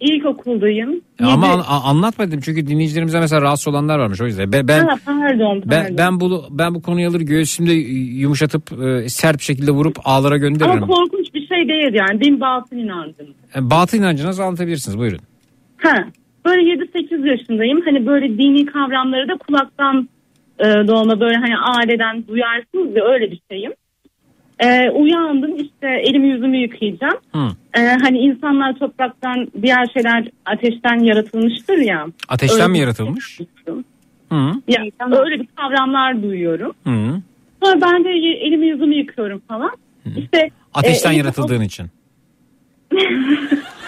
ilkokuldayım. 0.00 1.00
Ama 1.22 1.46
Yedi- 1.46 1.62
an- 1.62 1.82
anlatmadım 1.84 2.40
çünkü 2.40 2.66
dinleyicilerimize 2.66 3.20
mesela 3.20 3.42
rahatsız 3.42 3.68
olanlar 3.68 3.98
varmış 3.98 4.20
o 4.20 4.26
yüzden. 4.26 4.52
Ben 4.52 4.68
ben 4.68 4.86
Ha, 4.86 4.94
pardon 5.04 5.20
pardon. 5.60 5.62
ben, 5.66 5.98
ben 5.98 6.20
bunu 6.20 6.44
ben 6.50 6.74
bu 6.74 6.82
konuyu 6.82 7.08
alır 7.08 7.20
göğsümde 7.20 7.72
yumuşatıp 7.72 8.72
e, 8.82 9.08
sert 9.08 9.38
bir 9.38 9.44
şekilde 9.44 9.70
vurup 9.70 9.96
ağlara 10.04 10.36
gönderirim. 10.36 10.82
Ama 10.82 10.86
korkunç 10.86 11.34
bir 11.34 11.46
şey 11.46 11.68
değil 11.68 11.94
yani. 11.94 12.20
Benim 12.20 12.40
batıl 12.40 12.76
inancım. 12.76 13.26
E, 13.56 13.70
Batı 13.70 13.96
inancınızı 13.96 14.44
anlatabilirsiniz 14.44 14.98
buyurun. 14.98 15.18
Ha, 15.76 16.04
böyle 16.44 16.62
7-8 16.62 17.28
yaşındayım. 17.28 17.80
Hani 17.84 18.06
böyle 18.06 18.38
dini 18.38 18.66
kavramları 18.66 19.28
da 19.28 19.36
kulaktan 19.36 20.08
e, 20.58 20.64
dolma 20.64 21.20
böyle 21.20 21.36
hani 21.36 21.58
aileden 21.58 22.26
duyarsınız 22.26 22.96
ya 22.96 23.04
öyle 23.04 23.30
bir 23.30 23.40
şeyim. 23.50 23.72
E, 24.58 24.90
uyandım 24.90 25.56
işte 25.56 25.88
elimi 25.88 26.28
yüzümü 26.28 26.56
yıkayacağım. 26.56 27.18
Hı. 27.32 27.48
E, 27.80 27.80
hani 28.02 28.18
insanlar 28.18 28.78
topraktan 28.78 29.48
diğer 29.62 29.86
şeyler 29.94 30.28
ateşten 30.46 30.98
yaratılmıştır 30.98 31.78
ya. 31.78 32.06
Ateşten 32.28 32.60
Öyle 32.60 32.68
mi 32.68 32.78
yaratılmış? 32.78 33.40
Hı. 34.32 34.52
Yani 34.68 34.92
öyle 35.00 35.40
bir 35.40 35.46
kavramlar 35.56 36.22
duyuyorum. 36.22 36.72
Hı. 36.84 37.20
Sonra 37.64 37.80
ben 37.80 38.04
de 38.04 38.10
elimi 38.46 38.66
yüzümü 38.66 38.94
yıkıyorum 38.94 39.42
falan. 39.48 39.70
İşte 40.16 40.50
Ateşten 40.74 41.12
e, 41.12 41.16
yaratıldığın 41.16 41.60
için. 41.60 41.86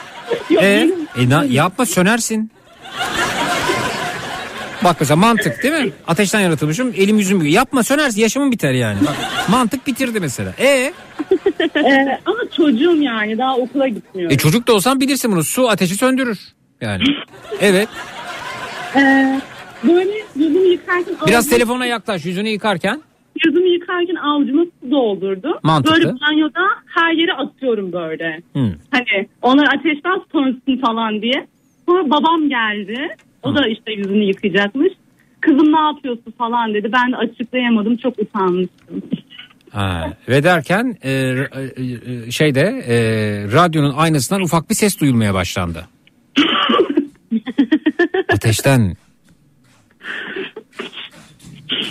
Yok, 0.51 0.63
E, 0.63 0.91
e, 1.17 1.29
na- 1.29 1.45
yapma 1.45 1.87
sönersin. 1.87 2.51
Bak 4.85 4.97
mesela 5.01 5.17
mantık 5.17 5.63
değil 5.63 5.75
mi? 5.75 5.93
Ateşten 6.07 6.41
yaratılmışım 6.41 6.93
elim 6.97 7.19
yüzüm 7.19 7.47
yapma 7.47 7.83
sönersin 7.83 8.21
yaşamın 8.21 8.53
biter 8.53 8.73
yani. 8.73 8.99
Mantık 9.49 9.87
bitirdi 9.87 10.21
mesela. 10.21 10.53
E, 10.59 10.67
e, 11.77 12.19
ama 12.27 12.39
çocuğum 12.57 12.97
yani 13.03 13.39
daha 13.39 13.57
okula 13.57 13.89
gitmiyorum. 13.89 14.35
e 14.35 14.39
çocuk 14.39 14.67
da 14.69 14.73
olsan 14.75 15.01
bilirsin 15.01 15.33
bunu 15.33 15.45
su 15.45 15.69
ateşi 15.69 15.95
söndürür. 15.95 16.39
Yani. 16.81 17.03
Evet. 17.61 17.89
E, 18.97 19.01
böyle 19.85 20.11
yüzümü 20.37 20.69
yıkarken 20.69 21.15
Biraz 21.27 21.49
telefona 21.49 21.87
yaklaş 21.87 22.25
yüzünü 22.25 22.49
yıkarken. 22.49 23.03
Yüzümü 23.45 23.69
yıkarken 23.69 24.15
avucuma 24.15 24.65
su 24.65 24.91
doldurdum. 24.91 25.55
Mantıklı. 25.63 25.95
Böyle 25.95 26.15
banyoda 26.21 26.67
her 26.87 27.13
yere 27.13 27.33
atıyorum 27.33 27.93
böyle. 27.93 28.43
Hı. 28.57 28.75
Hani 28.91 29.29
onlar 29.43 29.67
ateşten 29.77 30.21
sönsün 30.33 30.81
falan 30.81 31.23
diye. 31.23 31.47
Sonra 31.87 32.11
babam 32.11 32.49
geldi. 32.49 33.09
O 33.43 33.55
da 33.55 33.69
işte 33.69 33.93
yüzünü 33.93 34.25
yıkayacakmış. 34.25 34.93
Kızım 35.41 35.73
ne 35.73 35.81
yapıyorsun 35.81 36.35
falan 36.39 36.75
dedi. 36.75 36.91
Ben 36.93 37.13
de 37.13 37.17
açıklayamadım. 37.17 37.97
Çok 37.97 38.19
utanmıştım. 38.19 39.03
Ha, 39.71 40.13
ve 40.29 40.43
derken 40.45 40.97
e, 41.03 41.11
e, 41.11 41.43
e, 42.27 42.31
şeyde 42.31 42.61
e, 42.61 42.97
radyonun 43.53 43.95
aynasından 43.97 44.43
ufak 44.43 44.71
bir 44.71 44.75
ses 44.75 45.01
duyulmaya 45.01 45.35
başlandı. 45.35 45.87
Ateşten 48.33 48.97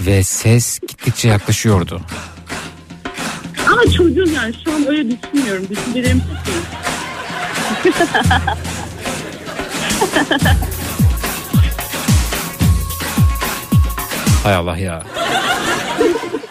ve 0.05 0.23
ses 0.23 0.79
gittikçe 0.79 1.27
yaklaşıyordu. 1.27 2.01
Ama 3.71 3.83
çocuğum 3.83 4.29
yani 4.35 4.53
şu 4.63 4.73
an 4.75 4.87
öyle 4.87 5.05
düşünmüyorum. 5.11 5.67
Düşüncelerim 5.69 6.21
çok. 6.21 6.31
Hay 14.43 14.55
Allah 14.55 14.77
ya. 14.77 15.03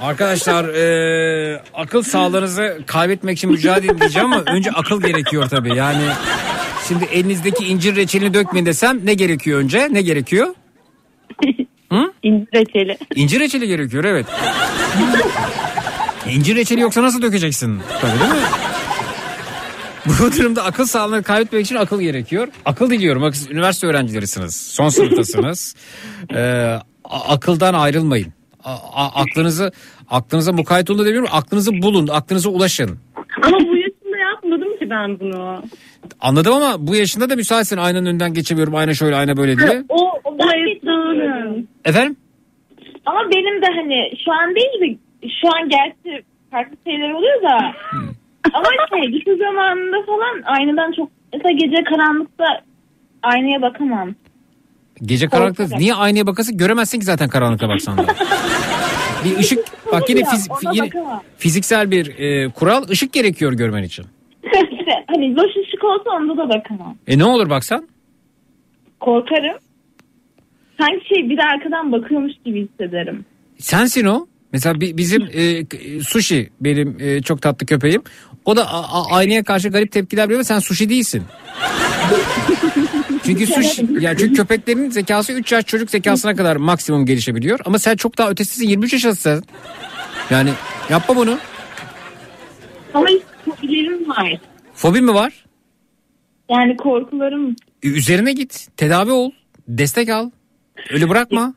Arkadaşlar 0.00 0.64
e, 0.64 1.62
akıl 1.74 2.02
sağlığınızı 2.02 2.78
kaybetmek 2.86 3.38
için 3.38 3.50
mücadele 3.50 3.92
edeceğim 3.92 4.32
ama 4.32 4.42
önce 4.46 4.70
akıl 4.70 5.02
gerekiyor 5.02 5.48
tabii. 5.48 5.76
Yani 5.76 6.02
şimdi 6.88 7.04
elinizdeki 7.04 7.64
incir 7.64 7.96
reçelini 7.96 8.34
dökmeyin 8.34 8.66
desem 8.66 9.06
ne 9.06 9.14
gerekiyor 9.14 9.58
önce? 9.58 9.88
Ne 9.90 10.02
gerekiyor? 10.02 10.54
Hı? 11.92 12.12
İncir 12.22 12.46
reçeli. 12.54 12.98
İncir 13.14 13.40
reçeli 13.40 13.66
gerekiyor 13.68 14.04
evet. 14.04 14.26
İncir 16.30 16.56
reçeli 16.56 16.80
yoksa 16.80 17.02
nasıl 17.02 17.22
dökeceksin? 17.22 17.80
Tabii 18.00 18.20
değil 18.20 18.30
mi? 18.32 18.46
Bu 20.06 20.32
durumda 20.38 20.64
akıl 20.64 20.86
sağlığını 20.86 21.22
kaybetmek 21.22 21.64
için 21.66 21.76
akıl 21.76 22.00
gerekiyor. 22.00 22.48
Akıl 22.64 22.90
diliyorum. 22.90 23.22
Bak 23.22 23.36
siz 23.36 23.50
üniversite 23.50 23.86
öğrencilerisiniz. 23.86 24.56
Son 24.56 24.88
sınıftasınız. 24.88 25.74
Ee, 26.34 26.78
akıldan 27.04 27.74
ayrılmayın. 27.74 28.32
A- 28.64 28.72
a- 28.74 29.20
aklınızı 29.22 29.72
aklınıza 30.10 30.52
mukayyet 30.52 30.90
olun 30.90 31.04
demiyorum. 31.06 31.28
Aklınızı 31.32 31.72
bulun. 31.82 32.08
Aklınıza 32.08 32.48
ulaşın. 32.48 32.98
Ama 33.42 33.58
bu 33.60 33.76
ben 34.90 35.20
bunu. 35.20 35.62
Anladım 36.20 36.52
ama 36.54 36.86
bu 36.86 36.94
yaşında 36.96 37.30
da 37.30 37.36
müsaitsin. 37.36 37.76
Aynanın 37.76 38.06
önünden 38.06 38.34
geçemiyorum. 38.34 38.74
Ayna 38.74 38.94
şöyle 38.94 39.16
ayna 39.16 39.36
böyle 39.36 39.58
diye. 39.58 39.84
O, 39.88 40.10
o 40.24 40.36
yaşlılığının. 40.40 41.68
Efendim? 41.84 42.16
Ama 43.06 43.20
benim 43.30 43.62
de 43.62 43.66
hani 43.66 44.12
şu 44.24 44.32
an 44.32 44.54
değil 44.54 44.80
de 44.80 44.98
şu 45.42 45.48
an 45.48 45.68
gerçi 45.68 46.24
farklı 46.50 46.76
şeyler 46.86 47.10
oluyor 47.10 47.42
da 47.42 47.72
ama 48.52 48.64
şey 48.90 49.12
düşün 49.12 49.38
zamanında 49.38 50.06
falan 50.06 50.42
aynadan 50.58 50.92
çok 50.92 51.10
mesela 51.32 51.52
gece 51.52 51.84
karanlıkta 51.84 52.44
aynaya 53.22 53.62
bakamam. 53.62 54.14
Gece 55.02 55.28
karanlıkta 55.28 55.76
niye 55.76 55.94
aynaya 55.94 56.26
bakasın? 56.26 56.56
Göremezsin 56.58 56.98
ki 56.98 57.04
zaten 57.04 57.28
karanlıkta 57.28 57.68
baksan 57.68 57.98
da. 57.98 58.06
bir 59.24 59.38
ışık 59.38 59.58
bak 59.92 60.10
yine, 60.10 60.20
fiz- 60.20 60.74
yine 60.74 60.86
bakamam. 60.86 61.22
fiziksel 61.38 61.90
bir 61.90 62.18
e, 62.18 62.48
kural 62.48 62.88
ışık 62.88 63.12
gerekiyor 63.12 63.52
görmen 63.52 63.82
için. 63.82 64.06
İşte 64.90 65.04
hani 65.08 65.36
loş 65.36 65.50
ışık 65.66 65.84
olsa 65.84 66.10
onda 66.10 66.36
da 66.36 66.48
bakamam. 66.48 66.96
E 67.06 67.18
ne 67.18 67.24
olur 67.24 67.50
baksan? 67.50 67.88
Korkarım. 69.00 69.58
Sanki 70.80 71.08
şey 71.08 71.30
bir 71.30 71.36
de 71.36 71.42
arkadan 71.42 71.92
bakıyormuş 71.92 72.32
gibi 72.44 72.68
hissederim. 72.68 73.24
Sensin 73.58 74.04
o. 74.06 74.26
Mesela 74.52 74.80
bi- 74.80 74.96
bizim 74.96 75.22
e, 75.32 75.64
sushi 76.02 76.50
benim 76.60 76.96
e, 77.00 77.22
çok 77.22 77.42
tatlı 77.42 77.66
köpeğim. 77.66 78.02
O 78.44 78.56
da 78.56 78.70
a- 78.70 79.00
a- 79.00 79.16
aynaya 79.16 79.44
karşı 79.44 79.68
garip 79.68 79.92
tepkiler 79.92 80.24
veriyor 80.24 80.40
ve 80.40 80.44
sen 80.44 80.58
sushi 80.58 80.88
değilsin. 80.88 81.22
Çünkü 83.24 83.46
sushi 83.54 83.86
ya 84.00 84.16
çünkü 84.16 84.34
köpeklerin 84.34 84.90
zekası 84.90 85.32
3 85.32 85.52
yaş 85.52 85.66
çocuk 85.66 85.90
zekasına 85.90 86.34
kadar 86.36 86.56
maksimum 86.56 87.06
gelişebiliyor 87.06 87.60
ama 87.64 87.78
sen 87.78 87.96
çok 87.96 88.18
daha 88.18 88.30
ötesisin 88.30 88.68
23 88.68 88.92
yaşındasın. 88.92 89.44
Yani 90.30 90.50
yapma 90.90 91.16
bunu. 91.16 91.38
Ama 92.94 93.06
hiç 93.08 93.22
fobilerim 93.44 94.08
var. 94.08 94.32
Fobi 94.80 95.00
mi 95.00 95.14
var? 95.14 95.32
Yani 96.50 96.76
korkularım. 96.76 97.56
E, 97.82 97.88
üzerine 97.88 98.32
git. 98.32 98.68
Tedavi 98.76 99.10
ol. 99.12 99.30
Destek 99.68 100.08
al. 100.08 100.30
Öyle 100.90 101.08
bırakma. 101.08 101.54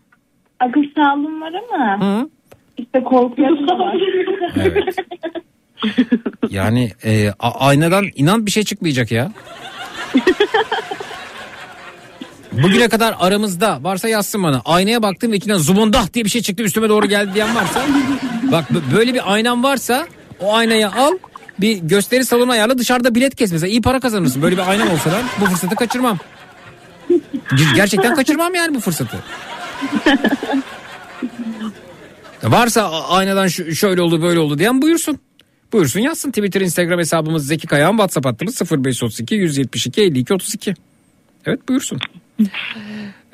Akıl 0.60 0.82
sağlığım 0.96 1.42
var 1.42 1.52
ama 1.54 2.06
Hı. 2.06 2.30
işte 2.78 3.04
var. 3.80 3.98
Evet. 4.62 4.96
Yani 6.50 6.92
e, 7.04 7.30
a- 7.40 7.68
aynadan 7.68 8.06
inan 8.16 8.46
bir 8.46 8.52
şey 8.52 8.64
çıkmayacak 8.64 9.12
ya. 9.12 9.32
Bugüne 12.52 12.90
kadar 12.90 13.16
aramızda 13.20 13.84
varsa 13.84 14.10
yazsın 14.10 14.44
bana. 14.44 14.62
Aynaya 14.66 15.04
baktım 15.04 15.32
ve 15.32 15.36
içinden 15.36 15.58
zumundah 15.58 16.14
diye 16.14 16.26
bir 16.26 16.30
şey 16.30 16.42
çıktı 16.42 16.64
üstüme 16.64 16.90
doğru 16.90 17.06
geldi 17.06 17.34
diyen 17.34 17.56
varsa. 17.56 17.82
Bak 18.52 18.66
böyle 18.96 19.14
bir 19.14 19.34
aynan 19.34 19.64
varsa 19.64 20.08
o 20.40 20.54
aynayı 20.56 20.88
al 20.88 21.12
bir 21.62 21.78
gösteri 21.78 22.26
salonu 22.26 22.52
ayarla 22.52 22.78
dışarıda 22.78 23.16
bilet 23.16 23.36
kes 23.36 23.52
mesela 23.52 23.72
iyi 23.72 23.82
para 23.82 24.00
kazanırsın. 24.00 24.42
Böyle 24.42 24.58
bir 24.58 24.70
aynam 24.70 24.92
olsa 24.92 25.12
ben 25.12 25.24
bu 25.42 25.46
fırsatı 25.52 25.76
kaçırmam. 25.76 26.18
Ger- 27.50 27.76
Gerçekten 27.76 28.16
kaçırmam 28.16 28.56
yani 28.56 28.76
bu 28.76 28.80
fırsatı. 28.80 29.18
Varsa 32.44 32.92
aynadan 33.08 33.48
şöyle 33.48 34.02
oldu 34.02 34.22
böyle 34.22 34.40
oldu 34.40 34.60
diyen 34.60 34.82
buyursun. 34.82 35.20
Buyursun 35.74 36.00
yazsın 36.00 36.32
Twitter 36.32 36.62
Instagram 36.62 37.00
hesabımız 37.00 37.48
Zeki 37.48 37.68
Kayağan 37.68 37.92
WhatsApp 37.92 38.26
hattımız 38.26 38.62
0532 38.72 39.36
172 39.36 40.02
52 40.02 40.34
32. 40.34 40.74
Evet 41.46 41.70
buyursun. 41.70 42.00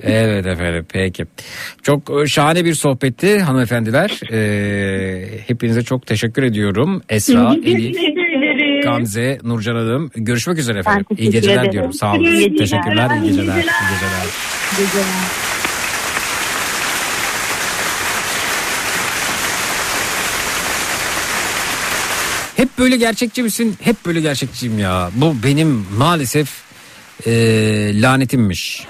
Evet 0.03 0.45
efendim 0.45 0.85
peki. 0.93 1.25
Çok 1.83 2.21
e, 2.23 2.27
şahane 2.27 2.65
bir 2.65 2.73
sohbetti 2.73 3.39
hanımefendiler. 3.39 4.19
Ee, 4.31 5.39
hepinize 5.47 5.83
çok 5.83 6.07
teşekkür 6.07 6.43
ediyorum. 6.43 7.01
Esra, 7.09 7.55
Elif, 7.65 7.97
Gamze, 8.83 9.37
Nurcan 9.43 9.75
Hanım. 9.75 10.11
Görüşmek 10.15 10.57
üzere 10.57 10.79
efendim. 10.79 11.05
İyi 11.17 11.29
geceler 11.29 11.53
ederim. 11.55 11.71
diyorum. 11.71 11.93
Sağ 11.93 12.11
olun. 12.13 12.23
İyi 12.23 12.31
geceler. 12.51 12.57
Teşekkürler. 12.57 13.09
iyi 13.09 13.23
İyi 13.23 13.29
geceler. 13.31 13.55
geceler. 13.55 13.65
İyi 14.79 14.85
geceler. 14.85 15.05
Hep 22.55 22.69
böyle 22.79 22.97
gerçekçi 22.97 23.43
misin? 23.43 23.75
Hep 23.81 24.05
böyle 24.05 24.21
gerçekçiyim 24.21 24.79
ya. 24.79 25.09
Bu 25.15 25.35
benim 25.43 25.85
maalesef 25.97 26.49
eee, 27.25 28.01
lanetimmiş. 28.01 28.83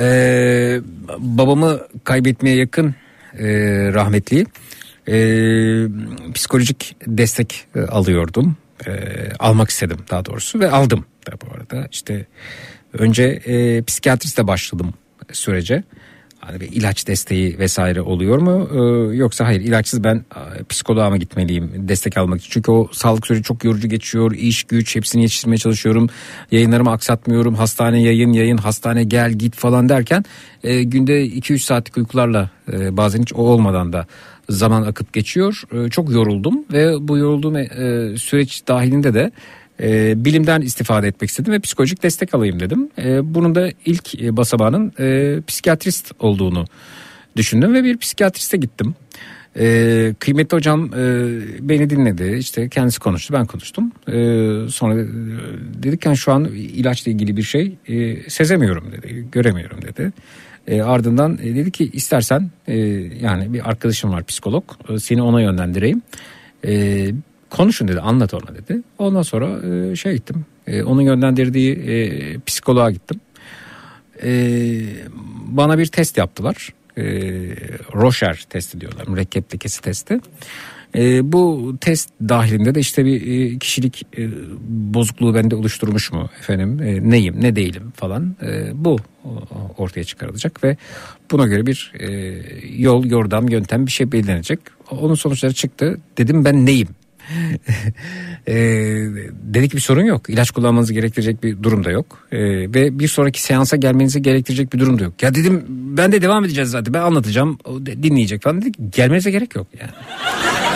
Eee, 0.00 0.80
babamı 1.18 1.80
kaybetmeye 2.04 2.56
yakın 2.56 2.94
eee, 3.38 3.92
rahmetli 3.94 4.46
eee, 5.06 5.88
psikolojik 6.34 6.96
destek 7.06 7.66
e, 7.76 7.80
alıyordum. 7.80 8.56
Eee, 8.86 9.32
almak 9.38 9.70
istedim 9.70 9.98
daha 10.10 10.24
doğrusu 10.24 10.60
ve 10.60 10.70
aldım 10.70 11.04
da 11.26 11.32
bu 11.40 11.54
arada. 11.54 11.88
İşte 11.92 12.26
önce 12.92 13.40
eee 13.46 13.82
psikiyatristle 13.82 14.46
başladım 14.46 14.94
sürece. 15.32 15.82
Hani 16.40 16.60
bir 16.60 16.72
ilaç 16.72 17.06
desteği 17.06 17.58
vesaire 17.58 18.00
oluyor 18.00 18.38
mu? 18.38 18.68
Ee, 18.72 19.16
yoksa 19.16 19.46
hayır 19.46 19.60
ilaçsız 19.60 20.04
ben 20.04 20.16
e, 20.16 20.64
psikoloğa 20.64 21.10
mı 21.10 21.18
gitmeliyim 21.18 21.70
destek 21.76 22.16
almak 22.16 22.40
için? 22.40 22.50
Çünkü 22.50 22.70
o 22.70 22.88
sağlık 22.92 23.26
süreci 23.26 23.42
çok 23.42 23.64
yorucu 23.64 23.88
geçiyor. 23.88 24.32
İş 24.32 24.64
güç 24.64 24.96
hepsini 24.96 25.22
yetiştirmeye 25.22 25.58
çalışıyorum. 25.58 26.08
Yayınlarımı 26.50 26.90
aksatmıyorum. 26.90 27.54
Hastane 27.54 28.02
yayın 28.02 28.32
yayın 28.32 28.56
hastane 28.56 29.04
gel 29.04 29.32
git 29.32 29.56
falan 29.56 29.88
derken 29.88 30.24
e, 30.64 30.82
günde 30.82 31.26
2-3 31.26 31.58
saatlik 31.58 31.96
uykularla 31.96 32.50
e, 32.72 32.96
bazen 32.96 33.22
hiç 33.22 33.32
o 33.32 33.38
olmadan 33.38 33.92
da 33.92 34.06
zaman 34.48 34.82
akıp 34.82 35.12
geçiyor. 35.12 35.62
E, 35.72 35.90
çok 35.90 36.10
yoruldum 36.10 36.64
ve 36.72 37.08
bu 37.08 37.18
yorulduğum 37.18 37.56
e, 37.56 37.66
süreç 38.16 38.62
dahilinde 38.68 39.14
de 39.14 39.32
e, 39.80 40.24
bilimden 40.24 40.60
istifade 40.60 41.08
etmek 41.08 41.30
istedim 41.30 41.52
ve 41.52 41.58
psikolojik 41.58 42.02
destek 42.02 42.34
alayım 42.34 42.60
dedim. 42.60 42.88
E, 42.98 43.34
bunun 43.34 43.54
da 43.54 43.70
ilk 43.86 44.22
e, 44.22 44.36
basamağının 44.36 44.92
e, 45.00 45.38
psikiyatrist 45.46 46.12
olduğunu 46.18 46.64
düşündüm 47.36 47.74
ve 47.74 47.84
bir 47.84 47.98
psikiyatriste 47.98 48.56
gittim. 48.56 48.94
E, 49.58 50.14
kıymetli 50.18 50.56
hocam 50.56 50.84
e, 50.84 50.98
beni 51.60 51.90
dinledi 51.90 52.36
işte 52.38 52.68
kendisi 52.68 53.00
konuştu 53.00 53.34
ben 53.34 53.46
konuştum. 53.46 53.92
E, 54.08 54.12
sonra 54.70 54.94
e, 54.94 55.06
dedik 55.82 56.06
yani 56.06 56.16
şu 56.16 56.32
an 56.32 56.44
ilaçla 56.54 57.10
ilgili 57.10 57.36
bir 57.36 57.42
şey 57.42 57.76
e, 57.88 58.30
sezemiyorum 58.30 58.92
dedi 58.92 59.26
göremiyorum 59.32 59.82
dedi. 59.82 60.12
E, 60.66 60.82
ardından 60.82 61.38
dedi 61.38 61.70
ki 61.70 61.90
istersen 61.92 62.50
e, 62.68 62.76
yani 63.20 63.52
bir 63.52 63.68
arkadaşım 63.68 64.12
var 64.12 64.24
psikolog 64.24 64.64
e, 64.88 64.98
seni 64.98 65.22
ona 65.22 65.40
yönlendireyim. 65.40 66.02
E, 66.66 67.06
konuşun 67.50 67.88
dedi 67.88 68.00
anlat 68.00 68.34
ona 68.34 68.54
dedi. 68.54 68.82
Ondan 68.98 69.22
sonra 69.22 69.66
e, 69.68 69.96
şey 69.96 70.14
gittim 70.14 70.46
e, 70.68 70.82
onun 70.82 71.02
yönlendirdiği 71.02 71.74
e, 71.74 72.40
psikoloğa 72.46 72.90
gittim. 72.90 73.20
E, 74.22 74.30
bana 75.46 75.78
bir 75.78 75.86
test 75.86 76.16
yaptılar. 76.16 76.74
E, 76.96 77.02
Rocher 77.94 78.46
testi 78.50 78.80
diyorlar. 78.80 79.08
Mürekkep 79.08 79.54
lekesi 79.54 79.82
testi. 79.82 80.20
E, 80.94 81.32
bu 81.32 81.74
test 81.80 82.10
dahilinde 82.28 82.74
de 82.74 82.80
işte 82.80 83.04
bir 83.04 83.26
e, 83.26 83.58
kişilik 83.58 84.06
e, 84.18 84.28
bozukluğu 84.68 85.34
bende 85.34 85.54
oluşturmuş 85.54 86.12
mu 86.12 86.30
efendim 86.40 86.82
e, 86.82 87.10
neyim 87.10 87.34
ne 87.40 87.56
değilim 87.56 87.92
falan 87.96 88.36
e, 88.42 88.70
bu 88.74 88.96
ortaya 89.78 90.04
çıkarılacak 90.04 90.64
ve 90.64 90.76
buna 91.30 91.46
göre 91.46 91.66
bir 91.66 91.92
e, 91.98 92.08
yol 92.76 93.04
yordam 93.04 93.48
yöntem 93.48 93.86
bir 93.86 93.90
şey 93.90 94.12
belirlenecek. 94.12 94.58
Onun 94.90 95.14
sonuçları 95.14 95.54
çıktı 95.54 96.00
dedim 96.18 96.44
ben 96.44 96.66
neyim 96.66 96.88
e, 98.46 98.54
dedik 99.42 99.74
bir 99.74 99.80
sorun 99.80 100.04
yok. 100.04 100.30
İlaç 100.30 100.50
kullanmanızı 100.50 100.92
gerektirecek 100.92 101.42
bir 101.42 101.62
durum 101.62 101.84
da 101.84 101.90
yok. 101.90 102.18
E, 102.32 102.38
ve 102.40 102.98
bir 102.98 103.08
sonraki 103.08 103.42
seansa 103.42 103.76
gelmenizi 103.76 104.22
gerektirecek 104.22 104.72
bir 104.72 104.78
durum 104.78 104.98
da 104.98 105.04
yok. 105.04 105.22
Ya 105.22 105.34
dedim 105.34 105.64
ben 105.68 106.12
de 106.12 106.22
devam 106.22 106.44
edeceğiz 106.44 106.70
zaten. 106.70 106.94
Ben 106.94 107.00
anlatacağım. 107.00 107.58
O 107.64 107.86
dinleyecek 107.86 108.42
falan 108.42 108.62
dedik. 108.62 108.74
Gelmenize 108.92 109.30
gerek 109.30 109.54
yok 109.54 109.66
yani. 109.80 109.90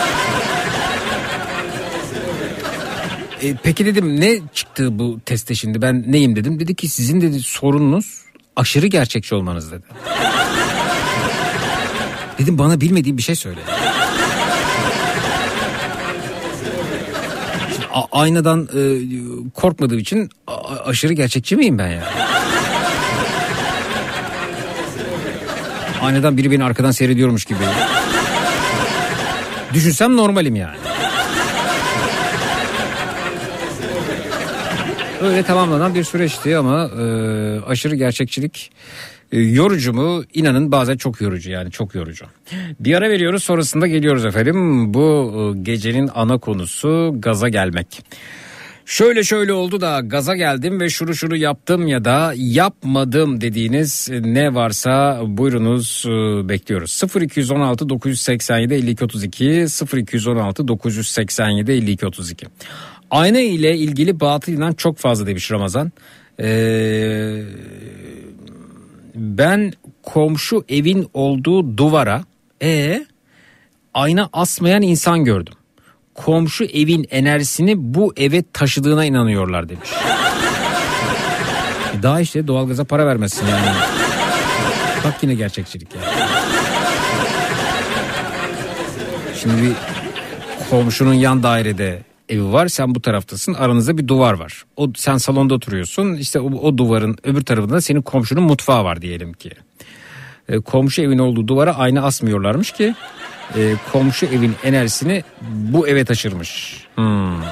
E, 3.43 3.55
peki 3.63 3.85
dedim 3.85 4.21
ne 4.21 4.39
çıktı 4.53 4.99
bu 4.99 5.19
testte 5.25 5.55
şimdi 5.55 5.81
ben 5.81 6.03
neyim 6.07 6.35
dedim. 6.35 6.59
Dedi 6.59 6.75
ki 6.75 6.87
sizin 6.87 7.21
dedi 7.21 7.39
sorununuz 7.39 8.21
aşırı 8.55 8.87
gerçekçi 8.87 9.35
olmanız 9.35 9.71
dedi. 9.71 9.83
dedim 12.39 12.57
bana 12.57 12.81
bilmediğim 12.81 13.17
bir 13.17 13.23
şey 13.23 13.35
söyle. 13.35 13.59
A- 17.93 18.19
aynadan 18.21 18.69
e, 18.75 18.81
korkmadığım 19.53 19.99
için 19.99 20.29
a- 20.47 20.75
aşırı 20.85 21.13
gerçekçi 21.13 21.55
miyim 21.55 21.77
ben 21.77 21.87
ya? 21.87 22.03
Aynadan 26.01 26.37
biri 26.37 26.51
beni 26.51 26.63
arkadan 26.63 26.91
seyrediyormuş 26.91 27.45
gibi. 27.45 27.59
Düşünsem 29.73 30.17
normalim 30.17 30.55
yani. 30.55 30.77
Öyle 35.21 35.43
tamamlanan 35.43 35.95
bir 35.95 36.03
süreçti 36.03 36.57
ama 36.57 36.89
e, 37.01 37.03
aşırı 37.67 37.95
gerçekçilik 37.95 38.71
yorucu 39.41 39.93
mu? 39.93 40.23
İnanın 40.33 40.71
bazen 40.71 40.97
çok 40.97 41.21
yorucu 41.21 41.51
yani 41.51 41.71
çok 41.71 41.95
yorucu. 41.95 42.25
Bir 42.79 42.95
ara 42.95 43.09
veriyoruz 43.09 43.43
sonrasında 43.43 43.87
geliyoruz 43.87 44.25
efendim. 44.25 44.93
Bu 44.93 45.33
e, 45.55 45.61
gecenin 45.61 46.09
ana 46.15 46.37
konusu 46.37 47.15
gaza 47.19 47.49
gelmek. 47.49 48.03
Şöyle 48.85 49.23
şöyle 49.23 49.53
oldu 49.53 49.81
da 49.81 49.99
gaza 49.99 50.35
geldim 50.35 50.79
ve 50.79 50.89
şunu 50.89 51.15
şunu 51.15 51.35
yaptım 51.35 51.87
ya 51.87 52.05
da 52.05 52.33
yapmadım 52.35 53.41
dediğiniz 53.41 54.09
ne 54.11 54.53
varsa 54.53 55.21
buyurunuz 55.25 56.05
e, 56.07 56.49
bekliyoruz. 56.49 57.01
0216 57.21 57.89
987 57.89 58.73
52 58.73 59.05
32 59.05 59.65
0216 59.97 60.67
987 60.67 61.71
52 61.71 62.05
32. 62.05 62.45
Ayna 63.11 63.39
ile 63.39 63.77
ilgili 63.77 64.19
batıl 64.19 64.51
inan 64.51 64.73
çok 64.73 64.97
fazla 64.97 65.27
demiş 65.27 65.51
Ramazan. 65.51 65.91
Ee, 66.39 67.43
ben 69.15 69.73
komşu 70.03 70.65
evin 70.69 71.09
olduğu 71.13 71.77
duvara 71.77 72.23
e 72.61 73.05
ayna 73.93 74.29
asmayan 74.33 74.81
insan 74.81 75.23
gördüm. 75.23 75.53
Komşu 76.13 76.63
evin 76.63 77.05
enerjisini 77.09 77.73
bu 77.77 78.13
eve 78.17 78.43
taşıdığına 78.53 79.05
inanıyorlar 79.05 79.69
demiş. 79.69 79.89
Daha 82.03 82.21
işte 82.21 82.47
doğalgaza 82.47 82.83
para 82.83 83.07
vermezsin 83.07 83.47
yani. 83.47 83.77
Bak 85.05 85.13
yine 85.21 85.33
gerçekçilik 85.33 85.95
ya. 85.95 86.01
Şimdi 89.35 89.61
bir 89.61 89.73
komşunun 90.69 91.13
yan 91.13 91.43
dairede 91.43 92.01
evi 92.29 92.53
var 92.53 92.67
sen 92.67 92.95
bu 92.95 93.01
taraftasın 93.01 93.53
aranızda 93.53 93.97
bir 93.97 94.07
duvar 94.07 94.33
var. 94.33 94.63
O 94.77 94.91
sen 94.95 95.17
salonda 95.17 95.53
oturuyorsun 95.53 96.13
işte 96.13 96.39
o, 96.39 96.45
o 96.45 96.77
duvarın 96.77 97.17
öbür 97.23 97.41
tarafında 97.41 97.81
senin 97.81 98.01
komşunun 98.01 98.43
mutfağı 98.43 98.83
var 98.83 99.01
diyelim 99.01 99.33
ki. 99.33 99.51
E, 100.49 100.59
komşu 100.59 101.01
evin 101.01 101.19
olduğu 101.19 101.47
duvara 101.47 101.75
ayna 101.77 102.01
asmıyorlarmış 102.01 102.71
ki 102.71 102.95
e, 103.57 103.75
komşu 103.91 104.25
evin 104.25 104.55
enerjisini 104.63 105.23
bu 105.41 105.87
eve 105.87 106.05
taşırmış. 106.05 106.83
Hmm. 106.95 107.43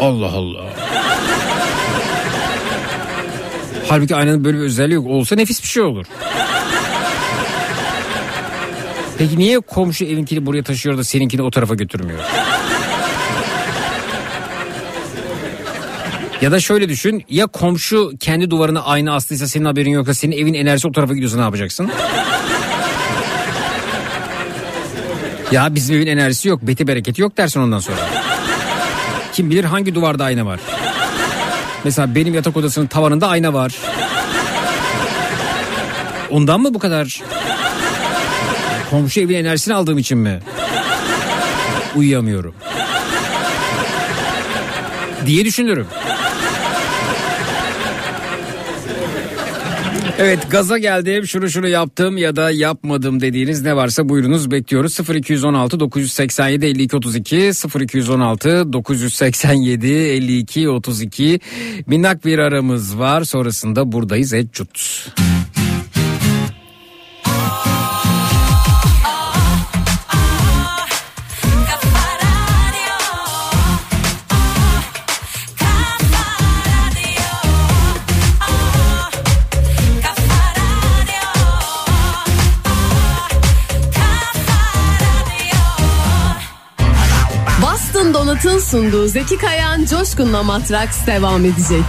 Allah 0.00 0.32
Allah. 0.32 0.64
Halbuki 3.88 4.16
aynanın 4.16 4.44
böyle 4.44 4.58
bir 4.58 4.62
özelliği 4.62 4.94
yok. 4.94 5.06
Olsa 5.06 5.36
nefis 5.36 5.62
bir 5.62 5.68
şey 5.68 5.82
olur. 5.82 6.06
Peki 9.18 9.38
niye 9.38 9.60
komşu 9.60 10.04
evinkini 10.04 10.46
buraya 10.46 10.62
taşıyor 10.62 10.98
da 10.98 11.04
seninkini 11.04 11.42
o 11.42 11.50
tarafa 11.50 11.74
götürmüyor? 11.74 12.18
Ya 16.42 16.52
da 16.52 16.60
şöyle 16.60 16.88
düşün 16.88 17.24
ya 17.28 17.46
komşu 17.46 18.12
kendi 18.20 18.50
duvarına 18.50 18.82
ayna 18.82 19.14
astıysa 19.14 19.46
senin 19.48 19.64
haberin 19.64 19.90
yoksa 19.90 20.14
senin 20.14 20.36
evin 20.36 20.54
enerjisi 20.54 20.88
o 20.88 20.92
tarafa 20.92 21.14
gidiyorsa 21.14 21.36
ne 21.36 21.42
yapacaksın? 21.42 21.90
ya 25.52 25.74
bizim 25.74 25.96
evin 25.96 26.06
enerjisi 26.06 26.48
yok 26.48 26.62
beti 26.62 26.86
bereketi 26.86 27.22
yok 27.22 27.36
dersin 27.36 27.60
ondan 27.60 27.78
sonra. 27.78 27.96
Kim 29.32 29.50
bilir 29.50 29.64
hangi 29.64 29.94
duvarda 29.94 30.24
ayna 30.24 30.46
var. 30.46 30.60
Mesela 31.84 32.14
benim 32.14 32.34
yatak 32.34 32.56
odasının 32.56 32.86
tavanında 32.86 33.28
ayna 33.28 33.52
var. 33.52 33.74
Ondan 36.30 36.60
mı 36.60 36.74
bu 36.74 36.78
kadar? 36.78 37.22
Komşu 38.94 39.20
evin 39.20 39.34
enerjisini 39.34 39.74
aldığım 39.74 39.98
için 39.98 40.18
mi? 40.18 40.40
Uyuyamıyorum. 41.96 42.54
Diye 45.26 45.44
düşünürüm. 45.44 45.86
Evet 50.18 50.50
gaza 50.50 50.78
geldim 50.78 51.26
şunu 51.26 51.50
şunu 51.50 51.68
yaptım 51.68 52.16
ya 52.16 52.36
da 52.36 52.50
yapmadım 52.50 53.20
dediğiniz 53.20 53.62
ne 53.62 53.76
varsa 53.76 54.08
buyurunuz 54.08 54.50
bekliyoruz 54.50 54.98
0216 55.14 55.80
987 55.80 56.66
52 56.66 56.96
32 56.96 57.36
0216 57.80 58.72
987 58.72 59.86
52 59.86 60.68
32 60.68 61.40
minnak 61.86 62.24
bir 62.24 62.38
aramız 62.38 62.98
var 62.98 63.24
sonrasında 63.24 63.92
buradayız 63.92 64.32
Eccut. 64.32 65.08
Boston 65.18 65.33
Donat'ın 88.44 88.58
sunduğu 88.58 89.08
Zeki 89.08 89.38
Kayan 89.38 89.84
Coşkun'la 89.84 90.42
Matraks 90.42 91.06
devam 91.06 91.44
edecek. 91.44 91.84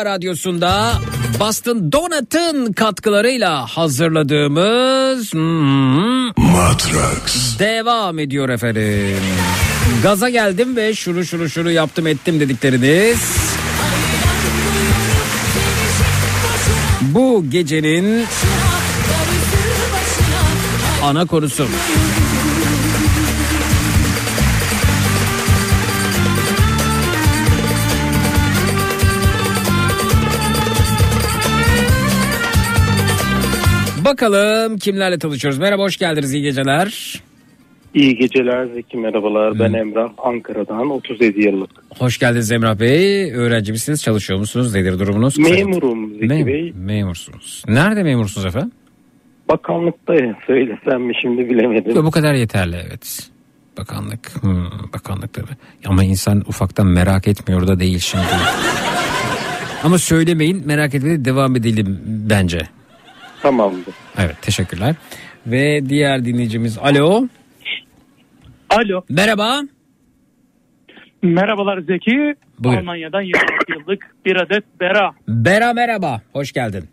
Kafa 0.00 0.10
radyosunda 0.10 0.98
Boston 1.40 1.92
Donut'ın 1.92 2.72
katkılarıyla 2.72 3.66
hazırladığımız 3.66 5.34
Matrax 6.36 7.58
devam 7.58 8.18
ediyor 8.18 8.48
efendim. 8.48 9.16
Gaza 10.02 10.28
geldim 10.30 10.76
ve 10.76 10.94
şunu 10.94 11.24
şunu 11.24 11.48
şunu 11.48 11.70
yaptım 11.70 12.06
ettim 12.06 12.40
dedikleriniz. 12.40 13.20
Bu 17.00 17.44
gecenin 17.50 18.26
ana 21.02 21.26
konusu. 21.26 21.66
Bakalım 34.10 34.78
kimlerle 34.78 35.18
tanışıyoruz. 35.18 35.58
Merhaba 35.58 35.82
hoş 35.82 35.96
geldiniz 35.96 36.34
iyi 36.34 36.42
geceler. 36.42 37.20
İyi 37.94 38.16
geceler 38.16 38.66
Zeki 38.74 38.96
merhabalar. 38.96 39.58
Ben 39.58 39.72
Emrah 39.72 40.10
Ankara'dan 40.18 40.90
37 40.90 41.40
yıllık. 41.46 41.70
Hoş 41.98 42.18
geldiniz 42.18 42.52
Emrah 42.52 42.80
Bey. 42.80 43.32
Öğrenci 43.34 43.72
misiniz? 43.72 44.02
Çalışıyor 44.02 44.38
musunuz? 44.38 44.74
Nedir 44.74 44.98
durumunuz? 44.98 45.38
Memurum 45.38 46.10
Zeki 46.10 46.26
Mem- 46.26 46.46
Bey. 46.46 46.72
Memursunuz. 46.76 47.62
Nerede 47.68 48.02
memursunuz 48.02 48.46
efendim? 48.46 48.72
Bakanlıkta 49.48 50.14
söylesem 50.46 51.02
mi 51.02 51.12
şimdi 51.22 51.50
bilemedim. 51.50 51.96
Yok, 51.96 52.04
bu 52.04 52.10
kadar 52.10 52.34
yeterli 52.34 52.76
evet. 52.88 53.30
Bakanlık. 53.78 54.42
Hmm, 54.42 54.66
bakanlık 54.94 55.32
tabii. 55.32 55.56
Ama 55.86 56.04
insan 56.04 56.40
ufaktan 56.48 56.86
merak 56.86 57.28
etmiyor 57.28 57.66
da 57.66 57.80
değil 57.80 57.98
şimdi. 57.98 58.24
Ama 59.84 59.98
söylemeyin 59.98 60.62
merak 60.66 60.94
etmeye 60.94 61.24
devam 61.24 61.56
edelim 61.56 62.00
bence. 62.06 62.60
Tamamdır. 63.42 63.94
Evet 64.18 64.36
teşekkürler. 64.42 64.94
Ve 65.46 65.88
diğer 65.88 66.24
dinleyicimiz 66.24 66.78
alo. 66.78 67.28
Alo. 68.70 69.02
Merhaba. 69.08 69.60
Merhabalar 71.22 71.78
Zeki. 71.80 72.34
Buyurun. 72.58 72.80
Almanya'dan 72.80 73.20
26 73.22 73.46
yıllık 73.68 74.14
bir 74.26 74.36
adet 74.36 74.64
Bera. 74.80 75.10
Bera 75.28 75.72
merhaba. 75.72 76.20
Hoş 76.32 76.52
geldin. 76.52 76.84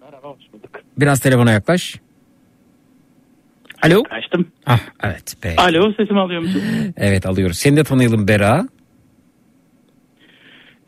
Merhaba 0.00 0.28
hoş 0.28 0.52
bulduk. 0.52 0.70
Biraz 0.98 1.20
telefona 1.20 1.50
yaklaş. 1.52 1.96
Alo. 3.82 4.02
Açtım. 4.10 4.48
Ah 4.66 4.80
evet. 5.02 5.36
Peki. 5.40 5.60
Alo 5.60 5.92
sesimi 5.96 6.20
alıyor 6.20 6.40
musun? 6.40 6.62
Evet 6.96 7.26
alıyoruz. 7.26 7.58
Seni 7.58 7.76
de 7.76 7.84
tanıyalım 7.84 8.28
Bera. 8.28 8.68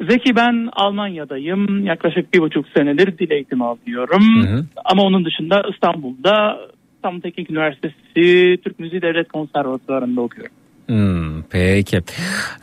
Zeki 0.00 0.36
ben 0.36 0.68
Almanya'dayım. 0.72 1.86
Yaklaşık 1.86 2.34
bir 2.34 2.40
buçuk 2.40 2.64
senedir 2.76 3.18
dil 3.18 3.30
eğitimi 3.30 3.64
alıyorum. 3.64 4.44
Hı 4.44 4.56
hı. 4.56 4.64
Ama 4.84 5.02
onun 5.02 5.24
dışında 5.24 5.62
İstanbul'da 5.74 6.58
İstanbul 6.96 7.20
Teknik 7.20 7.50
Üniversitesi 7.50 8.56
Türk 8.64 8.78
Müziği 8.78 9.02
Devlet 9.02 9.28
Konservatuvarı'nda 9.28 10.20
okuyorum. 10.20 10.52
Hmm, 10.86 11.42
peki. 11.50 12.00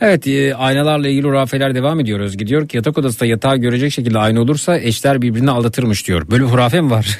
Evet 0.02 0.28
e, 0.28 0.56
aynalarla 0.56 1.08
ilgili 1.08 1.28
hurafeler 1.28 1.76
devam 1.76 2.00
ediyoruz. 2.00 2.38
Gidiyor 2.38 2.68
ki 2.68 2.78
yatak 2.78 2.98
odasında 2.98 3.30
yatağı 3.30 3.58
görecek 3.58 3.92
şekilde 3.92 4.20
ayna 4.20 4.42
olursa 4.42 4.80
eşler 4.80 5.22
birbirini 5.22 5.52
aldatırmış 5.52 6.08
diyor. 6.08 6.32
Böyle 6.32 6.44
hurafe 6.44 6.82
mi 6.82 6.92
var? 6.92 7.18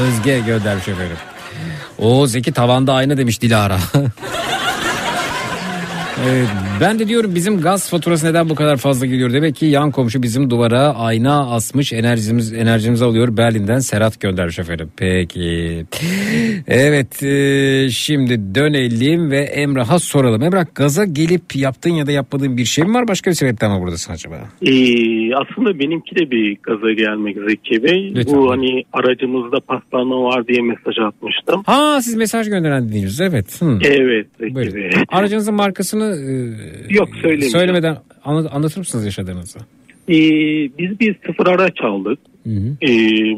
Özge 0.00 0.40
göndermiş 0.46 0.88
efendim. 0.88 1.16
O 1.98 2.26
Zeki 2.26 2.52
tavanda 2.52 2.94
ayna 2.94 3.16
demiş 3.16 3.42
Dilara. 3.42 3.78
Evet, 6.24 6.48
ben 6.80 6.98
de 6.98 7.08
diyorum 7.08 7.34
bizim 7.34 7.60
gaz 7.60 7.90
faturası 7.90 8.26
neden 8.26 8.48
bu 8.48 8.54
kadar 8.54 8.76
fazla 8.76 9.06
geliyor? 9.06 9.32
Demek 9.32 9.56
ki 9.56 9.66
yan 9.66 9.90
komşu 9.90 10.22
bizim 10.22 10.50
duvara 10.50 10.80
ayna 10.94 11.54
asmış 11.54 11.92
enerjimiz 11.92 12.52
enerjimizi 12.52 13.04
alıyor. 13.04 13.36
Berlin'den 13.36 13.78
Serhat 13.78 14.20
göndermiş 14.20 14.58
efendim. 14.58 14.90
Peki. 14.96 15.84
Evet 16.66 17.22
e, 17.22 17.90
şimdi 17.90 18.54
dönelim 18.54 19.30
ve 19.30 19.38
Emrah'a 19.40 19.98
soralım. 19.98 20.42
Emrah 20.42 20.64
gaza 20.74 21.04
gelip 21.04 21.56
yaptığın 21.56 21.90
ya 21.90 22.06
da 22.06 22.12
yapmadığın 22.12 22.56
bir 22.56 22.64
şey 22.64 22.84
mi 22.84 22.94
var? 22.94 23.08
Başka 23.08 23.30
bir 23.30 23.36
sebepten 23.36 23.72
mi 23.72 23.80
buradasın 23.80 24.12
acaba? 24.12 24.36
Ee, 24.62 25.34
aslında 25.34 25.78
benimki 25.78 26.16
de 26.16 26.30
bir 26.30 26.56
gaza 26.62 26.92
gelmek 26.92 27.36
Zeki 27.48 27.82
Bey. 27.82 28.12
Lütfen. 28.14 28.36
Bu 28.36 28.50
hani 28.50 28.84
aracımızda 28.92 29.60
paslanma 29.60 30.22
var 30.22 30.46
diye 30.48 30.62
mesaj 30.62 30.98
atmıştım. 30.98 31.62
Ha 31.66 31.98
siz 32.02 32.14
mesaj 32.14 32.48
gönderen 32.48 32.88
dinleyiciniz 32.88 33.20
evet. 33.20 33.62
Hı. 33.62 33.78
Evet 33.82 34.26
Zeki 34.40 34.54
Buyurun. 34.54 34.74
Bey. 34.74 34.90
Aracınızın 35.08 35.54
markasını 35.54 36.05
e, 36.12 36.94
Yok 36.94 37.08
söylemeden 37.50 37.96
anlat- 38.24 38.52
anlatır 38.54 38.78
mısınız 38.78 39.04
yaşadığınızı? 39.04 39.58
Ee, 40.08 40.14
biz 40.78 41.00
bir 41.00 41.16
sıfır 41.26 41.46
araç 41.46 41.80
aldık. 41.82 42.18
Ee, 42.46 42.88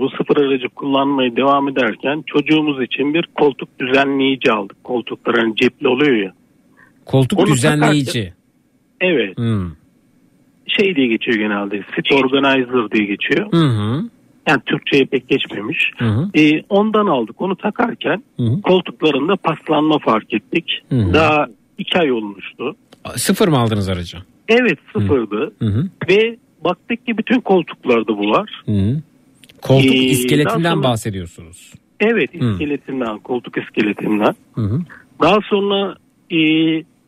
bu 0.00 0.10
sıfır 0.10 0.36
aracı 0.36 0.68
kullanmaya 0.68 1.36
devam 1.36 1.68
ederken 1.68 2.22
çocuğumuz 2.26 2.82
için 2.82 3.14
bir 3.14 3.28
koltuk 3.34 3.68
düzenleyici 3.80 4.52
aldık. 4.52 4.84
Koltuklar 4.84 5.38
hani 5.38 5.56
cepli 5.56 5.88
oluyor 5.88 6.16
ya. 6.16 6.32
Koltuk 7.04 7.38
Onu 7.38 7.46
düzenleyici. 7.46 8.12
takarken- 8.12 8.32
Evet. 9.00 9.38
Hmm. 9.38 9.70
Şey 10.66 10.96
diye 10.96 11.06
geçiyor 11.06 11.36
genelde. 11.36 11.82
Seat 11.94 12.24
organizer 12.24 12.90
diye 12.90 13.04
geçiyor. 13.04 13.52
Hı 13.52 13.56
hı. 13.66 14.02
Yani 14.48 14.60
Türkçe'ye 14.66 15.04
pek 15.04 15.28
geçmemiş. 15.28 15.90
Hı 15.98 16.04
hı. 16.04 16.30
Ee, 16.38 16.62
ondan 16.68 17.06
aldık. 17.06 17.40
Onu 17.40 17.56
takarken 17.56 18.22
Hı 18.36 18.42
hı. 18.42 18.60
koltuklarında 18.62 19.36
paslanma 19.36 19.98
fark 19.98 20.34
ettik. 20.34 20.82
Hı 20.88 20.96
hı. 20.96 21.14
Daha 21.14 21.46
iki 21.78 21.98
ay 21.98 22.12
olmuştu. 22.12 22.76
Sıfır 23.16 23.48
mı 23.48 23.58
aldınız 23.58 23.88
aracı? 23.88 24.18
Evet 24.48 24.78
sıfırdı. 24.92 25.52
Hı 25.58 25.64
hı. 25.66 25.88
Ve 26.08 26.36
baktık 26.64 27.06
ki 27.06 27.18
bütün 27.18 27.40
koltuklarda 27.40 28.18
bu 28.18 28.30
var. 28.30 28.62
Hı 28.66 28.72
hı. 28.72 29.02
Koltuk 29.62 29.92
Ee, 29.94 29.98
iskeletinden 29.98 30.74
sonra- 30.74 30.82
bahsediyorsunuz. 30.88 31.72
Evet 32.00 32.34
Hı. 32.34 32.52
iskeletinden, 32.52 33.18
koltuk 33.18 33.58
iskeletinden. 33.58 34.34
Hı 34.54 34.60
hı. 34.60 34.80
Daha 35.20 35.38
sonra 35.40 35.96
e, 36.30 36.38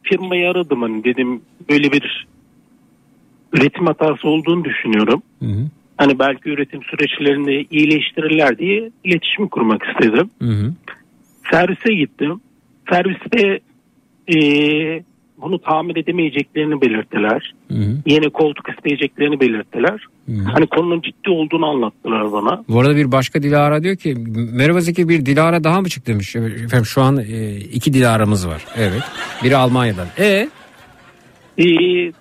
firmayı 0.02 0.50
aradım 0.50 0.82
hani 0.82 1.04
dedim 1.04 1.42
böyle 1.70 1.92
bir 1.92 2.26
üretim 3.52 3.86
hatası 3.86 4.28
olduğunu 4.28 4.64
düşünüyorum. 4.64 5.22
Hı 5.38 5.46
hı. 5.46 5.66
Hani 5.96 6.18
belki 6.18 6.48
üretim 6.50 6.82
süreçlerini 6.82 7.66
iyileştirirler 7.70 8.58
diye 8.58 8.90
iletişim 9.04 9.48
kurmak 9.48 9.82
istedim. 9.82 10.30
Hı 10.42 10.48
hı. 10.48 10.72
Servise 11.50 11.94
gittim. 11.94 12.40
Serviste 12.90 13.60
e, 14.34 15.02
bunu 15.42 15.58
tamir 15.58 15.96
edemeyeceklerini 15.96 16.80
belirttiler. 16.80 17.54
Hı 17.68 17.74
hı. 17.74 17.96
Yeni 18.06 18.30
koltuk 18.30 18.68
isteyeceklerini 18.76 19.40
belirttiler. 19.40 20.06
Hı 20.26 20.32
hı. 20.32 20.44
Hani 20.52 20.66
konunun 20.66 21.00
ciddi 21.00 21.30
olduğunu 21.30 21.66
anlattılar 21.66 22.32
bana. 22.32 22.64
Bu 22.68 22.80
arada 22.80 22.96
bir 22.96 23.12
başka 23.12 23.42
Dilara 23.42 23.82
diyor 23.82 23.96
ki 23.96 24.14
merhaba 24.52 24.80
Zeki 24.80 25.08
bir 25.08 25.26
Dilara 25.26 25.64
daha 25.64 25.80
mı 25.80 25.88
çıktı 25.88 26.12
demiş. 26.12 26.36
Efendim 26.36 26.86
şu 26.86 27.02
an 27.02 27.16
e, 27.16 27.56
iki 27.56 27.92
Dilara'mız 27.92 28.48
var. 28.48 28.64
Evet. 28.76 29.02
Biri 29.44 29.56
Almanya'dan. 29.56 30.06
E 30.18 30.48
Ee, 31.58 31.64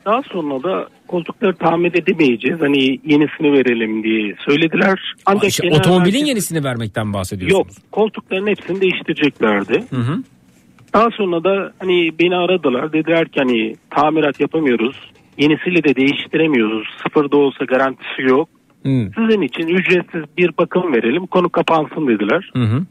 daha 0.05 0.21
sonra 0.23 0.63
da 0.63 0.87
koltukları 1.07 1.55
tamir 1.55 1.93
edemeyeceğiz. 1.93 2.61
Hani 2.61 2.99
yenisini 3.05 3.53
verelim 3.53 4.03
diye 4.03 4.35
söylediler. 4.45 4.99
Ancak 5.25 5.49
işte 5.49 5.69
otomobilin 5.71 6.19
merkez- 6.19 6.27
yenisini 6.27 6.63
vermekten 6.63 7.13
bahsediyorsunuz. 7.13 7.67
Yok 7.67 7.91
koltukların 7.91 8.47
hepsini 8.47 8.81
değiştireceklerdi. 8.81 9.83
Hı 9.89 9.95
hı. 9.95 10.23
Daha 10.93 11.09
sonra 11.11 11.43
da 11.43 11.73
hani 11.79 12.11
beni 12.19 12.35
aradılar. 12.35 12.93
Dediler 12.93 13.27
ki 13.27 13.39
hani 13.39 13.75
tamirat 13.89 14.39
yapamıyoruz. 14.39 15.11
Yenisiyle 15.37 15.83
de 15.83 15.95
değiştiremiyoruz. 15.95 16.87
Sıfırda 17.03 17.37
olsa 17.37 17.65
garantisi 17.65 18.21
yok. 18.21 18.49
Hı. 18.83 18.89
Sizin 18.89 19.41
için 19.41 19.67
ücretsiz 19.67 20.23
bir 20.37 20.57
bakım 20.57 20.93
verelim. 20.93 21.27
Konu 21.27 21.49
kapansın 21.49 22.07
dediler. 22.07 22.51
Hı 22.53 22.63
hı. 22.63 22.85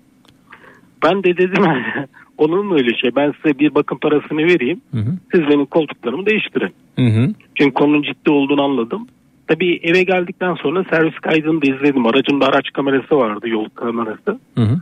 Ben 1.04 1.24
de 1.24 1.36
dedim 1.36 1.64
olur 2.38 2.64
mu 2.64 2.74
öyle 2.74 2.94
şey? 2.94 3.16
Ben 3.16 3.34
size 3.42 3.58
bir 3.58 3.74
bakım 3.74 3.98
parasını 3.98 4.38
vereyim. 4.38 4.80
Hı 4.90 4.98
hı. 4.98 5.18
Siz 5.34 5.40
benim 5.40 5.66
koltuklarımı 5.66 6.26
değiştirin. 6.26 6.74
Hı 6.98 7.06
hı. 7.06 7.34
Çünkü 7.54 7.74
konunun 7.74 8.02
ciddi 8.02 8.30
olduğunu 8.30 8.62
anladım. 8.62 9.06
Tabii 9.48 9.80
eve 9.82 10.02
geldikten 10.02 10.54
sonra 10.54 10.84
servis 10.90 11.18
kaydını 11.18 11.62
da 11.62 11.76
izledim. 11.76 12.06
Aracımda 12.06 12.46
araç 12.46 12.70
kamerası 12.72 13.16
vardı, 13.16 13.48
yol 13.48 13.68
kamerası. 13.68 14.38
Hı 14.54 14.60
hı. 14.60 14.80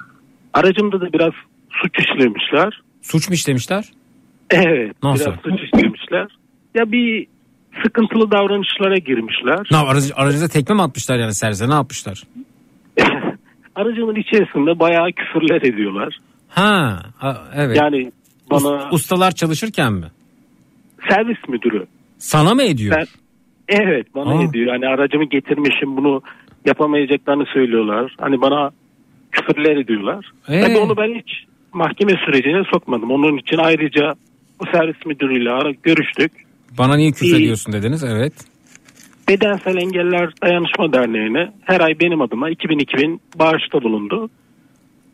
Aracımda 0.54 1.00
da 1.00 1.12
biraz 1.12 1.32
suç 1.70 1.98
işlemişler. 1.98 2.80
Suç 3.06 3.28
mu 3.28 3.34
işlemişler? 3.34 3.84
Evet, 4.50 5.02
Nasıl? 5.02 5.24
biraz 5.26 5.40
suç 5.40 5.60
işlemişler. 5.64 6.26
Ya 6.74 6.92
bir 6.92 7.26
sıkıntılı 7.84 8.30
davranışlara 8.30 8.98
girmişler. 8.98 9.66
Ne 9.70 9.76
aracı, 9.76 10.14
aracınıza 10.14 10.48
tekme 10.48 10.74
mi 10.74 10.82
atmışlar 10.82 11.18
yani 11.18 11.34
servise 11.34 11.68
ne 11.68 11.74
yapmışlar? 11.74 12.22
Aracımın 13.74 14.14
içerisinde 14.14 14.78
bayağı 14.78 15.12
küfürler 15.12 15.62
ediyorlar. 15.62 16.18
Ha, 16.48 17.02
a- 17.20 17.34
evet. 17.54 17.76
Yani 17.76 18.12
bana 18.50 18.62
Us- 18.68 18.94
ustalar 18.94 19.30
çalışırken 19.32 19.92
mi? 19.92 20.06
servis 21.10 21.48
müdürü. 21.48 21.86
Sana 22.18 22.54
mı 22.54 22.62
ediyor? 22.62 22.96
Ben, 22.98 23.06
evet 23.68 24.14
bana 24.14 24.30
Aa. 24.38 24.42
ediyor. 24.42 24.72
Hani 24.72 24.86
aracımı 24.86 25.24
getirmişim 25.24 25.96
bunu 25.96 26.22
yapamayacaklarını 26.64 27.44
söylüyorlar. 27.54 28.14
Hani 28.20 28.40
bana 28.40 28.70
küfürler 29.32 29.76
ediyorlar. 29.76 30.32
Ee? 30.48 30.60
Tabii 30.60 30.78
onu 30.78 30.96
ben 30.96 31.14
hiç 31.14 31.44
mahkeme 31.76 32.12
sürecine 32.26 32.62
sokmadım. 32.72 33.10
Onun 33.10 33.36
için 33.36 33.56
ayrıca 33.58 34.14
bu 34.60 34.64
servis 34.72 35.06
müdürüyle 35.06 35.76
görüştük. 35.82 36.32
Bana 36.78 36.96
niye 36.96 37.10
küfür 37.12 37.36
ediyorsun 37.36 37.72
dediniz? 37.72 38.04
Evet. 38.04 38.32
Bedensel 39.28 39.76
Engeller 39.76 40.30
Dayanışma 40.42 40.92
Derneği'ne 40.92 41.52
her 41.62 41.80
ay 41.80 42.00
benim 42.00 42.20
adıma 42.20 42.50
2000-2000 42.50 43.18
bağışta 43.38 43.82
bulundu. 43.82 44.30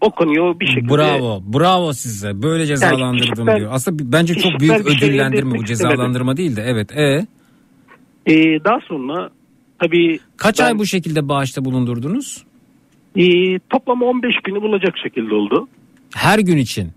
O 0.00 0.10
konuyu 0.10 0.60
bir 0.60 0.66
şekilde... 0.66 0.94
Bravo. 0.94 1.42
Bravo 1.58 1.92
size. 1.92 2.42
Böyle 2.42 2.66
cezalandırdım 2.66 3.18
kişisel- 3.34 3.56
diyor. 3.56 3.70
Aslında 3.72 4.12
bence 4.12 4.34
çok 4.34 4.60
büyük 4.60 4.88
şey 4.88 4.96
ödüllendirme 4.96 5.58
bu 5.58 5.64
cezalandırma 5.64 6.36
değil 6.36 6.56
de. 6.56 6.62
Evet. 6.66 6.96
E 6.96 7.26
Ee, 8.26 8.64
daha 8.64 8.78
sonra 8.88 9.30
tabii 9.78 10.18
kaç 10.36 10.58
ben, 10.60 10.64
ay 10.64 10.78
bu 10.78 10.86
şekilde 10.86 11.28
bağışta 11.28 11.64
bulundurdunuz? 11.64 12.44
e, 13.16 13.58
toplam 13.58 14.02
15 14.02 14.34
bini 14.46 14.62
bulacak 14.62 14.94
şekilde 15.02 15.34
oldu. 15.34 15.68
Her 16.16 16.38
gün 16.38 16.56
için. 16.56 16.92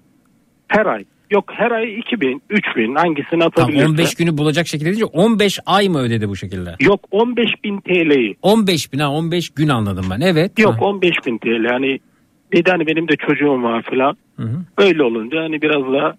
Her 0.68 0.86
ay. 0.86 1.04
Yok 1.32 1.46
her 1.54 1.72
ay 1.72 2.00
2000, 2.00 2.42
3000 2.50 2.96
hangisini 2.96 3.40
Tam 3.40 3.42
atabilirse. 3.42 3.86
15 3.86 4.16
günü 4.16 4.38
bulacak 4.38 4.68
şekilde 4.68 4.90
deyince 4.90 5.06
15 5.06 5.60
ay 5.66 5.90
mı 5.90 6.00
ödedi 6.00 6.30
bu 6.30 6.36
şekilde? 6.36 6.76
Yok 6.80 7.00
15 7.12 7.50
bin 7.64 7.80
TL'yi. 7.80 8.36
15 8.42 8.94
bin 8.94 9.00
ha 9.00 9.12
15 9.12 9.50
gün 9.50 9.68
anladım 9.68 10.06
ben. 10.12 10.22
Evet. 10.22 10.60
Yok 10.60 10.76
Ha. 10.76 10.86
15 10.86 11.12
bin 11.26 11.38
TL. 11.38 11.66
Hani 11.72 12.00
dedi 12.54 12.72
hani 12.72 12.88
benim 12.88 13.08
de 13.08 13.14
çocuğum 13.28 13.64
var 13.64 13.84
hı. 14.38 14.62
Öyle 14.78 15.04
olunca 15.04 15.42
hani 15.42 15.62
biraz 15.62 15.94
da 15.94 16.16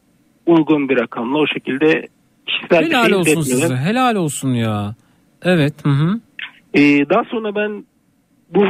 uygun 0.47 0.89
bir 0.89 0.97
rakamla 1.01 1.39
o 1.39 1.47
şekilde 1.47 2.09
kişisel 2.47 2.81
bir 2.81 2.87
Helal 2.87 3.05
şey 3.07 3.15
olsun 3.15 3.31
etmeden- 3.31 3.45
size. 3.59 3.77
Helal 3.77 4.15
olsun 4.15 4.55
ya. 4.55 4.95
Evet. 5.43 5.75
Hı 5.85 5.91
hı. 5.91 6.21
Ee, 6.75 7.09
daha 7.11 7.25
sonra 7.25 7.55
ben 7.55 7.85
bu 8.55 8.65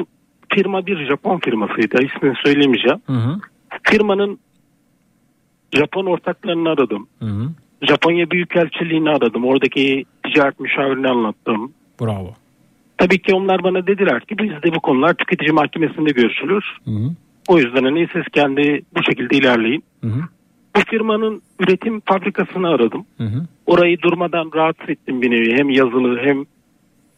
firma 0.54 0.86
bir 0.86 1.06
Japon 1.06 1.38
firmasıydı. 1.38 1.96
İsmini 2.02 2.34
söylemeyeceğim. 2.44 2.98
Hı 3.06 3.12
hı. 3.12 3.40
Firmanın 3.82 4.38
Japon 5.72 6.06
ortaklarını 6.06 6.68
aradım. 6.68 7.08
Hı 7.18 7.26
hı. 7.26 7.48
Japonya 7.82 8.30
Büyükelçiliğini 8.30 9.10
aradım. 9.10 9.44
Oradaki 9.44 10.04
ticaret 10.24 10.60
müşavirini 10.60 11.08
anlattım. 11.08 11.72
Bravo. 12.00 12.34
Tabii 12.98 13.18
ki 13.18 13.34
onlar 13.34 13.62
bana 13.62 13.86
dediler 13.86 14.20
ki 14.20 14.38
bizde 14.38 14.74
bu 14.74 14.80
konular 14.80 15.14
tüketici 15.14 15.52
mahkemesinde 15.52 16.10
görüşülür. 16.10 16.64
Hı 16.84 16.90
hı. 16.90 17.10
O 17.48 17.58
yüzden 17.58 17.84
hani 17.84 18.08
siz 18.12 18.22
kendi 18.32 18.82
bu 18.96 19.02
şekilde 19.02 19.36
ilerleyin. 19.36 19.84
Hı 20.00 20.06
hı. 20.06 20.20
Bu 20.76 20.80
firmanın 20.90 21.42
üretim 21.60 22.00
fabrikasını 22.00 22.68
aradım. 22.68 23.06
Hı 23.18 23.24
hı. 23.24 23.46
Orayı 23.66 24.00
durmadan 24.00 24.50
rahatsız 24.54 24.90
ettim 24.90 25.22
bir 25.22 25.30
nevi. 25.30 25.58
Hem 25.58 25.70
yazılı 25.70 26.18
hem 26.24 26.44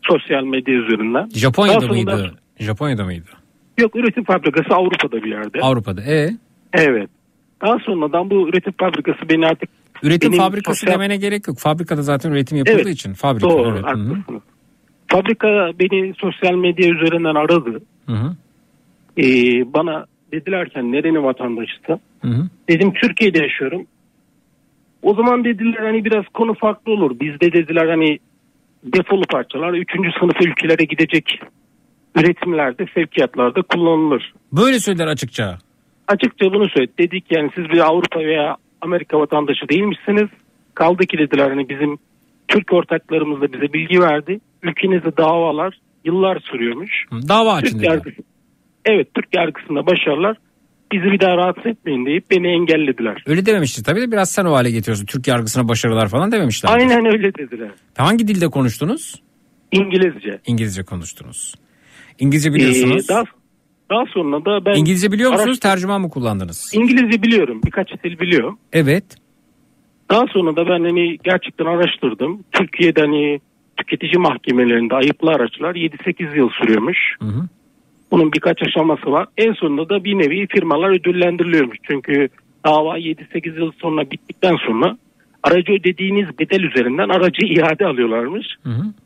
sosyal 0.03 0.45
medya 0.45 0.75
üzerinden. 0.75 1.29
Japonya'da 1.35 1.81
Daha 1.81 1.89
mıydı? 1.89 2.35
Japonya'da 2.59 3.05
mıydı? 3.05 3.29
Yok 3.79 3.97
üretim 3.97 4.25
fabrikası 4.25 4.75
Avrupa'da 4.75 5.23
bir 5.23 5.31
yerde. 5.31 5.61
Avrupa'da. 5.61 6.03
E 6.03 6.31
Evet. 6.73 7.11
Daha 7.63 7.79
sonradan 7.79 8.31
bu 8.31 8.49
üretim 8.49 8.73
fabrikası 8.81 9.29
beni 9.29 9.47
artık 9.47 9.69
üretim 10.03 10.33
benim 10.33 10.43
fabrikası 10.43 10.81
sosyal- 10.81 10.93
demene 10.95 11.17
gerek 11.17 11.49
yok. 11.49 11.59
Fabrikada 11.59 12.03
zaten 12.03 12.31
üretim 12.33 12.59
yapıldığı 12.59 12.77
Evet, 12.77 12.87
için 12.87 13.13
fabrika. 13.13 13.51
Doğru, 13.51 13.71
evet. 13.73 13.85
Haklısınız. 13.85 14.43
Fabrika 15.09 15.49
beni 15.81 16.15
sosyal 16.19 16.55
medya 16.55 16.89
üzerinden 16.91 17.35
aradı. 17.35 17.81
Hı 18.07 18.13
hı. 18.13 18.37
Ee, 19.19 19.25
bana 19.75 20.07
dediler 20.33 20.69
ki 20.69 20.79
nerenin 20.93 21.23
vatandaşısın? 21.25 22.01
Hı 22.23 22.29
hı. 22.29 22.49
Dedim 22.69 22.93
Türkiye'de 22.93 23.39
yaşıyorum. 23.39 23.87
O 25.03 25.15
zaman 25.15 25.45
dediler 25.45 25.83
hani 25.83 26.05
biraz 26.05 26.25
konu 26.35 26.55
farklı 26.55 26.93
olur. 26.93 27.21
Bizde 27.21 27.53
dediler 27.53 27.89
hani 27.89 28.19
defolu 28.85 29.23
parçalar 29.23 29.73
3. 29.73 29.91
sınıf 30.21 30.37
ülkelere 30.41 30.85
gidecek 30.85 31.41
üretimlerde, 32.17 32.87
sevkiyatlarda 32.95 33.63
kullanılır. 33.63 34.33
Böyle 34.53 34.79
söyler 34.81 35.07
açıkça. 35.07 35.59
Açıkça 36.09 36.53
bunu 36.53 36.69
söyledi. 36.69 36.93
Dedik 36.99 37.25
yani 37.31 37.51
siz 37.55 37.65
bir 37.65 37.79
Avrupa 37.79 38.21
veya 38.21 38.57
Amerika 38.81 39.21
vatandaşı 39.21 39.69
değilmişsiniz. 39.69 40.29
Kaldı 40.75 41.07
ki 41.07 41.19
dediler 41.19 41.51
hani 41.51 41.69
bizim 41.69 41.99
Türk 42.49 42.73
ortaklarımız 42.73 43.41
da 43.41 43.53
bize 43.53 43.73
bilgi 43.73 44.01
verdi. 44.01 44.41
Ülkenizde 44.63 45.17
davalar 45.17 45.79
yıllar 46.05 46.41
sürüyormuş. 46.41 47.05
Dava 47.29 47.55
açın 47.55 47.83
evet 48.85 49.15
Türk 49.15 49.35
yargısında 49.35 49.87
başarılar 49.87 50.37
bizi 50.93 51.05
bir 51.05 51.21
daha 51.21 51.37
rahatsız 51.37 51.67
etmeyin 51.67 52.07
deyip 52.07 52.31
beni 52.31 52.49
engellediler. 52.49 53.23
Öyle 53.27 53.47
dememişti 53.47 53.83
tabii 53.83 54.01
de 54.01 54.13
biraz 54.13 54.31
sen 54.31 54.45
o 54.45 54.53
hale 54.53 54.71
getiriyorsun. 54.71 55.07
Türk 55.07 55.29
yargısına 55.29 55.69
başarılar 55.69 56.09
falan 56.09 56.33
dememişler. 56.33 56.71
Aynen 56.73 57.07
öyle 57.07 57.35
dediler. 57.35 57.71
Hangi 57.97 58.29
dilde 58.29 58.49
konuştunuz? 58.49 59.23
İngilizce. 59.73 60.41
İngilizce 60.47 60.83
konuştunuz. 60.83 61.55
İngilizce 62.19 62.55
biliyorsunuz. 62.55 63.05
Ee, 63.05 63.09
daha, 63.09 63.25
daha 63.91 64.05
sonra 64.07 64.45
da 64.45 64.65
ben 64.67 64.75
İngilizce 64.75 65.13
biliyor 65.13 65.31
musunuz? 65.31 65.49
araş- 65.49 65.59
Tercüman 65.59 66.01
mı 66.01 66.11
kullandınız? 66.11 66.71
İngilizce 66.75 67.23
biliyorum. 67.23 67.61
Birkaç 67.67 68.05
dil 68.05 68.19
biliyorum. 68.21 68.59
Evet. 68.73 69.05
Daha 70.11 70.27
sonra 70.27 70.57
da 70.57 70.67
ben 70.69 70.85
hani 70.85 71.19
gerçekten 71.25 71.65
araştırdım. 71.67 72.45
Türkiye'de 72.53 73.01
hani 73.01 73.41
tüketici 73.77 74.19
mahkemelerinde 74.19 74.95
ayıplı 74.95 75.31
araçlar 75.31 75.75
7-8 75.75 76.37
yıl 76.37 76.51
sürüyormuş. 76.51 76.99
Bunun 78.11 78.33
birkaç 78.33 78.63
aşaması 78.63 79.11
var. 79.13 79.27
En 79.37 79.53
sonunda 79.53 79.89
da 79.89 80.05
bir 80.05 80.19
nevi 80.19 80.47
firmalar 80.47 80.91
ödüllendiriliyormuş. 80.91 81.79
Çünkü 81.83 82.29
dava 82.65 82.99
7-8 82.99 83.59
yıl 83.59 83.73
sonra 83.79 84.11
bittikten 84.11 84.57
sonra 84.67 84.99
aracı 85.49 85.73
ödediğiniz 85.73 86.39
bedel 86.39 86.61
üzerinden 86.61 87.09
aracı 87.09 87.47
iade 87.47 87.87
alıyorlarmış. 87.87 88.47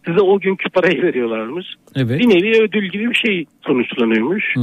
Size 0.06 0.20
o 0.20 0.40
günkü 0.40 0.70
parayı 0.70 1.02
veriyorlarmış. 1.02 1.66
Evet. 1.96 2.20
Bir 2.20 2.28
nevi 2.28 2.62
ödül 2.62 2.88
gibi 2.90 3.10
bir 3.10 3.14
şey 3.14 3.46
sonuçlanıyormuş. 3.66 4.54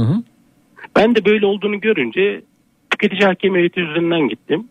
Ben 0.96 1.14
de 1.14 1.24
böyle 1.24 1.46
olduğunu 1.46 1.80
görünce 1.80 2.42
tüketici 2.90 3.26
hakem 3.26 3.54
heyeti 3.54 3.80
üzerinden 3.80 4.28
gittim. 4.28 4.68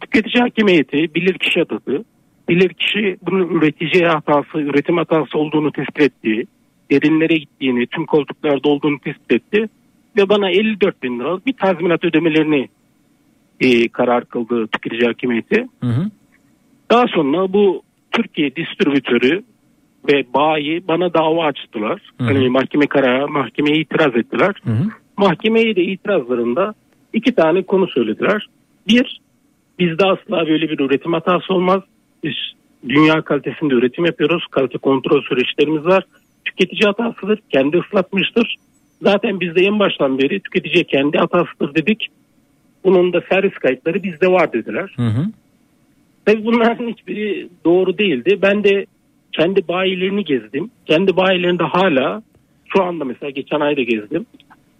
Tüketici 0.00 0.42
hakem 0.42 0.68
heyeti 0.68 1.14
bilirkişi 1.14 1.62
atadı. 1.62 2.04
Bilirkişi 2.48 3.16
bunun 3.22 3.48
üretici 3.48 4.06
hatası, 4.06 4.58
üretim 4.58 4.96
hatası 4.96 5.38
olduğunu 5.38 5.72
tespit 5.72 6.00
etti. 6.02 6.44
Derinlere 6.90 7.36
gittiğini, 7.36 7.86
tüm 7.86 8.06
koltuklarda 8.06 8.68
olduğunu 8.68 8.98
tespit 8.98 9.32
etti. 9.32 9.68
Ve 10.16 10.28
bana 10.28 10.50
54 10.50 11.02
bin 11.02 11.18
liralık 11.20 11.46
bir 11.46 11.52
tazminat 11.52 12.04
ödemelerini 12.04 12.68
e, 13.60 13.88
karar 13.88 14.24
kıldı 14.24 14.66
tüketici 14.66 15.06
hakem 15.06 15.30
heyeti. 15.30 15.68
Daha 16.92 17.06
sonra 17.06 17.52
bu 17.52 17.82
Türkiye 18.10 18.56
distribütörü 18.56 19.42
ve 20.08 20.24
bayi 20.34 20.88
bana 20.88 21.14
dava 21.14 21.44
açtılar. 21.44 22.00
Hani 22.18 22.48
mahkeme 22.48 22.86
kararı 22.86 23.28
mahkemeye 23.28 23.76
itiraz 23.76 24.16
ettiler. 24.16 24.54
Mahkemeye 25.16 25.76
de 25.76 25.82
itirazlarında 25.82 26.74
iki 27.12 27.34
tane 27.34 27.62
konu 27.62 27.88
söylediler. 27.88 28.46
Bir, 28.88 29.20
bizde 29.78 30.06
asla 30.06 30.46
böyle 30.46 30.68
bir 30.68 30.78
üretim 30.80 31.12
hatası 31.12 31.54
olmaz. 31.54 31.82
Biz 32.24 32.34
dünya 32.88 33.22
kalitesinde 33.22 33.74
üretim 33.74 34.04
yapıyoruz. 34.04 34.46
Kalite 34.50 34.78
kontrol 34.78 35.22
süreçlerimiz 35.22 35.84
var. 35.84 36.04
Tüketici 36.44 36.86
hatasıdır. 36.86 37.38
Kendi 37.50 37.78
ıslatmıştır. 37.78 38.56
Zaten 39.02 39.40
bizde 39.40 39.60
en 39.60 39.78
baştan 39.78 40.18
beri 40.18 40.40
tüketici 40.40 40.84
kendi 40.84 41.18
hatasıdır 41.18 41.74
dedik. 41.74 42.08
Bunun 42.84 43.12
da 43.12 43.20
servis 43.30 43.54
kayıtları 43.54 44.02
bizde 44.02 44.28
var 44.28 44.52
dediler. 44.52 44.94
Tabii 46.24 46.44
bunların 46.44 46.88
hiçbiri 46.88 47.48
doğru 47.64 47.98
değildi. 47.98 48.38
Ben 48.42 48.64
de 48.64 48.86
kendi 49.32 49.68
bayilerini 49.68 50.24
gezdim. 50.24 50.70
Kendi 50.86 51.16
bayilerinde 51.16 51.64
hala 51.64 52.22
şu 52.68 52.82
anda 52.82 53.04
mesela 53.04 53.30
geçen 53.30 53.60
ayda 53.60 53.82
gezdim. 53.82 54.26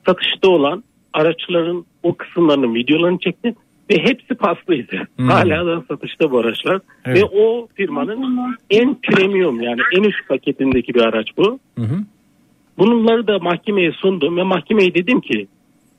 Satışta 0.07 0.49
olan 0.49 0.85
araçların 1.13 1.85
o 2.03 2.15
kısımlarının 2.15 2.75
videolarını 2.75 3.19
çektim 3.19 3.55
ve 3.91 3.95
hepsi 3.99 4.35
paslıydı. 4.35 4.97
Hmm. 5.17 5.29
Hala 5.29 5.67
da 5.67 5.85
satışta 5.89 6.31
bu 6.31 6.39
araçlar. 6.39 6.81
Evet. 7.05 7.17
Ve 7.17 7.25
o 7.25 7.69
firmanın 7.75 8.57
en 8.71 8.95
premium 8.95 9.61
yani 9.61 9.81
en 9.97 10.03
üst 10.03 10.29
paketindeki 10.29 10.95
bir 10.95 11.01
araç 11.01 11.27
bu. 11.37 11.59
Bunları 12.79 13.27
da 13.27 13.39
mahkemeye 13.39 13.93
sundum 13.93 14.37
ve 14.37 14.43
mahkemeye 14.43 14.95
dedim 14.95 15.21
ki 15.21 15.47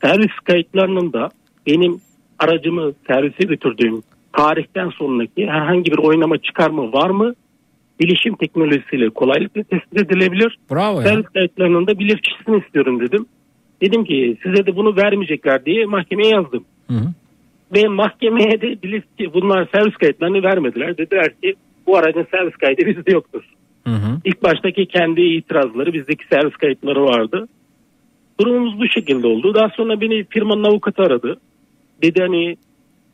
servis 0.01 0.33
kayıtlarının 0.43 1.13
da 1.13 1.29
benim 1.67 2.01
aracımı 2.39 2.93
servise 3.07 3.43
götürdüğüm 3.43 4.03
tarihten 4.33 4.89
sonraki 4.89 5.47
herhangi 5.47 5.91
bir 5.91 5.97
oynama 5.97 6.37
çıkarma 6.37 6.93
var 6.93 7.09
mı? 7.09 7.33
Bilişim 7.99 8.35
teknolojisiyle 8.35 9.09
kolaylıkla 9.09 9.63
tespit 9.63 10.01
edilebilir. 10.01 10.57
Bravo 10.71 11.01
ya. 11.01 11.07
Servis 11.07 11.25
kayıtlarının 11.25 11.87
da 11.87 11.99
bilirkişisini 11.99 12.63
istiyorum 12.65 12.99
dedim. 12.99 13.25
Dedim 13.81 14.05
ki 14.05 14.37
size 14.43 14.65
de 14.65 14.75
bunu 14.75 14.97
vermeyecekler 14.97 15.65
diye 15.65 15.85
mahkemeye 15.85 16.29
yazdım. 16.29 16.65
Ve 17.75 17.87
mahkemeye 17.87 18.61
de 18.61 18.81
bilir 18.83 19.03
ki 19.17 19.33
bunlar 19.33 19.67
servis 19.75 19.95
kayıtlarını 19.95 20.43
vermediler. 20.43 20.97
Dediler 20.97 21.29
ki 21.41 21.55
bu 21.87 21.97
aracın 21.97 22.27
servis 22.31 22.55
kaydı 22.55 22.85
bizde 22.85 23.11
yoktur. 23.11 23.43
İlk 24.25 24.43
baştaki 24.43 24.85
kendi 24.85 25.21
itirazları 25.21 25.93
bizdeki 25.93 26.27
servis 26.27 26.55
kayıtları 26.55 27.03
vardı. 27.03 27.47
Durumumuz 28.39 28.79
bu 28.79 28.87
şekilde 28.87 29.27
oldu. 29.27 29.53
Daha 29.53 29.69
sonra 29.69 30.01
beni 30.01 30.23
firmanın 30.23 30.63
avukatı 30.63 31.01
aradı. 31.03 31.37
Dedi 32.01 32.21
hani 32.21 32.57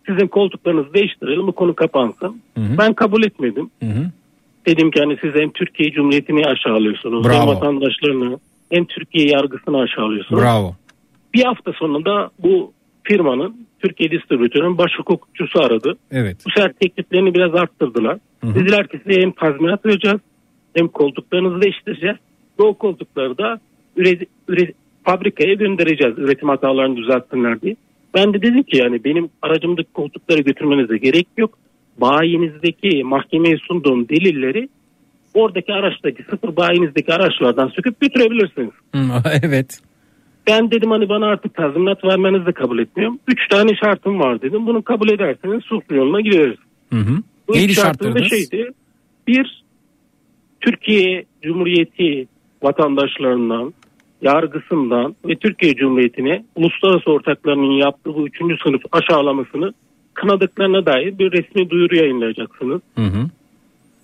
sizin 0.09 0.27
koltuklarınızı 0.27 0.93
değiştirelim 0.93 1.47
bu 1.47 1.51
konu 1.51 1.75
kapansın. 1.75 2.41
Ben 2.57 2.93
kabul 2.93 3.23
etmedim. 3.23 3.69
Dedim 4.65 4.91
ki 4.91 4.99
hani 4.99 5.17
siz 5.21 5.35
hem 5.35 5.49
Türkiye 5.49 5.91
Cumhuriyeti'ni 5.91 6.45
aşağılıyorsunuz. 6.45 7.25
Hem 7.25 7.31
Bravo. 7.31 7.47
vatandaşlarını 7.47 8.39
hem 8.71 8.85
Türkiye 8.85 9.27
yargısını 9.27 9.77
aşağılıyorsunuz. 9.79 10.41
Bravo. 10.41 10.75
Bir 11.33 11.43
hafta 11.43 11.73
sonunda 11.73 12.31
bu 12.39 12.73
firmanın 13.03 13.67
Türkiye 13.79 14.11
distribütörünün 14.11 14.77
baş 14.77 14.91
hukukçusu 14.97 15.59
aradı. 15.59 15.97
Evet. 16.11 16.37
Bu 16.45 16.49
sefer 16.51 16.73
tekliflerini 16.73 17.33
biraz 17.33 17.55
arttırdılar. 17.55 18.17
Dediler 18.43 18.87
ki 18.87 18.99
size 19.07 19.21
hem 19.21 19.31
tazminat 19.31 19.85
vereceğiz 19.85 20.19
hem 20.75 20.87
koltuklarınızı 20.87 21.61
değiştireceğiz. 21.61 22.17
Ve 22.59 22.63
o 22.63 22.73
koltukları 22.73 23.37
da 23.37 23.59
üre, 23.95 24.25
üre- 24.49 24.73
fabrikaya 25.03 25.53
göndereceğiz 25.53 26.17
üretim 26.17 26.49
hatalarını 26.49 26.97
düzeltsinler 26.97 27.61
diye. 27.61 27.75
Ben 28.13 28.33
de 28.33 28.41
dedim 28.41 28.63
ki 28.63 28.77
yani 28.77 29.03
benim 29.03 29.29
aracımdaki 29.41 29.93
koltukları 29.93 30.41
götürmenize 30.41 30.97
gerek 30.97 31.27
yok. 31.37 31.57
Bayinizdeki 31.97 33.03
mahkemeye 33.03 33.57
sunduğum 33.57 34.09
delilleri 34.09 34.69
oradaki 35.33 35.73
araçtaki 35.73 36.23
sıfır 36.23 36.55
bayinizdeki 36.55 37.13
araçlardan 37.13 37.67
söküp 37.67 38.01
götürebilirsiniz. 38.01 38.71
evet. 39.43 39.79
Ben 40.47 40.71
dedim 40.71 40.91
hani 40.91 41.09
bana 41.09 41.25
artık 41.25 41.55
tazminat 41.55 42.03
vermenizi 42.03 42.45
de 42.45 42.51
kabul 42.51 42.79
etmiyorum. 42.79 43.19
Üç 43.27 43.47
tane 43.47 43.75
şartım 43.75 44.19
var 44.19 44.41
dedim. 44.41 44.65
Bunu 44.65 44.81
kabul 44.81 45.09
ederseniz 45.09 45.63
sulh 45.63 45.81
yoluna 45.91 46.21
gideriz. 46.21 46.57
Bu 47.47 47.53
Neydi 47.53 47.71
üç 47.71 47.75
şartım 47.75 48.15
da 48.15 48.19
şartlarınız? 48.19 48.29
şeydi. 48.29 48.71
Bir, 49.27 49.63
Türkiye 50.61 51.25
Cumhuriyeti 51.43 52.27
vatandaşlarından, 52.63 53.73
yargısından 54.21 55.15
ve 55.27 55.35
Türkiye 55.35 55.75
Cumhuriyeti'ne 55.75 56.43
uluslararası 56.55 57.11
ortaklarının 57.11 57.71
yaptığı 57.71 58.15
bu 58.15 58.27
üçüncü 58.27 58.55
sınıf 58.63 58.81
aşağılamasını 58.91 59.73
kınadıklarına 60.13 60.85
dair 60.85 61.19
bir 61.19 61.31
resmi 61.31 61.69
duyuru 61.69 61.95
yayınlayacaksınız. 61.95 62.81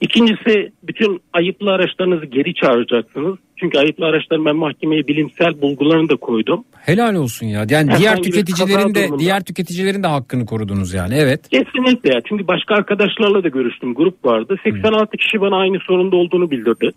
İkincisi 0.01 0.71
bütün 0.83 1.21
ayıplı 1.33 1.71
araçlarınızı 1.71 2.25
geri 2.25 2.53
çağıracaksınız. 2.53 3.37
Çünkü 3.59 3.77
ayıplı 3.77 4.05
araçların 4.05 4.45
ben 4.45 4.55
mahkemeye 4.55 5.07
bilimsel 5.07 5.61
bulgularını 5.61 6.09
da 6.09 6.15
koydum. 6.15 6.63
Helal 6.85 7.15
olsun 7.15 7.45
ya. 7.45 7.59
Yani 7.69 7.87
Herhangi 7.91 7.99
diğer 8.01 8.21
tüketicilerin 8.23 8.89
de 8.95 8.99
durumunda. 9.03 9.19
diğer 9.19 9.43
tüketicilerin 9.43 10.03
de 10.03 10.07
hakkını 10.07 10.45
korudunuz 10.45 10.93
yani. 10.93 11.13
Evet. 11.17 11.49
Kesinlikle 11.49 12.09
ya. 12.13 12.21
Çünkü 12.29 12.47
başka 12.47 12.75
arkadaşlarla 12.75 13.43
da 13.43 13.47
görüştüm. 13.49 13.93
Grup 13.93 14.25
vardı. 14.25 14.55
86 14.63 15.17
kişi 15.17 15.41
bana 15.41 15.55
aynı 15.57 15.79
sorunda 15.79 16.15
olduğunu 16.15 16.51
bildirdi. 16.51 16.91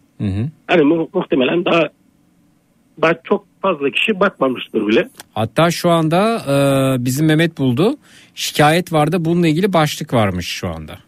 Hani 0.67 0.83
mu- 0.83 1.09
muhtemelen 1.15 1.65
daha, 1.65 1.89
daha 3.03 3.15
çok 3.25 3.45
fazla 3.63 3.91
kişi 3.91 4.21
bakmamıştır 4.21 4.87
bile. 4.87 5.09
Hatta 5.35 5.71
şu 5.71 5.91
anda 5.91 6.43
e, 6.49 7.05
bizim 7.05 7.27
Mehmet 7.27 7.59
buldu. 7.59 7.97
Şikayet 8.35 8.93
vardı. 8.93 9.17
Bununla 9.21 9.49
ilgili 9.49 9.73
başlık 9.73 10.15
varmış 10.15 10.47
şu 10.47 10.69
anda. 10.69 10.99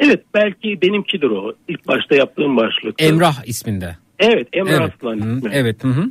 Evet 0.00 0.24
belki 0.34 0.82
benimkidir 0.82 1.30
o. 1.30 1.52
İlk 1.68 1.88
başta 1.88 2.14
yaptığım 2.14 2.56
başlık. 2.56 3.02
Emrah 3.02 3.46
isminde. 3.46 3.96
Evet 4.18 4.48
Emrah 4.52 4.80
Evet. 4.80 4.92
Aslan 4.94 5.20
Hı, 5.20 5.36
ismi. 5.36 5.50
Evet. 5.52 5.84
Hı 5.84 5.88
hı. 5.88 6.10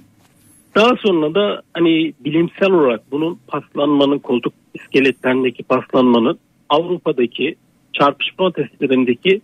Daha 0.75 0.95
sonra 0.95 1.35
da 1.35 1.61
hani 1.73 2.13
bilimsel 2.19 2.71
olarak 2.71 3.11
bunun 3.11 3.39
paslanmanın 3.47 4.19
koltuk 4.19 4.53
iskeletlerindeki 4.73 5.63
paslanmanın 5.63 6.39
Avrupa'daki 6.69 7.55
çarpışma 7.93 8.51
testlerindeki 8.51 9.41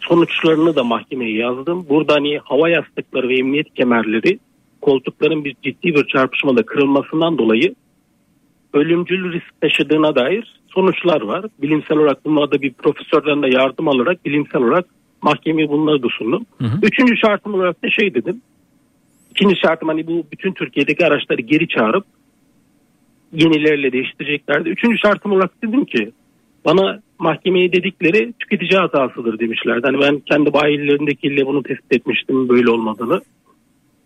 sonuçlarını 0.00 0.76
da 0.76 0.84
mahkemeye 0.84 1.36
yazdım. 1.36 1.86
Burada 1.88 2.14
hani 2.14 2.38
hava 2.38 2.68
yastıkları 2.68 3.28
ve 3.28 3.38
emniyet 3.38 3.74
kemerleri 3.74 4.38
koltukların 4.86 5.44
bir 5.44 5.56
ciddi 5.62 5.94
bir 5.94 6.06
çarpışmada 6.06 6.66
kırılmasından 6.66 7.38
dolayı 7.38 7.74
ölümcül 8.72 9.32
risk 9.32 9.60
taşıdığına 9.60 10.14
dair 10.14 10.60
sonuçlar 10.68 11.20
var. 11.20 11.44
Bilimsel 11.62 11.98
olarak 11.98 12.24
bunlarda 12.24 12.62
bir 12.62 12.72
profesörden 12.72 13.42
de 13.42 13.48
yardım 13.48 13.88
alarak 13.88 14.24
bilimsel 14.24 14.62
olarak 14.62 14.86
mahkemeye 15.22 15.68
bunları 15.68 16.02
da 16.02 16.06
sundum. 16.18 16.46
Üçüncü 16.82 17.16
şartım 17.16 17.54
olarak 17.54 17.82
da 17.82 17.90
şey 17.90 18.14
dedim. 18.14 18.42
İkinci 19.30 19.56
şartım 19.56 19.88
hani 19.88 20.06
bu 20.06 20.26
bütün 20.32 20.52
Türkiye'deki 20.52 21.06
araçları 21.06 21.42
geri 21.42 21.68
çağırıp 21.68 22.04
yenilerle 23.32 23.92
değiştireceklerdi. 23.92 24.68
Üçüncü 24.68 24.98
şartım 24.98 25.32
olarak 25.32 25.62
dedim 25.62 25.84
ki 25.84 26.12
bana 26.64 27.00
mahkemeye 27.18 27.72
dedikleri 27.72 28.32
tüketici 28.38 28.80
hatasıdır 28.80 29.38
demişlerdi. 29.38 29.86
Hani 29.86 30.00
ben 30.00 30.20
kendi 30.20 30.52
bayilerindekiyle 30.52 31.46
bunu 31.46 31.62
tespit 31.62 31.92
etmiştim 31.92 32.48
böyle 32.48 32.70
olmadığını. 32.70 33.20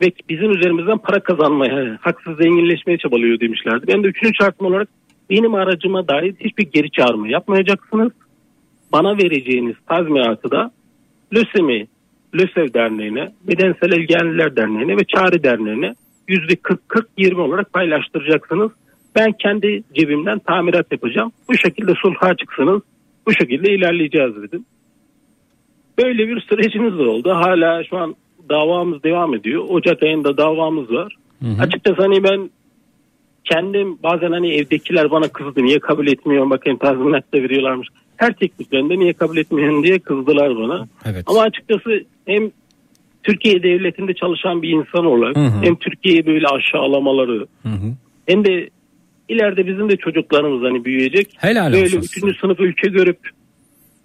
Ve 0.00 0.12
bizim 0.28 0.50
üzerimizden 0.50 0.98
para 0.98 1.20
kazanmaya, 1.20 1.98
haksız 2.00 2.36
zenginleşmeye 2.36 2.98
çabalıyor 2.98 3.40
demişlerdi. 3.40 3.86
Ben 3.86 4.04
de 4.04 4.08
üçüncü 4.08 4.34
şartım 4.34 4.66
olarak 4.66 4.88
benim 5.30 5.54
aracıma 5.54 6.08
dair 6.08 6.34
hiçbir 6.40 6.66
geri 6.72 6.90
çağırma 6.90 7.28
yapmayacaksınız. 7.28 8.12
Bana 8.92 9.18
vereceğiniz 9.18 9.76
tazminatı 9.88 10.50
da 10.50 10.70
LÖSEM'i, 11.34 11.86
LÖSEV 12.34 12.74
Derneği'ne, 12.74 13.32
Bedensel 13.42 13.92
Engelliler 13.92 14.56
Derneği'ne 14.56 14.96
ve 14.96 15.04
Çağrı 15.04 15.42
Derneği'ne 15.42 15.94
%40-40-20 16.28 17.40
olarak 17.40 17.72
paylaştıracaksınız. 17.72 18.70
Ben 19.16 19.32
kendi 19.32 19.82
cebimden 19.94 20.38
tamirat 20.38 20.92
yapacağım. 20.92 21.32
Bu 21.48 21.54
şekilde 21.54 21.92
sulha 21.94 22.36
çıksınız. 22.36 22.82
Bu 23.26 23.32
şekilde 23.32 23.72
ilerleyeceğiz 23.72 24.42
dedim. 24.42 24.64
Böyle 25.98 26.28
bir 26.28 26.40
sürecimiz 26.40 27.00
oldu. 27.00 27.30
Hala 27.30 27.84
şu 27.84 27.96
an 27.96 28.14
davamız 28.50 29.02
devam 29.02 29.34
ediyor. 29.34 29.64
Ocak 29.68 30.02
ayında 30.02 30.36
davamız 30.36 30.90
var. 30.90 31.16
Açıkçası 31.60 32.02
hani 32.02 32.24
ben 32.24 32.50
kendim 33.44 33.98
bazen 34.02 34.32
hani 34.32 34.54
evdekiler 34.54 35.10
bana 35.10 35.28
kızdı. 35.28 35.64
Niye 35.64 35.78
kabul 35.78 36.06
etmiyor? 36.06 36.50
Bakın 36.50 36.76
tazminat 36.76 37.32
da 37.34 37.42
veriyorlarmış. 37.42 37.88
Her 38.16 38.32
tekliflerinde 38.32 38.98
niye 38.98 39.12
kabul 39.12 39.36
etmiyorsun 39.36 39.82
diye 39.82 39.98
kızdılar 39.98 40.56
bana. 40.56 40.88
Evet. 41.04 41.24
Ama 41.26 41.40
açıkçası 41.40 42.04
hem 42.26 42.50
Türkiye 43.22 43.62
devletinde 43.62 44.14
çalışan 44.14 44.62
bir 44.62 44.68
insan 44.68 45.06
olarak 45.06 45.36
Hı 45.36 45.40
hı. 45.40 45.62
hem 45.62 45.76
Türkiye'yi 45.76 46.26
böyle 46.26 46.46
aşağılamaları 46.46 47.46
hem 48.26 48.44
de 48.44 48.70
ileride 49.28 49.66
bizim 49.66 49.88
de 49.88 49.96
çocuklarımız 49.96 50.62
hani 50.62 50.84
büyüyecek. 50.84 51.26
Helal 51.38 51.72
böyle 51.72 51.84
olsun 51.84 51.98
üçüncü 51.98 52.34
sınıf 52.40 52.60
ülke 52.60 52.88
görüp 52.88 53.18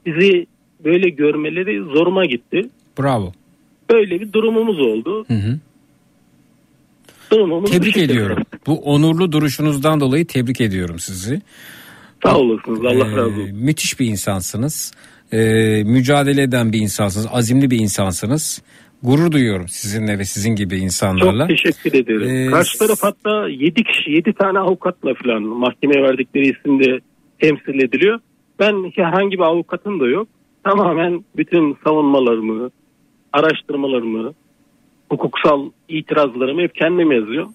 bizi 0.05 0.45
böyle 0.85 1.09
görmeleri 1.09 1.81
zoruma 1.81 2.25
gitti. 2.25 2.61
Bravo. 2.99 3.31
Böyle 3.91 4.21
bir 4.21 4.33
durumumuz 4.33 4.79
oldu. 4.79 5.25
Hı 5.27 5.33
hı. 5.33 5.59
Durumumuz 7.31 7.71
Tebrik 7.71 7.97
ediyorum. 7.97 8.37
Bu 8.67 8.77
onurlu 8.81 9.31
duruşunuzdan 9.31 9.99
dolayı 9.99 10.25
tebrik 10.27 10.61
ediyorum 10.61 10.99
sizi. 10.99 11.41
Sağ 12.23 12.37
olasınız. 12.37 12.79
Allah 12.85 13.07
Ee, 13.07 13.15
razı 13.15 13.41
olsun. 13.41 13.55
Müthiş 13.55 13.99
bir 13.99 14.05
insansınız. 14.05 14.93
Ee, 15.33 15.83
mücadele 15.85 16.41
eden 16.41 16.73
bir 16.73 16.79
insansınız. 16.79 17.27
Azimli 17.31 17.71
bir 17.71 17.79
insansınız. 17.79 18.61
Gurur 19.03 19.31
duyuyorum 19.31 19.67
sizinle 19.67 20.19
ve 20.19 20.25
sizin 20.25 20.55
gibi 20.55 20.77
insanlarla. 20.77 21.47
Çok 21.47 21.57
teşekkür 21.57 21.93
ederim. 21.99 22.47
Ee, 22.47 22.51
Karşı 22.51 22.79
taraf 22.79 22.97
hatta 23.01 23.47
7 23.49 23.83
kişi 23.83 24.11
7 24.11 24.33
tane 24.33 24.59
avukatla 24.59 25.13
falan 25.23 25.41
mahkemeye 25.43 26.03
verdikleri 26.03 26.57
isimde 26.57 26.99
temsil 27.39 27.83
ediliyor. 27.83 28.19
Ben 28.59 28.91
herhangi 28.95 29.37
bir 29.37 29.43
avukatım 29.43 29.99
da 29.99 30.07
yok. 30.07 30.27
Tamamen 30.63 31.25
bütün 31.37 31.77
savunmalarımı, 31.83 32.69
araştırmalarımı, 33.39 34.33
hukuksal 35.09 35.69
itirazlarımı 35.89 36.61
hep 36.61 36.75
kendim 36.75 37.11
yazıyor. 37.11 37.47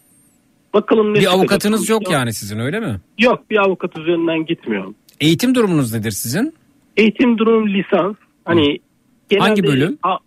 Bakalım 0.75 1.15
ne 1.15 1.19
Bir 1.21 1.33
avukatınız 1.33 1.89
yok 1.89 2.11
yani 2.11 2.33
sizin 2.33 2.59
öyle 2.59 2.81
mi? 2.81 3.01
Yok 3.19 3.51
bir 3.51 3.59
avukat 3.59 3.99
üzerinden 3.99 4.47
gitmiyorum. 4.47 4.95
Eğitim 5.21 5.55
durumunuz 5.55 5.95
nedir 5.95 6.11
sizin? 6.11 6.55
Eğitim 6.97 7.39
durum 7.39 7.69
lisans. 7.69 8.17
Hani 8.45 8.79
genelde 9.29 9.49
Hangi 9.49 9.63
bölüm? 9.63 9.99
A- 10.03 10.19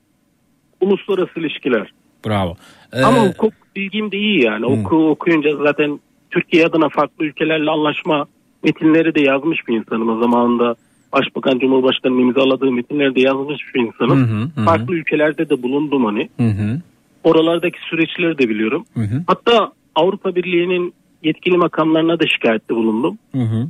uluslararası 0.82 1.40
ilişkiler. 1.40 1.93
Bravo. 2.25 2.56
Ee, 2.93 3.01
Ama 3.01 3.25
hukuk 3.27 3.53
bilgim 3.75 4.11
de 4.11 4.17
iyi 4.17 4.43
yani. 4.43 4.65
Oku, 4.65 5.09
okuyunca 5.09 5.49
zaten 5.64 5.99
Türkiye 6.32 6.65
adına 6.65 6.90
farklı 6.90 7.25
ülkelerle 7.25 7.72
anlaşma 7.72 8.25
metinleri 8.64 9.15
de 9.15 9.22
yazmış 9.22 9.67
bir 9.67 9.77
insanım. 9.77 10.09
O 10.09 10.19
zamanında 10.22 10.75
Başbakan 11.14 11.59
Cumhurbaşkanı'nın 11.59 12.19
imzaladığı 12.19 12.72
metinleri 12.72 13.16
de 13.16 13.22
yazmış 13.22 13.61
bir 13.75 13.82
insanım. 13.82 14.17
Hı 14.17 14.33
hı, 14.33 14.61
hı. 14.61 14.66
Farklı 14.66 14.95
ülkelerde 14.95 15.50
de 15.50 15.64
bulundum 15.64 16.06
hani. 16.06 16.30
Hı 16.38 16.48
hı. 16.48 16.82
Oralardaki 17.24 17.80
süreçleri 17.90 18.38
de 18.38 18.50
biliyorum. 18.50 18.85
Hı 18.93 19.01
hı. 19.01 19.24
Hatta 19.27 19.72
Avrupa 19.95 20.35
Birliği'nin 20.35 20.93
yetkili 21.24 21.58
makamlarına 21.58 22.19
da 22.19 22.27
şikayette 22.27 22.75
bulundum. 22.75 23.17
Hı 23.32 23.42
hı. 23.42 23.67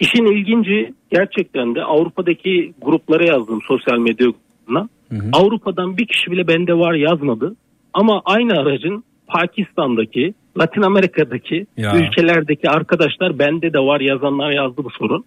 İşin 0.00 0.26
ilginci 0.26 0.94
gerçekten 1.10 1.74
de 1.74 1.82
Avrupa'daki 1.84 2.72
gruplara 2.82 3.24
yazdım 3.24 3.60
sosyal 3.68 3.98
medya 3.98 4.26
grubuna. 4.26 4.88
Avrupa'dan 5.32 5.96
bir 5.96 6.06
kişi 6.06 6.30
bile 6.30 6.48
bende 6.48 6.74
var 6.74 6.94
yazmadı. 6.94 7.56
Ama 7.94 8.22
aynı 8.24 8.52
aracın 8.60 9.04
Pakistan'daki, 9.26 10.34
Latin 10.58 10.82
Amerika'daki 10.82 11.66
Ya. 11.76 11.92
ülkelerdeki 11.96 12.70
arkadaşlar 12.70 13.38
bende 13.38 13.72
de 13.72 13.78
var 13.78 14.00
yazanlar 14.00 14.50
yazdı 14.50 14.84
bu 14.84 14.90
sorun. 14.90 15.24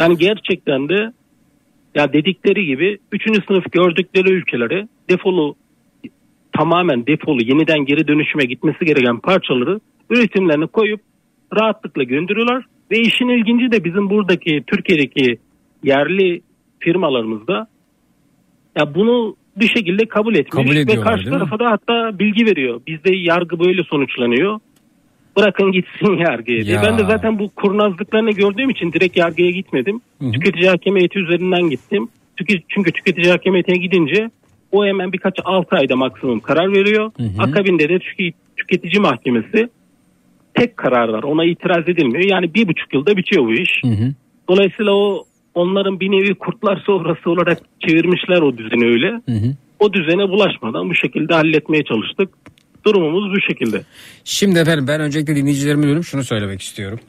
Yani 0.00 0.16
gerçekten 0.18 0.88
de 0.88 1.12
ya 1.94 2.12
dedikleri 2.12 2.66
gibi 2.66 2.98
3. 3.12 3.22
sınıf 3.46 3.72
gördükleri 3.72 4.32
ülkelere 4.32 4.88
defolu 5.10 5.56
tamamen 6.58 7.06
defolu 7.06 7.42
yeniden 7.42 7.84
geri 7.84 8.08
dönüşüme 8.08 8.44
gitmesi 8.44 8.84
gereken 8.84 9.18
parçaları 9.20 9.80
üretimlerine 10.10 10.66
koyup 10.66 11.00
rahatlıkla 11.60 12.02
gönderiyorlar. 12.02 12.64
Ve 12.90 12.98
işin 12.98 13.28
ilginci 13.28 13.72
de 13.72 13.84
bizim 13.84 14.10
buradaki 14.10 14.62
Türkiye'deki 14.66 15.38
yerli 15.82 16.40
firmalarımızda 16.78 17.66
ya 18.78 18.94
bunu 18.94 19.36
bir 19.56 19.68
şekilde 19.68 20.06
kabul 20.06 20.34
etmiş 20.34 20.64
Kabul 20.64 20.76
ve 20.76 21.00
karşı 21.00 21.30
tarafa 21.30 21.58
da 21.58 21.70
hatta 21.70 22.18
bilgi 22.18 22.46
veriyor. 22.46 22.80
Bizde 22.86 23.16
yargı 23.16 23.58
böyle 23.58 23.82
sonuçlanıyor. 23.82 24.60
Bırakın 25.38 25.72
gitsin 25.72 26.16
yargıya 26.28 26.64
diye. 26.64 26.76
Ya. 26.76 26.82
Ben 26.82 26.98
de 26.98 27.02
zaten 27.04 27.38
bu 27.38 27.48
kurnazlıklarını 27.48 28.30
gördüğüm 28.30 28.70
için 28.70 28.92
direkt 28.92 29.16
yargıya 29.16 29.50
gitmedim. 29.50 30.00
Tüketici 30.32 30.68
hakem 30.68 30.96
heyeti 30.96 31.18
üzerinden 31.18 31.62
gittim. 31.70 32.08
Tüke- 32.36 32.62
Çünkü 32.68 32.92
tüketici 32.92 33.30
hakem 33.30 33.52
heyetine 33.54 33.76
gidince 33.76 34.30
o 34.72 34.86
hemen 34.86 35.12
birkaç 35.12 35.34
6 35.44 35.76
ayda 35.76 35.96
maksimum 35.96 36.40
karar 36.40 36.72
veriyor. 36.72 37.10
Akabinde 37.38 37.88
de 37.88 37.94
tüke- 37.96 38.32
tüketici 38.56 39.00
mahkemesi 39.00 39.68
tek 40.54 40.76
karar 40.76 41.08
var. 41.08 41.22
Ona 41.22 41.44
itiraz 41.44 41.88
edilmiyor. 41.88 42.24
Yani 42.30 42.54
bir 42.54 42.68
buçuk 42.68 42.94
yılda 42.94 43.16
bitiyor 43.16 43.44
bu 43.44 43.52
iş. 43.52 43.80
Dolayısıyla 44.48 44.92
o 44.92 45.24
onların 45.54 46.00
bir 46.00 46.10
nevi 46.10 46.34
kurtlar 46.34 46.76
sofrası 46.86 47.30
olarak 47.30 47.58
çevirmişler 47.88 48.42
o 48.42 48.58
düzeni 48.58 48.84
öyle. 48.84 49.20
O 49.80 49.92
düzene 49.92 50.28
bulaşmadan 50.28 50.90
bu 50.90 50.94
şekilde 50.94 51.34
halletmeye 51.34 51.84
çalıştık. 51.84 52.28
Durumumuz 52.84 53.32
bu 53.32 53.40
şekilde. 53.40 53.84
Şimdi 54.24 54.58
efendim 54.58 54.86
ben 54.88 55.00
öncelikle 55.00 55.36
dinleyicilerime 55.36 55.86
dönüp 55.86 56.04
şunu 56.04 56.24
söylemek 56.24 56.62
istiyorum. 56.62 57.00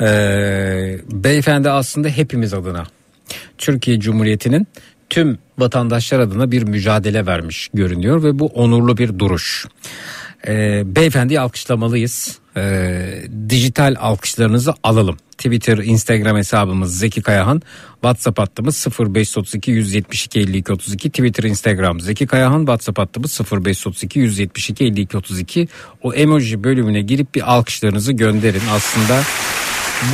Ee, 0.00 0.98
beyefendi 1.10 1.70
aslında 1.70 2.08
hepimiz 2.08 2.54
adına 2.54 2.84
Türkiye 3.58 4.00
Cumhuriyeti'nin 4.00 4.66
tüm 5.10 5.38
vatandaşlar 5.58 6.20
adına 6.20 6.50
bir 6.50 6.62
mücadele 6.62 7.26
vermiş 7.26 7.70
görünüyor 7.74 8.22
ve 8.22 8.38
bu 8.38 8.46
onurlu 8.46 8.96
bir 8.96 9.18
duruş. 9.18 9.66
Ee, 10.46 10.82
beyefendiyi 10.86 11.40
alkışlamalıyız. 11.40 12.39
Ee, 12.56 13.22
dijital 13.48 13.96
alkışlarınızı 13.98 14.74
alalım. 14.82 15.16
Twitter, 15.38 15.78
Instagram 15.78 16.36
hesabımız 16.36 16.98
Zeki 16.98 17.22
Kayahan. 17.22 17.62
WhatsApp 17.92 18.38
hattımız 18.38 18.86
0532 19.00 19.70
172 19.70 20.40
52 20.40 20.72
32. 20.72 21.10
Twitter, 21.10 21.44
Instagram 21.44 22.00
Zeki 22.00 22.26
Kayahan. 22.26 22.58
WhatsApp 22.58 22.98
hattımız 22.98 23.40
0532 23.40 24.18
172 24.18 24.84
52 24.84 25.16
32. 25.16 25.68
O 26.02 26.14
emoji 26.14 26.64
bölümüne 26.64 27.00
girip 27.02 27.34
bir 27.34 27.52
alkışlarınızı 27.54 28.12
gönderin. 28.12 28.62
Aslında 28.72 29.22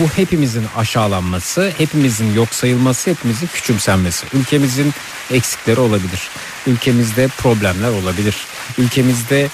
bu 0.01 0.09
hepimizin 0.09 0.65
aşağılanması, 0.77 1.73
hepimizin 1.79 2.35
yok 2.35 2.49
sayılması, 2.49 3.11
hepimizin 3.11 3.47
küçümsenmesi. 3.47 4.27
Ülkemizin 4.33 4.93
eksikleri 5.31 5.81
olabilir. 5.81 6.21
Ülkemizde 6.67 7.29
problemler 7.29 7.91
olabilir. 7.91 8.37
Ülkemizde 8.79 9.49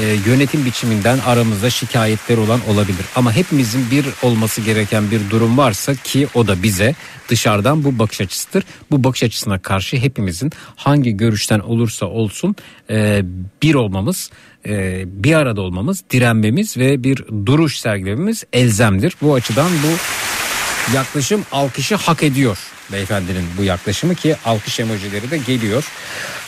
e, 0.00 0.16
yönetim 0.26 0.64
biçiminden 0.64 1.18
aramızda 1.18 1.70
şikayetler 1.70 2.36
olan 2.36 2.60
olabilir. 2.68 3.04
Ama 3.16 3.32
hepimizin 3.32 3.90
bir 3.90 4.06
olması 4.22 4.60
gereken 4.60 5.10
bir 5.10 5.30
durum 5.30 5.58
varsa 5.58 5.94
ki 5.94 6.28
o 6.34 6.46
da 6.46 6.62
bize 6.62 6.94
dışarıdan 7.28 7.84
bu 7.84 7.98
bakış 7.98 8.20
açısıdır. 8.20 8.64
Bu 8.90 9.04
bakış 9.04 9.22
açısına 9.22 9.58
karşı 9.58 9.96
hepimizin 9.96 10.52
hangi 10.76 11.16
görüşten 11.16 11.58
olursa 11.58 12.06
olsun 12.06 12.56
e, 12.90 13.22
bir 13.62 13.74
olmamız, 13.74 14.30
e, 14.66 15.04
bir 15.06 15.34
arada 15.34 15.60
olmamız, 15.60 16.04
direnmemiz 16.10 16.76
ve 16.76 17.04
bir 17.04 17.24
duruş 17.46 17.78
sergilememiz 17.78 18.44
elzemdir. 18.52 19.16
Bu 19.22 19.34
açıdan 19.34 19.70
bu 19.70 19.90
yaklaşım 20.96 21.44
alkışı 21.52 21.94
hak 21.94 22.22
ediyor 22.22 22.73
beyefendinin 22.92 23.44
bu 23.58 23.64
yaklaşımı 23.64 24.14
ki 24.14 24.36
alkış 24.44 24.80
emojileri 24.80 25.30
de 25.30 25.38
geliyor. 25.38 25.84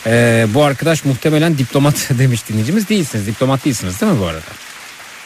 Ee, 0.05 0.47
bu 0.53 0.63
arkadaş 0.63 1.05
muhtemelen 1.05 1.57
diplomat 1.57 2.09
demiş 2.19 2.49
dinleyicimiz 2.49 2.89
değilsiniz. 2.89 3.27
Diplomat 3.27 3.65
değilsiniz 3.65 4.01
değil 4.01 4.11
mi 4.11 4.19
bu 4.19 4.25
arada? 4.25 4.41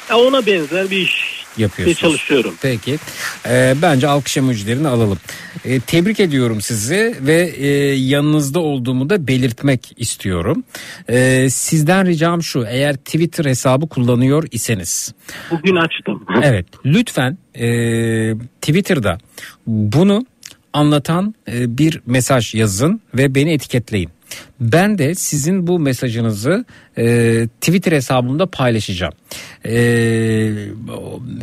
Ya 0.10 0.18
ona 0.18 0.46
benzer 0.46 0.92
bir 0.92 0.98
iş 0.98 1.42
Yapıyorsunuz. 1.58 2.00
çalışıyorum. 2.00 2.56
Peki. 2.62 2.98
Ee, 3.48 3.76
bence 3.82 4.08
alkış 4.08 4.38
emojilerini 4.38 4.88
alalım. 4.88 5.20
Ee, 5.66 5.80
tebrik 5.80 6.20
ediyorum 6.20 6.62
sizi 6.62 7.16
ve 7.22 7.42
e, 7.58 7.68
yanınızda 7.94 8.60
olduğumu 8.60 9.10
da 9.10 9.28
belirtmek 9.28 9.94
istiyorum. 9.98 10.64
Ee, 11.10 11.48
sizden 11.50 12.06
ricam 12.08 12.44
şu 12.44 12.66
eğer 12.70 12.96
Twitter 12.96 13.46
hesabı 13.46 13.90
kullanıyor 13.90 14.48
iseniz. 14.52 15.14
Bugün 15.52 15.76
açtım. 15.76 16.26
Evet 16.44 16.66
lütfen 16.86 17.38
e, 17.56 17.66
Twitter'da 18.62 19.18
bunu 19.68 20.26
anlatan 20.74 21.36
e, 21.52 21.78
bir 21.78 22.02
mesaj 22.06 22.56
yazın 22.56 23.02
ve 23.18 23.36
beni 23.36 23.54
etiketleyin. 23.54 24.10
Ben 24.60 24.98
de 24.98 25.16
sizin 25.16 25.68
bu 25.68 25.80
mesajınızı 25.80 26.66
e, 26.98 27.48
Twitter 27.62 27.92
hesabımda 27.92 28.46
paylaşacağım. 28.46 29.14
E, 29.66 29.74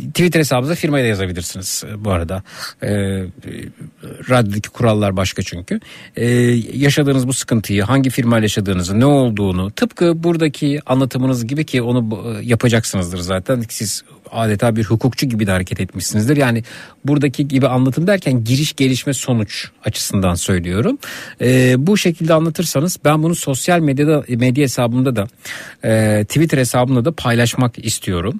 Twitter 0.07 0.39
hesabınıza 0.39 0.75
firmaya 0.75 1.03
da 1.03 1.07
yazabilirsiniz 1.07 1.83
e, 1.91 2.05
bu 2.05 2.11
arada. 2.11 2.43
E, 2.83 2.89
radyodaki 4.29 4.69
kurallar 4.69 5.17
başka 5.17 5.41
çünkü. 5.41 5.79
E, 6.15 6.25
yaşadığınız 6.73 7.27
bu 7.27 7.33
sıkıntıyı, 7.33 7.83
hangi 7.83 8.09
firmayla 8.09 8.43
yaşadığınızı, 8.43 8.99
ne 8.99 9.05
olduğunu 9.05 9.71
tıpkı 9.71 10.23
buradaki 10.23 10.79
anlatımınız 10.85 11.47
gibi 11.47 11.65
ki 11.65 11.81
onu 11.81 12.11
bu- 12.11 12.35
yapacaksınızdır 12.43 13.17
zaten. 13.19 13.63
Siz 13.69 14.03
adeta 14.31 14.75
bir 14.75 14.83
hukukçu 14.83 15.25
gibi 15.25 15.47
de 15.47 15.51
hareket 15.51 15.79
etmişsinizdir. 15.79 16.37
Yani 16.37 16.63
buradaki 17.05 17.47
gibi 17.47 17.67
anlatım 17.67 18.07
derken 18.07 18.43
giriş 18.43 18.73
gelişme 18.73 19.13
sonuç 19.13 19.69
açısından 19.85 20.35
söylüyorum. 20.35 20.97
Ee, 21.41 21.75
bu 21.77 21.97
şekilde 21.97 22.33
anlatırsanız 22.33 22.97
ben 23.05 23.23
bunu 23.23 23.35
sosyal 23.35 23.79
medyada 23.79 24.23
medya 24.29 24.63
hesabımda 24.63 25.15
da 25.15 25.27
e, 25.83 26.23
Twitter 26.23 26.57
hesabımda 26.57 27.05
da 27.05 27.11
paylaşmak 27.11 27.85
istiyorum. 27.85 28.39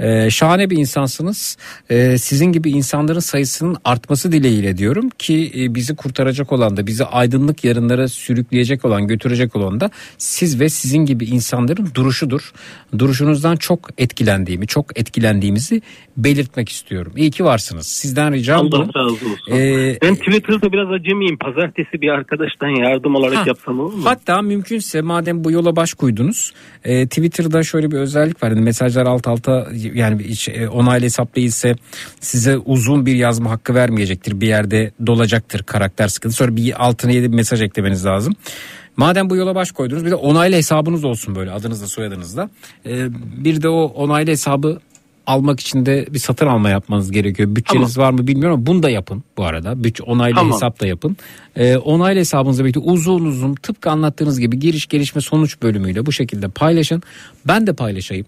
Ee, 0.00 0.30
şahane 0.30 0.70
bir 0.70 0.76
insansınız. 0.76 1.56
Ee, 1.90 2.18
sizin 2.18 2.46
gibi 2.46 2.70
insanların 2.70 3.20
sayısının 3.20 3.76
artması 3.84 4.32
dileğiyle 4.32 4.78
diyorum 4.78 5.10
ki 5.18 5.52
e, 5.56 5.74
bizi 5.74 5.96
kurtaracak 5.96 6.52
olan 6.52 6.76
da 6.76 6.86
bizi 6.86 7.04
aydınlık 7.04 7.64
yarınlara 7.64 8.08
sürükleyecek 8.08 8.84
olan 8.84 9.06
götürecek 9.06 9.56
olan 9.56 9.80
da 9.80 9.90
siz 10.18 10.60
ve 10.60 10.68
sizin 10.68 10.98
gibi 10.98 11.24
insanların 11.24 11.90
duruşudur. 11.94 12.52
Duruşunuzdan 12.98 13.56
çok 13.56 13.88
etkilendiğimi 13.98 14.66
çok 14.66 14.98
etkilendiğimizi 15.28 15.82
belirtmek 16.16 16.68
istiyorum. 16.68 17.12
İyi 17.16 17.30
ki 17.30 17.44
varsınız. 17.44 17.86
Sizden 17.86 18.32
ricam 18.32 18.66
Allah 18.66 18.88
bu. 18.88 18.98
razı 18.98 19.12
olsun. 19.12 19.36
Ee, 19.50 19.98
ben 20.02 20.14
Twitter'da 20.14 20.72
biraz 20.72 20.90
acemiyim. 20.90 21.38
Pazartesi 21.38 22.00
bir 22.00 22.08
arkadaştan 22.08 22.68
yardım 22.68 23.14
olarak 23.14 23.36
Ha, 23.36 23.44
yapsam 23.46 23.80
olur 23.80 23.92
mu? 23.94 24.00
Hatta 24.04 24.42
mümkünse 24.42 25.00
madem 25.00 25.44
bu 25.44 25.50
yola 25.50 25.76
baş 25.76 25.94
koydunuz 25.94 26.52
e, 26.84 27.06
Twitter'da 27.06 27.62
şöyle 27.62 27.90
bir 27.90 27.96
özellik 27.96 28.42
var. 28.42 28.50
Yani 28.50 28.60
mesajlar 28.60 29.06
alt 29.06 29.28
alta 29.28 29.68
yani 29.94 30.24
hiç, 30.24 30.48
e, 30.48 30.68
onaylı 30.68 31.04
hesap 31.04 31.36
değilse 31.36 31.76
size 32.20 32.58
uzun 32.58 33.06
bir 33.06 33.14
yazma 33.14 33.50
hakkı 33.50 33.74
vermeyecektir. 33.74 34.40
Bir 34.40 34.48
yerde 34.48 34.92
dolacaktır 35.06 35.62
karakter 35.62 36.08
sıkıntı. 36.08 36.36
Sonra 36.36 36.56
bir 36.56 36.86
altına 36.86 37.12
yedi 37.12 37.32
bir 37.32 37.36
mesaj 37.36 37.62
eklemeniz 37.62 38.06
lazım. 38.06 38.34
Madem 38.96 39.30
bu 39.30 39.36
yola 39.36 39.54
baş 39.54 39.72
koydunuz 39.72 40.04
bir 40.04 40.10
de 40.10 40.14
onaylı 40.14 40.56
hesabınız 40.56 41.04
olsun 41.04 41.34
böyle 41.34 41.50
adınızla 41.50 41.86
soyadınızla. 41.86 42.50
E, 42.86 43.06
bir 43.44 43.62
de 43.62 43.68
o 43.68 43.82
onaylı 43.84 44.30
hesabı 44.30 44.78
almak 45.28 45.60
için 45.60 45.86
de 45.86 46.06
bir 46.10 46.18
satın 46.18 46.46
alma 46.46 46.70
yapmanız 46.70 47.10
gerekiyor. 47.10 47.56
Bütçeniz 47.56 47.98
var 47.98 48.10
mı 48.10 48.26
bilmiyorum 48.26 48.56
ama 48.56 48.66
bunu 48.66 48.82
da 48.82 48.90
yapın 48.90 49.24
bu 49.36 49.44
arada. 49.44 49.84
Bütçe 49.84 50.02
onaylı 50.02 50.34
Tamam. 50.34 50.52
hesap 50.52 50.80
da 50.80 50.86
yapın. 50.86 51.16
Ee, 51.56 51.76
onaylı 51.76 52.20
hesabınızla 52.20 52.64
birlikte 52.64 52.80
uzun 52.80 53.24
uzun 53.24 53.54
tıpkı 53.54 53.90
anlattığınız 53.90 54.40
gibi 54.40 54.58
giriş 54.58 54.86
gelişme 54.86 55.20
sonuç 55.20 55.62
bölümüyle 55.62 56.06
bu 56.06 56.12
şekilde 56.12 56.48
paylaşın. 56.48 57.02
Ben 57.46 57.66
de 57.66 57.72
paylaşayım. 57.72 58.26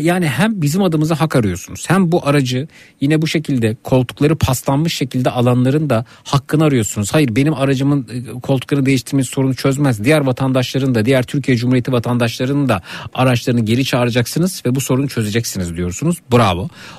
Yani 0.00 0.26
hem 0.26 0.62
bizim 0.62 0.82
adımıza 0.82 1.20
hak 1.20 1.36
arıyorsunuz. 1.36 1.84
Hem 1.88 2.12
bu 2.12 2.26
aracı 2.26 2.68
yine 3.00 3.22
bu 3.22 3.26
şekilde 3.26 3.76
koltukları 3.82 4.36
paslanmış 4.36 4.94
şekilde 4.94 5.30
alanların 5.30 5.90
da 5.90 6.04
hakkını 6.24 6.64
arıyorsunuz. 6.64 7.14
Hayır 7.14 7.36
benim 7.36 7.54
aracımın 7.54 8.06
e, 8.12 8.40
koltuklarını 8.40 8.86
değiştirmesi 8.86 9.30
sorunu 9.30 9.54
çözmez. 9.54 10.04
Diğer 10.04 10.20
vatandaşların 10.20 10.94
da 10.94 11.04
diğer 11.04 11.22
Türkiye 11.22 11.56
Cumhuriyeti 11.56 11.92
vatandaşlarının 11.92 12.68
da 12.68 12.82
araçlarını 13.14 13.60
geri 13.60 13.84
çağıracaksınız 13.84 14.62
ve 14.66 14.74
bu 14.74 14.80
sorunu 14.80 15.08
çözeceksiniz 15.08 15.76
diyorsunuz. 15.76 16.16
Bravo. 16.32 16.41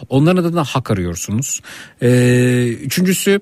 Onların 0.10 0.44
adına 0.44 0.64
hak 0.64 0.92
arıyorsunuz. 0.92 1.62
Ee, 2.02 2.68
üçüncüsü 2.82 3.40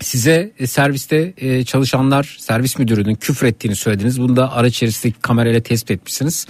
size 0.00 0.52
e, 0.58 0.66
serviste 0.66 1.34
e, 1.36 1.64
çalışanlar 1.64 2.36
servis 2.40 2.78
müdürünün 2.78 3.14
küfür 3.14 3.46
ettiğini 3.46 3.76
söylediniz. 3.76 4.20
Bunu 4.20 4.36
da 4.36 4.52
araç 4.52 4.74
içerisindeki 4.74 5.20
kamerayla 5.20 5.60
tespit 5.60 5.90
etmişsiniz. 5.90 6.46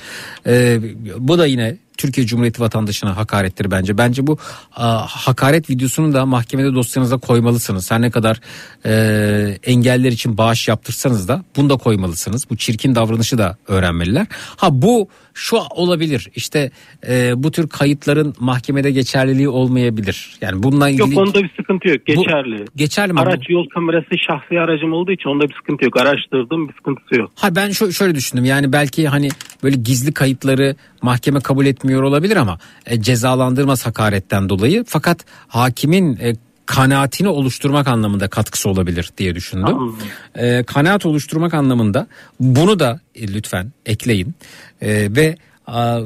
E, 0.47 0.81
bu 1.19 1.39
da 1.39 1.47
yine 1.47 1.77
Türkiye 1.97 2.27
Cumhuriyeti 2.27 2.61
vatandaşına 2.61 3.17
hakarettir 3.17 3.71
bence. 3.71 3.99
Bence 3.99 4.27
bu 4.27 4.39
a, 4.77 5.07
hakaret 5.07 5.71
videosunu 5.71 6.15
da 6.15 6.27
mahkemede 6.27 6.75
dosyanıza 6.75 7.19
koymalısınız. 7.19 7.91
Her 7.91 8.01
ne 8.01 8.11
kadar 8.11 8.41
e, 8.87 9.59
engeller 9.65 10.13
için 10.13 10.39
bağış 10.39 10.69
yaptırsanız 10.69 11.29
da 11.29 11.45
bunu 11.57 11.71
da 11.71 11.77
koymalısınız. 11.77 12.51
Bu 12.51 12.57
çirkin 12.57 12.95
davranışı 12.95 13.39
da 13.39 13.57
öğrenmeliler. 13.69 14.27
Ha 14.57 14.83
bu 14.83 15.09
şu 15.35 15.57
olabilir 15.71 16.31
işte 16.35 16.71
e, 17.09 17.33
bu 17.37 17.51
tür 17.51 17.69
kayıtların 17.69 18.35
mahkemede 18.41 18.91
geçerliliği 18.91 19.49
olmayabilir. 19.49 20.37
Yani 20.41 20.63
bununla 20.63 20.89
ilgili... 20.89 21.15
Yok 21.15 21.29
onda 21.29 21.43
bir 21.43 21.51
sıkıntı 21.57 21.89
yok. 21.89 22.07
Geçerli. 22.07 22.65
geçerli 22.77 23.13
mi? 23.13 23.21
Araç 23.21 23.51
yol 23.51 23.69
kamerası 23.69 24.19
şahsi 24.19 24.61
aracım 24.61 24.93
olduğu 24.93 25.13
için 25.13 25.29
onda 25.31 25.49
bir 25.49 25.55
sıkıntı 25.55 25.85
yok. 25.85 26.01
Araştırdım 26.01 26.69
bir 26.69 26.75
sıkıntısı 26.75 27.21
yok. 27.21 27.31
Ha 27.35 27.57
ben 27.57 27.71
şö- 27.71 27.93
şöyle 27.93 28.15
düşündüm 28.15 28.45
yani 28.45 28.73
belki 28.73 29.09
hani 29.09 29.29
böyle 29.63 29.77
gizli 29.77 30.13
kayıtları 30.13 30.77
mahkeme 31.03 31.41
kabul 31.41 31.67
etmiyor 31.67 32.03
olabilir 32.03 32.37
ama 32.37 32.59
e, 32.87 33.03
cezalandırmaz 33.03 33.87
hakaretten 33.87 34.49
dolayı 34.49 34.85
fakat 34.87 35.25
hakimin 35.49 36.17
e, 36.17 36.33
kanaatini 36.67 37.29
oluşturmak 37.29 37.89
anlamında 37.89 38.29
katkısı 38.29 38.69
olabilir 38.69 39.11
diye 39.19 39.35
düşündüm. 39.35 39.97
E, 40.35 40.65
kanaat 40.65 41.07
oluşturmak 41.07 41.55
anlamında 41.55 42.07
bunu 42.41 42.79
da 42.79 43.01
e, 43.15 43.35
lütfen 43.35 43.73
ekleyin 43.87 44.35
E, 44.81 45.17
ve 45.17 45.37
a, 45.67 46.01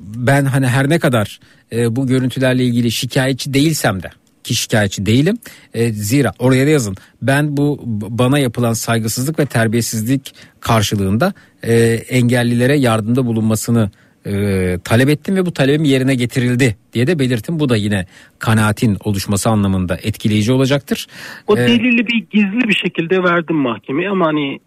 ben 0.00 0.44
hani 0.44 0.66
her 0.66 0.88
ne 0.88 0.98
kadar 0.98 1.40
e, 1.72 1.96
bu 1.96 2.06
görüntülerle 2.06 2.64
ilgili 2.64 2.90
şikayetçi 2.90 3.54
değilsem 3.54 4.02
de 4.02 4.10
ki 4.44 4.54
şikayetçi 4.54 5.06
değilim. 5.06 5.38
E, 5.74 5.92
zira 5.92 6.32
oraya 6.38 6.66
da 6.66 6.70
yazın. 6.70 6.96
Ben 7.22 7.56
bu 7.56 7.80
bana 7.86 8.38
yapılan 8.38 8.72
saygısızlık 8.72 9.38
ve 9.38 9.46
terbiyesizlik 9.46 10.34
karşılığında 10.60 11.32
e, 11.62 11.74
engellilere 12.08 12.78
yardımda 12.78 13.26
bulunmasını 13.26 13.90
e, 14.26 14.78
talep 14.84 15.08
ettim 15.08 15.36
ve 15.36 15.46
bu 15.46 15.52
talebim 15.52 15.84
yerine 15.84 16.14
getirildi 16.14 16.76
diye 16.92 17.06
de 17.06 17.18
belirttim. 17.18 17.60
Bu 17.60 17.68
da 17.68 17.76
yine 17.76 18.06
kanaatin 18.38 18.96
oluşması 19.04 19.50
anlamında 19.50 19.96
etkileyici 20.02 20.52
olacaktır. 20.52 21.06
O 21.46 21.56
E, 21.56 21.68
delili 21.68 22.06
bir 22.06 22.26
gizli 22.30 22.68
bir 22.68 22.74
şekilde 22.74 23.22
verdim 23.22 23.56
mahkemeye 23.56 24.10
ama 24.10 24.26
hani 24.26 24.58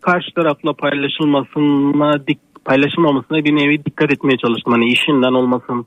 karşı 0.00 0.34
tarafla 0.34 0.72
paylaşılmasına 0.72 2.26
dik, 2.26 2.38
paylaşılmamasına 2.64 3.44
bir 3.44 3.56
nevi 3.56 3.84
dikkat 3.84 4.12
etmeye 4.12 4.36
çalıştım. 4.36 4.72
Hani 4.72 4.92
işinden 4.92 5.32
olmasın. 5.32 5.86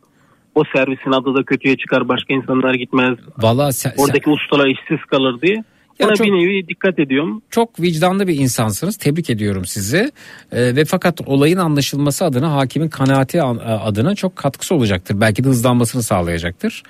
O 0.55 0.63
servisin 0.75 1.11
adı 1.11 1.35
da 1.35 1.43
kötüye 1.43 1.77
çıkar 1.77 2.07
başka 2.07 2.33
insanlar 2.33 2.73
gitmez. 2.73 3.17
Vallahi 3.37 3.73
sen- 3.73 3.93
Oradaki 3.97 4.29
ustalar 4.29 4.67
işsiz 4.67 5.05
kalır 5.05 5.41
diye. 5.41 5.63
Ona 6.05 6.15
çok- 6.15 6.27
bir 6.27 6.31
nevi 6.31 6.67
dikkat 6.67 6.99
ediyorum. 6.99 7.41
çok 7.49 7.79
vicdanlı 7.81 8.27
bir 8.27 8.35
insansınız. 8.35 8.97
Tebrik 8.97 9.29
ediyorum 9.29 9.65
sizi. 9.65 10.11
Ee, 10.51 10.75
ve 10.75 10.85
fakat 10.85 11.21
olayın 11.25 11.57
anlaşılması 11.57 12.25
adına 12.25 12.55
hakimin 12.55 12.89
kanaati 12.89 13.41
an- 13.41 13.57
adına 13.83 14.15
çok 14.15 14.35
katkısı 14.35 14.75
olacaktır. 14.75 15.21
Belki 15.21 15.43
de 15.43 15.47
hızlanmasını 15.47 16.03
sağlayacaktır. 16.03 16.83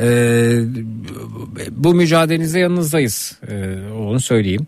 Ee, 0.00 0.58
bu 1.70 1.94
mücadelenizde 1.94 2.58
yanınızdayız. 2.58 3.38
Ee, 3.48 3.74
onu 3.98 4.20
söyleyeyim. 4.20 4.66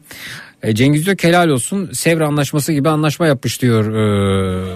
Ee, 0.63 0.75
Cengiz 0.75 1.07
diyor 1.07 1.17
ki 1.17 1.29
helal 1.29 1.49
olsun. 1.49 1.91
Sevr 1.93 2.21
anlaşması 2.21 2.73
gibi 2.73 2.89
anlaşma 2.89 3.27
yapmış 3.27 3.63
diyor. 3.63 3.95
Ee, 3.95 4.67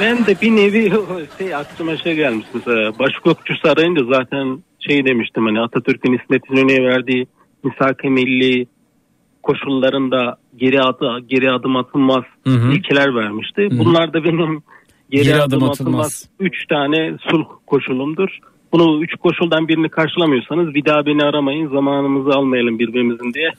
Ben 0.00 0.26
de 0.26 0.36
bir 0.42 0.50
nevi 0.56 0.92
şey 1.38 1.54
aklıma 1.54 1.96
şey 1.96 2.14
gelmiş 2.14 2.46
mesela 2.54 2.98
başhukukçusu 2.98 3.68
arayınca 3.68 4.02
zaten 4.18 4.62
şey 4.88 5.04
demiştim 5.04 5.44
hani 5.44 5.60
Atatürk'ün 5.60 6.18
İsmet 6.18 6.42
İnönü'ye 6.50 6.82
verdiği 6.82 7.26
misak-ı 7.64 8.10
milli 8.10 8.66
koşullarında 9.42 10.36
geri, 10.56 10.82
adı, 10.82 11.18
geri 11.26 11.50
adım 11.52 11.76
atılmaz 11.76 12.24
Hı 12.46 12.50
hı. 12.50 12.72
ilkeler 12.72 13.14
vermişti. 13.14 13.62
Hı 13.62 13.74
hı. 13.74 13.78
Bunlar 13.78 14.12
da 14.12 14.24
benim 14.24 14.62
geri, 15.10 15.24
Geri 15.24 15.34
adım, 15.42 15.58
adım 15.58 15.68
atılmaz. 15.70 15.74
atılmaz. 15.74 16.28
üç 16.40 16.66
tane 16.66 17.16
sulh 17.30 17.44
koşulumdur. 17.66 18.38
Bunu 18.72 19.02
üç 19.04 19.14
koşuldan 19.14 19.68
birini 19.68 19.88
karşılamıyorsanız 19.88 20.74
bir 20.74 20.84
daha 20.84 21.06
beni 21.06 21.22
aramayın 21.24 21.68
zamanımızı 21.68 22.30
almayalım 22.30 22.78
birbirimizin 22.78 23.34
diye. 23.34 23.50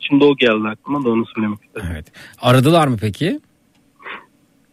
Şimdi 0.00 0.24
o 0.24 0.36
geldi 0.36 0.68
aklıma 0.68 1.04
da 1.04 1.10
onu 1.10 1.26
söylemek 1.26 1.58
istedim. 1.64 1.86
Evet. 1.92 2.06
Aradılar 2.42 2.86
mı 2.88 2.96
peki? 3.00 3.40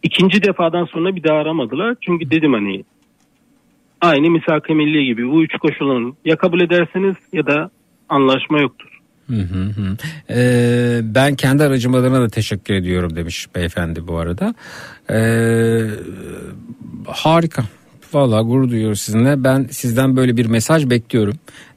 İkinci 0.02 0.42
defadan 0.42 0.84
sonra 0.84 1.16
bir 1.16 1.22
daha 1.24 1.36
aramadılar. 1.38 1.96
Çünkü 2.00 2.30
dedim 2.30 2.52
hani 2.52 2.84
aynı 4.00 4.30
misak-ı 4.30 4.74
milli 4.74 5.04
gibi 5.04 5.28
bu 5.28 5.42
üç 5.44 5.52
koşulun 5.58 6.16
ya 6.24 6.36
kabul 6.36 6.60
ederseniz 6.60 7.14
ya 7.32 7.46
da 7.46 7.70
anlaşma 8.08 8.60
yoktur. 8.60 8.86
Hı 9.26 9.36
hı 9.36 9.64
hı. 9.64 9.96
Ee, 10.30 11.00
ben 11.02 11.34
kendi 11.34 11.62
aracım 11.62 11.94
adına 11.94 12.20
da 12.20 12.28
teşekkür 12.28 12.74
ediyorum 12.74 13.16
demiş 13.16 13.46
beyefendi 13.54 14.06
bu 14.06 14.18
arada. 14.18 14.54
Ee, 15.10 15.86
harika. 17.06 17.62
Valla 18.12 18.42
gurur 18.42 18.70
duyuyoruz 18.70 19.00
sizinle. 19.00 19.44
Ben 19.44 19.62
sizden 19.70 20.16
böyle 20.16 20.36
bir 20.36 20.46
mesaj 20.46 20.90
bekliyorum 20.90 21.34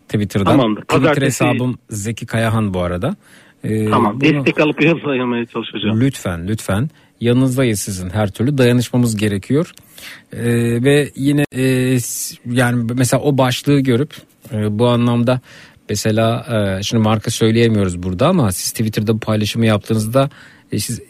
Twitter'dan. 0.10 0.52
Tamamdır. 0.58 0.82
Twitter 0.82 1.14
Pazartesi- 1.14 1.26
hesabım 1.26 1.77
Zeki 1.90 2.26
Kayahan 2.26 2.74
bu 2.74 2.82
arada. 2.82 3.16
Ee, 3.64 3.90
tamam. 3.90 4.22
bunu- 4.22 4.22
Destek 4.45 4.60
alıp 4.60 4.84
yollamaya 4.84 5.45
çalışacağım. 5.45 6.02
Lütfen 6.02 6.48
lütfen 6.48 6.90
yanınızdayız 7.24 7.80
sizin 7.80 8.10
her 8.10 8.32
türlü 8.32 8.58
dayanışmamız 8.58 9.16
gerekiyor. 9.16 9.72
Ee, 10.34 10.43
ve 10.84 11.10
yine 11.16 11.45
e, 11.56 11.98
yani 12.52 12.93
mesela 12.95 13.24
o 13.24 13.38
başlığı 13.38 13.80
görüp 13.80 14.14
e, 14.53 14.80
bu 14.80 14.88
anlamda 14.88 15.42
Mesela 15.90 16.45
e, 16.80 16.84
şimdi 16.84 17.03
marka 17.03 17.32
söyleyemiyoruz 17.32 18.03
burada 18.03 18.27
ama 18.27 18.52
siz 18.52 18.72
Twitter'da 18.72 19.14
bu 19.14 19.19
paylaşımı 19.19 19.66
yaptığınızda 19.66 20.30
e, 20.72 20.80
siz 20.80 21.02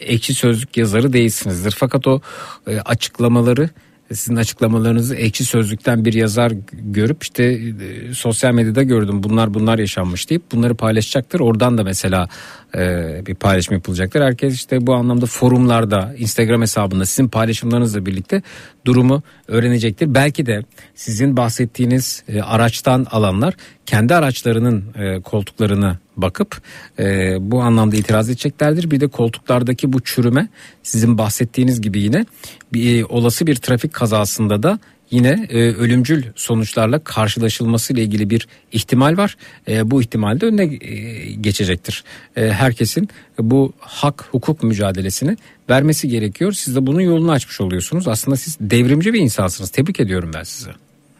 ekşi 0.00 0.34
sözlük 0.34 0.76
yazarı 0.76 1.12
değilsinizdir. 1.12 1.74
Fakat 1.78 2.06
o 2.06 2.20
e, 2.66 2.78
açıklamaları 2.80 3.70
sizin 4.12 4.36
açıklamalarınızı 4.36 5.14
ekşi 5.14 5.44
sözlükten 5.44 6.04
bir 6.04 6.12
yazar 6.12 6.52
görüp 6.72 7.22
işte 7.22 7.44
e, 7.44 8.14
sosyal 8.14 8.52
medyada 8.52 8.82
gördüm 8.82 9.22
bunlar 9.22 9.54
bunlar 9.54 9.78
yaşanmış 9.78 10.30
deyip 10.30 10.52
bunları 10.52 10.74
paylaşacaktır. 10.74 11.40
Oradan 11.40 11.78
da 11.78 11.84
mesela 11.84 12.28
e, 12.76 13.26
bir 13.26 13.34
paylaşım 13.34 13.74
yapılacaktır. 13.74 14.20
Herkes 14.20 14.54
işte 14.54 14.86
bu 14.86 14.94
anlamda 14.94 15.26
forumlarda 15.26 16.14
Instagram 16.18 16.62
hesabında 16.62 17.06
sizin 17.06 17.28
paylaşımlarınızla 17.28 18.06
birlikte 18.06 18.42
durumu 18.84 19.22
öğrenecektir. 19.48 20.14
Belki 20.14 20.46
de 20.46 20.62
sizin 20.94 21.36
bahsettiğiniz 21.36 22.22
e, 22.28 22.40
araçtan 22.40 23.06
alanlar 23.10 23.54
kendi 23.86 24.14
araçlarının 24.14 24.84
e, 24.94 25.20
koltuklarını 25.20 25.98
bakıp 26.16 26.62
e, 26.98 27.36
bu 27.40 27.62
anlamda 27.62 27.96
itiraz 27.96 28.28
edeceklerdir. 28.28 28.90
Bir 28.90 29.00
de 29.00 29.08
koltuklardaki 29.08 29.92
bu 29.92 30.00
çürüme 30.00 30.48
sizin 30.82 31.18
bahsettiğiniz 31.18 31.80
gibi 31.80 32.00
yine 32.00 32.26
bir 32.72 33.02
olası 33.02 33.46
bir 33.46 33.54
trafik 33.54 33.92
kazasında 33.92 34.62
da 34.62 34.78
yine 35.10 35.46
e, 35.50 35.58
ölümcül 35.58 36.24
sonuçlarla 36.36 37.04
karşılaşılması 37.04 37.92
ile 37.92 38.02
ilgili 38.02 38.30
bir 38.30 38.48
ihtimal 38.72 39.16
var. 39.16 39.36
E, 39.68 39.90
bu 39.90 40.02
ihtimal 40.02 40.40
de 40.40 40.46
önüne 40.46 40.64
e, 40.64 41.32
geçecektir. 41.32 42.04
E, 42.36 42.48
herkesin 42.48 43.08
bu 43.38 43.72
hak 43.80 44.28
hukuk 44.30 44.62
mücadelesini 44.62 45.36
vermesi 45.70 46.08
gerekiyor. 46.08 46.52
Siz 46.52 46.76
de 46.76 46.86
bunun 46.86 47.00
yolunu 47.00 47.30
açmış 47.30 47.60
oluyorsunuz. 47.60 48.08
Aslında 48.08 48.36
siz 48.36 48.56
devrimci 48.60 49.12
bir 49.12 49.20
insansınız. 49.20 49.70
Tebrik 49.70 50.00
ediyorum 50.00 50.30
ben 50.34 50.42
sizi. 50.42 50.70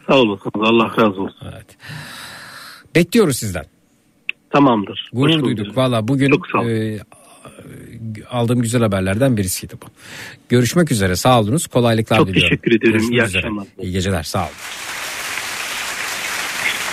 Sağ 0.07 0.15
olasınız. 0.15 0.53
Allah 0.55 0.91
razı 0.97 1.21
olsun. 1.21 1.47
Evet. 1.53 1.65
Bekliyoruz 2.95 3.37
sizden. 3.37 3.65
Tamamdır. 4.49 5.09
Gurur 5.13 5.43
duyduk. 5.43 5.77
Valla 5.77 6.07
bugün 6.07 6.31
e, 6.65 6.99
aldığım 8.29 8.61
güzel 8.61 8.81
haberlerden 8.81 9.37
birisiydi 9.37 9.73
bu. 9.81 9.85
Görüşmek 10.49 10.91
üzere. 10.91 11.15
Sağ 11.15 11.39
olunuz. 11.39 11.67
Kolaylıklar 11.67 12.17
Çok 12.17 12.27
diliyorum. 12.27 12.49
teşekkür 12.49 12.71
ederim. 12.71 12.91
Görüşmek 12.91 13.11
İyi 13.13 13.23
üzere. 13.27 13.37
akşamlar. 13.39 13.65
İyi 13.81 13.91
geceler. 13.91 14.23
Sağ 14.23 14.39
olun. 14.39 14.51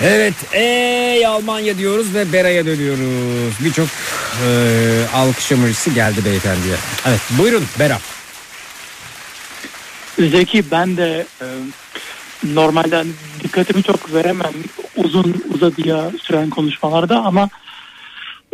Evet 0.02 0.34
ey 0.52 1.26
Almanya 1.26 1.78
diyoruz 1.78 2.14
ve 2.14 2.32
Bera'ya 2.32 2.66
dönüyoruz. 2.66 3.54
Birçok 3.64 3.88
e, 4.46 4.48
alkış 5.14 5.52
emojisi 5.52 5.94
geldi 5.94 6.24
beyefendiye. 6.24 6.74
Evet 7.06 7.20
buyurun 7.38 7.64
Bera. 7.78 7.98
Zeki 10.18 10.64
ben 10.70 10.96
de 10.96 11.26
e, 11.42 11.46
normalde 12.54 12.96
hani 12.96 13.10
dikkatimi 13.42 13.82
çok 13.82 14.14
veremem 14.14 14.52
uzun 14.96 15.44
uzadıya 15.54 16.10
süren 16.22 16.50
konuşmalarda 16.50 17.18
ama 17.20 17.48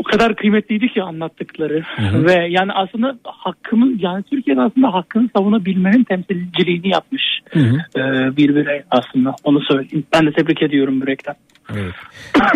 o 0.01 0.03
kadar 0.03 0.37
kıymetliydi 0.37 0.89
ki 0.89 1.03
anlattıkları 1.03 1.85
hı. 1.97 2.25
ve 2.25 2.47
yani 2.51 2.73
aslında 2.73 3.19
hakkımın 3.25 3.99
yani 3.99 4.23
Türkiye'de 4.23 4.61
aslında 4.61 4.95
hakkını 4.95 5.29
savunabilmenin 5.37 6.05
temsilciliğini 6.05 6.89
yapmış 6.89 7.23
e, 7.57 8.01
bir 8.37 8.55
birey 8.55 8.83
aslında 8.91 9.35
onu 9.45 9.61
söyleyeyim. 9.61 10.07
Ben 10.13 10.27
de 10.27 10.33
tebrik 10.33 10.63
ediyorum 10.63 11.01
yürekten. 11.01 11.35
Evet. 11.73 11.95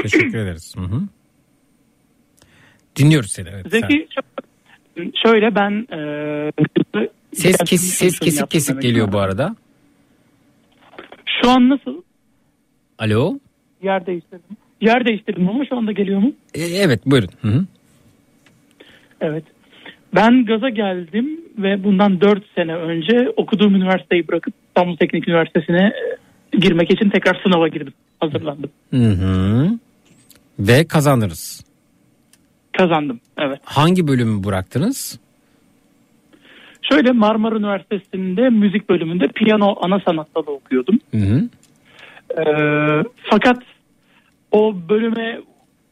Teşekkür 0.02 0.38
ederiz. 0.38 0.74
Hı 0.78 0.82
hı. 0.82 1.00
Dinliyoruz 2.96 3.30
seni. 3.32 3.48
Evet, 3.48 3.66
sen. 3.70 3.80
Zeki 3.80 4.08
şö- 4.96 5.12
şöyle 5.24 5.54
ben 5.54 5.86
e, 5.92 6.52
Ses, 7.32 7.56
kes, 7.58 7.80
ses 7.80 8.18
kesik 8.18 8.50
kesik 8.50 8.82
geliyor 8.82 9.12
bu 9.12 9.18
arada. 9.18 9.56
Şu 11.42 11.50
an 11.50 11.68
nasıl? 11.68 12.02
Alo. 12.98 13.38
Yer 13.82 14.06
değiştirdim. 14.06 14.56
Yer 14.84 15.06
değiştirdim 15.06 15.48
ama 15.48 15.64
şu 15.66 15.76
anda 15.76 15.92
geliyor 15.92 16.20
mu? 16.20 16.32
E, 16.54 16.60
evet 16.62 17.00
buyurun. 17.06 17.28
Hı 17.42 17.48
hı. 17.48 17.64
Evet. 19.20 19.44
Ben 20.14 20.44
gaza 20.44 20.68
geldim 20.68 21.40
ve 21.58 21.84
bundan 21.84 22.20
4 22.20 22.42
sene 22.54 22.74
önce 22.74 23.30
okuduğum 23.36 23.74
üniversiteyi 23.74 24.28
bırakıp 24.28 24.54
İstanbul 24.68 24.96
Teknik 24.96 25.28
Üniversitesi'ne 25.28 25.92
e, 26.52 26.56
girmek 26.56 26.90
için 26.90 27.10
tekrar 27.10 27.40
sınava 27.42 27.68
girdim. 27.68 27.92
Hazırlandım. 28.20 28.70
Hı 28.90 28.96
hı. 28.96 29.70
Ve 30.58 30.86
kazandınız. 30.86 31.64
Kazandım. 32.78 33.20
Evet. 33.38 33.60
Hangi 33.64 34.08
bölümü 34.08 34.44
bıraktınız? 34.44 35.20
Şöyle 36.82 37.12
Marmara 37.12 37.56
Üniversitesi'nde 37.56 38.50
müzik 38.50 38.88
bölümünde 38.88 39.28
piyano 39.28 39.76
ana 39.80 40.00
sanat 40.06 40.34
dalı 40.36 40.50
okuyordum. 40.50 40.98
Hı 41.10 41.16
hı. 41.16 41.48
Ee, 42.38 43.04
fakat 43.30 43.58
o 44.54 44.74
bölüme 44.88 45.40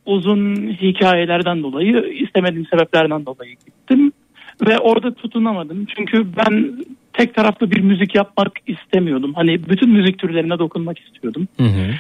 uzun 0.07 0.57
hikayelerden 0.57 1.63
dolayı 1.63 2.13
istemediğim 2.13 2.67
sebeplerden 2.67 3.27
dolayı 3.27 3.57
gittim 3.67 4.13
ve 4.69 4.79
orada 4.79 5.15
tutunamadım. 5.15 5.87
Çünkü 5.97 6.27
ben 6.37 6.77
tek 7.13 7.35
taraflı 7.35 7.71
bir 7.71 7.81
müzik 7.81 8.15
yapmak 8.15 8.53
istemiyordum. 8.67 9.35
Hani 9.35 9.69
bütün 9.69 9.91
müzik 9.91 10.19
türlerine 10.19 10.59
dokunmak 10.59 10.99
istiyordum. 10.99 11.49
Hı 11.61 11.67
hı. 11.67 11.95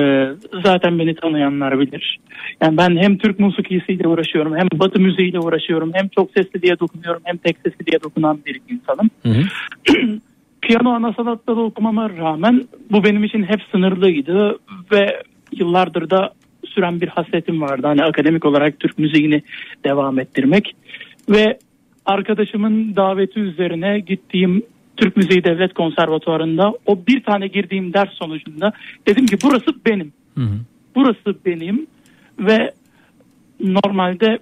Ee, 0.00 0.28
zaten 0.64 0.98
beni 0.98 1.14
tanıyanlar 1.14 1.80
bilir. 1.80 2.18
Yani 2.62 2.76
ben 2.76 2.96
hem 2.96 3.18
Türk 3.18 3.40
musikisiyle 3.40 4.08
uğraşıyorum, 4.08 4.56
hem 4.56 4.68
Batı 4.74 5.00
müziğiyle 5.00 5.38
uğraşıyorum, 5.38 5.90
hem 5.94 6.08
çok 6.08 6.30
sesli 6.30 6.62
diye 6.62 6.78
dokunuyorum, 6.78 7.22
hem 7.24 7.36
tek 7.36 7.56
sesli 7.64 7.86
diye 7.86 8.02
dokunan 8.02 8.38
bir 8.46 8.60
insanım. 8.68 9.10
Hı 9.22 9.28
hı. 9.28 9.42
Piyano 10.62 10.90
ana 10.90 11.12
sanatta 11.12 11.56
da 11.56 11.60
okumama 11.60 12.10
rağmen 12.10 12.64
bu 12.90 13.04
benim 13.04 13.24
için 13.24 13.42
hep 13.42 13.60
sınırlıydı 13.72 14.58
ve 14.92 15.22
yıllardır 15.52 16.10
da 16.10 16.32
süren 16.66 17.00
bir 17.00 17.08
hasretim 17.08 17.60
vardı. 17.60 17.86
Hani 17.86 18.02
akademik 18.02 18.44
olarak 18.44 18.80
Türk 18.80 18.98
müziğini 18.98 19.42
devam 19.84 20.18
ettirmek 20.18 20.76
ve 21.28 21.58
arkadaşımın 22.06 22.96
daveti 22.96 23.40
üzerine 23.40 24.00
gittiğim 24.00 24.62
Türk 24.96 25.16
Müziği 25.16 25.44
Devlet 25.44 25.74
Konservatuvarı'nda 25.74 26.72
o 26.86 26.98
bir 27.06 27.22
tane 27.22 27.46
girdiğim 27.46 27.92
ders 27.92 28.12
sonucunda 28.12 28.72
dedim 29.06 29.26
ki 29.26 29.36
burası 29.44 29.66
benim. 29.86 30.12
Hı 30.34 30.40
hı. 30.44 30.58
Burası 30.94 31.38
benim 31.46 31.86
ve 32.38 32.72
normalde 33.60 34.38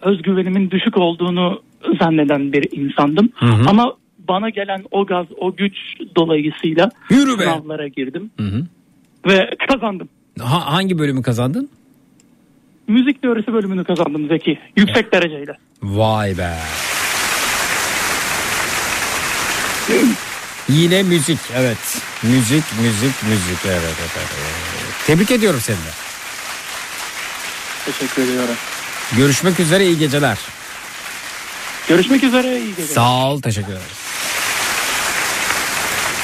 özgüvenimin 0.00 0.70
düşük 0.70 0.96
olduğunu 0.96 1.62
zanneden 2.00 2.52
bir 2.52 2.66
insandım. 2.72 3.30
Hı 3.34 3.46
hı. 3.46 3.68
Ama 3.68 3.94
bana 4.28 4.50
gelen 4.50 4.84
o 4.90 5.06
gaz, 5.06 5.26
o 5.38 5.56
güç 5.56 5.76
dolayısıyla 6.16 6.90
Yürü 7.10 7.38
be. 7.38 7.42
sınavlara 7.42 7.88
girdim 7.88 8.30
Hı 8.40 8.46
hı. 8.46 8.66
Ve 9.26 9.50
kazandım. 9.68 10.08
Ha- 10.40 10.72
hangi 10.72 10.98
bölümü 10.98 11.22
kazandın? 11.22 11.68
Müzik 12.88 13.22
teorisi 13.22 13.52
bölümünü 13.52 13.84
kazandım 13.84 14.28
Zeki. 14.28 14.58
Yüksek 14.76 15.12
dereceyle. 15.12 15.52
Vay 15.82 16.38
be. 16.38 16.54
Yine 20.68 21.02
müzik 21.02 21.38
evet. 21.54 21.98
Müzik 22.22 22.64
müzik 22.82 23.22
müzik 23.22 23.58
evet, 23.66 23.80
evet, 23.82 24.10
evet. 24.16 24.28
Tebrik 25.06 25.30
ediyorum 25.30 25.60
seni 25.62 25.76
de. 25.76 25.90
Teşekkür 27.86 28.22
ediyorum. 28.22 28.54
Görüşmek 29.16 29.60
üzere 29.60 29.86
iyi 29.86 29.98
geceler. 29.98 30.38
Görüşmek 31.88 32.24
üzere 32.24 32.58
iyi 32.58 32.68
geceler. 32.68 32.88
Sağ 32.94 33.30
ol 33.30 33.40
teşekkür 33.42 33.68
ederiz. 33.72 34.00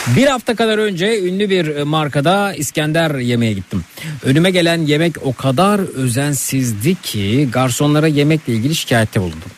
Bir 0.06 0.26
hafta 0.26 0.54
kadar 0.54 0.78
önce 0.78 1.22
ünlü 1.22 1.50
bir 1.50 1.76
e, 1.76 1.84
markada 1.84 2.54
İskender 2.54 3.14
yemeğe 3.14 3.52
gittim. 3.52 3.84
Önüme 4.24 4.50
gelen 4.50 4.78
yemek 4.78 5.26
o 5.26 5.32
kadar 5.32 5.80
özensizdi 5.80 6.94
ki 6.94 7.48
garsonlara 7.52 8.06
yemekle 8.06 8.52
ilgili 8.52 8.74
şikayette 8.74 9.20
bulundum. 9.20 9.50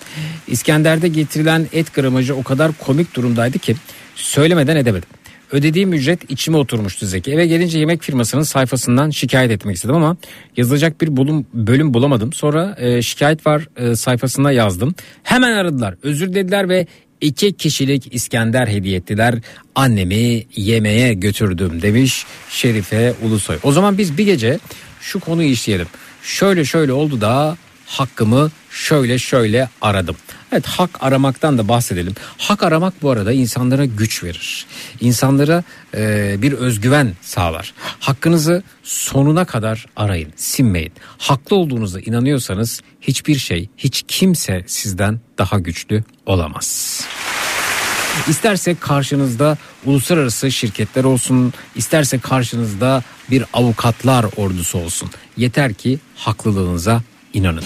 İskender'de 0.46 1.08
getirilen 1.08 1.66
et 1.72 1.94
gramajı 1.94 2.36
o 2.36 2.42
kadar 2.42 2.72
komik 2.72 3.14
durumdaydı 3.14 3.58
ki 3.58 3.76
söylemeden 4.14 4.76
edemedim. 4.76 5.08
Ödediğim 5.52 5.92
ücret 5.92 6.30
içime 6.30 6.56
oturmuştu 6.56 7.06
Zeki. 7.06 7.32
Eve 7.32 7.46
gelince 7.46 7.78
yemek 7.78 8.02
firmasının 8.02 8.42
sayfasından 8.42 9.10
şikayet 9.10 9.50
etmek 9.50 9.76
istedim 9.76 9.94
ama 9.94 10.16
yazılacak 10.56 11.00
bir 11.00 11.16
bulum, 11.16 11.46
bölüm 11.54 11.94
bulamadım. 11.94 12.32
Sonra 12.32 12.76
e, 12.78 13.02
şikayet 13.02 13.46
var 13.46 13.68
e, 13.76 13.96
sayfasına 13.96 14.52
yazdım. 14.52 14.94
Hemen 15.22 15.52
aradılar. 15.52 15.94
Özür 16.02 16.34
dediler 16.34 16.68
ve 16.68 16.86
iki 17.20 17.52
kişilik 17.52 18.14
İskender 18.14 18.66
hediye 18.66 18.96
ettiler. 18.96 19.34
Annemi 19.74 20.46
yemeğe 20.56 21.14
götürdüm 21.14 21.82
demiş 21.82 22.26
Şerife 22.50 23.14
Ulusoy. 23.22 23.58
O 23.62 23.72
zaman 23.72 23.98
biz 23.98 24.18
bir 24.18 24.24
gece 24.26 24.58
şu 25.00 25.20
konuyu 25.20 25.48
işleyelim. 25.48 25.86
Şöyle 26.22 26.64
şöyle 26.64 26.92
oldu 26.92 27.20
da 27.20 27.56
hakkımı 27.86 28.50
şöyle 28.70 29.18
şöyle 29.18 29.68
aradım. 29.80 30.16
Evet 30.52 30.66
hak 30.66 30.90
aramaktan 31.00 31.58
da 31.58 31.68
bahsedelim. 31.68 32.14
Hak 32.38 32.62
aramak 32.62 33.02
bu 33.02 33.10
arada 33.10 33.32
insanlara 33.32 33.84
güç 33.84 34.24
verir. 34.24 34.66
İnsanlara 35.00 35.64
e, 35.94 36.36
bir 36.42 36.52
özgüven 36.52 37.12
sağlar. 37.22 37.74
Hakkınızı 38.00 38.62
sonuna 38.82 39.44
kadar 39.44 39.86
arayın, 39.96 40.32
sinmeyin. 40.36 40.92
Haklı 41.18 41.56
olduğunuza 41.56 42.00
inanıyorsanız 42.00 42.80
hiçbir 43.00 43.38
şey, 43.38 43.68
hiç 43.76 44.04
kimse 44.08 44.64
sizden 44.66 45.20
daha 45.38 45.58
güçlü 45.58 46.04
olamaz. 46.26 47.00
İsterse 48.28 48.74
karşınızda 48.74 49.56
uluslararası 49.84 50.50
şirketler 50.50 51.04
olsun, 51.04 51.52
isterse 51.74 52.18
karşınızda 52.18 53.02
bir 53.30 53.44
avukatlar 53.52 54.26
ordusu 54.36 54.78
olsun. 54.78 55.10
Yeter 55.36 55.74
ki 55.74 55.98
haklılığınıza 56.14 57.02
inanın. 57.34 57.64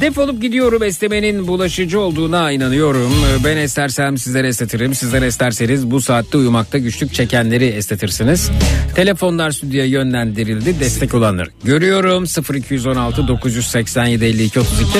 Defolup 0.00 0.42
gidiyorum 0.42 0.82
esnemenin 0.82 1.48
bulaşıcı 1.48 2.00
olduğuna 2.00 2.50
inanıyorum. 2.50 3.12
Ben 3.44 3.56
estersem 3.56 4.18
sizlere 4.18 4.48
estetirim. 4.48 4.94
Sizler 4.94 5.22
esterseniz 5.22 5.90
bu 5.90 6.00
saatte 6.00 6.38
uyumakta 6.38 6.78
güçlük 6.78 7.14
çekenleri 7.14 7.64
estetirsiniz. 7.64 8.50
Telefonlar 8.94 9.50
stüdyoya 9.50 9.86
yönlendirildi. 9.86 10.80
Destek 10.80 11.14
olanlar. 11.14 11.48
Görüyorum 11.64 12.24
0216 12.54 13.28
987 13.28 14.24
52 14.24 14.60
32 14.60 14.98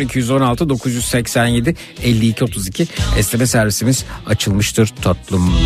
0216 0.00 0.68
987 0.68 1.76
52 2.04 2.44
32 2.44 2.86
esneme 3.18 3.46
servisimiz 3.46 4.04
açılmıştır 4.26 4.86
tatlım. 5.02 5.54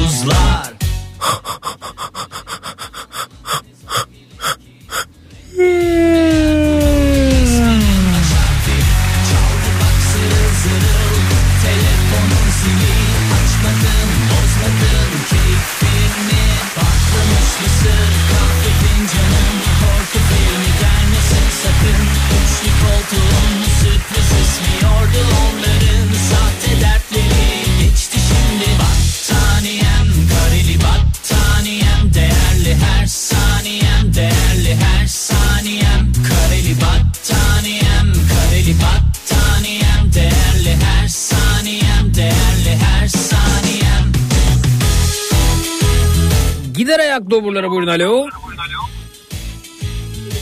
doburlara 47.31 47.71
buyurun 47.71 47.87
alo. 47.87 48.27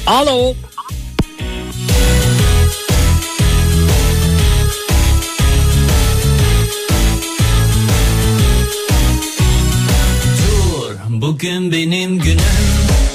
Alo. 0.07 0.55
Dur 10.39 10.97
bugün 11.09 11.73
benim 11.73 12.19
günüm 12.19 12.39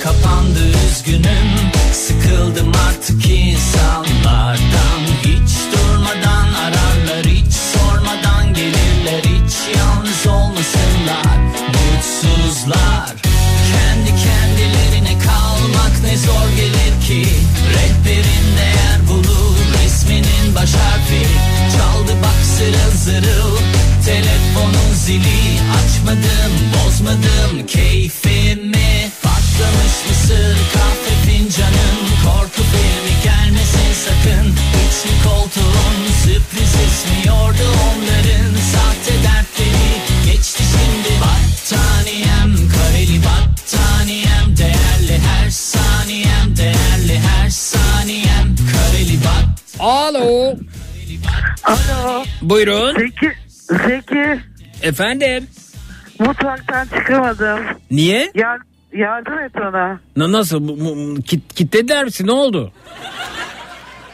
Kapandı 0.03 0.59
üzgünüm 0.87 1.49
Sıkıldım 1.93 2.71
artık 2.87 3.25
insanlardan 3.29 4.68
Resminin 20.49 20.55
baş 20.55 20.73
harfi. 20.73 21.27
Çaldı 21.77 22.11
bak 22.23 22.45
zırıl 22.57 22.91
zırıl. 22.95 23.57
Telefonun 24.05 24.93
zili. 24.93 25.59
Açmadım 25.79 26.53
bozmadım. 26.73 27.67
Keyfimi 27.67 29.11
Patlamış 29.23 29.95
mısır. 30.09 30.57
Kahve 30.73 31.13
fincanım 31.25 31.97
Korku 32.25 32.61
filmi 32.71 33.23
gelmesin 33.23 33.93
sakın. 34.05 34.47
Üçlü 34.49 35.29
koltuğun 35.29 35.97
sürpriz 36.23 36.73
ismiyordu 36.87 37.67
onların 37.89 38.55
Sahte 38.71 39.23
dertleri 39.23 39.58
Alo. 51.69 52.23
Buyurun. 52.41 52.93
Zeki. 52.99 53.31
Zeki. 53.87 54.39
Efendim. 54.81 55.47
Mutfaktan 56.19 56.85
çıkamadım. 56.97 57.59
Niye? 57.91 58.31
Yar 58.35 58.59
yardım 58.93 59.39
et 59.39 59.55
bana. 59.55 59.99
Na- 60.17 60.31
Nasıl? 60.31 60.67
Bu- 60.67 61.21
Kit, 61.21 61.53
kitlediler 61.55 62.03
misin? 62.03 62.27
Ne 62.27 62.31
oldu? 62.31 62.71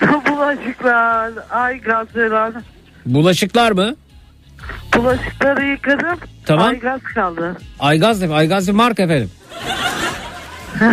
Bulaşıklar, 0.30 1.32
ay 1.50 1.80
gazlar. 1.82 2.54
Bulaşıklar 3.06 3.72
mı? 3.72 3.96
Bulaşıkları 4.96 5.66
yıkadım. 5.66 6.20
Tamam. 6.46 6.68
Ay 6.68 6.80
gaz 6.80 7.02
kaldı. 7.16 7.58
Aygaz 7.80 8.22
ne? 8.22 8.34
Aygaz 8.34 8.68
bir 8.68 8.74
marka 8.74 9.04
efendim. 9.04 9.32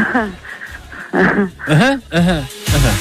Aha, 1.69 1.99
aha, 2.13 2.41
aha. 2.77 2.93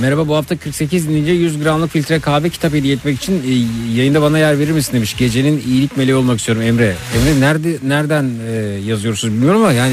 Merhaba 0.00 0.28
bu 0.28 0.36
hafta 0.36 0.56
48 0.56 1.08
dinleyince 1.08 1.32
100 1.32 1.62
gramlık 1.62 1.90
filtre 1.90 2.20
kahve 2.20 2.48
kitap 2.48 2.72
hediye 2.72 2.94
etmek 2.94 3.16
için 3.16 3.32
e, 3.34 3.52
yayında 3.98 4.22
bana 4.22 4.38
yer 4.38 4.58
verir 4.58 4.70
misin 4.72 4.92
demiş. 4.92 5.16
Gecenin 5.16 5.62
iyilik 5.68 5.96
meleği 5.96 6.14
olmak 6.16 6.38
istiyorum 6.38 6.62
Emre. 6.62 6.94
Emre 7.16 7.40
nerede 7.40 7.76
nereden 7.86 8.30
e, 8.48 8.52
yazıyorsunuz 8.86 9.34
bilmiyorum 9.34 9.60
ama 9.62 9.72
yani 9.72 9.92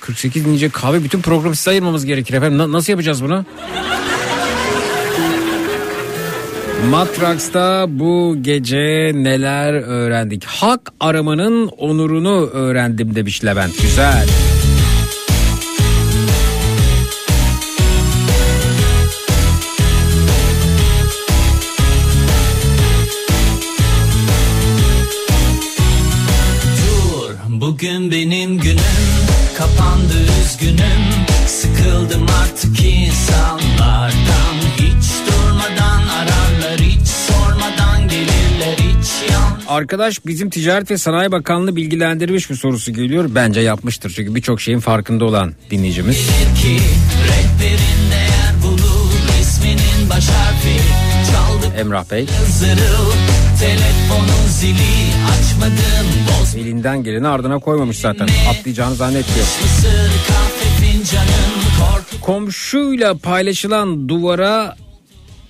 48 0.00 0.42
dinleyince 0.42 0.68
kahve 0.68 1.04
bütün 1.04 1.20
programı 1.20 1.56
size 1.56 1.70
ayırmamız 1.70 2.04
gerekir 2.06 2.34
efendim. 2.34 2.58
Na- 2.58 2.72
nasıl 2.72 2.92
yapacağız 2.92 3.22
bunu? 3.24 3.44
Matraks'ta 6.90 7.86
bu 7.88 8.36
gece 8.40 9.10
neler 9.14 9.72
öğrendik? 9.72 10.44
Hak 10.44 10.92
aramanın 11.00 11.66
onurunu 11.66 12.46
öğrendim 12.46 13.14
demiş 13.14 13.44
Levent. 13.44 13.82
Güzel. 13.82 14.26
Dur 14.26 14.51
bugün 27.82 28.10
benim 28.10 28.58
günüm 28.58 28.78
Kapandı 29.58 30.14
üzgünüm 30.42 31.02
Sıkıldım 31.46 32.26
artık 32.42 32.80
insanlardan 32.84 34.56
Hiç 34.76 35.06
durmadan 35.26 36.02
ararlar 36.08 36.80
Hiç 36.80 37.08
sormadan 37.08 38.08
gelirler 38.08 38.76
Hiç 38.76 39.30
yalnız 39.32 39.64
Arkadaş 39.68 40.26
bizim 40.26 40.50
Ticaret 40.50 40.90
ve 40.90 40.98
Sanayi 40.98 41.32
Bakanlığı 41.32 41.76
bilgilendirmiş 41.76 42.50
mi 42.50 42.56
sorusu 42.56 42.92
geliyor. 42.92 43.24
Bence 43.28 43.60
yapmıştır 43.60 44.12
çünkü 44.16 44.34
birçok 44.34 44.60
şeyin 44.60 44.80
farkında 44.80 45.24
olan 45.24 45.54
dinleyicimiz. 45.70 46.16
ki 46.62 46.78
değer 48.10 48.62
bulur 48.62 49.12
baş 50.10 50.28
harfi 50.28 50.80
Emrah 51.80 52.10
Bey. 52.10 52.26
zırıl 52.48 53.41
Telefonun 53.62 54.46
zili 54.48 55.12
açmadım 55.32 56.08
Boz 56.28 56.54
Elinden 56.54 57.02
geleni 57.02 57.28
ardına 57.28 57.58
koymamış 57.58 57.98
zaten. 57.98 58.28
Atlayacağını 58.50 58.94
zannetmiyor. 58.94 59.46
mısır 59.62 60.10
kahve 60.28 60.86
fincanım 60.86 61.62
Korku 61.80 62.20
Komşuyla 62.20 63.14
paylaşılan 63.14 64.08
duvara 64.08 64.76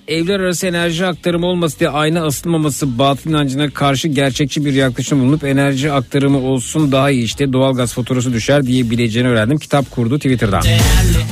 evler 0.07 0.39
arası 0.39 0.67
enerji 0.67 1.05
aktarımı 1.05 1.45
olması 1.45 1.79
diye 1.79 1.89
ayna 1.89 2.25
asılmaması 2.25 2.99
batıl 2.99 3.29
inancına 3.29 3.69
karşı 3.69 4.07
gerçekçi 4.07 4.65
bir 4.65 4.73
yaklaşım 4.73 5.21
bulunup 5.21 5.43
enerji 5.43 5.91
aktarımı 5.91 6.37
olsun 6.37 6.91
daha 6.91 7.09
iyi 7.09 7.23
işte 7.23 7.53
doğalgaz 7.53 7.93
faturası 7.93 8.33
düşer 8.33 8.63
diyebileceğini 8.65 9.29
öğrendim. 9.29 9.57
Kitap 9.57 9.91
kurdu 9.91 10.15
Twitter'dan. 10.17 10.63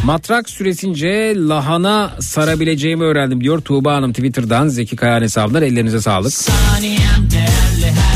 Matrak 0.05 0.49
süresince 0.49 1.33
lahana 1.37 2.11
sarabileceğimi 2.19 3.03
öğrendim 3.03 3.41
diyor 3.43 3.61
Tuğba 3.61 3.95
Hanım 3.95 4.13
Twitter'dan. 4.13 4.67
Zeki 4.67 4.95
Kayan 4.95 5.21
hesabından 5.21 5.63
ellerinize 5.63 6.01
sağlık. 6.01 6.33
saniyem 6.33 7.29
Değerli 7.31 7.95
her 7.95 8.10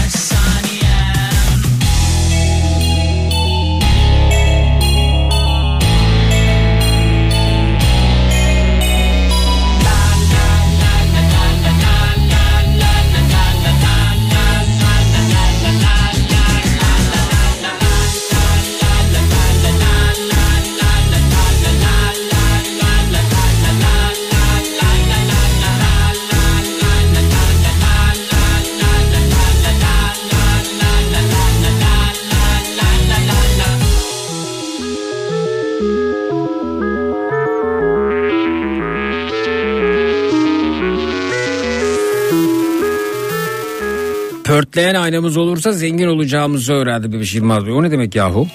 Patlayan 44.76 45.02
aynamız 45.02 45.38
olursa 45.38 45.72
zengin 45.72 46.08
olacağımızı 46.08 46.74
öğrendi 46.74 47.12
Bebiş 47.12 47.36
Yılmaz 47.36 47.66
Bey. 47.66 47.74
O 47.74 47.84
ne 47.84 47.92
demek 47.92 48.16
yahu? 48.16 48.48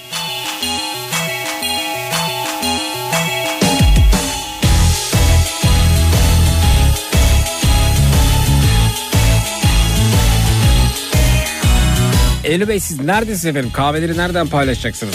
Eylül 12.44 12.68
Bey 12.68 12.80
siz 12.80 13.00
neredesiniz 13.00 13.46
efendim? 13.46 13.70
Kahveleri 13.72 14.16
nereden 14.16 14.46
paylaşacaksınız? 14.46 15.14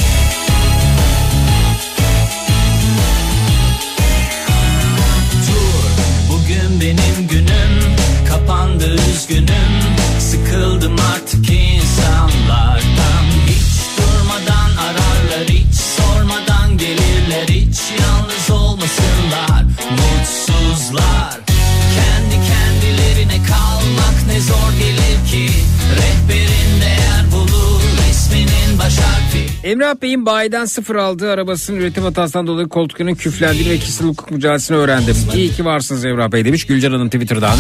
Emrah 29.76 30.02
Bey'in 30.02 30.26
bayiden 30.26 30.66
sıfır 30.66 30.96
aldığı 30.96 31.32
arabasının 31.32 31.78
üretim 31.78 32.04
hatasından 32.04 32.48
dolayı 32.48 32.68
koltuklarının 32.68 33.16
küflendiğini 33.16 33.70
ve 33.70 33.78
kişisel 33.78 34.08
hukuk 34.08 34.32
mücadelesini 34.32 34.78
öğrendim. 34.78 35.16
İyi 35.36 35.52
ki 35.52 35.66
varsınız 35.66 36.06
Emrah 36.06 36.32
Bey 36.32 36.46
demiş 36.46 36.66
Gülcan 36.66 36.92
Hanım 36.92 37.10
Twitter'dan. 37.10 37.58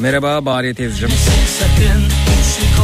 Merhaba 0.00 0.44
Bariye 0.46 0.74
teyzeciğim. 0.74 1.14
sakın 1.58 2.02
Üçlü 2.40 2.74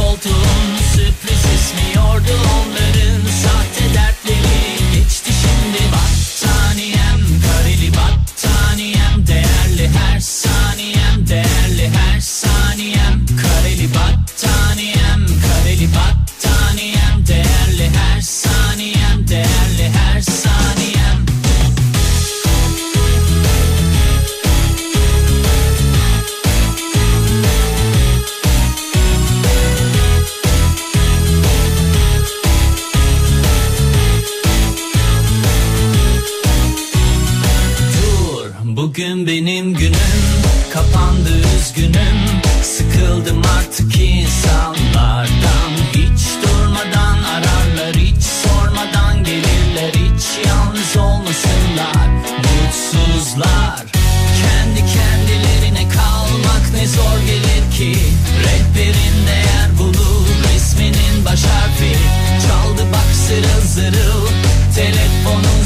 bugün 38.91 39.27
benim 39.27 39.73
günüm 39.73 39.93
kapandı 40.73 41.29
üzgünüm. 41.57 42.41
Sıkıldım 42.63 43.41
artık 43.57 43.95
insanlardan 44.01 45.40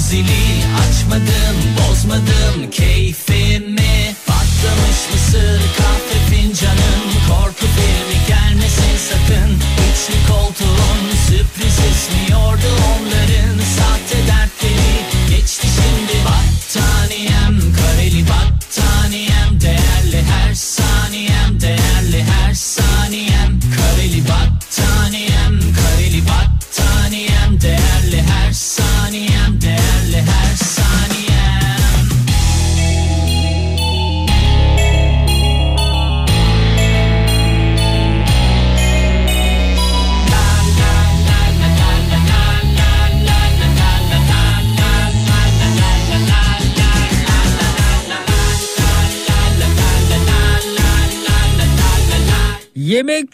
zili 0.10 0.64
açmadım 0.80 1.58
bozmadım 1.78 2.72
keyfimi 2.72 3.25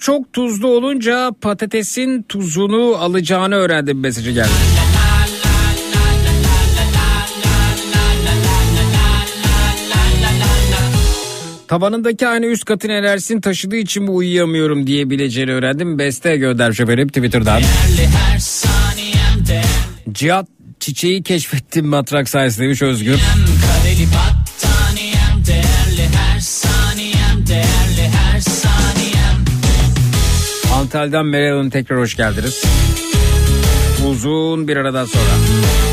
çok 0.01 0.33
tuzlu 0.33 0.67
olunca 0.67 1.31
patatesin 1.41 2.23
tuzunu 2.23 2.95
alacağını 2.99 3.55
öğrendim 3.55 3.99
mesajı 3.99 4.31
geldi. 4.31 4.49
Tavanındaki 11.67 12.27
aynı 12.27 12.45
üst 12.45 12.65
katın 12.65 12.89
enerjisini 12.89 13.41
taşıdığı 13.41 13.75
için 13.75 14.03
mi 14.03 14.09
uyuyamıyorum 14.09 14.87
diyebileceğini 14.87 15.51
öğrendim. 15.51 15.99
Beste 15.99 16.37
göndermiş 16.37 16.79
efendim 16.79 17.07
Twitter'dan. 17.07 17.61
Cihat 20.11 20.47
çiçeği 20.79 21.23
keşfettim 21.23 21.87
matrak 21.87 22.29
sayesinde 22.29 22.65
demiş 22.65 22.81
Özgür. 22.81 23.11
Kareli 23.13 24.05
Antalya'dan 30.91 31.25
Meral 31.25 31.57
Hanım 31.57 31.69
tekrar 31.69 31.99
hoş 31.99 32.15
geldiniz. 32.15 32.63
Uzun 34.07 34.67
bir 34.67 34.77
aradan 34.77 35.05
sonra. 35.05 35.90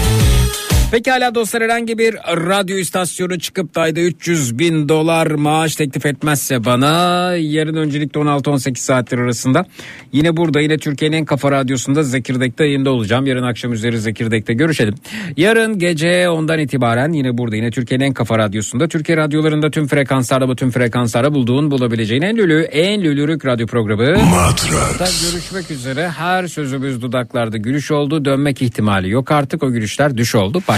Pekala 0.90 1.34
dostlar 1.34 1.62
herhangi 1.62 1.98
bir 1.98 2.14
radyo 2.14 2.76
istasyonu 2.76 3.38
çıkıp 3.38 3.74
da 3.74 3.80
ayda 3.80 4.00
300 4.00 4.58
bin 4.58 4.88
dolar 4.88 5.26
maaş 5.26 5.76
teklif 5.76 6.06
etmezse 6.06 6.64
bana 6.64 6.88
yarın 7.36 7.74
öncelikle 7.74 8.20
16-18 8.20 8.76
saatler 8.76 9.18
arasında 9.18 9.66
yine 10.12 10.36
burada 10.36 10.60
yine 10.60 10.78
Türkiye'nin 10.78 11.16
en 11.16 11.24
kafa 11.24 11.52
radyosunda 11.52 12.02
Zekirdek'te 12.02 12.64
yayında 12.64 12.90
olacağım. 12.90 13.26
Yarın 13.26 13.42
akşam 13.42 13.72
üzeri 13.72 14.00
Zekirdek'te 14.00 14.54
görüşelim. 14.54 14.94
Yarın 15.36 15.78
gece 15.78 16.28
ondan 16.28 16.58
itibaren 16.58 17.12
yine 17.12 17.38
burada 17.38 17.56
yine 17.56 17.70
Türkiye'nin 17.70 18.04
en 18.04 18.12
kafa 18.12 18.38
radyosunda 18.38 18.88
Türkiye 18.88 19.18
radyolarında 19.18 19.70
tüm 19.70 19.86
frekanslarda 19.86 20.48
bu 20.48 20.56
tüm 20.56 20.70
frekanslarda 20.70 21.34
bulduğun 21.34 21.70
bulabileceğin 21.70 22.22
en 22.22 22.36
lülü 22.36 22.62
en 22.62 23.02
lülürük 23.02 23.46
radyo 23.46 23.66
programı. 23.66 24.18
Matrax. 24.24 25.32
Görüşmek 25.32 25.70
üzere 25.70 26.08
her 26.08 26.46
sözümüz 26.46 27.02
dudaklarda 27.02 27.56
gülüş 27.56 27.90
oldu 27.90 28.24
dönmek 28.24 28.62
ihtimali 28.62 29.10
yok 29.10 29.30
artık 29.30 29.62
o 29.62 29.70
gülüşler 29.70 30.16
düş 30.16 30.34
oldu 30.34 30.62
baş 30.68 30.77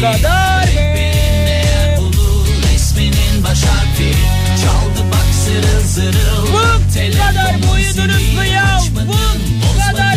kadar 0.00 0.62
mı? 0.62 0.96
Değer 1.46 1.96
bulur 1.98 2.46
resminin 2.72 3.44
baş 3.44 3.62
harfi 3.62 4.14
Çaldı 4.62 5.10
bak 5.12 5.34
zırıl 5.44 5.86
zırıl 5.86 6.46
Bu 6.52 6.58
kadar 7.18 7.54
mı 7.54 7.72
uyudunuz 7.74 8.34
mu 8.34 8.44
ya? 8.44 8.80
Bu 8.94 9.90
kadar 9.90 10.16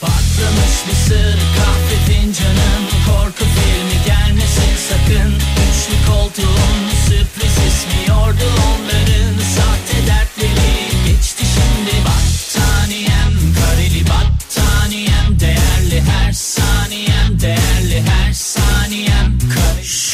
Patlamış 0.00 0.76
mısır 0.88 1.38
kahve 1.56 1.96
fincanın 2.06 2.82
Korku 3.06 3.44
filmi 3.44 4.04
gelmesin 4.06 4.76
sakın 4.88 5.34
Üçlü 5.34 6.12
koltuğun 6.12 6.80
sürpriz 7.06 7.52
ismi 7.52 8.08
yordu 8.08 8.48
onların 8.68 9.38
Sahte 9.56 10.06
dertleri 10.06 11.06
geçti 11.06 11.44
şimdi 11.54 12.04
Battaniyem 12.04 12.23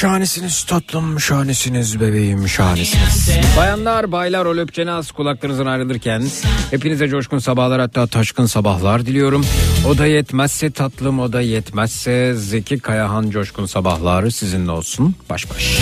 Şahanesiniz 0.01 0.65
tatlım, 0.65 1.21
şahanesiniz 1.21 2.01
bebeğim, 2.01 2.49
şahanesiniz. 2.49 3.31
Bayanlar, 3.57 4.13
baylar, 4.13 4.47
o 4.47 4.57
löpçenaz 4.57 5.13
kulaklarınızdan 5.13 5.67
ayrılırken 5.67 6.23
hepinize 6.71 7.09
coşkun 7.09 7.39
sabahlar 7.39 7.81
hatta 7.81 8.07
taşkın 8.07 8.47
sabahlar 8.47 9.07
diliyorum. 9.07 9.47
O 9.89 9.99
da 9.99 10.07
yetmezse 10.07 10.71
tatlım, 10.71 11.21
o 11.21 11.33
da 11.33 11.41
yetmezse 11.41 12.35
Zeki 12.35 12.79
Kayahan 12.79 13.31
coşkun 13.31 13.67
sabahları 13.67 14.33
sizinle 14.33 14.71
olsun. 14.71 15.15
Baş 15.31 15.51
baş. 15.51 15.79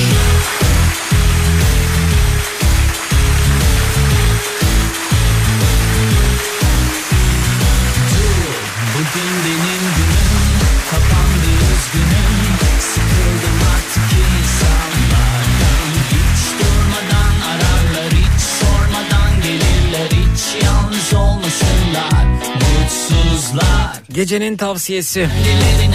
Gecenin 24.18 24.56
tavsiyesi 24.56 25.28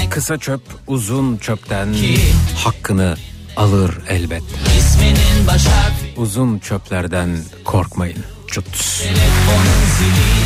kısa 0.09 0.37
çöp 0.37 0.61
uzun 0.87 1.37
çöpten 1.37 1.95
hakkını 2.55 3.15
alır 3.55 3.91
elbet. 4.09 4.43
Uzun 6.17 6.59
çöplerden 6.59 7.37
korkmayın. 7.65 8.23
Çut. 8.47 8.65
Telefonun 9.03 9.83
zili 9.97 10.42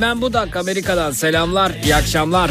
Eymen 0.00 0.20
Budak 0.20 0.56
Amerika'dan 0.56 1.12
selamlar. 1.12 1.72
İyi 1.84 1.96
akşamlar. 1.96 2.50